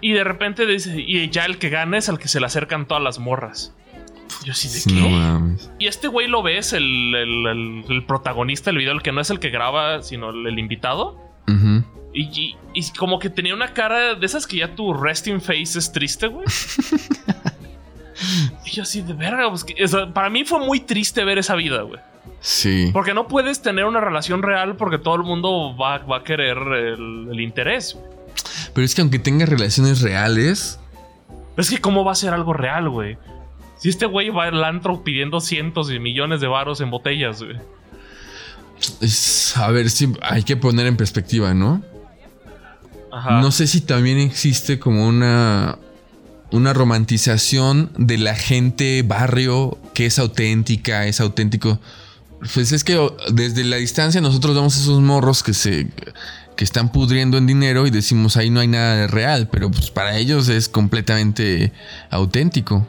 Y 0.00 0.12
de 0.12 0.24
repente 0.24 0.66
dice, 0.66 0.98
y 0.98 1.28
ya 1.30 1.44
el 1.44 1.58
que 1.58 1.68
gana 1.68 1.98
es 1.98 2.08
al 2.08 2.18
que 2.18 2.26
se 2.28 2.40
le 2.40 2.46
acercan 2.46 2.86
todas 2.86 3.02
las 3.02 3.18
morras. 3.18 3.74
Yo 4.44 4.54
sí, 4.54 4.68
¿de 4.68 4.94
qué? 4.94 5.10
no. 5.10 5.56
Y 5.78 5.86
este 5.86 6.08
güey 6.08 6.26
lo 6.26 6.42
ves, 6.42 6.72
el, 6.72 7.14
el- 7.14 7.46
el- 7.46 7.84
el 7.88 8.04
protagonista 8.06 8.70
del 8.70 8.78
video, 8.78 8.92
el 8.92 9.02
que 9.02 9.12
no 9.12 9.20
es 9.20 9.28
el 9.30 9.38
que 9.40 9.50
graba, 9.50 10.02
sino 10.02 10.30
el, 10.30 10.58
invitado. 10.58 11.18
Ujú. 11.46 11.84
Y, 12.14 12.22
y- 12.40 12.56
y 12.74 12.90
como 12.96 13.18
que 13.18 13.28
tenía 13.28 13.54
una 13.54 13.74
cara 13.74 14.14
de 14.14 14.24
esas 14.26 14.46
que 14.46 14.56
ya 14.58 14.74
tu 14.74 14.94
resting 14.94 15.40
face 15.40 15.78
es 15.78 15.92
triste, 15.92 16.28
güey. 16.28 16.46
y 18.64 18.70
yo 18.70 18.82
así, 18.82 19.02
de 19.02 19.12
verga, 19.14 19.48
pues, 19.48 19.64
que- 19.64 19.82
o 19.82 19.88
sea, 19.88 20.12
para 20.12 20.30
mí 20.30 20.44
fue 20.44 20.58
muy 20.60 20.80
triste 20.80 21.24
ver 21.24 21.38
esa 21.38 21.54
vida, 21.54 21.82
güey. 21.82 22.00
Sí. 22.40 22.90
Porque 22.92 23.12
no 23.14 23.28
puedes 23.28 23.60
tener 23.62 23.84
una 23.84 24.00
relación 24.00 24.42
real 24.42 24.76
porque 24.76 24.98
todo 24.98 25.14
el 25.16 25.22
mundo 25.22 25.76
va, 25.76 25.98
va 25.98 26.18
a 26.18 26.24
querer 26.24 26.56
el, 26.58 27.28
el 27.30 27.40
interés. 27.40 27.94
güey. 27.94 28.06
Pero 28.74 28.84
es 28.84 28.94
que 28.94 29.00
aunque 29.02 29.18
tenga 29.18 29.44
relaciones 29.46 30.00
reales, 30.00 30.78
Es 31.56 31.68
que 31.70 31.78
cómo 31.78 32.04
va 32.04 32.12
a 32.12 32.14
ser 32.14 32.32
algo 32.32 32.52
real, 32.54 32.88
güey. 32.88 33.18
Si 33.78 33.88
este 33.88 34.06
güey 34.06 34.30
va 34.30 34.44
al 34.44 34.62
antro 34.64 35.02
pidiendo 35.02 35.40
cientos 35.40 35.88
de 35.88 35.98
millones 35.98 36.40
de 36.40 36.46
varos 36.46 36.80
en 36.80 36.90
botellas, 36.90 37.42
güey. 37.42 37.56
es, 39.00 39.56
a 39.56 39.70
ver, 39.70 39.90
sí, 39.90 40.12
hay 40.22 40.42
que 40.42 40.56
poner 40.56 40.86
en 40.86 40.96
perspectiva, 40.96 41.52
¿no? 41.54 41.82
Ajá. 43.12 43.40
No 43.40 43.50
sé 43.50 43.66
si 43.66 43.80
también 43.80 44.18
existe 44.18 44.78
como 44.78 45.06
una 45.06 45.78
una 46.52 46.72
romantización 46.72 47.90
de 47.96 48.18
la 48.18 48.34
gente 48.34 49.02
barrio 49.06 49.78
que 49.94 50.06
es 50.06 50.18
auténtica, 50.18 51.06
es 51.06 51.20
auténtico. 51.20 51.80
Pues 52.54 52.72
es 52.72 52.84
que 52.84 52.98
desde 53.32 53.64
la 53.64 53.76
distancia 53.76 54.20
nosotros 54.20 54.54
vemos 54.54 54.76
esos 54.76 55.00
morros 55.00 55.42
que 55.42 55.54
se 55.54 55.88
que 56.56 56.64
están 56.64 56.92
pudriendo 56.92 57.38
en 57.38 57.46
dinero 57.46 57.86
y 57.86 57.90
decimos 57.90 58.36
ahí 58.36 58.50
no 58.50 58.60
hay 58.60 58.68
nada 58.68 58.96
de 58.96 59.06
real, 59.06 59.48
pero 59.50 59.70
pues 59.70 59.90
para 59.90 60.18
ellos 60.18 60.48
es 60.48 60.68
completamente 60.68 61.72
auténtico. 62.10 62.86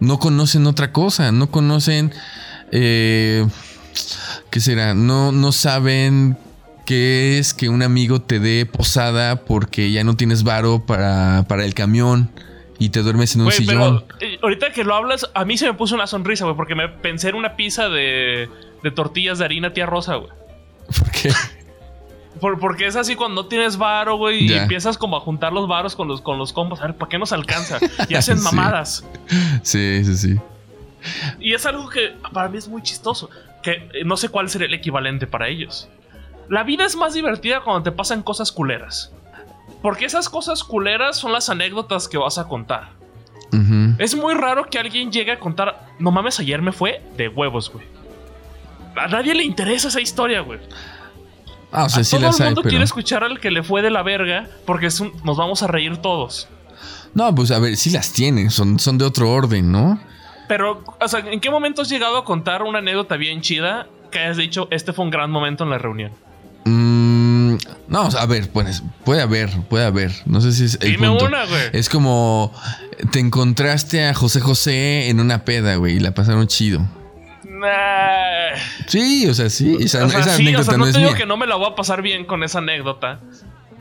No 0.00 0.18
conocen 0.18 0.66
otra 0.66 0.92
cosa, 0.92 1.30
no 1.30 1.50
conocen 1.50 2.12
eh, 2.72 3.46
¿qué 4.50 4.60
será? 4.60 4.94
No, 4.94 5.32
no 5.32 5.52
saben 5.52 6.36
qué 6.86 7.38
es 7.38 7.54
que 7.54 7.68
un 7.68 7.82
amigo 7.82 8.20
te 8.20 8.40
dé 8.40 8.66
posada 8.66 9.44
porque 9.44 9.90
ya 9.90 10.04
no 10.04 10.16
tienes 10.16 10.42
varo 10.42 10.84
para, 10.84 11.44
para 11.48 11.64
el 11.64 11.74
camión 11.74 12.30
y 12.78 12.88
te 12.90 13.02
duermes 13.02 13.34
en 13.34 13.42
un 13.42 13.46
Güey, 13.46 13.56
sillón. 13.58 14.04
pero 14.18 14.32
eh, 14.32 14.38
ahorita 14.42 14.72
que 14.72 14.84
lo 14.84 14.94
hablas, 14.94 15.30
a 15.34 15.44
mí 15.44 15.56
se 15.56 15.66
me 15.66 15.74
puso 15.74 15.94
una 15.94 16.06
sonrisa, 16.06 16.44
güey, 16.44 16.56
porque 16.56 16.74
me 16.74 16.88
pensé 16.88 17.28
en 17.28 17.36
una 17.36 17.56
pizza 17.56 17.88
de, 17.88 18.48
de 18.82 18.90
tortillas 18.90 19.38
de 19.38 19.44
harina 19.44 19.72
tía 19.72 19.86
Rosa, 19.86 20.16
güey. 20.16 20.30
¿Por 20.98 21.10
qué? 21.12 21.30
Por- 22.40 22.58
porque 22.58 22.86
es 22.86 22.96
así 22.96 23.14
cuando 23.14 23.42
no 23.42 23.48
tienes 23.48 23.76
varo, 23.78 24.16
güey, 24.16 24.44
y 24.46 24.52
empiezas 24.54 24.98
como 24.98 25.16
a 25.16 25.20
juntar 25.20 25.52
los 25.52 25.68
varos 25.68 25.94
con 25.94 26.08
los, 26.08 26.20
con 26.20 26.36
los 26.36 26.52
combos. 26.52 26.80
A 26.80 26.86
ver, 26.86 26.96
¿para 26.96 27.08
qué 27.08 27.18
nos 27.18 27.32
alcanza? 27.32 27.78
Y 28.08 28.14
hacen 28.16 28.38
Sí. 28.38 28.44
mamadas. 28.44 29.04
Sí, 29.62 30.04
sí, 30.04 30.16
sí. 30.16 30.36
Y 31.38 31.54
es 31.54 31.64
algo 31.66 31.88
que 31.88 32.12
para 32.32 32.48
mí 32.48 32.58
es 32.58 32.66
muy 32.68 32.82
chistoso. 32.82 33.30
Que 33.62 33.72
eh, 33.94 34.04
no 34.04 34.16
sé 34.16 34.28
cuál 34.30 34.50
sería 34.50 34.66
el 34.66 34.74
equivalente 34.74 35.26
para 35.26 35.48
ellos. 35.48 35.88
La 36.50 36.64
vida 36.64 36.84
es 36.84 36.96
más 36.96 37.14
divertida 37.14 37.60
cuando 37.60 37.82
te 37.84 37.92
pasan 37.92 38.22
cosas 38.22 38.50
culeras. 38.52 39.12
Porque 39.84 40.06
esas 40.06 40.30
cosas 40.30 40.64
culeras 40.64 41.18
son 41.18 41.30
las 41.32 41.50
anécdotas 41.50 42.08
que 42.08 42.16
vas 42.16 42.38
a 42.38 42.48
contar. 42.48 42.92
Es 43.98 44.16
muy 44.16 44.32
raro 44.32 44.64
que 44.70 44.78
alguien 44.78 45.12
llegue 45.12 45.30
a 45.32 45.38
contar. 45.38 45.88
No 45.98 46.10
mames, 46.10 46.40
ayer 46.40 46.62
me 46.62 46.72
fue 46.72 47.02
de 47.18 47.28
huevos, 47.28 47.70
güey. 47.70 47.84
A 48.96 49.08
nadie 49.08 49.34
le 49.34 49.44
interesa 49.44 49.88
esa 49.88 50.00
historia, 50.00 50.40
güey. 50.40 50.58
Ah, 51.70 51.84
o 51.84 51.88
sea, 51.90 52.00
A 52.00 52.04
sí 52.04 52.16
todo 52.16 52.28
el 52.30 52.32
hay, 52.34 52.46
mundo 52.46 52.62
pero... 52.62 52.70
quiere 52.70 52.84
escuchar 52.86 53.24
al 53.24 53.38
que 53.40 53.50
le 53.50 53.62
fue 53.62 53.82
de 53.82 53.90
la 53.90 54.02
verga 54.02 54.48
porque 54.64 54.86
es 54.86 55.00
un- 55.00 55.12
nos 55.22 55.36
vamos 55.36 55.62
a 55.62 55.66
reír 55.66 55.98
todos. 55.98 56.48
No, 57.12 57.34
pues 57.34 57.50
a 57.50 57.58
ver, 57.58 57.76
sí 57.76 57.90
las 57.90 58.10
tienen, 58.14 58.50
son, 58.50 58.78
son 58.80 58.96
de 58.96 59.04
otro 59.04 59.30
orden, 59.30 59.70
¿no? 59.70 60.00
Pero, 60.48 60.82
o 60.98 61.08
sea, 61.08 61.20
¿en 61.20 61.40
qué 61.40 61.50
momento 61.50 61.82
has 61.82 61.90
llegado 61.90 62.16
a 62.16 62.24
contar 62.24 62.62
una 62.62 62.78
anécdota 62.78 63.16
bien 63.18 63.42
chida 63.42 63.86
que 64.10 64.18
hayas 64.20 64.38
dicho, 64.38 64.66
este 64.70 64.94
fue 64.94 65.04
un 65.04 65.10
gran 65.10 65.30
momento 65.30 65.62
en 65.64 65.70
la 65.70 65.78
reunión? 65.78 66.12
Mm, 66.64 67.56
no, 67.88 68.00
a 68.18 68.26
ver, 68.26 68.48
pues, 68.50 68.82
puede 69.04 69.20
haber, 69.22 69.50
puede 69.68 69.84
haber. 69.84 70.12
No 70.26 70.40
sé 70.40 70.52
si 70.52 70.64
es 70.64 70.78
el 70.80 70.92
Dime 70.92 71.08
punto. 71.08 71.26
una, 71.26 71.44
güey. 71.44 71.62
Es 71.72 71.88
como 71.88 72.52
te 73.12 73.18
encontraste 73.20 74.06
a 74.06 74.14
José 74.14 74.40
José 74.40 75.08
en 75.08 75.20
una 75.20 75.44
peda, 75.44 75.76
güey, 75.76 75.96
y 75.96 76.00
la 76.00 76.12
pasaron 76.14 76.46
chido. 76.46 76.80
Nah. 77.44 78.58
Sí, 78.88 79.26
o 79.28 79.34
sea, 79.34 79.50
sí. 79.50 79.76
Esa, 79.80 80.04
O 80.06 80.10
sea, 80.10 80.20
esa 80.20 80.36
sí, 80.36 80.42
o 80.42 80.48
anécdota 80.48 80.64
sea, 80.70 80.78
no, 80.78 80.86
no 80.86 80.92
te 80.92 80.98
digo 80.98 81.10
mía. 81.10 81.18
que 81.18 81.26
no 81.26 81.36
me 81.36 81.46
la 81.46 81.56
voy 81.56 81.70
a 81.70 81.74
pasar 81.74 82.02
bien 82.02 82.24
con 82.24 82.42
esa 82.42 82.58
anécdota. 82.58 83.20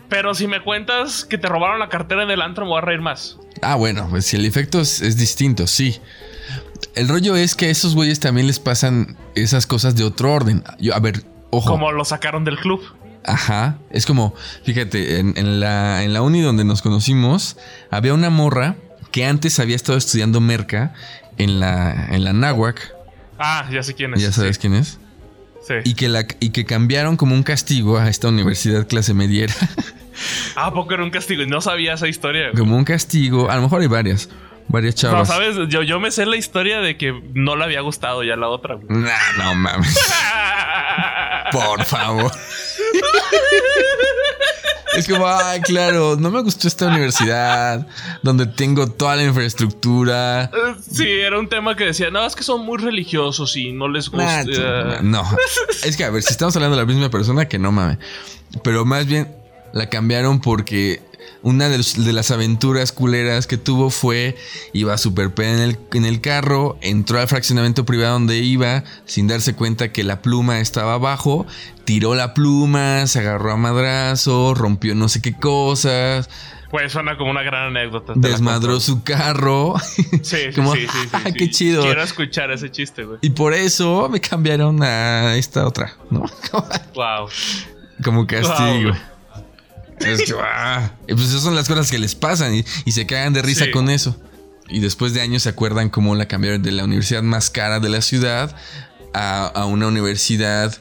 Pero 0.10 0.36
si 0.36 0.48
me 0.48 0.62
cuentas 0.62 1.26
que 1.26 1.38
te 1.38 1.48
robaron 1.48 1.80
la 1.80 1.90
cartera 1.90 2.24
en 2.24 2.30
el 2.30 2.42
antro, 2.42 2.66
me 2.66 2.70
voy 2.72 2.78
a 2.80 2.82
reír 2.82 3.02
más. 3.02 3.38
Ah, 3.62 3.76
bueno, 3.76 4.08
pues 4.10 4.26
si 4.26 4.36
el 4.36 4.46
efecto 4.46 4.82
es, 4.82 5.02
es 5.02 5.18
distinto, 5.18 5.66
sí. 5.68 6.00
El 6.96 7.08
rollo 7.08 7.36
es 7.36 7.56
que 7.56 7.66
a 7.68 7.70
esos 7.70 7.96
güeyes 7.96 8.20
también 8.20 8.46
les 8.46 8.60
pasan 8.60 9.18
esas 9.36 9.66
cosas 9.66 9.96
de 9.96 10.04
otro 10.04 10.32
orden. 10.32 10.64
Yo, 10.80 10.94
a 10.94 11.00
ver, 11.00 11.24
ojo. 11.58 11.70
Como 11.72 11.91
lo 11.91 12.06
sacaron 12.06 12.43
del 12.45 12.58
club. 12.58 12.82
Ajá. 13.26 13.78
Es 13.89 14.06
como, 14.06 14.34
fíjate, 14.66 15.20
en, 15.20 15.34
en 15.38 15.60
la, 15.60 16.04
en 16.04 16.14
la 16.14 16.22
uni 16.22 16.41
donde 16.41 16.66
nos 16.66 16.82
conocimos, 16.82 17.58
había 17.89 18.14
una 18.14 18.30
morra 18.30 18.76
que 19.12 19.26
antes 19.26 19.60
había 19.60 19.76
estado 19.76 19.97
estudiando 19.97 20.41
merca 20.41 20.93
en 21.38 21.60
la, 21.60 22.08
en 22.12 22.24
la 22.24 22.34
náhuac. 22.34 22.93
Ah, 23.39 23.68
ya 23.72 23.82
sé 23.84 23.93
quién 23.93 24.14
es. 24.14 24.22
Ya 24.22 24.32
sabes 24.32 24.56
Sí, 24.58 24.62
quién 24.62 24.74
es. 24.76 24.99
sí. 25.68 25.76
Y 25.86 25.93
que, 25.95 26.10
la, 26.10 26.26
y 26.39 26.49
que 26.49 26.66
cambiaron 26.66 27.16
como 27.18 27.34
un 27.34 27.43
castigo 27.43 27.97
a 27.97 28.10
esta 28.10 28.28
universidad 28.28 28.88
clase 28.88 29.14
mediera. 29.14 29.54
Ah, 30.56 30.68
¿a 30.68 30.74
poco 30.74 30.93
era 30.93 31.04
un 31.04 31.10
castigo. 31.10 31.41
Y 31.43 31.47
no 31.47 31.60
sabía 31.62 31.93
esa 31.93 32.08
historia. 32.08 32.51
como 32.56 32.76
un 32.78 32.84
castigo. 32.86 33.49
A 33.49 33.56
lo 33.56 33.64
mejor 33.64 33.82
hay 33.82 33.88
varias. 33.88 34.30
Varias 34.68 34.95
No, 34.95 35.01
chavas. 35.11 35.28
sabes, 35.28 35.55
yo, 35.70 35.84
yo 35.84 35.99
me 35.99 36.09
sé 36.11 36.26
la 36.26 36.36
historia 36.38 36.80
de 36.80 36.97
que 36.97 37.14
no 37.34 37.55
le 37.55 37.64
había 37.66 37.82
gustado 37.82 38.24
ya 38.24 38.36
la 38.36 38.47
otra. 38.47 38.76
güey. 38.76 38.88
Nah, 38.89 39.11
no 39.38 39.55
mames. 39.55 39.97
Por 41.51 41.84
favor. 41.86 42.32
Es 44.97 45.07
como, 45.07 45.28
ay, 45.28 45.59
claro, 45.61 46.16
no 46.18 46.30
me 46.30 46.41
gustó 46.43 46.68
esta 46.68 46.86
universidad 46.88 47.88
donde 48.22 48.45
tengo 48.45 48.88
toda 48.91 49.16
la 49.16 49.24
infraestructura. 49.24 50.51
Sí, 50.88 51.07
era 51.09 51.39
un 51.39 51.49
tema 51.49 51.76
que 51.76 51.86
decía, 51.86 52.11
no, 52.11 52.24
es 52.26 52.36
que 52.36 52.43
son 52.43 52.64
muy 52.64 52.78
religiosos 52.78 53.55
y 53.57 53.72
no 53.74 53.88
les 53.88 54.09
gusta. 54.09 54.43
no, 55.01 55.24
es 55.84 55.97
que 55.97 56.03
a 56.03 56.11
ver, 56.11 56.22
si 56.22 56.32
estamos 56.32 56.55
hablando 56.55 56.76
de 56.78 56.84
la 56.84 56.88
misma 56.88 57.09
persona, 57.09 57.47
que 57.47 57.57
no 57.57 57.72
mames. 57.72 57.97
Pero 58.64 58.86
más 58.86 59.07
bien 59.07 59.36
la 59.74 59.89
cambiaron 59.89 60.39
porque 60.39 61.01
una 61.44 61.70
de, 61.70 61.78
de, 61.78 62.14
las 62.14 62.32
aventuras 62.32 62.91
culeras 62.91 63.48
que 63.48 63.58
tuvo 63.58 63.89
fue, 63.89 64.36
iba 64.72 64.98
súper 64.98 65.32
en 65.38 65.60
el, 65.60 65.78
en 65.94 66.06
el 66.06 66.22
carro, 66.22 66.78
entró 66.82 67.20
al 67.20 67.28
fraccionamiento 67.28 67.86
privado 67.86 68.14
donde 68.14 68.39
iba, 68.39 68.84
sin 69.06 69.28
darse 69.28 69.54
cuenta 69.54 69.91
que 69.91 70.04
la 70.04 70.22
pluma 70.22 70.62
estaba 70.62 70.94
abajo, 70.94 71.46
tiró 71.84 72.16
la 72.16 72.34
pluma, 72.34 73.06
se 73.08 73.20
agarró 73.20 73.52
a 73.52 73.58
madrazo, 73.58 74.54
rompió 74.54 74.96
no 74.96 75.10
sé 75.10 75.22
qué 75.22 75.34
cosas. 75.34 76.30
Pues 76.72 76.91
suena 76.91 77.18
como 77.18 77.30
una 77.30 77.44
gran 77.44 77.68
anécdota. 77.68 78.14
Desmadró 78.16 78.80
su 78.80 79.04
carro. 79.04 79.76
Sí, 79.80 80.04
sí, 80.24 80.52
sí, 80.54 80.88
sí, 80.88 81.10
ah, 81.12 81.22
qué 81.38 81.50
chido. 81.52 81.84
Quiero 81.84 82.02
escuchar 82.02 82.50
ese 82.52 82.72
chiste, 82.72 83.04
güey. 83.04 83.20
Y 83.22 83.30
por 83.30 83.54
eso 83.54 84.10
me 84.10 84.20
cambiaron 84.20 84.82
a 84.82 85.36
esta 85.36 85.68
otra, 85.68 85.94
¿no? 86.10 86.22
wow. 86.96 87.30
Como 88.04 88.26
castigo. 88.26 88.91
Es 90.06 90.24
que, 90.24 90.36
ah, 90.39 90.91
pues 91.08 91.22
esas 91.22 91.41
son 91.41 91.56
las 91.56 91.68
cosas 91.68 91.89
que 91.89 91.99
les 91.99 92.16
pasan 92.16 92.54
y, 92.56 92.91
se 92.91 93.06
cagan 93.06 93.34
de 93.34 93.41
risa 93.41 93.72
con 93.72 93.89
eso. 93.89 94.20
Y 94.70 94.80
después 94.80 95.14
de 95.14 95.22
años 95.22 95.43
se 95.43 95.49
acuerdan 95.49 95.89
cómo 95.89 96.16
la 96.16 96.28
cambiaron 96.28 96.62
de 96.62 96.72
la 96.72 96.86
universidad 96.86 97.22
más 97.22 97.49
cara 97.49 97.80
de 97.80 97.89
la 97.89 98.01
ciudad 98.01 98.56
a, 99.14 99.66
una 99.66 99.88
universidad, 99.88 100.76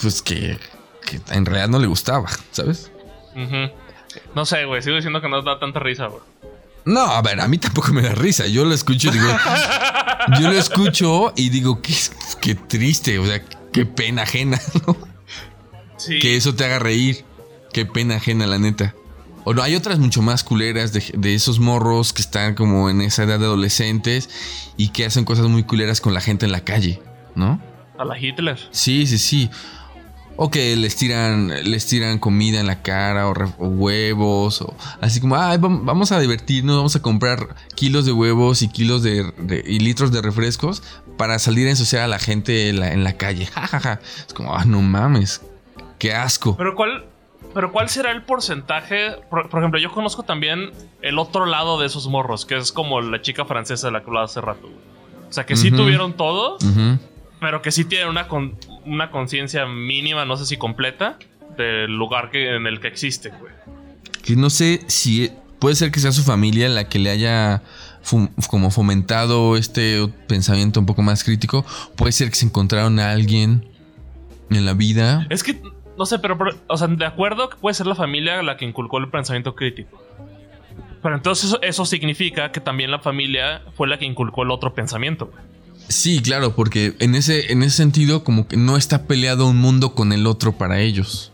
pues 0.00 0.22
que, 0.22 0.58
en 1.30 1.46
realidad 1.46 1.68
no 1.68 1.78
le 1.78 1.86
gustaba, 1.86 2.28
¿sabes? 2.50 2.90
No 4.34 4.46
sé, 4.46 4.64
güey, 4.64 4.82
sigo 4.82 4.96
diciendo 4.96 5.20
que 5.20 5.28
no 5.28 5.42
da 5.42 5.58
tanta 5.58 5.80
risa, 5.80 6.06
güey. 6.06 6.22
No, 6.84 7.00
a 7.00 7.22
ver, 7.22 7.40
a 7.40 7.48
mí 7.48 7.58
tampoco 7.58 7.92
me 7.92 8.02
da 8.02 8.14
risa. 8.14 8.46
Yo 8.46 8.64
lo 8.64 8.74
escucho 8.74 9.08
y 9.08 9.12
digo. 9.12 9.26
yo 10.40 10.50
lo 10.50 10.58
escucho 10.58 11.32
y 11.36 11.48
digo, 11.48 11.80
qué, 11.80 11.94
qué 12.40 12.54
triste, 12.54 13.18
o 13.18 13.26
sea, 13.26 13.42
qué 13.72 13.86
pena 13.86 14.22
ajena, 14.22 14.60
¿no? 14.86 14.96
Sí. 15.96 16.18
Que 16.18 16.36
eso 16.36 16.54
te 16.54 16.64
haga 16.64 16.78
reír. 16.78 17.24
Qué 17.74 17.84
pena 17.84 18.14
ajena, 18.14 18.46
la 18.46 18.58
neta. 18.58 18.94
O 19.42 19.52
no, 19.52 19.60
hay 19.60 19.74
otras 19.74 19.98
mucho 19.98 20.22
más 20.22 20.44
culeras 20.44 20.92
de, 20.92 21.02
de, 21.18 21.34
esos 21.34 21.58
morros 21.58 22.12
que 22.12 22.22
están 22.22 22.54
como 22.54 22.88
en 22.88 23.00
esa 23.00 23.24
edad 23.24 23.40
de 23.40 23.46
adolescentes 23.46 24.30
y 24.76 24.88
que 24.88 25.04
hacen 25.04 25.24
cosas 25.24 25.48
muy 25.48 25.64
culeras 25.64 26.00
con 26.00 26.14
la 26.14 26.20
gente 26.20 26.46
en 26.46 26.52
la 26.52 26.60
calle, 26.60 27.02
¿no? 27.34 27.60
A 27.98 28.04
la 28.04 28.16
Hitler. 28.16 28.58
Sí, 28.70 29.08
sí, 29.08 29.18
sí. 29.18 29.50
O 30.36 30.52
que 30.52 30.76
les 30.76 30.94
tiran, 30.94 31.48
les 31.48 31.84
tiran 31.86 32.20
comida 32.20 32.60
en 32.60 32.68
la 32.68 32.80
cara 32.80 33.28
o, 33.28 33.32
huevos. 33.58 34.62
O 34.62 34.76
así 35.00 35.20
como, 35.20 35.36
Ay, 35.36 35.58
vamos 35.60 36.12
a 36.12 36.20
divertirnos, 36.20 36.76
vamos 36.76 36.94
a 36.94 37.02
comprar 37.02 37.56
kilos 37.74 38.06
de 38.06 38.12
huevos 38.12 38.62
y 38.62 38.68
kilos 38.68 39.02
de, 39.02 39.62
y 39.66 39.80
litros 39.80 40.12
de 40.12 40.22
refrescos 40.22 40.80
para 41.18 41.40
salir 41.40 41.66
a 41.66 41.70
ensuciar 41.70 42.02
a 42.02 42.08
la 42.08 42.20
gente 42.20 42.68
en 42.68 42.78
la, 42.78 42.92
en 42.92 43.02
la 43.02 43.16
calle. 43.16 43.48
Es 44.28 44.32
como, 44.32 44.54
ah, 44.54 44.64
no 44.64 44.80
mames. 44.80 45.42
Qué 45.98 46.12
asco. 46.14 46.56
Pero 46.56 46.76
cuál, 46.76 47.13
pero 47.54 47.72
¿cuál 47.72 47.88
será 47.88 48.10
el 48.10 48.22
porcentaje? 48.22 49.12
Por, 49.30 49.46
ejemplo, 49.46 49.78
yo 49.80 49.92
conozco 49.92 50.24
también 50.24 50.72
el 51.02 51.18
otro 51.18 51.46
lado 51.46 51.78
de 51.78 51.86
esos 51.86 52.08
morros, 52.08 52.44
que 52.44 52.56
es 52.56 52.72
como 52.72 53.00
la 53.00 53.22
chica 53.22 53.44
francesa 53.44 53.86
de 53.86 53.92
la 53.92 54.00
que 54.00 54.06
hablaba 54.06 54.26
hace 54.26 54.40
rato. 54.40 54.68
O 55.28 55.32
sea, 55.32 55.46
que 55.46 55.56
sí 55.56 55.70
tuvieron 55.70 56.14
todo, 56.14 56.58
pero 57.40 57.62
que 57.62 57.72
sí 57.72 57.84
tienen 57.84 58.08
una, 58.08 58.26
una 58.84 59.10
conciencia 59.10 59.66
mínima, 59.66 60.24
no 60.24 60.36
sé 60.36 60.46
si 60.46 60.56
completa, 60.56 61.18
del 61.56 61.96
lugar 61.96 62.30
que, 62.30 62.56
en 62.56 62.66
el 62.66 62.80
que 62.80 62.88
existe, 62.88 63.30
güey. 63.30 63.52
Que 64.22 64.36
no 64.36 64.50
sé 64.50 64.82
si 64.86 65.30
puede 65.58 65.76
ser 65.76 65.90
que 65.90 66.00
sea 66.00 66.12
su 66.12 66.22
familia 66.22 66.68
la 66.68 66.88
que 66.88 66.98
le 66.98 67.10
haya 67.10 67.62
como 68.48 68.70
fomentado 68.70 69.56
este 69.56 70.06
pensamiento 70.26 70.80
un 70.80 70.86
poco 70.86 71.02
más 71.02 71.24
crítico. 71.24 71.64
Puede 71.96 72.12
ser 72.12 72.28
que 72.30 72.36
se 72.36 72.46
encontraron 72.46 72.98
a 72.98 73.12
alguien 73.12 73.66
en 74.50 74.66
la 74.66 74.74
vida. 74.74 75.26
Es 75.30 75.42
que, 75.42 75.60
no 75.98 76.06
sé, 76.06 76.18
pero, 76.18 76.38
o 76.66 76.76
sea, 76.76 76.88
de 76.88 77.06
acuerdo 77.06 77.48
que 77.48 77.56
puede 77.56 77.74
ser 77.74 77.86
la 77.86 77.94
familia 77.94 78.42
la 78.42 78.56
que 78.56 78.64
inculcó 78.64 78.98
el 78.98 79.08
pensamiento 79.10 79.54
crítico. 79.54 80.02
Pero 81.02 81.16
entonces 81.16 81.44
eso, 81.46 81.62
eso 81.62 81.84
significa 81.84 82.50
que 82.50 82.60
también 82.60 82.90
la 82.90 82.98
familia 82.98 83.62
fue 83.76 83.88
la 83.88 83.98
que 83.98 84.06
inculcó 84.06 84.42
el 84.42 84.50
otro 84.50 84.74
pensamiento, 84.74 85.26
güey. 85.26 85.54
Sí, 85.88 86.20
claro, 86.22 86.54
porque 86.54 86.94
en 86.98 87.14
ese, 87.14 87.52
en 87.52 87.62
ese 87.62 87.76
sentido 87.76 88.24
como 88.24 88.48
que 88.48 88.56
no 88.56 88.76
está 88.76 89.06
peleado 89.06 89.46
un 89.46 89.58
mundo 89.58 89.94
con 89.94 90.12
el 90.12 90.26
otro 90.26 90.52
para 90.52 90.80
ellos. 90.80 91.32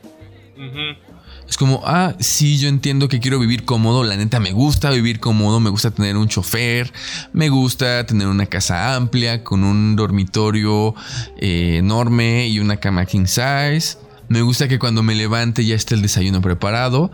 Es 1.48 1.56
como, 1.56 1.82
ah, 1.84 2.14
sí, 2.20 2.58
yo 2.58 2.68
entiendo 2.68 3.08
que 3.08 3.18
quiero 3.18 3.38
vivir 3.38 3.64
cómodo, 3.64 4.04
la 4.04 4.16
neta 4.16 4.38
me 4.38 4.52
gusta 4.52 4.90
vivir 4.90 5.18
cómodo, 5.18 5.58
me 5.58 5.70
gusta 5.70 5.90
tener 5.90 6.16
un 6.16 6.28
chofer, 6.28 6.92
me 7.32 7.48
gusta 7.48 8.04
tener 8.06 8.28
una 8.28 8.46
casa 8.46 8.94
amplia 8.94 9.42
con 9.42 9.64
un 9.64 9.96
dormitorio 9.96 10.94
eh, 11.38 11.76
enorme 11.78 12.48
y 12.48 12.60
una 12.60 12.76
cama 12.76 13.06
king 13.06 13.26
size. 13.26 13.98
Me 14.30 14.42
gusta 14.42 14.68
que 14.68 14.78
cuando 14.78 15.02
me 15.02 15.16
levante 15.16 15.64
ya 15.64 15.74
esté 15.74 15.96
el 15.96 16.02
desayuno 16.02 16.40
preparado, 16.40 17.10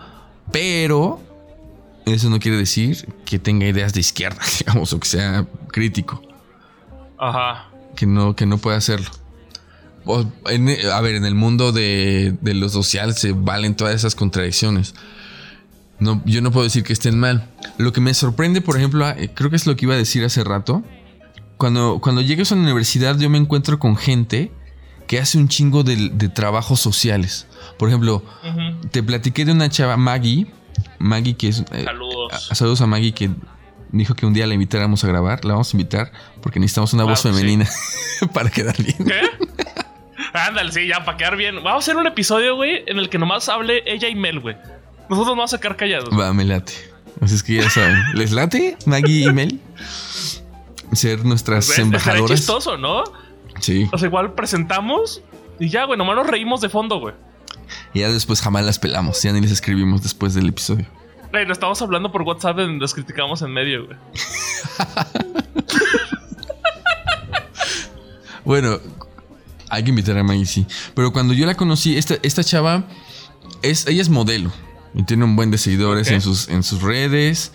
pero 0.52 1.18
eso 2.04 2.28
no 2.28 2.38
quiere 2.38 2.58
decir 2.58 3.08
que 3.24 3.38
tenga 3.38 3.66
ideas 3.66 3.94
de 3.94 4.00
izquierda, 4.00 4.42
digamos, 4.58 4.92
o 4.92 5.00
que 5.00 5.08
sea 5.08 5.46
crítico. 5.68 6.20
Ajá. 7.18 7.70
Que 7.96 8.04
no, 8.04 8.36
que 8.36 8.44
no 8.44 8.58
puede 8.58 8.76
hacerlo. 8.76 9.08
a 10.06 11.00
ver, 11.00 11.14
en 11.14 11.24
el 11.24 11.34
mundo 11.34 11.72
de, 11.72 12.36
lo 12.42 12.68
social 12.68 13.14
se 13.14 13.32
valen 13.32 13.76
todas 13.76 13.94
esas 13.94 14.14
contradicciones. 14.14 14.94
No, 15.98 16.20
yo 16.26 16.42
no 16.42 16.52
puedo 16.52 16.64
decir 16.64 16.84
que 16.84 16.92
estén 16.92 17.18
mal. 17.18 17.48
Lo 17.78 17.94
que 17.94 18.02
me 18.02 18.12
sorprende, 18.12 18.60
por 18.60 18.76
ejemplo, 18.76 19.06
ah, 19.06 19.16
creo 19.32 19.48
que 19.48 19.56
es 19.56 19.66
lo 19.66 19.74
que 19.74 19.86
iba 19.86 19.94
a 19.94 19.96
decir 19.98 20.22
hace 20.22 20.44
rato. 20.44 20.82
Cuando, 21.56 21.98
cuando 22.02 22.20
llegues 22.20 22.52
a 22.52 22.56
la 22.56 22.60
universidad, 22.60 23.18
yo 23.18 23.30
me 23.30 23.38
encuentro 23.38 23.78
con 23.78 23.96
gente 23.96 24.52
que 25.07 25.18
hace 25.18 25.38
un 25.38 25.48
chingo 25.48 25.82
de, 25.82 26.28
trabajos 26.28 26.80
sociales. 26.80 27.46
Por 27.78 27.88
ejemplo, 27.88 28.22
te 28.90 29.02
platiqué 29.02 29.44
de 29.44 29.52
una 29.52 29.68
chava, 29.68 29.96
Maggie. 29.96 30.46
Maggie, 30.98 31.36
que 31.36 31.48
es. 31.48 31.64
Eh, 31.72 31.84
saludos. 31.84 32.48
saludos 32.52 32.80
a 32.80 32.86
Maggie, 32.86 33.12
que 33.12 33.30
dijo 33.92 34.14
que 34.14 34.26
un 34.26 34.34
día 34.34 34.46
la 34.46 34.54
invitáramos 34.54 35.04
a 35.04 35.09
grabar. 35.09 35.44
La 35.44 35.52
vamos 35.52 35.72
a 35.72 35.76
invitar 35.76 36.12
porque 36.42 36.61
necesitamos 36.61 36.92
una 36.92 37.04
voz 37.04 37.22
femenina 37.22 37.68
para 38.32 38.50
quedar 38.50 38.76
bien. 38.82 38.96
¿Qué? 39.07 39.20
Ándale, 40.32 40.72
sí, 40.72 40.86
ya, 40.86 41.04
para 41.04 41.16
quedar 41.16 41.36
bien. 41.36 41.57
Vamos 41.57 41.72
a 41.74 41.78
hacer 41.78 41.96
un 41.96 42.07
episodio, 42.07 42.57
güey, 42.57 42.84
en 42.86 42.98
el 42.98 43.09
que 43.09 43.18
nomás 43.18 43.48
hable 43.48 43.82
ella 43.86 44.09
y 44.09 44.14
Mel, 44.14 44.40
güey. 44.40 44.57
Nosotros 45.09 45.36
vamos 45.36 45.52
a 45.52 45.57
sacar 45.57 45.76
callados. 45.76 46.11
Va, 46.18 46.32
me 46.32 46.44
late. 46.44 46.72
Así 47.20 47.36
es 47.36 47.42
que 47.42 47.54
ya 47.54 47.70
saben. 47.70 47.96
¿Les 48.14 48.32
late, 48.32 48.76
Maggie 48.84 49.24
y 49.24 49.32
Mel? 49.32 49.61
Ser 50.92 51.24
nuestras 51.24 51.66
pues, 51.66 51.78
embajadoras. 51.78 52.30
Es 52.30 52.40
chistoso, 52.40 52.76
¿no? 52.76 53.04
Sí. 53.61 53.88
O 53.92 53.98
sea, 53.98 54.09
igual 54.09 54.34
presentamos 54.34 55.22
y 55.59 55.68
ya, 55.68 55.84
güey, 55.84 55.98
nomás 55.98 56.16
nos 56.16 56.26
reímos 56.26 56.61
de 56.61 56.68
fondo, 56.68 56.98
güey. 56.98 57.14
Y 57.94 58.00
ya 58.00 58.11
después 58.11 58.40
jamás 58.40 58.64
las 58.64 58.78
pelamos. 58.78 59.22
Ya 59.22 59.32
ni 59.32 59.40
les 59.40 59.50
escribimos 59.50 60.02
después 60.02 60.34
del 60.34 60.48
episodio. 60.48 60.86
Güey, 61.30 61.46
nos 61.46 61.57
estamos 61.57 61.80
hablando 61.82 62.12
por 62.12 62.22
WhatsApp 62.22 62.59
y 62.61 62.78
nos 62.78 62.94
criticamos 62.94 63.42
en 63.42 63.52
medio, 63.52 63.86
güey. 63.86 63.98
bueno, 68.44 68.78
hay 69.68 69.82
que 69.82 69.90
invitar 69.90 70.16
a 70.18 70.22
Maggie, 70.22 70.46
sí. 70.46 70.66
Pero 70.94 71.12
cuando 71.12 71.34
yo 71.34 71.46
la 71.46 71.54
conocí, 71.54 71.96
esta, 71.96 72.16
esta 72.22 72.44
chava, 72.44 72.84
es, 73.62 73.86
ella 73.86 74.02
es 74.02 74.09
modelo. 74.09 74.52
Y 74.94 75.02
tiene 75.02 75.24
un 75.24 75.36
buen 75.36 75.51
de 75.51 75.59
seguidores 75.59 76.10
en, 76.10 76.20
sus, 76.20 76.48
en 76.48 76.62
sus 76.62 76.82
redes. 76.82 77.52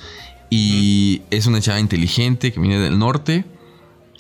Y 0.50 1.22
es 1.30 1.46
una 1.46 1.62
chava 1.62 1.80
inteligente 1.80 2.52
que 2.52 2.60
viene 2.60 2.80
del 2.80 3.00
norte. 3.00 3.46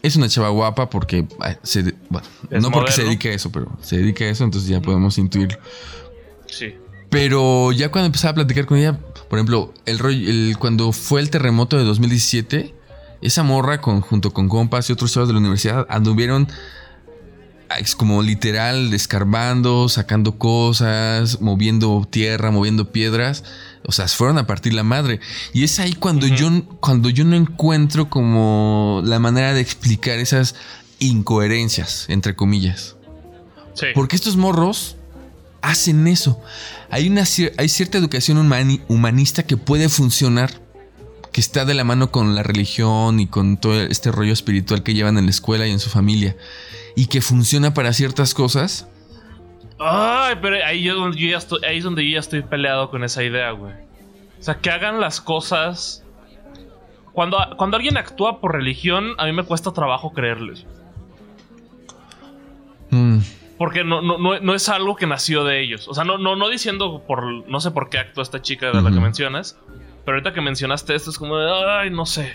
Es 0.03 0.15
una 0.15 0.27
chava 0.27 0.49
guapa 0.49 0.89
porque 0.89 1.27
se, 1.63 1.93
bueno, 2.09 2.27
no 2.49 2.71
porque 2.71 2.91
se 2.91 3.03
dedique 3.03 3.29
a 3.29 3.33
eso, 3.33 3.51
pero 3.51 3.71
se 3.81 3.97
dedica 3.97 4.25
a 4.25 4.29
eso, 4.29 4.43
entonces 4.43 4.69
ya 4.69 4.81
podemos 4.81 5.17
intuirlo. 5.17 5.59
Sí. 6.47 6.75
Pero 7.09 7.71
ya 7.71 7.91
cuando 7.91 8.07
empezaba 8.07 8.31
a 8.31 8.35
platicar 8.35 8.65
con 8.65 8.77
ella, 8.77 8.97
por 9.29 9.37
ejemplo, 9.37 9.73
el, 9.85 10.57
cuando 10.57 10.91
fue 10.91 11.21
el 11.21 11.29
terremoto 11.29 11.77
de 11.77 11.83
2017, 11.83 12.73
esa 13.21 13.43
morra 13.43 13.81
con, 13.81 14.01
junto 14.01 14.31
con 14.33 14.49
compas 14.49 14.89
y 14.89 14.93
otros 14.93 15.13
chavos 15.13 15.27
de 15.29 15.33
la 15.33 15.39
universidad 15.39 15.85
anduvieron 15.89 16.47
es 17.79 17.95
como 17.95 18.21
literal 18.21 18.93
escarbando, 18.93 19.89
sacando 19.89 20.37
cosas, 20.37 21.41
moviendo 21.41 22.07
tierra, 22.09 22.51
moviendo 22.51 22.91
piedras. 22.91 23.43
O 23.85 23.91
sea, 23.91 24.07
fueron 24.07 24.37
a 24.37 24.47
partir 24.47 24.73
la 24.73 24.83
madre. 24.83 25.19
Y 25.53 25.63
es 25.63 25.79
ahí 25.79 25.93
cuando, 25.93 26.27
yo, 26.27 26.49
cuando 26.79 27.09
yo 27.09 27.23
no 27.23 27.35
encuentro 27.35 28.09
como 28.09 29.01
la 29.03 29.19
manera 29.19 29.53
de 29.53 29.61
explicar 29.61 30.19
esas 30.19 30.55
incoherencias, 30.99 32.05
entre 32.09 32.35
comillas. 32.35 32.95
Porque 33.93 34.15
estos 34.15 34.37
morros 34.37 34.95
hacen 35.61 36.07
eso. 36.07 36.39
Hay, 36.89 37.07
una, 37.09 37.23
hay 37.57 37.69
cierta 37.69 37.97
educación 37.97 38.37
humanista 38.87 39.43
que 39.43 39.57
puede 39.57 39.89
funcionar, 39.89 40.61
que 41.31 41.41
está 41.41 41.65
de 41.65 41.73
la 41.73 41.83
mano 41.83 42.11
con 42.11 42.35
la 42.35 42.43
religión 42.43 43.19
y 43.19 43.27
con 43.27 43.57
todo 43.57 43.81
este 43.81 44.11
rollo 44.11 44.33
espiritual 44.33 44.83
que 44.83 44.93
llevan 44.93 45.17
en 45.17 45.25
la 45.25 45.31
escuela 45.31 45.67
y 45.67 45.71
en 45.71 45.79
su 45.79 45.89
familia, 45.89 46.35
y 46.95 47.07
que 47.07 47.21
funciona 47.21 47.73
para 47.73 47.93
ciertas 47.93 48.33
cosas. 48.33 48.87
Ay, 49.83 50.35
pero 50.41 50.57
ahí, 50.63 50.83
yo, 50.83 51.09
ya 51.11 51.37
estoy, 51.37 51.59
ahí 51.65 51.79
es 51.79 51.83
donde 51.83 52.05
yo 52.05 52.13
ya 52.13 52.19
estoy 52.19 52.43
peleado 52.43 52.91
con 52.91 53.03
esa 53.03 53.23
idea, 53.23 53.51
güey. 53.51 53.73
O 54.39 54.43
sea, 54.43 54.55
que 54.55 54.69
hagan 54.69 54.99
las 54.99 55.21
cosas. 55.21 56.05
Cuando, 57.13 57.37
cuando 57.57 57.77
alguien 57.77 57.97
actúa 57.97 58.39
por 58.39 58.53
religión, 58.53 59.15
a 59.17 59.25
mí 59.25 59.33
me 59.33 59.43
cuesta 59.43 59.71
trabajo 59.73 60.13
creerles. 60.13 60.65
Mm. 62.91 63.19
Porque 63.57 63.83
no, 63.83 64.01
no, 64.01 64.17
no, 64.39 64.55
es 64.55 64.69
algo 64.69 64.95
que 64.95 65.07
nació 65.07 65.43
de 65.43 65.61
ellos. 65.61 65.87
O 65.87 65.93
sea, 65.93 66.03
no, 66.03 66.17
no, 66.17 66.35
no 66.35 66.49
diciendo 66.49 67.03
por. 67.07 67.47
No 67.47 67.59
sé 67.59 67.71
por 67.71 67.89
qué 67.89 67.99
actuó 67.99 68.23
esta 68.23 68.41
chica 68.41 68.71
de 68.71 68.81
la 68.81 68.91
que 68.91 68.99
mencionas. 68.99 69.59
Pero 70.05 70.17
ahorita 70.17 70.33
que 70.33 70.41
mencionaste 70.41 70.95
esto 70.95 71.09
es 71.09 71.17
como 71.17 71.37
de. 71.37 71.51
Ay, 71.51 71.89
no 71.89 72.05
sé. 72.05 72.33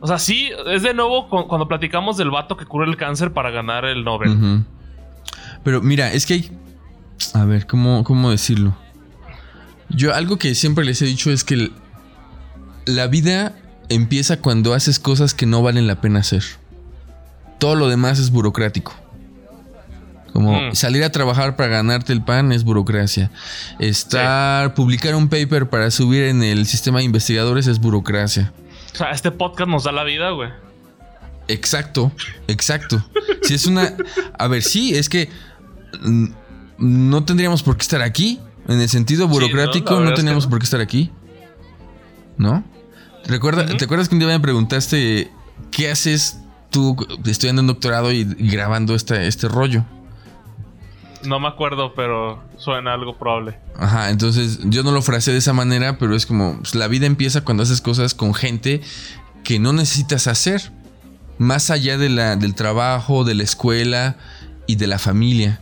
O 0.00 0.06
sea, 0.06 0.18
sí, 0.18 0.50
es 0.66 0.82
de 0.82 0.94
nuevo 0.94 1.28
cuando 1.28 1.68
platicamos 1.68 2.16
del 2.16 2.30
vato 2.30 2.56
que 2.56 2.66
cura 2.66 2.86
el 2.86 2.96
cáncer 2.96 3.32
para 3.32 3.50
ganar 3.50 3.84
el 3.84 4.02
Nobel. 4.02 4.64
Pero 5.64 5.82
mira, 5.82 6.12
es 6.12 6.26
que 6.26 6.34
hay. 6.34 6.50
A 7.34 7.44
ver, 7.44 7.66
¿cómo, 7.66 8.04
¿cómo 8.04 8.30
decirlo? 8.30 8.76
Yo 9.88 10.14
algo 10.14 10.38
que 10.38 10.54
siempre 10.54 10.84
les 10.84 11.00
he 11.02 11.04
dicho 11.04 11.30
es 11.30 11.44
que 11.44 11.70
la 12.86 13.06
vida 13.06 13.54
empieza 13.88 14.38
cuando 14.38 14.74
haces 14.74 14.98
cosas 14.98 15.34
que 15.34 15.46
no 15.46 15.62
valen 15.62 15.86
la 15.86 16.00
pena 16.00 16.20
hacer. 16.20 16.42
Todo 17.58 17.74
lo 17.74 17.88
demás 17.88 18.18
es 18.18 18.30
burocrático. 18.30 18.94
Como 20.32 20.58
mm. 20.58 20.74
salir 20.74 21.04
a 21.04 21.12
trabajar 21.12 21.56
para 21.56 21.68
ganarte 21.68 22.12
el 22.12 22.22
pan 22.22 22.52
es 22.52 22.64
burocracia. 22.64 23.30
Estar, 23.78 24.74
publicar 24.74 25.14
un 25.14 25.28
paper 25.28 25.68
para 25.68 25.90
subir 25.90 26.24
en 26.24 26.42
el 26.42 26.66
sistema 26.66 26.98
de 26.98 27.04
investigadores 27.04 27.66
es 27.66 27.78
burocracia. 27.78 28.52
O 28.94 28.96
sea, 28.96 29.10
este 29.10 29.30
podcast 29.30 29.68
nos 29.68 29.84
da 29.84 29.92
la 29.92 30.04
vida, 30.04 30.30
güey. 30.30 30.50
Exacto, 31.48 32.12
exacto. 32.48 33.04
Si 33.42 33.54
es 33.54 33.66
una. 33.66 33.94
A 34.38 34.48
ver, 34.48 34.62
sí, 34.62 34.94
es 34.94 35.08
que 35.08 35.28
no 36.78 37.24
tendríamos 37.24 37.62
por 37.62 37.76
qué 37.76 37.82
estar 37.82 38.02
aquí. 38.02 38.40
En 38.68 38.80
el 38.80 38.88
sentido 38.88 39.26
burocrático, 39.26 40.00
no, 40.00 40.14
tendríamos 40.14 40.46
por 40.46 40.58
qué 40.58 40.64
estar 40.64 40.80
aquí. 40.80 41.10
¿No? 42.38 42.64
¿Recuerda, 43.26 43.66
¿Te 43.66 43.84
acuerdas 43.84 44.08
que 44.08 44.14
un 44.14 44.20
día 44.20 44.28
me 44.28 44.40
preguntaste 44.40 45.30
qué 45.70 45.90
haces 45.90 46.40
tú 46.70 46.96
estudiando 47.24 47.62
un 47.62 47.68
doctorado 47.68 48.12
y, 48.12 48.24
grabando 48.24 48.94
este, 48.94 49.26
este 49.26 49.48
rollo? 49.48 49.84
No 51.24 51.38
me 51.38 51.46
acuerdo, 51.46 51.94
pero 51.94 52.42
suena 52.56 52.94
algo 52.94 53.16
probable. 53.16 53.58
Ajá, 53.78 54.10
entonces 54.10 54.58
yo 54.64 54.82
no 54.82 54.90
lo 54.90 55.02
frasé 55.02 55.30
de 55.30 55.38
esa 55.38 55.52
manera, 55.52 55.98
pero 55.98 56.16
es 56.16 56.26
como 56.26 56.58
pues, 56.58 56.74
la 56.74 56.88
vida 56.88 57.06
empieza 57.06 57.42
cuando 57.42 57.62
haces 57.62 57.80
cosas 57.80 58.14
con 58.14 58.34
gente 58.34 58.80
que 59.44 59.60
no 59.60 59.72
necesitas 59.72 60.26
hacer, 60.26 60.72
más 61.38 61.70
allá 61.70 61.96
de 61.96 62.08
la, 62.08 62.36
del 62.36 62.54
trabajo, 62.54 63.24
de 63.24 63.34
la 63.34 63.44
escuela 63.44 64.16
y 64.66 64.76
de 64.76 64.86
la 64.88 64.98
familia. 64.98 65.60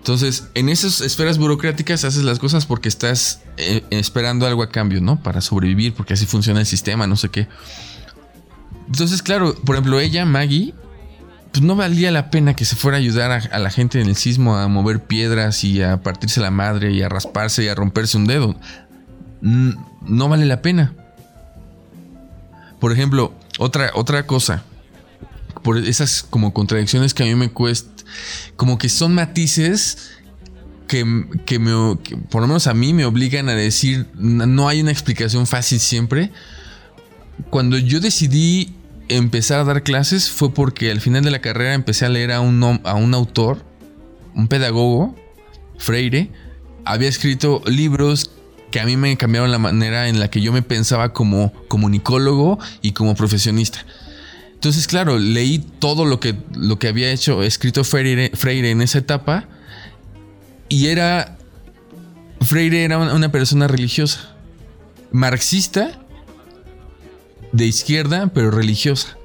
Entonces, 0.00 0.48
en 0.54 0.70
esas 0.70 1.02
esferas 1.02 1.36
burocráticas 1.36 2.04
haces 2.04 2.24
las 2.24 2.38
cosas 2.38 2.64
porque 2.64 2.88
estás 2.88 3.42
eh, 3.58 3.84
esperando 3.90 4.46
algo 4.46 4.62
a 4.62 4.70
cambio, 4.70 5.02
¿no? 5.02 5.22
Para 5.22 5.42
sobrevivir, 5.42 5.92
porque 5.92 6.14
así 6.14 6.24
funciona 6.24 6.60
el 6.60 6.66
sistema, 6.66 7.06
no 7.06 7.16
sé 7.16 7.28
qué. 7.28 7.48
Entonces, 8.86 9.22
claro, 9.22 9.54
por 9.54 9.76
ejemplo, 9.76 10.00
ella, 10.00 10.24
Maggie, 10.24 10.72
pues 11.52 11.62
no 11.62 11.76
valía 11.76 12.10
la 12.10 12.30
pena 12.30 12.54
que 12.54 12.64
se 12.64 12.76
fuera 12.76 12.96
a 12.96 13.00
ayudar 13.00 13.30
a, 13.52 13.58
la 13.58 13.70
gente 13.70 14.00
en 14.00 14.08
el 14.08 14.16
sismo 14.16 14.56
a 14.56 14.68
mover 14.68 15.00
piedras 15.00 15.64
y 15.64 15.82
a 15.82 16.02
partirse 16.02 16.40
la 16.40 16.50
madre 16.50 16.92
y 16.92 17.02
a 17.02 17.10
rasparse 17.10 17.64
y 17.64 17.68
a 17.68 17.74
romperse 17.74 18.16
un 18.16 18.24
dedo. 18.24 18.56
No 19.42 20.28
vale 20.30 20.46
la 20.46 20.62
pena. 20.62 20.94
Por 22.78 22.90
ejemplo, 22.90 23.34
otra, 23.58 23.90
otra 23.94 24.26
cosa. 24.26 24.62
Por 25.62 25.76
esas 25.76 26.22
como 26.22 26.54
contradicciones 26.54 27.12
que 27.12 27.22
a 27.22 27.26
mí 27.26 27.34
me 27.34 27.50
cuesta. 27.50 27.99
Como 28.56 28.78
que 28.78 28.88
son 28.88 29.14
matices 29.14 30.10
que, 30.86 31.04
que, 31.46 31.58
me, 31.58 31.96
por 32.30 32.42
lo 32.42 32.48
menos 32.48 32.66
a 32.66 32.74
mí 32.74 32.92
me 32.92 33.04
obligan 33.04 33.48
a 33.48 33.54
decir, 33.54 34.06
no 34.14 34.68
hay 34.68 34.80
una 34.80 34.90
explicación 34.90 35.46
fácil 35.46 35.80
siempre. 35.80 36.32
Cuando 37.50 37.78
yo 37.78 38.00
decidí 38.00 38.74
empezar 39.08 39.60
a 39.60 39.64
dar 39.64 39.82
clases 39.82 40.30
fue 40.30 40.54
porque 40.54 40.90
al 40.90 41.00
final 41.00 41.24
de 41.24 41.30
la 41.30 41.40
carrera 41.40 41.74
empecé 41.74 42.06
a 42.06 42.08
leer 42.08 42.32
a 42.32 42.40
un, 42.40 42.80
a 42.84 42.94
un 42.94 43.14
autor, 43.14 43.64
un 44.34 44.48
pedagogo, 44.48 45.16
Freire, 45.78 46.30
había 46.84 47.08
escrito 47.08 47.62
libros 47.66 48.30
que 48.70 48.80
a 48.80 48.84
mí 48.84 48.96
me 48.96 49.16
cambiaron 49.16 49.50
la 49.50 49.58
manera 49.58 50.08
en 50.08 50.20
la 50.20 50.30
que 50.30 50.40
yo 50.40 50.52
me 50.52 50.62
pensaba 50.62 51.12
como 51.12 51.52
comunicólogo 51.68 52.58
y 52.82 52.92
como 52.92 53.14
profesionista. 53.14 53.84
Entonces, 54.60 54.86
claro, 54.86 55.18
leí 55.18 55.58
todo 55.58 56.04
lo 56.04 56.20
que, 56.20 56.34
lo 56.54 56.78
que 56.78 56.88
había 56.88 57.10
hecho, 57.10 57.42
escrito 57.42 57.82
Freire, 57.82 58.30
Freire 58.34 58.70
en 58.70 58.82
esa 58.82 58.98
etapa 58.98 59.48
y 60.68 60.88
era... 60.88 61.38
Freire 62.42 62.84
era 62.84 62.98
una 62.98 63.32
persona 63.32 63.68
religiosa, 63.68 64.36
marxista 65.12 65.98
de 67.52 67.64
izquierda, 67.64 68.30
pero 68.34 68.50
religiosa. 68.50 69.16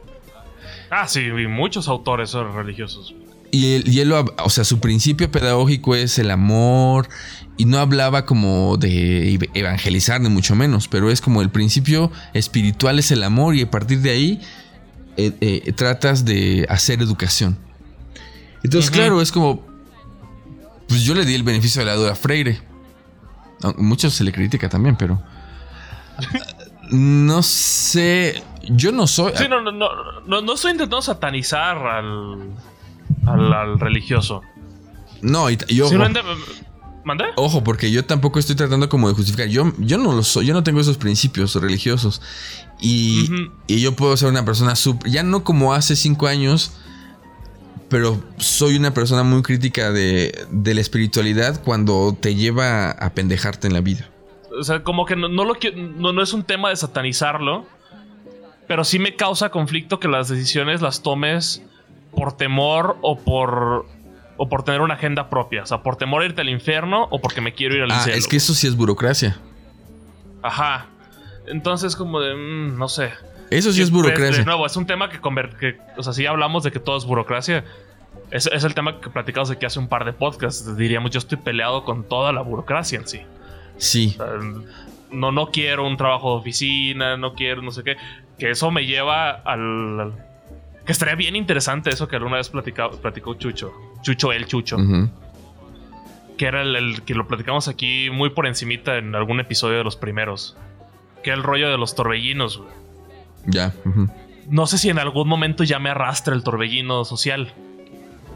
Ah, 0.89 1.05
sí, 1.05 1.19
y 1.19 1.47
muchos 1.47 1.89
autores 1.89 2.29
son 2.29 2.55
religiosos. 2.55 3.13
Y 3.51 3.99
él, 3.99 4.13
o 4.13 4.49
sea, 4.49 4.63
su 4.63 4.79
principio 4.79 5.29
pedagógico 5.29 5.95
es 5.95 6.17
el 6.17 6.31
amor 6.31 7.09
y 7.57 7.65
no 7.65 7.79
hablaba 7.79 8.25
como 8.25 8.77
de 8.77 9.37
evangelizar 9.53 10.21
ni 10.21 10.29
mucho 10.29 10.55
menos, 10.55 10.87
pero 10.87 11.11
es 11.11 11.19
como 11.19 11.41
el 11.41 11.49
principio 11.49 12.09
espiritual 12.33 12.99
es 12.99 13.11
el 13.11 13.21
amor 13.23 13.55
y 13.55 13.63
a 13.63 13.69
partir 13.69 13.99
de 13.99 14.11
ahí 14.11 14.41
eh, 15.17 15.33
eh, 15.39 15.73
tratas 15.73 16.25
de 16.25 16.65
hacer 16.69 17.01
educación. 17.01 17.57
Entonces, 18.63 18.89
claro, 18.89 19.21
es 19.21 19.31
como, 19.31 19.65
pues 20.87 21.03
yo 21.03 21.13
le 21.13 21.25
di 21.25 21.35
el 21.35 21.43
beneficio 21.43 21.81
de 21.81 21.85
la 21.85 21.95
duda 21.95 22.13
a 22.13 22.15
Freire. 22.15 22.61
Muchos 23.77 24.13
se 24.13 24.23
le 24.23 24.31
critica 24.31 24.69
también, 24.69 24.95
pero 24.95 25.21
no 26.89 27.41
sé. 27.43 28.43
Yo 28.63 28.91
no 28.91 29.07
soy. 29.07 29.33
Sí, 29.35 29.47
no, 29.47 29.61
no, 29.61 29.71
no, 29.71 30.41
no, 30.41 30.53
estoy 30.53 30.71
intentando 30.71 31.01
satanizar 31.01 31.77
al, 31.77 32.51
al, 33.27 33.79
religioso. 33.79 34.41
No, 35.21 35.49
y, 35.49 35.57
yo. 35.69 35.89
¿Mandé? 37.05 37.25
Ojo, 37.35 37.63
porque 37.63 37.91
yo 37.91 38.03
tampoco 38.03 38.39
estoy 38.39 38.55
tratando 38.55 38.89
como 38.89 39.07
de 39.07 39.13
justificar. 39.13 39.47
Yo, 39.47 39.71
yo 39.77 39.97
no 39.99 40.11
lo 40.11 40.23
soy, 40.23 40.47
yo 40.47 40.53
no 40.53 40.63
tengo 40.63 40.81
esos 40.81 40.97
principios 40.97 41.55
religiosos. 41.55 42.21
Y, 42.81 43.29
y 43.67 43.79
yo 43.79 43.95
puedo 43.95 44.17
ser 44.17 44.29
una 44.29 44.43
persona 44.43 44.75
super, 44.75 45.09
ya 45.09 45.21
no 45.21 45.43
como 45.43 45.73
hace 45.73 45.95
cinco 45.95 46.25
años, 46.27 46.73
pero 47.89 48.19
soy 48.37 48.75
una 48.75 48.93
persona 48.93 49.21
muy 49.23 49.43
crítica 49.43 49.91
de, 49.91 50.47
de 50.49 50.73
la 50.73 50.81
espiritualidad 50.81 51.63
cuando 51.63 52.17
te 52.19 52.33
lleva 52.33 52.89
a 52.89 53.13
pendejarte 53.13 53.67
en 53.67 53.73
la 53.73 53.81
vida. 53.81 54.09
O 54.59 54.63
sea, 54.63 54.83
como 54.83 55.05
que 55.05 55.15
no, 55.15 55.29
no, 55.29 55.45
lo, 55.45 55.55
no, 55.75 56.11
no 56.11 56.23
es 56.23 56.33
un 56.33 56.43
tema 56.43 56.69
de 56.69 56.75
satanizarlo. 56.75 57.65
Pero 58.67 58.83
sí 58.83 58.97
me 58.97 59.15
causa 59.15 59.49
conflicto 59.49 59.99
que 59.99 60.07
las 60.07 60.27
decisiones 60.27 60.81
las 60.81 61.03
tomes 61.03 61.61
por 62.11 62.35
temor 62.35 62.97
o 63.01 63.19
por 63.19 63.85
o 64.37 64.49
por 64.49 64.63
tener 64.63 64.81
una 64.81 64.95
agenda 64.95 65.29
propia. 65.29 65.63
O 65.63 65.65
sea, 65.65 65.81
por 65.83 65.95
temor 65.95 66.21
a 66.21 66.25
irte 66.25 66.41
al 66.41 66.49
infierno 66.49 67.07
o 67.11 67.19
porque 67.19 67.41
me 67.41 67.53
quiero 67.53 67.75
ir 67.75 67.83
al 67.83 67.91
ah, 67.91 68.05
Es 68.07 68.27
que 68.27 68.37
eso 68.37 68.53
sí 68.53 68.67
es 68.67 68.75
burocracia. 68.75 69.37
Ajá. 70.41 70.87
Entonces, 71.47 71.95
como 71.95 72.19
de. 72.19 72.35
Mm, 72.35 72.77
no 72.77 72.87
sé. 72.87 73.11
Eso 73.49 73.71
sí 73.71 73.81
es 73.81 73.91
burocracia. 73.91 74.39
De 74.39 74.45
nuevo, 74.45 74.65
es 74.65 74.75
un 74.75 74.85
tema 74.85 75.09
que, 75.09 75.19
que. 75.59 75.77
O 75.97 76.03
sea, 76.03 76.13
si 76.13 76.25
hablamos 76.25 76.63
de 76.63 76.71
que 76.71 76.79
todo 76.79 76.97
es 76.97 77.05
burocracia. 77.05 77.63
Es, 78.31 78.47
es 78.47 78.63
el 78.63 78.73
tema 78.73 78.99
que 79.01 79.09
platicamos 79.09 79.49
de 79.49 79.57
que 79.57 79.65
hace 79.65 79.79
un 79.79 79.87
par 79.87 80.05
de 80.05 80.13
podcasts. 80.13 80.75
Diríamos, 80.77 81.11
yo 81.11 81.19
estoy 81.19 81.37
peleado 81.37 81.83
con 81.83 82.07
toda 82.07 82.31
la 82.31 82.41
burocracia 82.41 82.99
en 82.99 83.07
sí. 83.07 83.21
Sí. 83.77 84.17
no, 85.11 85.31
no 85.31 85.51
quiero 85.51 85.85
un 85.85 85.97
trabajo 85.97 86.31
de 86.31 86.39
oficina, 86.39 87.17
no 87.17 87.33
quiero 87.33 87.61
no 87.61 87.71
sé 87.71 87.83
qué. 87.83 87.97
Que 88.39 88.51
eso 88.51 88.71
me 88.71 88.85
lleva 88.85 89.29
al. 89.31 90.13
Que 90.85 90.91
estaría 90.91 91.15
bien 91.15 91.35
interesante 91.35 91.89
eso 91.89 92.07
que 92.07 92.15
alguna 92.15 92.37
vez 92.37 92.49
platicó 92.49 93.33
Chucho. 93.35 93.73
Chucho, 94.01 94.31
el 94.31 94.45
Chucho. 94.45 94.77
Que 96.37 96.45
era 96.45 96.61
el, 96.61 97.01
que 97.03 97.15
lo 97.15 97.27
platicamos 97.27 97.67
aquí 97.67 98.09
muy 98.11 98.29
por 98.29 98.45
encimita 98.45 98.97
en 98.97 99.15
algún 99.15 99.39
episodio 99.39 99.77
de 99.77 99.83
los 99.83 99.95
primeros. 99.95 100.57
Que 101.23 101.31
era 101.31 101.37
el 101.37 101.43
rollo 101.43 101.69
de 101.69 101.77
los 101.77 101.95
torbellinos, 101.95 102.61
Ya. 103.47 103.73
No 104.47 104.67
sé 104.67 104.77
si 104.77 104.89
en 104.89 104.99
algún 104.99 105.27
momento 105.27 105.63
ya 105.63 105.79
me 105.79 105.89
arrastra 105.89 106.35
el 106.35 106.43
torbellino 106.43 107.03
social. 107.03 107.53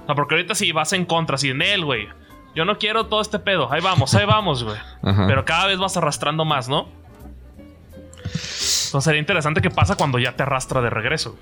O 0.08 0.16
porque 0.16 0.36
ahorita 0.36 0.56
si 0.56 0.72
vas 0.72 0.92
en 0.94 1.06
contra, 1.06 1.38
si 1.38 1.50
en 1.50 1.62
él, 1.62 1.86
güey 1.86 2.08
yo 2.56 2.66
no 2.66 2.78
quiero 2.78 3.06
todo 3.06 3.22
este 3.22 3.40
pedo. 3.40 3.72
Ahí 3.72 3.82
vamos, 3.82 4.14
ahí 4.16 4.26
vamos, 4.26 4.64
güey. 4.64 4.78
Pero 5.02 5.46
cada 5.46 5.68
vez 5.68 5.78
vas 5.78 5.96
arrastrando 5.98 6.46
más, 6.46 6.68
¿no? 6.68 6.88
Entonces 8.16 9.04
sería 9.04 9.20
interesante 9.20 9.62
qué 9.62 9.70
pasa 9.70 9.96
cuando 9.96 10.20
ya 10.20 10.36
te 10.36 10.44
arrastra 10.44 10.82
de 10.82 10.90
regreso. 10.90 11.38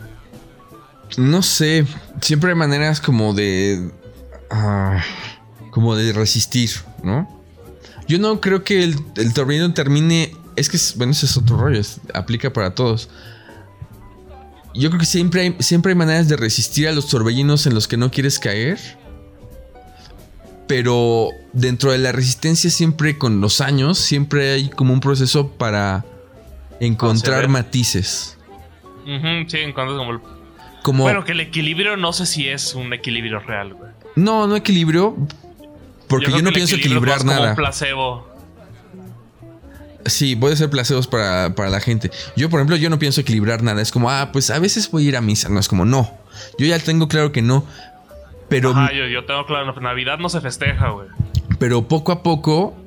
No 1.17 1.41
sé. 1.41 1.85
Siempre 2.21 2.51
hay 2.51 2.55
maneras 2.55 2.99
como 2.99 3.33
de. 3.33 3.91
Ah, 4.49 5.01
como 5.71 5.95
de 5.95 6.11
resistir, 6.13 6.71
¿no? 7.03 7.27
Yo 8.07 8.19
no 8.19 8.41
creo 8.41 8.63
que 8.63 8.83
el, 8.83 8.95
el 9.15 9.33
torbellino 9.33 9.73
termine. 9.73 10.33
Es 10.55 10.69
que, 10.69 10.77
bueno, 10.97 11.11
ese 11.11 11.27
es 11.27 11.37
otro 11.37 11.57
rollo. 11.57 11.81
aplica 12.13 12.51
para 12.51 12.73
todos. 12.73 13.09
Yo 14.73 14.89
creo 14.89 14.99
que 14.99 15.05
siempre 15.05 15.41
hay, 15.41 15.55
siempre 15.59 15.91
hay 15.91 15.95
maneras 15.95 16.27
de 16.27 16.35
resistir 16.35 16.87
a 16.87 16.91
los 16.91 17.07
torbellinos 17.07 17.65
en 17.67 17.73
los 17.73 17.87
que 17.87 17.97
no 17.97 18.11
quieres 18.11 18.37
caer 18.39 18.79
pero 20.67 21.29
dentro 21.53 21.91
de 21.91 21.97
la 21.97 22.11
resistencia 22.11 22.69
siempre 22.69 23.17
con 23.17 23.41
los 23.41 23.61
años, 23.61 23.97
siempre 23.97 24.51
hay 24.51 24.69
como 24.69 24.93
un 24.93 24.99
proceso 24.99 25.49
para 25.51 26.05
encontrar 26.79 27.47
matices. 27.47 28.37
sí, 29.05 29.57
encuentras 29.57 29.97
como 29.97 30.11
el... 30.11 30.19
Como... 30.87 31.03
Bueno, 31.03 31.25
que 31.25 31.33
el 31.33 31.41
equilibrio 31.41 31.97
no 31.97 32.13
sé 32.13 32.25
si 32.25 32.47
es 32.47 32.73
un 32.73 32.93
equilibrio 32.93 33.41
real, 33.41 33.73
güey. 33.73 33.91
No, 34.15 34.47
no 34.47 34.55
equilibrio. 34.55 35.17
Porque 36.07 36.31
yo, 36.31 36.41
no 36.41 36.53
pienso 36.53 36.77
equilibrar 36.77 37.25
nada. 37.25 37.47
Como 37.47 37.55
placebo. 37.57 38.25
Sí, 40.05 40.37
puede 40.37 40.55
ser 40.55 40.69
placebos 40.69 41.05
para, 41.05 41.53
para, 41.55 41.69
la 41.69 41.81
gente. 41.81 42.09
Yo, 42.37 42.49
por 42.49 42.61
ejemplo, 42.61 42.77
yo 42.77 42.89
no 42.89 42.97
pienso 42.99 43.19
equilibrar 43.19 43.63
nada. 43.63 43.81
Es 43.81 43.91
como, 43.91 44.09
ah, 44.09 44.29
pues 44.31 44.49
a 44.49 44.59
veces 44.59 44.89
voy 44.89 45.03
a 45.03 45.07
ir 45.09 45.17
a 45.17 45.21
misa. 45.21 45.49
No, 45.49 45.59
es 45.59 45.67
como, 45.67 45.83
no. 45.83 46.09
Yo 46.57 46.65
ya 46.65 46.79
tengo 46.79 47.09
claro 47.09 47.33
que 47.33 47.41
no. 47.41 47.65
Pero. 48.47 48.71
Ah, 48.73 48.89
yo, 48.93 49.07
yo 49.07 49.25
tengo 49.25 49.45
claro, 49.45 49.77
Navidad 49.81 50.19
no 50.19 50.29
se 50.29 50.39
festeja, 50.39 50.91
güey. 50.91 51.09
Pero 51.59 51.89
poco 51.89 52.13
a 52.13 52.23
poco 52.23 52.77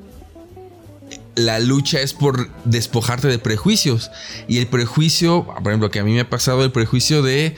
la 1.35 1.59
lucha 1.59 2.01
es 2.01 2.15
por 2.15 2.49
despojarte 2.65 3.29
de 3.29 3.39
prejuicios. 3.39 4.11
Y 4.49 4.57
el 4.57 4.69
prejuicio, 4.69 5.45
por 5.45 5.67
ejemplo, 5.67 5.91
que 5.91 6.01
a 6.01 6.05
mí 6.05 6.15
me 6.15 6.21
ha 6.21 6.31
pasado 6.31 6.65
el 6.65 6.73
prejuicio 6.73 7.21
de 7.21 7.57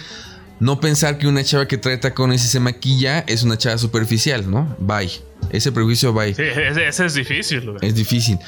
no 0.63 0.79
pensar 0.79 1.19
que 1.19 1.27
una 1.27 1.43
chava 1.43 1.67
que 1.67 1.77
trae 1.77 1.97
tacones 1.97 2.45
y 2.45 2.47
se 2.47 2.61
maquilla 2.61 3.25
es 3.27 3.43
una 3.43 3.59
chava 3.59 3.79
superficial, 3.79 4.49
¿no? 4.49 4.77
Bye. 4.79 5.11
Ese 5.51 5.73
prejuicio 5.73 6.13
bye. 6.13 6.33
Sí, 6.37 6.43
ese, 6.43 7.05
es 7.05 7.15
difícil. 7.15 7.63
Güey. 7.63 7.79
Es 7.83 7.97
difícil. 7.97 8.39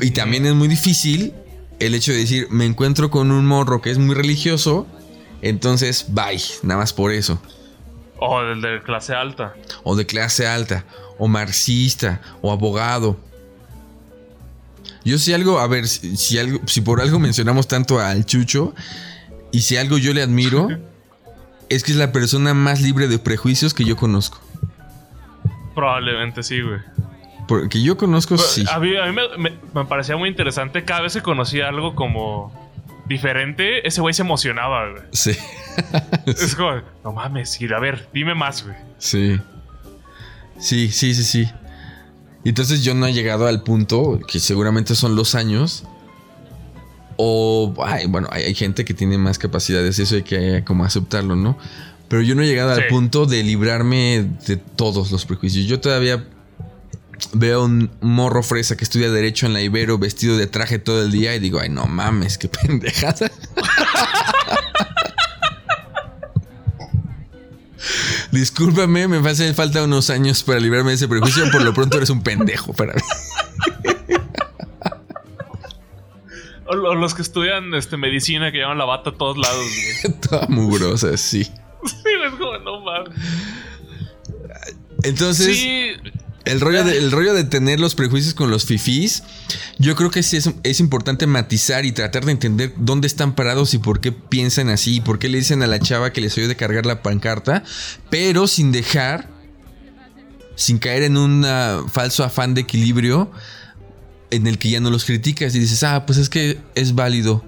Y 0.00 0.12
también 0.12 0.46
es 0.46 0.54
muy 0.54 0.68
difícil 0.68 1.34
el 1.80 1.96
hecho 1.96 2.12
de 2.12 2.18
decir, 2.18 2.46
me 2.50 2.64
encuentro 2.64 3.10
con 3.10 3.32
un 3.32 3.44
morro 3.44 3.82
que 3.82 3.90
es 3.90 3.98
muy 3.98 4.14
religioso, 4.14 4.86
entonces 5.40 6.06
bye, 6.10 6.40
nada 6.62 6.78
más 6.78 6.92
por 6.92 7.10
eso. 7.10 7.42
O 8.18 8.40
del 8.44 8.60
de 8.60 8.80
clase 8.80 9.12
alta. 9.12 9.52
O 9.82 9.96
de 9.96 10.06
clase 10.06 10.46
alta, 10.46 10.84
o 11.18 11.26
marxista, 11.26 12.20
o 12.40 12.52
abogado. 12.52 13.18
Yo 15.04 15.18
si 15.18 15.32
algo, 15.32 15.58
a 15.58 15.66
ver, 15.66 15.88
si, 15.88 16.38
algo, 16.38 16.60
si 16.66 16.82
por 16.82 17.00
algo 17.00 17.18
mencionamos 17.18 17.66
tanto 17.66 17.98
al 17.98 18.24
Chucho, 18.26 18.76
y 19.50 19.62
si 19.62 19.76
algo 19.76 19.98
yo 19.98 20.14
le 20.14 20.22
admiro, 20.22 20.68
es 21.74 21.82
que 21.82 21.92
es 21.92 21.98
la 21.98 22.12
persona 22.12 22.54
más 22.54 22.80
libre 22.80 23.08
de 23.08 23.18
prejuicios 23.18 23.74
que 23.74 23.84
yo 23.84 23.96
conozco. 23.96 24.40
Probablemente 25.74 26.42
sí, 26.42 26.60
güey. 26.60 26.80
Porque 27.48 27.82
yo 27.82 27.96
conozco, 27.96 28.38
sí. 28.38 28.64
A 28.70 28.78
mí, 28.78 28.92
me, 29.38 29.84
parecía 29.84 30.16
muy 30.16 30.28
interesante. 30.28 30.84
Cada 30.84 31.02
vez 31.02 31.14
que 31.14 31.22
conocía 31.22 31.68
algo 31.68 31.94
como 31.94 32.52
diferente, 33.06 33.86
ese 33.86 34.00
güey 34.00 34.14
se 34.14 34.22
emocionaba, 34.22 34.90
güey. 34.90 35.02
Sí. 35.12 35.36
es 36.26 36.54
como, 36.54 36.80
no 37.04 37.12
mames, 37.12 37.58
a 37.74 37.78
ver, 37.78 38.08
dime 38.12 38.34
más, 38.34 38.64
güey. 38.64 38.76
Sí. 38.98 39.40
Sí, 40.58 40.90
sí, 40.90 41.14
sí, 41.14 41.24
sí. 41.24 41.50
Entonces 42.44 42.84
yo 42.84 42.94
no 42.94 43.06
he 43.06 43.12
llegado 43.12 43.46
al 43.46 43.62
punto, 43.62 44.20
que 44.26 44.40
seguramente 44.40 44.94
son 44.94 45.16
los 45.16 45.34
años. 45.34 45.84
O, 47.24 47.72
bueno, 48.08 48.26
hay, 48.32 48.52
gente 48.52 48.84
que 48.84 48.94
tiene 48.94 49.16
más 49.16 49.38
capacidades, 49.38 50.00
eso 50.00 50.16
hay 50.16 50.24
que 50.24 50.64
como 50.64 50.84
aceptarlo, 50.84 51.36
¿no? 51.36 51.56
Pero 52.08 52.20
yo 52.20 52.34
no 52.34 52.42
he 52.42 52.46
llegado 52.46 52.72
al 52.72 52.88
punto 52.88 53.26
de 53.26 53.44
librarme 53.44 54.28
de 54.44 54.56
todos 54.56 55.12
los 55.12 55.24
prejuicios. 55.24 55.66
Yo 55.66 55.78
todavía 55.78 56.26
veo 57.32 57.64
un 57.64 57.92
morro 58.00 58.42
fresa 58.42 58.76
que 58.76 58.82
estudia 58.82 59.08
Derecho 59.08 59.46
en 59.46 59.52
la 59.52 59.62
Ibero 59.62 59.98
vestido 59.98 60.36
de 60.36 60.48
traje 60.48 60.80
todo 60.80 61.00
el 61.00 61.12
día 61.12 61.32
y 61.36 61.38
digo, 61.38 61.60
ay, 61.60 61.68
no 61.68 61.86
mames, 61.86 62.38
qué 62.38 62.48
pendejada. 62.66 63.30
Discúlpame, 68.32 69.06
me 69.06 69.30
hace 69.30 69.54
falta 69.54 69.84
unos 69.84 70.10
años 70.10 70.42
para 70.42 70.58
librarme 70.58 70.90
de 70.90 70.96
ese 70.96 71.06
prejuicio. 71.06 71.48
Por 71.52 71.62
lo 71.62 71.72
pronto 71.72 71.98
eres 71.98 72.10
un 72.10 72.24
pendejo 72.24 72.72
para 72.72 72.94
mí. 72.94 73.00
O 76.72 76.94
los 76.94 77.14
que 77.14 77.22
estudian 77.22 77.74
este, 77.74 77.96
medicina 77.96 78.50
que 78.50 78.58
llevan 78.58 78.78
la 78.78 78.84
bata 78.84 79.10
a 79.10 79.14
todos 79.14 79.36
lados. 79.36 79.66
Toda 80.28 80.46
mugrosa, 80.48 81.16
sí. 81.16 81.44
Sí, 81.44 82.08
es 82.26 82.32
como, 82.38 82.58
no 82.58 82.80
mames. 82.80 83.10
Entonces, 85.02 85.56
sí. 85.56 85.92
el, 86.44 86.60
rollo 86.60 86.84
de, 86.84 86.96
el 86.96 87.10
rollo 87.10 87.34
de 87.34 87.44
tener 87.44 87.80
los 87.80 87.94
prejuicios 87.94 88.34
con 88.34 88.50
los 88.50 88.64
fifís 88.64 89.22
yo 89.78 89.96
creo 89.96 90.10
que 90.10 90.22
sí 90.22 90.38
es, 90.62 90.80
importante 90.80 91.26
matizar 91.26 91.84
y 91.84 91.90
tratar 91.90 92.24
de 92.24 92.30
entender 92.30 92.72
dónde 92.76 93.08
están 93.08 93.34
parados 93.34 93.74
y 93.74 93.78
por 93.78 94.00
qué 94.00 94.12
piensan 94.12 94.68
así, 94.68 94.96
y 94.96 95.00
por 95.00 95.18
qué 95.18 95.28
le 95.28 95.38
dicen 95.38 95.60
a 95.62 95.66
la 95.66 95.80
chava 95.80 96.12
que 96.12 96.20
les 96.20 96.38
oyó 96.38 96.46
de 96.46 96.54
cargar 96.54 96.86
la 96.86 97.02
pancarta, 97.02 97.64
pero 98.08 98.46
sin 98.46 98.70
dejar, 98.70 99.28
sin 100.54 100.78
caer 100.78 101.02
en 101.02 101.16
un 101.16 101.44
falso 101.90 102.22
afán 102.22 102.54
de 102.54 102.60
equilibrio 102.60 103.32
en 104.32 104.46
el 104.46 104.58
que 104.58 104.70
ya 104.70 104.80
no 104.80 104.90
los 104.90 105.04
criticas 105.04 105.54
y 105.54 105.60
dices, 105.60 105.82
ah, 105.84 106.04
pues 106.06 106.18
es 106.18 106.28
que 106.28 106.58
es 106.74 106.94
válido. 106.94 107.44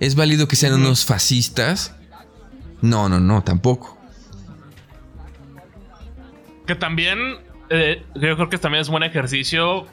Es 0.00 0.14
válido 0.14 0.48
que 0.48 0.56
sean 0.56 0.74
unos 0.74 1.04
fascistas. 1.04 1.94
No, 2.80 3.08
no, 3.08 3.20
no, 3.20 3.42
tampoco. 3.42 3.98
Que 6.66 6.74
también, 6.74 7.18
eh, 7.70 8.02
yo 8.14 8.36
creo 8.36 8.48
que 8.48 8.58
también 8.58 8.82
es 8.82 8.88
buen 8.88 9.02
ejercicio 9.02 9.86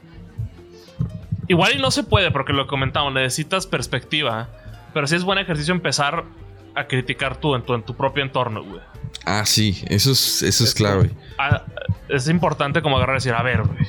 Igual 1.47 1.75
y 1.75 1.79
no 1.79 1.91
se 1.91 2.03
puede, 2.03 2.31
porque 2.31 2.53
lo 2.53 2.67
comentamos, 2.67 3.13
necesitas 3.13 3.67
perspectiva. 3.67 4.49
Pero 4.93 5.07
sí 5.07 5.15
es 5.15 5.23
buen 5.23 5.37
ejercicio 5.37 5.73
empezar 5.73 6.23
a 6.73 6.87
criticar 6.87 7.37
tú 7.37 7.55
en 7.55 7.61
tu, 7.61 7.73
en 7.73 7.83
tu 7.83 7.95
propio 7.95 8.23
entorno, 8.23 8.63
güey. 8.63 8.81
Ah, 9.25 9.45
sí, 9.45 9.83
eso 9.87 10.11
es, 10.11 10.41
eso 10.41 10.63
es, 10.63 10.73
clave. 10.73 11.11
Ah, 11.37 11.63
es 12.09 12.27
importante 12.27 12.81
como 12.81 12.97
agarrar 12.97 13.15
y 13.15 13.17
decir, 13.17 13.33
a 13.33 13.43
ver, 13.43 13.63
güey. 13.63 13.85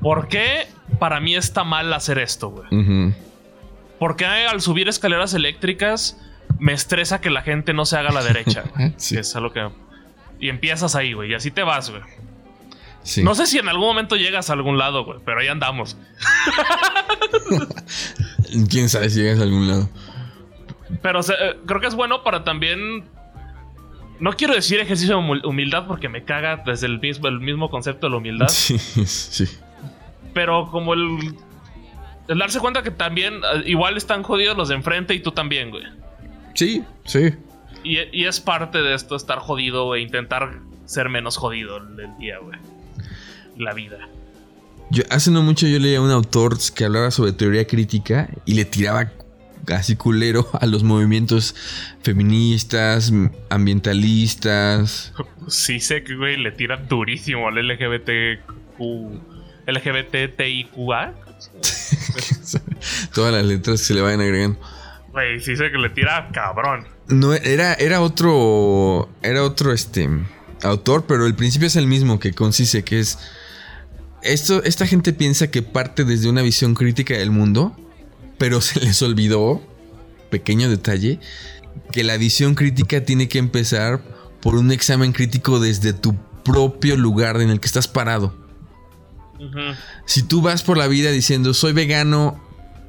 ¿Por 0.00 0.28
qué 0.28 0.66
para 0.98 1.20
mí 1.20 1.34
está 1.34 1.64
mal 1.64 1.92
hacer 1.92 2.18
esto, 2.18 2.50
güey? 2.50 3.12
¿Por 3.98 4.16
qué 4.16 4.24
al 4.24 4.60
subir 4.60 4.88
escaleras 4.88 5.34
eléctricas 5.34 6.18
me 6.58 6.72
estresa 6.72 7.20
que 7.20 7.30
la 7.30 7.42
gente 7.42 7.72
no 7.72 7.84
se 7.84 7.96
haga 7.96 8.10
a 8.10 8.12
la 8.12 8.22
derecha? 8.22 8.64
sí. 8.96 9.16
es 9.16 9.34
algo 9.36 9.52
que... 9.52 9.68
Y 10.40 10.48
empiezas 10.48 10.96
ahí, 10.96 11.12
güey, 11.12 11.30
y 11.30 11.34
así 11.34 11.50
te 11.50 11.62
vas, 11.62 11.90
güey. 11.90 12.02
No 13.22 13.34
sé 13.34 13.46
si 13.46 13.58
en 13.58 13.68
algún 13.68 13.86
momento 13.86 14.16
llegas 14.16 14.50
a 14.50 14.52
algún 14.52 14.78
lado, 14.78 15.04
güey, 15.04 15.18
pero 15.24 15.40
ahí 15.40 15.48
andamos. 15.48 15.96
Quién 18.70 18.88
sabe 18.88 19.10
si 19.10 19.20
llegas 19.20 19.40
a 19.40 19.42
algún 19.42 19.68
lado. 19.68 19.88
Pero 21.00 21.20
eh, 21.20 21.58
creo 21.66 21.80
que 21.80 21.86
es 21.86 21.94
bueno 21.94 22.22
para 22.22 22.44
también. 22.44 23.04
No 24.20 24.32
quiero 24.34 24.54
decir 24.54 24.78
ejercicio 24.78 25.16
de 25.16 25.40
humildad 25.48 25.86
porque 25.88 26.08
me 26.08 26.24
caga 26.24 26.62
desde 26.64 26.86
el 26.86 27.00
mismo, 27.00 27.26
el 27.26 27.40
mismo 27.40 27.70
concepto 27.70 28.06
de 28.06 28.10
la 28.10 28.16
humildad. 28.18 28.48
Sí, 28.50 28.78
sí. 28.78 29.46
Pero 30.34 30.68
como 30.70 30.94
el. 30.94 31.36
El 32.28 32.38
darse 32.38 32.60
cuenta 32.60 32.82
que 32.82 32.92
también 32.92 33.34
eh, 33.34 33.64
igual 33.66 33.96
están 33.96 34.22
jodidos 34.22 34.56
los 34.56 34.68
de 34.68 34.76
enfrente 34.76 35.12
y 35.12 35.20
tú 35.20 35.32
también, 35.32 35.70
güey. 35.70 35.84
Sí, 36.54 36.84
sí. 37.04 37.34
Y, 37.82 37.98
y 38.12 38.26
es 38.26 38.40
parte 38.40 38.80
de 38.80 38.94
esto 38.94 39.16
estar 39.16 39.38
jodido 39.38 39.94
e 39.96 40.00
intentar 40.00 40.60
ser 40.84 41.08
menos 41.08 41.36
jodido 41.36 41.78
el 41.78 42.16
día, 42.18 42.38
güey 42.38 42.58
la 43.56 43.74
vida. 43.74 43.98
Yo, 44.90 45.04
hace 45.10 45.30
no 45.30 45.42
mucho 45.42 45.66
yo 45.66 45.78
leía 45.78 45.98
a 45.98 46.02
un 46.02 46.10
autor 46.10 46.58
que 46.74 46.84
hablaba 46.84 47.10
sobre 47.10 47.32
teoría 47.32 47.66
crítica 47.66 48.28
y 48.44 48.54
le 48.54 48.64
tiraba 48.64 49.10
casi 49.64 49.96
culero 49.96 50.48
a 50.60 50.66
los 50.66 50.82
movimientos 50.82 51.54
feministas, 52.02 53.12
ambientalistas. 53.48 55.12
Sí, 55.48 55.80
sé 55.80 56.04
que, 56.04 56.16
güey, 56.16 56.36
le 56.36 56.52
tira 56.52 56.76
durísimo 56.76 57.48
al 57.48 57.54
LGBTQ. 57.66 59.31
LGBTIQA. 59.66 61.14
Todas 63.14 63.32
las 63.32 63.44
letras 63.44 63.80
se 63.80 63.94
le 63.94 64.00
vayan 64.00 64.20
agregando. 64.20 64.58
Güey, 65.12 65.40
sí 65.40 65.56
sé 65.56 65.70
que 65.70 65.78
le 65.78 65.90
tira 65.90 66.28
cabrón. 66.32 66.86
No, 67.08 67.34
era, 67.34 67.74
era 67.74 68.00
otro. 68.00 69.08
Era 69.22 69.42
otro 69.42 69.72
este 69.72 70.08
autor, 70.62 71.04
pero 71.06 71.26
el 71.26 71.34
principio 71.34 71.66
es 71.66 71.76
el 71.76 71.86
mismo 71.86 72.18
que 72.18 72.32
consiste, 72.32 72.84
que 72.84 73.00
es 73.00 73.18
esto, 74.22 74.62
esta 74.62 74.86
gente 74.86 75.12
piensa 75.12 75.50
que 75.50 75.62
parte 75.62 76.04
desde 76.04 76.28
una 76.28 76.42
visión 76.42 76.74
crítica 76.74 77.14
del 77.14 77.30
mundo, 77.30 77.76
pero 78.38 78.60
se 78.60 78.80
les 78.80 79.02
olvidó, 79.02 79.62
pequeño 80.30 80.70
detalle, 80.70 81.18
que 81.90 82.04
la 82.04 82.16
visión 82.16 82.54
crítica 82.54 83.04
tiene 83.04 83.28
que 83.28 83.38
empezar 83.38 84.00
por 84.40 84.54
un 84.54 84.72
examen 84.72 85.12
crítico 85.12 85.60
desde 85.60 85.92
tu 85.92 86.16
propio 86.44 86.96
lugar 86.96 87.40
en 87.40 87.50
el 87.50 87.60
que 87.60 87.66
estás 87.66 87.88
parado. 87.88 88.34
Si 90.06 90.22
tú 90.22 90.42
vas 90.42 90.62
por 90.62 90.76
la 90.76 90.86
vida 90.86 91.10
diciendo 91.10 91.54
soy 91.54 91.72
vegano, 91.72 92.40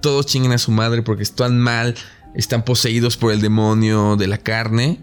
todos 0.02 0.26
chingan 0.26 0.52
a 0.52 0.58
su 0.58 0.72
madre 0.72 1.02
porque 1.02 1.24
están 1.24 1.60
mal, 1.60 1.96
están 2.36 2.64
poseídos 2.64 3.18
por 3.18 3.32
el 3.32 3.42
demonio 3.42 4.16
de 4.16 4.28
la 4.28 4.38
carne, 4.38 5.00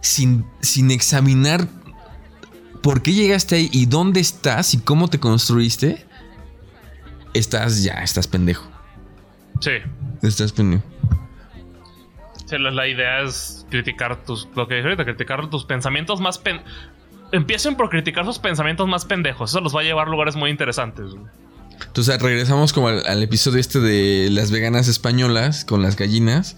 sin, 0.00 0.44
sin 0.60 0.90
examinar 0.90 1.66
por 2.82 3.02
qué 3.02 3.12
llegaste 3.12 3.56
ahí 3.56 3.70
y 3.72 3.86
dónde 3.86 4.20
estás 4.20 4.74
y 4.74 4.78
cómo 4.80 5.08
te 5.08 5.20
construiste, 5.20 6.04
estás 7.32 7.82
ya, 7.82 8.02
estás 8.02 8.26
pendejo. 8.26 8.70
Sí. 9.60 9.72
Estás 10.22 10.52
pendejo. 10.52 10.82
Sí, 12.46 12.58
la 12.58 12.86
idea 12.86 13.22
es 13.22 13.66
criticar 13.70 14.24
tus. 14.24 14.48
Lo 14.54 14.68
que 14.68 14.74
dije 14.76 14.96
criticar 14.96 15.48
tus 15.48 15.64
pensamientos 15.64 16.20
más. 16.20 16.38
Pen, 16.38 16.60
empiecen 17.32 17.76
por 17.76 17.88
criticar 17.90 18.24
sus 18.24 18.38
pensamientos 18.38 18.86
más 18.86 19.04
pendejos. 19.04 19.50
Eso 19.50 19.60
los 19.60 19.74
va 19.74 19.80
a 19.80 19.84
llevar 19.84 20.06
a 20.06 20.10
lugares 20.10 20.36
muy 20.36 20.50
interesantes. 20.50 21.06
Entonces 21.86 22.20
regresamos 22.22 22.72
como 22.72 22.88
al, 22.88 23.22
episodio 23.22 23.58
este 23.58 23.80
de 23.80 24.28
las 24.30 24.50
veganas 24.50 24.88
españolas 24.88 25.64
con 25.64 25.82
las 25.82 25.96
gallinas. 25.96 26.56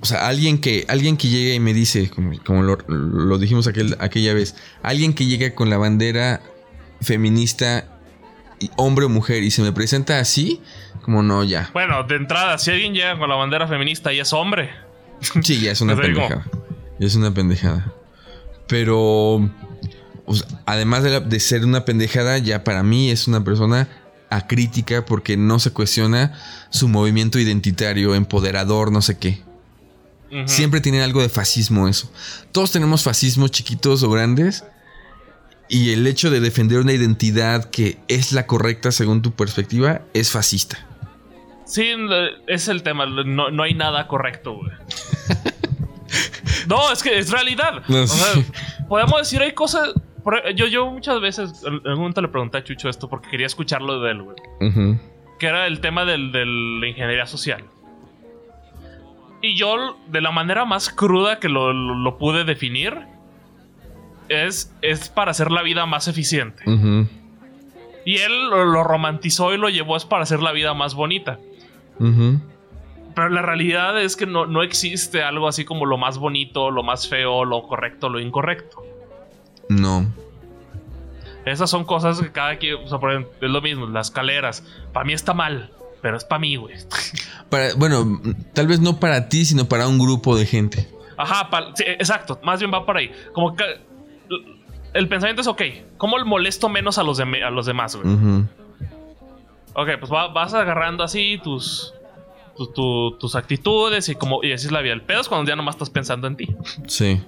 O 0.00 0.06
sea, 0.06 0.26
alguien 0.26 0.58
que, 0.60 0.84
alguien 0.88 1.16
que 1.16 1.28
llegue 1.28 1.54
y 1.54 1.60
me 1.60 1.72
dice, 1.72 2.10
como, 2.10 2.38
como 2.44 2.62
lo, 2.62 2.78
lo 2.88 3.38
dijimos 3.38 3.66
aquel, 3.66 3.96
aquella 4.00 4.34
vez, 4.34 4.54
alguien 4.82 5.14
que 5.14 5.26
llega 5.26 5.54
con 5.54 5.70
la 5.70 5.78
bandera 5.78 6.42
feminista, 7.00 7.86
y 8.60 8.70
hombre 8.76 9.06
o 9.06 9.08
mujer, 9.08 9.42
y 9.42 9.50
se 9.50 9.62
me 9.62 9.72
presenta 9.72 10.18
así, 10.20 10.60
como 11.02 11.22
no, 11.22 11.42
ya. 11.42 11.70
Bueno, 11.72 12.02
de 12.04 12.16
entrada, 12.16 12.58
si 12.58 12.70
alguien 12.70 12.94
llega 12.94 13.18
con 13.18 13.28
la 13.28 13.34
bandera 13.34 13.66
feminista 13.66 14.12
y 14.12 14.20
es 14.20 14.32
hombre. 14.32 14.70
Sí, 15.42 15.60
ya 15.60 15.72
es 15.72 15.80
una 15.80 15.94
Pues 15.96 16.08
pendejada. 16.08 16.44
Ya 16.98 17.06
es 17.06 17.14
una 17.14 17.32
pendejada. 17.32 17.92
Pero, 18.66 19.34
o 20.26 20.34
sea, 20.34 20.46
además 20.66 21.02
de, 21.02 21.10
la- 21.10 21.20
de 21.20 21.40
ser 21.40 21.64
una 21.64 21.84
pendejada, 21.84 22.38
ya 22.38 22.64
para 22.64 22.82
mí 22.82 23.10
es 23.10 23.28
una 23.28 23.42
persona 23.44 23.88
acrítica 24.30 25.04
porque 25.04 25.36
no 25.36 25.58
se 25.60 25.70
cuestiona 25.70 26.38
su 26.70 26.88
movimiento 26.88 27.38
identitario, 27.38 28.14
empoderador, 28.14 28.90
no 28.90 29.02
sé 29.02 29.18
qué. 29.18 29.42
Siempre 30.46 30.80
tiene 30.80 31.00
algo 31.00 31.22
de 31.22 31.28
fascismo 31.28 31.86
eso. 31.86 32.10
Todos 32.50 32.72
tenemos 32.72 33.04
fascismos 33.04 33.52
chiquitos 33.52 34.02
o 34.02 34.10
grandes. 34.10 34.64
Y 35.68 35.92
el 35.92 36.04
hecho 36.08 36.28
de 36.28 36.40
defender 36.40 36.80
una 36.80 36.92
identidad 36.92 37.70
que 37.70 37.98
es 38.08 38.32
la 38.32 38.44
correcta 38.44 38.90
según 38.90 39.22
tu 39.22 39.30
perspectiva 39.30 40.02
es 40.12 40.30
fascista. 40.32 40.84
Sí, 41.66 41.86
es 42.48 42.66
el 42.66 42.82
tema. 42.82 43.06
No, 43.06 43.50
no 43.50 43.62
hay 43.62 43.74
nada 43.74 44.08
correcto, 44.08 44.54
güey. 44.56 44.72
No, 46.68 46.90
es 46.92 47.02
que 47.02 47.18
es 47.18 47.30
realidad. 47.30 47.82
No, 47.88 48.02
O 48.02 48.06
sea, 48.06 48.34
sí. 48.34 48.44
podemos 48.88 49.18
decir, 49.20 49.40
hay 49.42 49.52
cosas. 49.52 49.92
por- 50.22 50.42
Yo, 50.54 50.66
yo 50.66 50.86
muchas 50.90 51.20
veces, 51.20 51.62
en 51.66 51.74
algún 51.74 51.96
momento 51.98 52.20
le 52.22 52.28
pregunté 52.28 52.58
a 52.58 52.64
Chucho 52.64 52.88
esto 52.88 53.08
porque 53.08 53.28
quería 53.30 53.46
escucharlo 53.46 54.00
de 54.00 54.10
él, 54.12 54.22
güey. 54.22 54.36
Que 55.38 55.46
era 55.46 55.66
el 55.66 55.80
tema 55.80 56.04
del- 56.04 56.32
de 56.32 56.44
la 56.46 56.86
ingeniería 56.88 57.26
social. 57.26 57.64
Y 59.42 59.56
yo, 59.56 59.98
de 60.08 60.20
la 60.22 60.30
manera 60.30 60.64
más 60.64 60.88
cruda 60.88 61.38
que 61.38 61.48
lo, 61.48 61.72
lo- 61.72 61.94
lo 61.94 62.16
pude 62.18 62.44
definir, 62.44 62.98
es, 64.30 64.72
es 64.80 65.10
para 65.10 65.32
hacer 65.32 65.50
la 65.50 65.60
vida 65.62 65.84
más 65.84 66.08
eficiente. 66.08 66.62
Y 68.06 68.16
él 68.18 68.48
lo, 68.48 68.64
lo 68.64 68.84
romantizó 68.84 69.52
y 69.52 69.58
lo 69.58 69.68
llevó 69.68 69.96
es 69.96 70.04
para 70.06 70.22
hacer 70.22 70.40
la 70.40 70.52
vida 70.52 70.72
más 70.74 70.94
bonita. 70.94 71.38
Ujú. 71.98 72.40
Pero 73.14 73.28
la 73.28 73.42
realidad 73.42 74.00
es 74.00 74.16
que 74.16 74.26
no, 74.26 74.46
no 74.46 74.62
existe 74.62 75.22
algo 75.22 75.46
así 75.48 75.64
como 75.64 75.86
lo 75.86 75.96
más 75.98 76.18
bonito, 76.18 76.70
lo 76.70 76.82
más 76.82 77.08
feo, 77.08 77.44
lo 77.44 77.62
correcto, 77.62 78.08
lo 78.08 78.18
incorrecto. 78.20 78.82
No. 79.68 80.06
Esas 81.44 81.70
son 81.70 81.84
cosas 81.84 82.20
que 82.20 82.32
cada 82.32 82.56
quien, 82.56 82.76
o 82.76 82.88
sea, 82.88 82.98
por 82.98 83.10
ejemplo, 83.12 83.32
es 83.40 83.50
lo 83.50 83.60
mismo, 83.60 83.86
las 83.86 84.08
escaleras. 84.08 84.64
Para 84.92 85.04
mí 85.04 85.12
está 85.12 85.34
mal, 85.34 85.70
pero 86.02 86.16
es 86.16 86.24
para 86.24 86.38
mí, 86.40 86.56
güey. 86.56 86.74
Para, 87.50 87.74
bueno, 87.76 88.20
tal 88.52 88.66
vez 88.66 88.80
no 88.80 88.98
para 88.98 89.28
ti, 89.28 89.44
sino 89.44 89.66
para 89.68 89.86
un 89.86 89.98
grupo 89.98 90.36
de 90.36 90.44
gente. 90.46 90.88
Ajá, 91.16 91.50
pa- 91.50 91.70
sí, 91.76 91.84
exacto, 91.86 92.40
más 92.42 92.58
bien 92.58 92.72
va 92.72 92.84
por 92.84 92.96
ahí. 92.96 93.12
Como 93.32 93.54
que 93.54 93.62
el 94.94 95.06
pensamiento 95.08 95.42
es, 95.42 95.46
ok, 95.46 95.62
¿cómo 95.98 96.18
le 96.18 96.24
molesto 96.24 96.68
menos 96.68 96.98
a 96.98 97.04
los, 97.04 97.20
deme- 97.20 97.44
a 97.44 97.50
los 97.50 97.66
demás, 97.66 97.94
güey? 97.94 98.16
Ok, 99.74 99.88
pues 100.00 100.10
va- 100.10 100.28
vas 100.28 100.52
agarrando 100.54 101.04
así 101.04 101.38
tus, 101.44 101.94
tu- 102.56 102.66
tu- 102.72 103.16
tus 103.18 103.34
actitudes 103.34 104.08
y 104.08 104.14
como 104.14 104.42
y 104.42 104.52
así 104.52 104.66
es 104.66 104.72
la 104.72 104.80
vida. 104.80 104.92
El 104.92 105.02
pedo 105.02 105.20
es 105.20 105.28
cuando 105.28 105.48
ya 105.50 105.56
nomás 105.56 105.74
estás 105.76 105.90
pensando 105.90 106.26
en 106.26 106.36
ti. 106.36 106.54
Sí. 106.86 107.20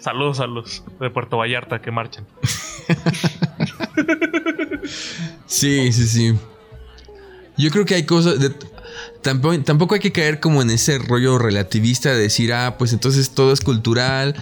Saludos 0.00 0.40
a 0.40 0.46
los 0.46 0.82
de 1.00 1.10
Puerto 1.10 1.36
Vallarta 1.38 1.80
que 1.80 1.90
marchan. 1.92 2.26
Sí, 5.46 5.92
sí, 5.92 6.06
sí. 6.08 6.34
Yo 7.56 7.70
creo 7.70 7.84
que 7.84 7.94
hay 7.94 8.04
cosas. 8.06 8.40
de- 8.40 8.54
tampoco, 9.22 9.58
tampoco 9.62 9.94
hay 9.94 10.00
que 10.00 10.12
caer 10.12 10.40
como 10.40 10.62
en 10.62 10.70
ese 10.70 10.98
rollo 10.98 11.38
relativista 11.38 12.10
de 12.12 12.18
decir, 12.18 12.52
ah, 12.52 12.76
pues 12.78 12.92
entonces 12.92 13.30
todo 13.30 13.52
es 13.52 13.60
cultural 13.60 14.34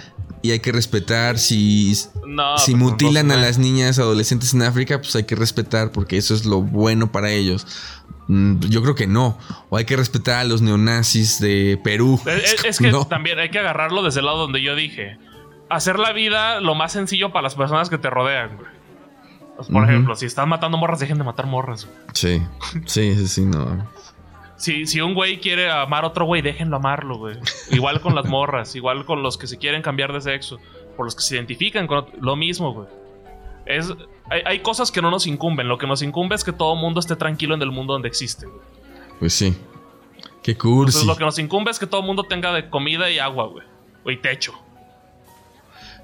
y 0.43 0.51
hay 0.53 0.61
que 0.61 0.73
respetar. 0.73 1.39
Si, 1.39 1.95
No, 2.27 2.59
si 2.59 2.73
pues, 2.73 2.83
mutilan 2.83 3.29
no, 3.29 3.35
a 3.35 3.37
las 3.37 3.59
niñas 3.59 3.99
adolescentes 3.99 4.55
en 4.55 4.63
África, 4.63 4.99
pues 4.99 5.15
hay 5.17 5.25
que 5.25 5.35
respetar 5.37 5.93
porque 5.93 6.17
eso 6.17 6.35
es 6.35 6.45
lo 6.47 6.63
bueno 6.63 7.13
para 7.13 7.31
ellos. 7.31 7.67
Mm, 8.29 8.61
Yo 8.69 8.83
creo 8.83 8.95
que 8.95 9.07
no. 9.07 9.39
O 9.71 9.77
hay 9.77 9.85
que 9.85 9.97
respetar 9.97 10.39
a 10.41 10.45
los 10.45 10.63
neonazis 10.63 11.41
de 11.41 11.81
Perú. 11.83 12.21
Es, 12.27 12.55
es- 12.55 12.65
es 12.65 12.79
que 12.79 12.93
también 13.09 13.39
hay 13.39 13.51
que 13.51 13.59
agarrarlo 13.59 14.03
desde 14.03 14.21
el 14.21 14.27
lado 14.27 14.39
donde 14.39 14.63
yo 14.63 14.75
dije. 14.75 15.19
Hacer 15.69 15.99
la 15.99 16.13
vida 16.13 16.61
lo 16.61 16.75
más 16.75 16.93
sencillo 16.93 17.31
para 17.33 17.43
las 17.43 17.55
personas 17.55 17.89
que 17.91 17.99
te 17.99 18.11
rodean, 18.11 18.57
güey. 18.57 18.69
Pues, 19.57 19.69
por 19.69 19.85
ejemplo, 19.85 20.17
si 20.17 20.25
están 20.27 20.49
matando 20.49 20.79
morras, 20.79 21.01
dejen 21.01 21.19
de 21.19 21.25
matar 21.25 21.47
morras, 21.47 21.85
güey. 21.85 21.97
Sí, 22.15 22.43
sí, 22.87 23.15
sí, 23.15 23.29
sí, 23.29 23.41
no. 23.43 23.87
Si, 24.61 24.87
si 24.87 25.01
un 25.01 25.15
güey 25.15 25.41
quiere 25.41 25.71
amar 25.71 26.05
a 26.05 26.09
otro 26.09 26.27
güey, 26.27 26.43
déjenlo 26.43 26.77
amarlo, 26.77 27.17
güey. 27.17 27.37
Igual 27.71 28.01
con 28.03 28.15
las 28.15 28.27
morras, 28.27 28.77
igual 28.77 29.07
con 29.07 29.23
los 29.23 29.39
que 29.39 29.47
se 29.47 29.57
quieren 29.57 29.81
cambiar 29.81 30.13
de 30.13 30.21
sexo, 30.21 30.59
por 30.99 31.07
los 31.07 31.15
que 31.15 31.23
se 31.23 31.35
identifican 31.37 31.87
con 31.87 32.05
ot- 32.05 32.13
lo 32.21 32.37
mismo, 32.37 32.75
güey. 32.75 32.87
Es, 33.65 33.91
hay, 34.29 34.43
hay 34.45 34.59
cosas 34.61 34.91
que 34.91 35.01
no 35.01 35.11
nos 35.11 35.27
incumben. 35.27 35.67
Lo 35.67 35.79
que 35.79 35.87
nos 35.87 36.03
incumbe 36.03 36.35
es 36.35 36.45
que 36.45 36.53
todo 36.53 36.77
mundo 36.77 37.01
esté 37.01 37.17
tranquilo 37.17 37.55
en 37.55 37.63
el 37.63 37.71
mundo 37.71 37.95
donde 37.95 38.09
existe. 38.09 38.45
güey. 38.47 38.59
Pues 39.19 39.33
sí. 39.33 39.57
Qué 40.43 40.57
cursi. 40.59 40.91
Entonces, 40.99 41.07
lo 41.07 41.17
que 41.17 41.25
nos 41.25 41.39
incumbe 41.39 41.71
es 41.71 41.79
que 41.79 41.87
todo 41.87 42.03
mundo 42.03 42.25
tenga 42.25 42.53
de 42.53 42.69
comida 42.69 43.11
y 43.11 43.19
agua, 43.19 43.47
güey. 43.47 43.67
Y 44.07 44.19
techo. 44.19 44.53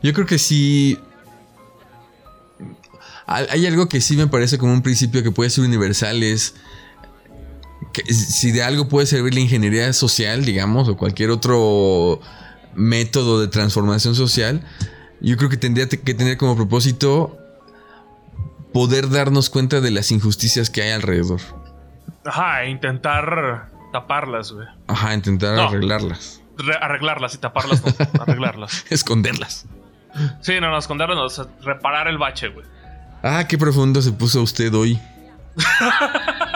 Yo 0.02 0.12
creo 0.14 0.26
que 0.26 0.38
sí. 0.38 0.98
Hay 3.26 3.66
algo 3.66 3.88
que 3.88 4.00
sí 4.00 4.16
me 4.16 4.28
parece 4.28 4.56
como 4.56 4.72
un 4.72 4.82
principio 4.82 5.22
que 5.22 5.30
puede 5.32 5.50
ser 5.50 5.64
universal. 5.64 6.22
Es 6.22 6.54
que 8.04 8.12
si 8.12 8.52
de 8.52 8.62
algo 8.62 8.88
puede 8.88 9.06
servir 9.06 9.32
la 9.34 9.40
ingeniería 9.40 9.92
social, 9.94 10.44
digamos, 10.44 10.86
o 10.88 10.96
cualquier 10.96 11.30
otro 11.30 12.20
método 12.74 13.40
de 13.40 13.48
transformación 13.48 14.14
social, 14.14 14.60
yo 15.22 15.36
creo 15.38 15.48
que 15.48 15.56
tendría 15.56 15.88
te- 15.88 16.00
que 16.00 16.12
tener 16.12 16.36
como 16.36 16.54
propósito 16.56 17.38
poder 18.74 19.08
darnos 19.08 19.48
cuenta 19.48 19.80
de 19.80 19.90
las 19.90 20.10
injusticias 20.12 20.68
que 20.68 20.82
hay 20.82 20.90
alrededor. 20.90 21.40
Ajá, 22.26 22.64
e 22.64 22.70
intentar 22.70 23.70
taparlas, 23.92 24.52
güey. 24.52 24.66
Ajá, 24.88 25.14
intentar 25.14 25.56
No. 25.56 25.62
arreglarlas, 25.68 26.42
Re- 26.58 26.76
arreglarlas 26.80 27.34
y 27.34 27.38
taparlas, 27.38 27.82
no, 27.82 27.94
arreglarlas. 28.22 28.84
esconderlas. 28.90 29.64
Sí, 30.42 30.54
no, 30.60 30.70
no, 30.70 30.78
esconderlas, 30.78 31.16
no, 31.16 31.24
o 31.24 31.28
sea, 31.30 31.46
reparar 31.62 32.08
el 32.08 32.18
bache, 32.18 32.48
güey. 32.48 32.66
Ah, 33.22 33.46
qué 33.48 33.56
profundo 33.56 34.02
se 34.02 34.12
puso 34.12 34.42
usted 34.42 34.72
hoy. 34.74 35.00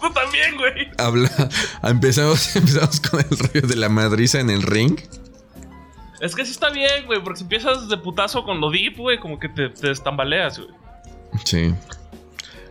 Tú 0.00 0.10
también, 0.12 0.56
güey. 0.56 0.88
Habla, 0.98 1.30
empezamos, 1.82 2.54
empezamos 2.56 3.00
con 3.00 3.20
el 3.20 3.38
rollo 3.38 3.66
de 3.66 3.76
la 3.76 3.88
madriza 3.88 4.40
en 4.40 4.50
el 4.50 4.62
ring. 4.62 4.98
Es 6.20 6.36
que 6.36 6.44
sí 6.44 6.52
está 6.52 6.70
bien, 6.70 7.06
güey, 7.06 7.22
porque 7.22 7.38
si 7.38 7.42
empiezas 7.42 7.88
de 7.88 7.96
putazo 7.96 8.44
con 8.44 8.60
lo 8.60 8.70
deep, 8.70 8.96
güey, 8.96 9.18
como 9.18 9.38
que 9.38 9.48
te, 9.48 9.70
te 9.70 9.90
estambaleas, 9.90 10.58
güey. 10.58 10.70
Sí. 11.44 11.74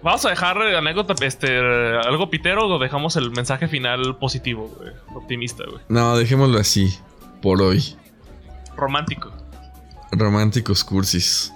Vamos 0.03 0.26
a 0.26 0.30
dejar 0.30 0.57
anécdota, 0.57 1.14
este, 1.23 1.60
algo 1.60 2.30
pitero 2.30 2.68
o 2.68 2.80
dejamos 2.80 3.15
el 3.18 3.30
mensaje 3.31 3.68
final 3.68 4.18
positivo, 4.18 4.68
güey. 4.77 4.91
Optimista, 5.14 5.64
güey. 5.69 5.81
No, 5.89 6.18
dejémoslo 6.18 6.60
así. 6.60 6.98
Por 7.41 7.61
hoy. 7.61 7.95
Romántico. 8.76 9.31
Románticos 10.11 10.84
cursis. 10.84 11.53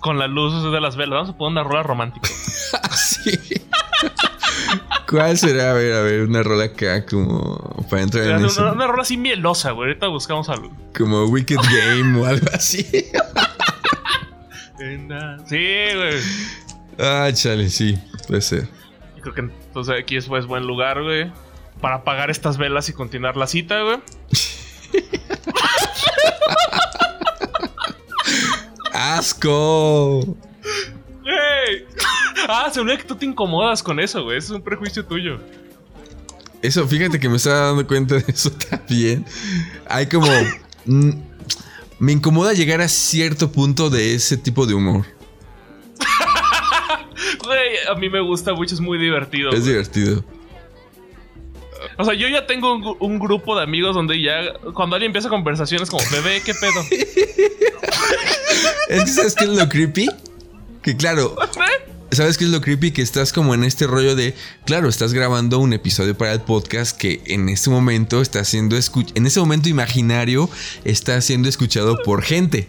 Con 0.00 0.18
la 0.18 0.26
luz 0.26 0.72
de 0.72 0.80
las 0.80 0.96
velas. 0.96 1.16
Vamos 1.16 1.30
a 1.30 1.38
poner 1.38 1.52
una 1.52 1.68
rola 1.68 1.82
romántica. 1.82 2.28
Así. 2.82 3.38
¿Cuál 5.08 5.36
será? 5.36 5.70
A 5.70 5.74
ver, 5.74 5.92
a 5.94 6.02
ver, 6.02 6.22
una 6.22 6.42
rola 6.42 6.64
acá 6.64 7.04
como 7.06 7.86
para 7.90 8.02
entrar 8.02 8.26
en 8.26 8.44
una, 8.44 8.72
una 8.72 8.86
rola 8.86 9.02
así 9.02 9.16
mielosa, 9.16 9.72
güey. 9.72 9.88
Ahorita 9.88 10.08
buscamos 10.08 10.48
algo. 10.48 10.70
Como 10.96 11.26
Wicked 11.26 11.56
Game 11.56 12.20
o 12.20 12.26
algo 12.26 12.46
así. 12.54 12.86
Sí, 15.46 15.56
güey. 15.94 16.20
Ah, 16.98 17.30
chale, 17.32 17.68
sí, 17.70 17.96
puede 18.26 18.40
ser. 18.40 18.68
Yo 19.16 19.22
creo 19.22 19.34
que 19.34 19.40
entonces 19.42 19.94
aquí 19.96 20.16
es 20.16 20.26
pues, 20.26 20.46
buen 20.46 20.66
lugar, 20.66 21.00
güey. 21.02 21.30
Para 21.80 21.96
apagar 21.96 22.30
estas 22.30 22.58
velas 22.58 22.88
y 22.88 22.92
continuar 22.92 23.36
la 23.36 23.46
cita, 23.46 23.80
güey. 23.82 23.98
¡Asco! 28.92 30.36
Ah, 32.52 32.70
se 32.72 32.82
ve 32.82 32.98
que 32.98 33.04
tú 33.04 33.16
te 33.16 33.24
incomodas 33.24 33.82
con 33.82 33.98
eso, 33.98 34.22
güey. 34.24 34.38
Es 34.38 34.50
un 34.50 34.62
prejuicio 34.62 35.04
tuyo. 35.04 35.38
Eso, 36.60 36.86
fíjate 36.86 37.18
que 37.18 37.28
me 37.28 37.36
estaba 37.36 37.68
dando 37.68 37.86
cuenta 37.86 38.16
de 38.16 38.24
eso 38.28 38.50
también. 38.70 39.24
Hay 39.88 40.06
como. 40.06 40.28
mm, 40.84 41.10
me 41.98 42.12
incomoda 42.12 42.52
llegar 42.52 42.80
a 42.80 42.88
cierto 42.88 43.50
punto 43.50 43.88
de 43.90 44.14
ese 44.14 44.36
tipo 44.36 44.66
de 44.66 44.74
humor. 44.74 45.04
Güey, 47.44 47.76
a 47.90 47.94
mí 47.96 48.08
me 48.08 48.20
gusta 48.20 48.52
mucho, 48.54 48.74
es 48.74 48.80
muy 48.80 48.98
divertido. 48.98 49.50
Es 49.50 49.60
güey. 49.60 49.70
divertido. 49.72 50.24
O 51.98 52.04
sea, 52.04 52.14
yo 52.14 52.28
ya 52.28 52.46
tengo 52.46 52.72
un, 52.74 52.82
gru- 52.82 52.96
un 53.00 53.18
grupo 53.18 53.56
de 53.56 53.62
amigos 53.64 53.94
donde 53.94 54.20
ya 54.22 54.52
cuando 54.74 54.94
alguien 54.96 55.10
empieza 55.10 55.28
conversaciones 55.28 55.90
como, 55.90 56.02
bebé, 56.10 56.40
¿qué 56.44 56.54
pedo? 56.54 56.80
Es 58.88 59.04
que, 59.04 59.10
¿sabes 59.10 59.34
qué 59.34 59.44
es 59.44 59.50
lo 59.50 59.68
creepy? 59.68 60.08
Que 60.82 60.96
claro, 60.96 61.34
¿Sabes 62.12 62.36
qué 62.36 62.44
es 62.44 62.50
lo 62.50 62.60
creepy? 62.60 62.90
Que 62.90 63.00
estás 63.00 63.32
como 63.32 63.54
en 63.54 63.64
este 63.64 63.86
rollo 63.86 64.14
de, 64.14 64.34
claro, 64.66 64.90
estás 64.90 65.14
grabando 65.14 65.58
un 65.58 65.72
episodio 65.72 66.16
para 66.16 66.32
el 66.32 66.42
podcast 66.42 66.94
que 66.94 67.22
en 67.24 67.48
este 67.48 67.70
momento 67.70 68.20
está 68.20 68.44
siendo 68.44 68.76
escuchado, 68.76 69.14
en 69.16 69.26
ese 69.26 69.40
momento 69.40 69.70
imaginario 69.70 70.50
está 70.84 71.18
siendo 71.22 71.48
escuchado 71.48 72.02
por 72.02 72.22
gente. 72.22 72.68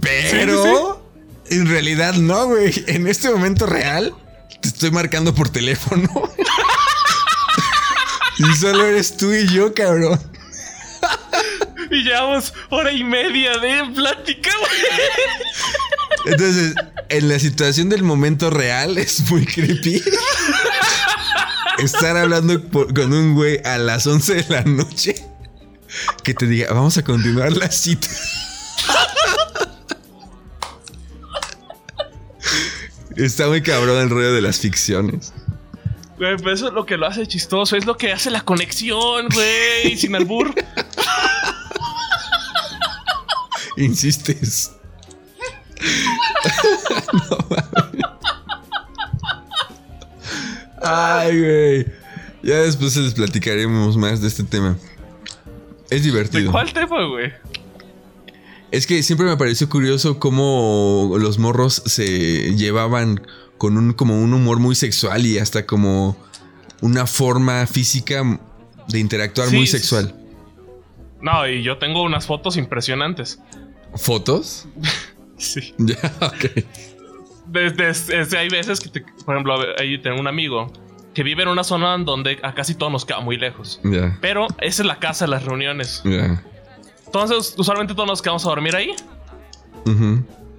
Pero 0.00 1.04
en 1.50 1.66
realidad 1.66 2.14
no, 2.14 2.46
güey. 2.46 2.84
En 2.86 3.08
este 3.08 3.28
momento 3.28 3.66
real 3.66 4.14
te 4.60 4.68
estoy 4.68 4.92
marcando 4.92 5.34
por 5.34 5.48
teléfono. 5.48 6.08
y 8.38 8.54
solo 8.54 8.86
eres 8.86 9.16
tú 9.16 9.32
y 9.32 9.48
yo, 9.48 9.74
cabrón. 9.74 10.20
Y 11.90 12.04
llevamos 12.04 12.54
hora 12.70 12.92
y 12.92 13.02
media 13.02 13.58
de 13.58 13.82
plática, 13.94 14.50
güey. 14.60 14.70
Entonces, 16.26 16.74
en 17.08 17.28
la 17.28 17.38
situación 17.38 17.88
del 17.88 18.02
momento 18.02 18.50
real 18.50 18.98
es 18.98 19.30
muy 19.30 19.46
creepy. 19.46 20.02
Estar 21.78 22.16
hablando 22.16 22.60
por- 22.68 22.92
con 22.94 23.12
un 23.12 23.34
güey 23.34 23.60
a 23.64 23.78
las 23.78 24.06
11 24.06 24.34
de 24.34 24.46
la 24.48 24.62
noche 24.62 25.14
que 26.24 26.34
te 26.34 26.46
diga, 26.46 26.72
vamos 26.72 26.96
a 26.98 27.02
continuar 27.04 27.52
la 27.52 27.70
cita. 27.70 28.08
Está 33.16 33.46
muy 33.48 33.62
cabrón 33.62 33.98
el 34.02 34.10
rollo 34.10 34.32
de 34.34 34.42
las 34.42 34.58
ficciones. 34.58 35.32
Güey, 36.18 36.36
pero 36.38 36.52
eso 36.52 36.68
es 36.68 36.72
lo 36.74 36.84
que 36.86 36.96
lo 36.96 37.06
hace 37.06 37.26
chistoso. 37.26 37.76
Es 37.76 37.86
lo 37.86 37.96
que 37.96 38.12
hace 38.12 38.30
la 38.30 38.40
conexión, 38.42 39.28
güey. 39.32 39.96
Sin 39.96 40.14
albur. 40.14 40.54
Insistes. 43.76 44.72
No 47.30 47.38
mames. 47.50 48.04
Ay, 50.82 51.40
güey. 51.40 51.86
Ya 52.42 52.58
después 52.60 52.96
les 52.96 53.14
platicaremos 53.14 53.96
más 53.96 54.20
de 54.20 54.28
este 54.28 54.44
tema. 54.44 54.76
Es 55.90 56.02
¿De 56.02 56.10
divertido. 56.10 56.52
cuál 56.52 56.72
tema, 56.72 57.04
güey? 57.06 57.32
Es 58.70 58.86
que 58.86 59.02
siempre 59.02 59.26
me 59.26 59.36
pareció 59.36 59.68
curioso 59.68 60.18
cómo 60.18 61.14
los 61.18 61.38
morros 61.38 61.82
se 61.86 62.54
llevaban 62.56 63.24
con 63.58 63.76
un 63.78 63.92
como 63.94 64.20
un 64.20 64.32
humor 64.34 64.58
muy 64.58 64.74
sexual 64.74 65.24
y 65.24 65.38
hasta 65.38 65.64
como 65.66 66.16
una 66.82 67.06
forma 67.06 67.66
física 67.66 68.22
de 68.88 68.98
interactuar 68.98 69.48
Sí, 69.48 69.56
muy 69.56 69.66
sexual. 69.66 70.14
No, 71.22 71.48
y 71.48 71.62
yo 71.62 71.78
tengo 71.78 72.02
unas 72.02 72.26
fotos 72.26 72.56
impresionantes. 72.56 73.40
¿Fotos? 73.94 74.66
Sí. 75.38 75.74
Ya, 75.78 75.96
ok. 76.20 76.64
Desde, 77.46 77.86
desde- 78.16 78.38
hay 78.38 78.48
veces 78.48 78.80
que, 78.80 78.88
te- 78.88 79.04
por 79.24 79.34
ejemplo, 79.34 79.56
ahí 79.78 79.98
tengo 79.98 80.18
un 80.20 80.26
amigo 80.26 80.72
que 81.14 81.22
vive 81.22 81.42
en 81.44 81.48
una 81.48 81.64
zona 81.64 81.94
en 81.94 82.04
donde 82.04 82.38
a 82.42 82.54
casi 82.54 82.74
todo 82.74 82.90
nos 82.90 83.04
queda 83.04 83.20
muy 83.20 83.36
lejos. 83.38 83.80
Pero 84.20 84.46
esa 84.60 84.82
es 84.82 84.86
la 84.86 84.98
casa 84.98 85.24
de 85.24 85.30
las 85.30 85.44
reuniones. 85.44 86.02
Entonces, 87.06 87.54
usualmente 87.56 87.94
todos 87.94 88.06
nos 88.08 88.20
quedamos 88.20 88.44
a 88.44 88.48
dormir 88.50 88.74
ahí. 88.76 88.94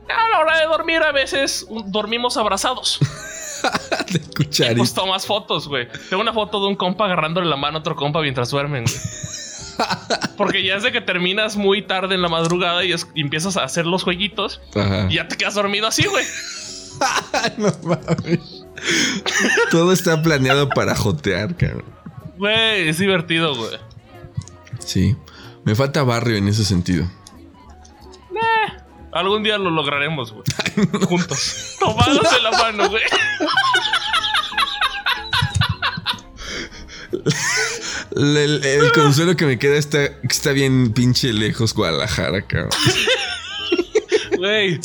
A 0.10 0.30
la 0.32 0.40
hora 0.40 0.58
de 0.60 0.66
dormir, 0.66 1.04
a 1.04 1.12
veces 1.12 1.68
dormimos 1.88 2.38
abrazados. 2.38 3.00
De 4.12 4.20
cucharita. 4.22 4.78
Pues 4.78 4.94
tomas 4.94 5.26
fotos, 5.26 5.68
güey. 5.68 5.88
Tengo 6.10 6.22
una 6.22 6.32
foto 6.32 6.62
de 6.62 6.68
un 6.68 6.76
compa 6.76 7.06
agarrándole 7.06 7.48
la 7.48 7.56
mano 7.58 7.78
a 7.78 7.80
otro 7.82 7.96
compa 7.96 8.22
mientras 8.22 8.50
duermen, 8.52 8.84
güey. 8.86 8.96
Porque 10.38 10.64
ya 10.64 10.76
es 10.76 10.84
de 10.84 10.92
que 10.92 11.02
terminas 11.02 11.56
muy 11.56 11.82
tarde 11.82 12.16
en 12.16 12.22
la 12.22 12.30
madrugada 12.30 12.84
y, 12.86 12.94
es- 12.94 13.08
y 13.16 13.22
empiezas 13.22 13.58
a 13.58 13.64
hacer 13.64 13.86
los 13.86 14.04
jueguitos 14.04 14.62
Ajá. 14.76 15.08
y 15.10 15.16
ya 15.16 15.28
te 15.28 15.36
quedas 15.38 15.54
dormido 15.56 15.88
así, 15.88 16.06
güey. 16.06 16.26
no 17.58 17.72
mames. 17.84 18.66
Todo 19.72 19.92
está 19.94 20.22
planeado 20.22 20.70
para 20.70 20.96
jotear, 20.96 21.56
cabrón. 21.56 21.86
Güey, 22.38 22.88
es 22.90 22.98
divertido, 23.00 23.56
güey. 23.56 23.78
Sí. 24.80 25.16
Me 25.64 25.76
falta 25.76 26.04
barrio 26.04 26.38
en 26.38 26.48
ese 26.48 26.64
sentido. 26.66 27.06
Algún 29.14 29.42
día 29.42 29.58
lo 29.58 29.72
lograremos, 29.72 30.32
güey. 30.32 30.44
Juntos. 31.08 31.76
Tomados 31.80 32.30
de 32.32 32.42
la 32.42 32.52
mano, 32.52 32.90
güey. 32.90 33.02
El, 38.18 38.36
el- 38.38 38.66
el 38.66 38.92
consuelo 38.94 39.36
que 39.36 39.46
me 39.46 39.60
queda 39.60 39.78
está, 39.78 40.06
está 40.24 40.52
bien 40.52 40.92
pinche 40.94 41.32
lejos 41.34 41.74
Guadalajara, 41.74 42.42
cabrón. 42.42 42.70
Güey. 44.38 44.80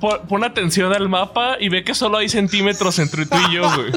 Pon, 0.00 0.26
pon 0.28 0.44
atención 0.44 0.92
al 0.94 1.08
mapa 1.08 1.56
y 1.60 1.68
ve 1.68 1.82
que 1.84 1.94
solo 1.94 2.18
hay 2.18 2.28
centímetros 2.28 2.98
entre 2.98 3.26
tú 3.26 3.36
y 3.50 3.54
yo, 3.54 3.62
güey. 3.74 3.92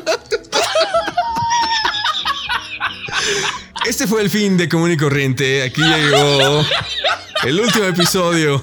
Este 3.87 4.05
fue 4.07 4.21
el 4.21 4.29
fin 4.29 4.57
de 4.57 4.67
Común 4.67 4.91
y 4.91 4.97
Corriente. 4.97 5.63
Aquí 5.63 5.81
llegó 5.81 6.65
el 7.43 7.59
último 7.59 7.85
episodio. 7.85 8.61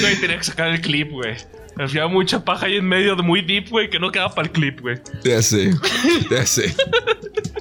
Güey, 0.00 0.20
tenía 0.20 0.38
que 0.38 0.44
sacar 0.44 0.68
el 0.68 0.80
clip, 0.80 1.10
güey. 1.12 1.36
Había 1.78 2.06
mucha 2.06 2.44
paja 2.44 2.66
ahí 2.66 2.76
en 2.76 2.86
medio 2.86 3.16
de 3.16 3.22
muy 3.22 3.40
deep, 3.42 3.68
güey, 3.70 3.88
que 3.88 3.98
no 3.98 4.10
quedaba 4.12 4.34
para 4.34 4.46
el 4.48 4.52
clip, 4.52 4.80
güey. 4.80 4.98
Ya 5.24 5.40
sé, 5.42 5.72
ya 6.30 6.44
sé. 6.46 6.74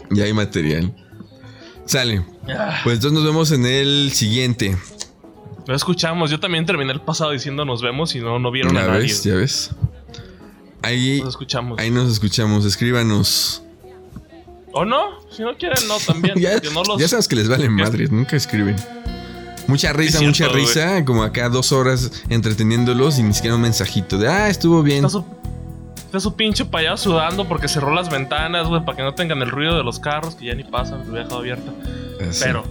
Ya 0.10 0.26
hay 0.26 0.34
material. 0.34 0.94
Sale. 1.86 2.24
Pues 2.84 2.96
entonces 2.96 3.12
nos 3.14 3.24
vemos 3.26 3.52
en 3.52 3.66
el 3.66 4.12
siguiente. 4.14 4.78
Lo 5.68 5.76
escuchamos. 5.76 6.30
Yo 6.32 6.40
también 6.40 6.66
terminé 6.66 6.92
el 6.92 7.02
pasado 7.02 7.32
diciendo 7.32 7.64
nos 7.66 7.82
vemos 7.82 8.14
y 8.16 8.20
no, 8.20 8.40
no 8.40 8.52
vieron 8.52 8.78
a 8.78 8.88
nadie. 8.88 9.02
ves, 9.04 9.24
ya 9.24 9.36
ves. 9.36 9.72
Ahí, 10.84 11.20
Nos 11.20 11.30
escuchamos. 11.30 11.80
ahí 11.80 11.92
nos 11.92 12.12
escuchamos. 12.12 12.66
Escríbanos. 12.66 13.62
¿O 14.74 14.84
no? 14.86 15.20
Si 15.32 15.44
no 15.44 15.56
quieren, 15.58 15.88
no, 15.88 15.98
también. 16.00 16.36
Ya, 16.40 16.60
Que 16.60 16.70
no 16.72 16.84
los... 16.84 17.00
ya 17.00 17.08
sabes 17.08 17.28
que 17.28 17.36
les 17.36 17.48
valen 17.48 17.78
Ya- 17.78 17.84
madres, 17.84 18.12
nunca 18.12 18.36
escriben. 18.36 18.76
Mucha 19.72 19.94
risa, 19.94 20.22
mucha 20.22 20.50
risa, 20.50 21.06
como 21.06 21.24
acá 21.24 21.48
dos 21.48 21.72
horas 21.72 22.12
entreteniéndolos 22.28 23.20
y 23.20 23.24
ni 23.24 23.34
siquiera 23.34 23.56
un 23.56 23.62
mensajito 23.62 24.18
de 24.18 24.28
ah, 24.28 24.50
estuvo 24.50 24.84
bien. 24.84 25.06
Está 25.06 25.10
su, 25.10 25.26
está 25.96 26.20
su 26.20 26.36
pinche 26.36 26.66
payaso 26.66 27.12
sudando 27.12 27.48
porque 27.48 27.70
cerró 27.70 27.94
las 27.94 28.10
ventanas, 28.10 28.68
güey, 28.68 28.84
para 28.84 28.98
que 28.98 29.04
no 29.04 29.14
tengan 29.14 29.42
el 29.42 29.50
ruido 29.50 29.78
de 29.78 29.84
los 29.86 29.98
carros 30.02 30.36
que 30.36 30.48
ya 30.48 30.56
ni 30.56 30.66
pasan, 30.66 31.10
lo 31.10 31.16
he 31.16 31.20
dejado 31.20 31.38
abierta. 31.40 31.72
Así, 32.30 32.44
Pero, 32.44 32.66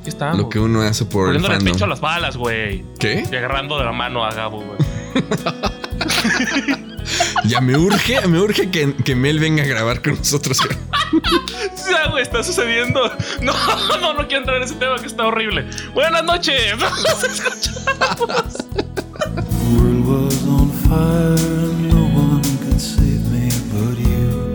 aquí 0.00 0.08
estamos. 0.08 0.38
lo 0.38 0.48
que 0.48 0.58
uno 0.58 0.80
hace 0.80 1.04
por 1.04 1.28
el 1.28 1.34
Poniéndole 1.34 1.56
el 1.56 1.64
pecho 1.64 1.84
a 1.84 1.88
las 1.88 2.00
balas, 2.00 2.38
güey. 2.38 2.82
¿Qué? 2.98 3.28
Y 3.30 3.36
agarrando 3.36 3.78
de 3.78 3.84
la 3.84 3.92
mano 3.92 4.24
a 4.24 4.32
Gabo, 4.32 4.62
güey. 4.64 4.78
Ya 7.44 7.60
me 7.60 7.76
urge, 7.76 8.26
me 8.28 8.38
urge 8.38 8.70
que, 8.70 8.94
que 8.94 9.14
Mel 9.14 9.38
venga 9.38 9.62
a 9.62 9.66
grabar 9.66 10.02
con 10.02 10.16
nosotros. 10.16 10.58
Ya, 11.90 12.08
güey, 12.10 12.22
está 12.22 12.42
sucediendo. 12.42 13.00
No, 13.42 13.52
no, 14.00 14.14
no 14.14 14.26
quiero 14.26 14.38
entrar 14.38 14.56
en 14.56 14.62
ese 14.62 14.74
tema 14.76 14.96
que 14.96 15.06
está 15.08 15.26
horrible. 15.26 15.66
Buenas 15.92 16.24
noches. 16.24 16.74
Nos 16.78 17.24
escuchamos. 17.24 18.54
The 19.34 19.76
world 19.76 20.06
was 20.06 20.46
on 20.48 20.70
fire 20.88 21.34
and 21.34 21.92
no 21.92 22.04
one 22.18 22.42
could 22.64 22.80
save 22.80 23.30
me 23.30 23.50
but 23.72 23.98
you. 23.98 24.54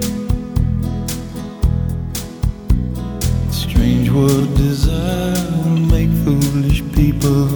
Strange 3.51 4.09
what 4.09 4.55
desire 4.55 5.35
make 5.91 6.09
foolish 6.23 6.81
people 6.95 7.49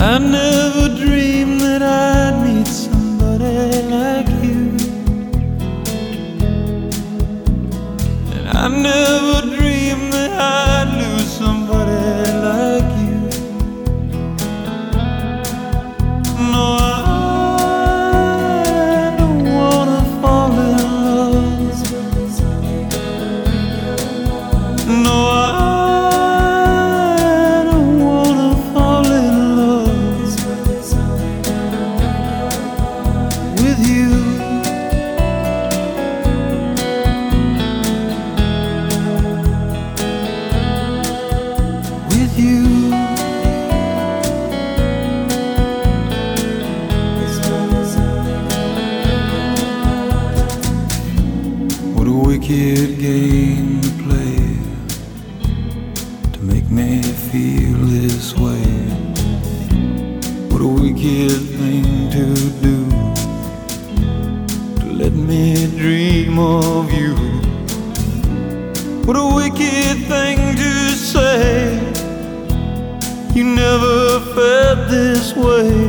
I 0.00 0.18
never 0.18 0.94
dreamed 0.94 1.60
that 1.60 1.82
I'd 1.82 2.46
meet 2.46 2.68
somebody 2.68 3.82
like 3.90 4.28
you. 4.44 4.76
And 8.32 8.48
I 8.48 8.68
never 8.68 9.56
dreamed 9.56 10.12
that 10.12 10.32
I'd 10.38 10.88
lose 11.00 11.17
wicked 60.88 61.30
thing 61.58 62.10
to 62.10 62.24
do 62.62 62.88
to 64.80 64.92
let 64.94 65.12
me 65.12 65.66
dream 65.76 66.38
of 66.38 66.90
you. 66.90 67.14
What 69.04 69.16
a 69.16 69.34
wicked 69.34 69.96
thing 70.08 70.38
to 70.56 70.72
say. 70.92 71.74
You 73.34 73.44
never 73.44 74.20
felt 74.34 74.88
this 74.88 75.36
way. 75.36 75.87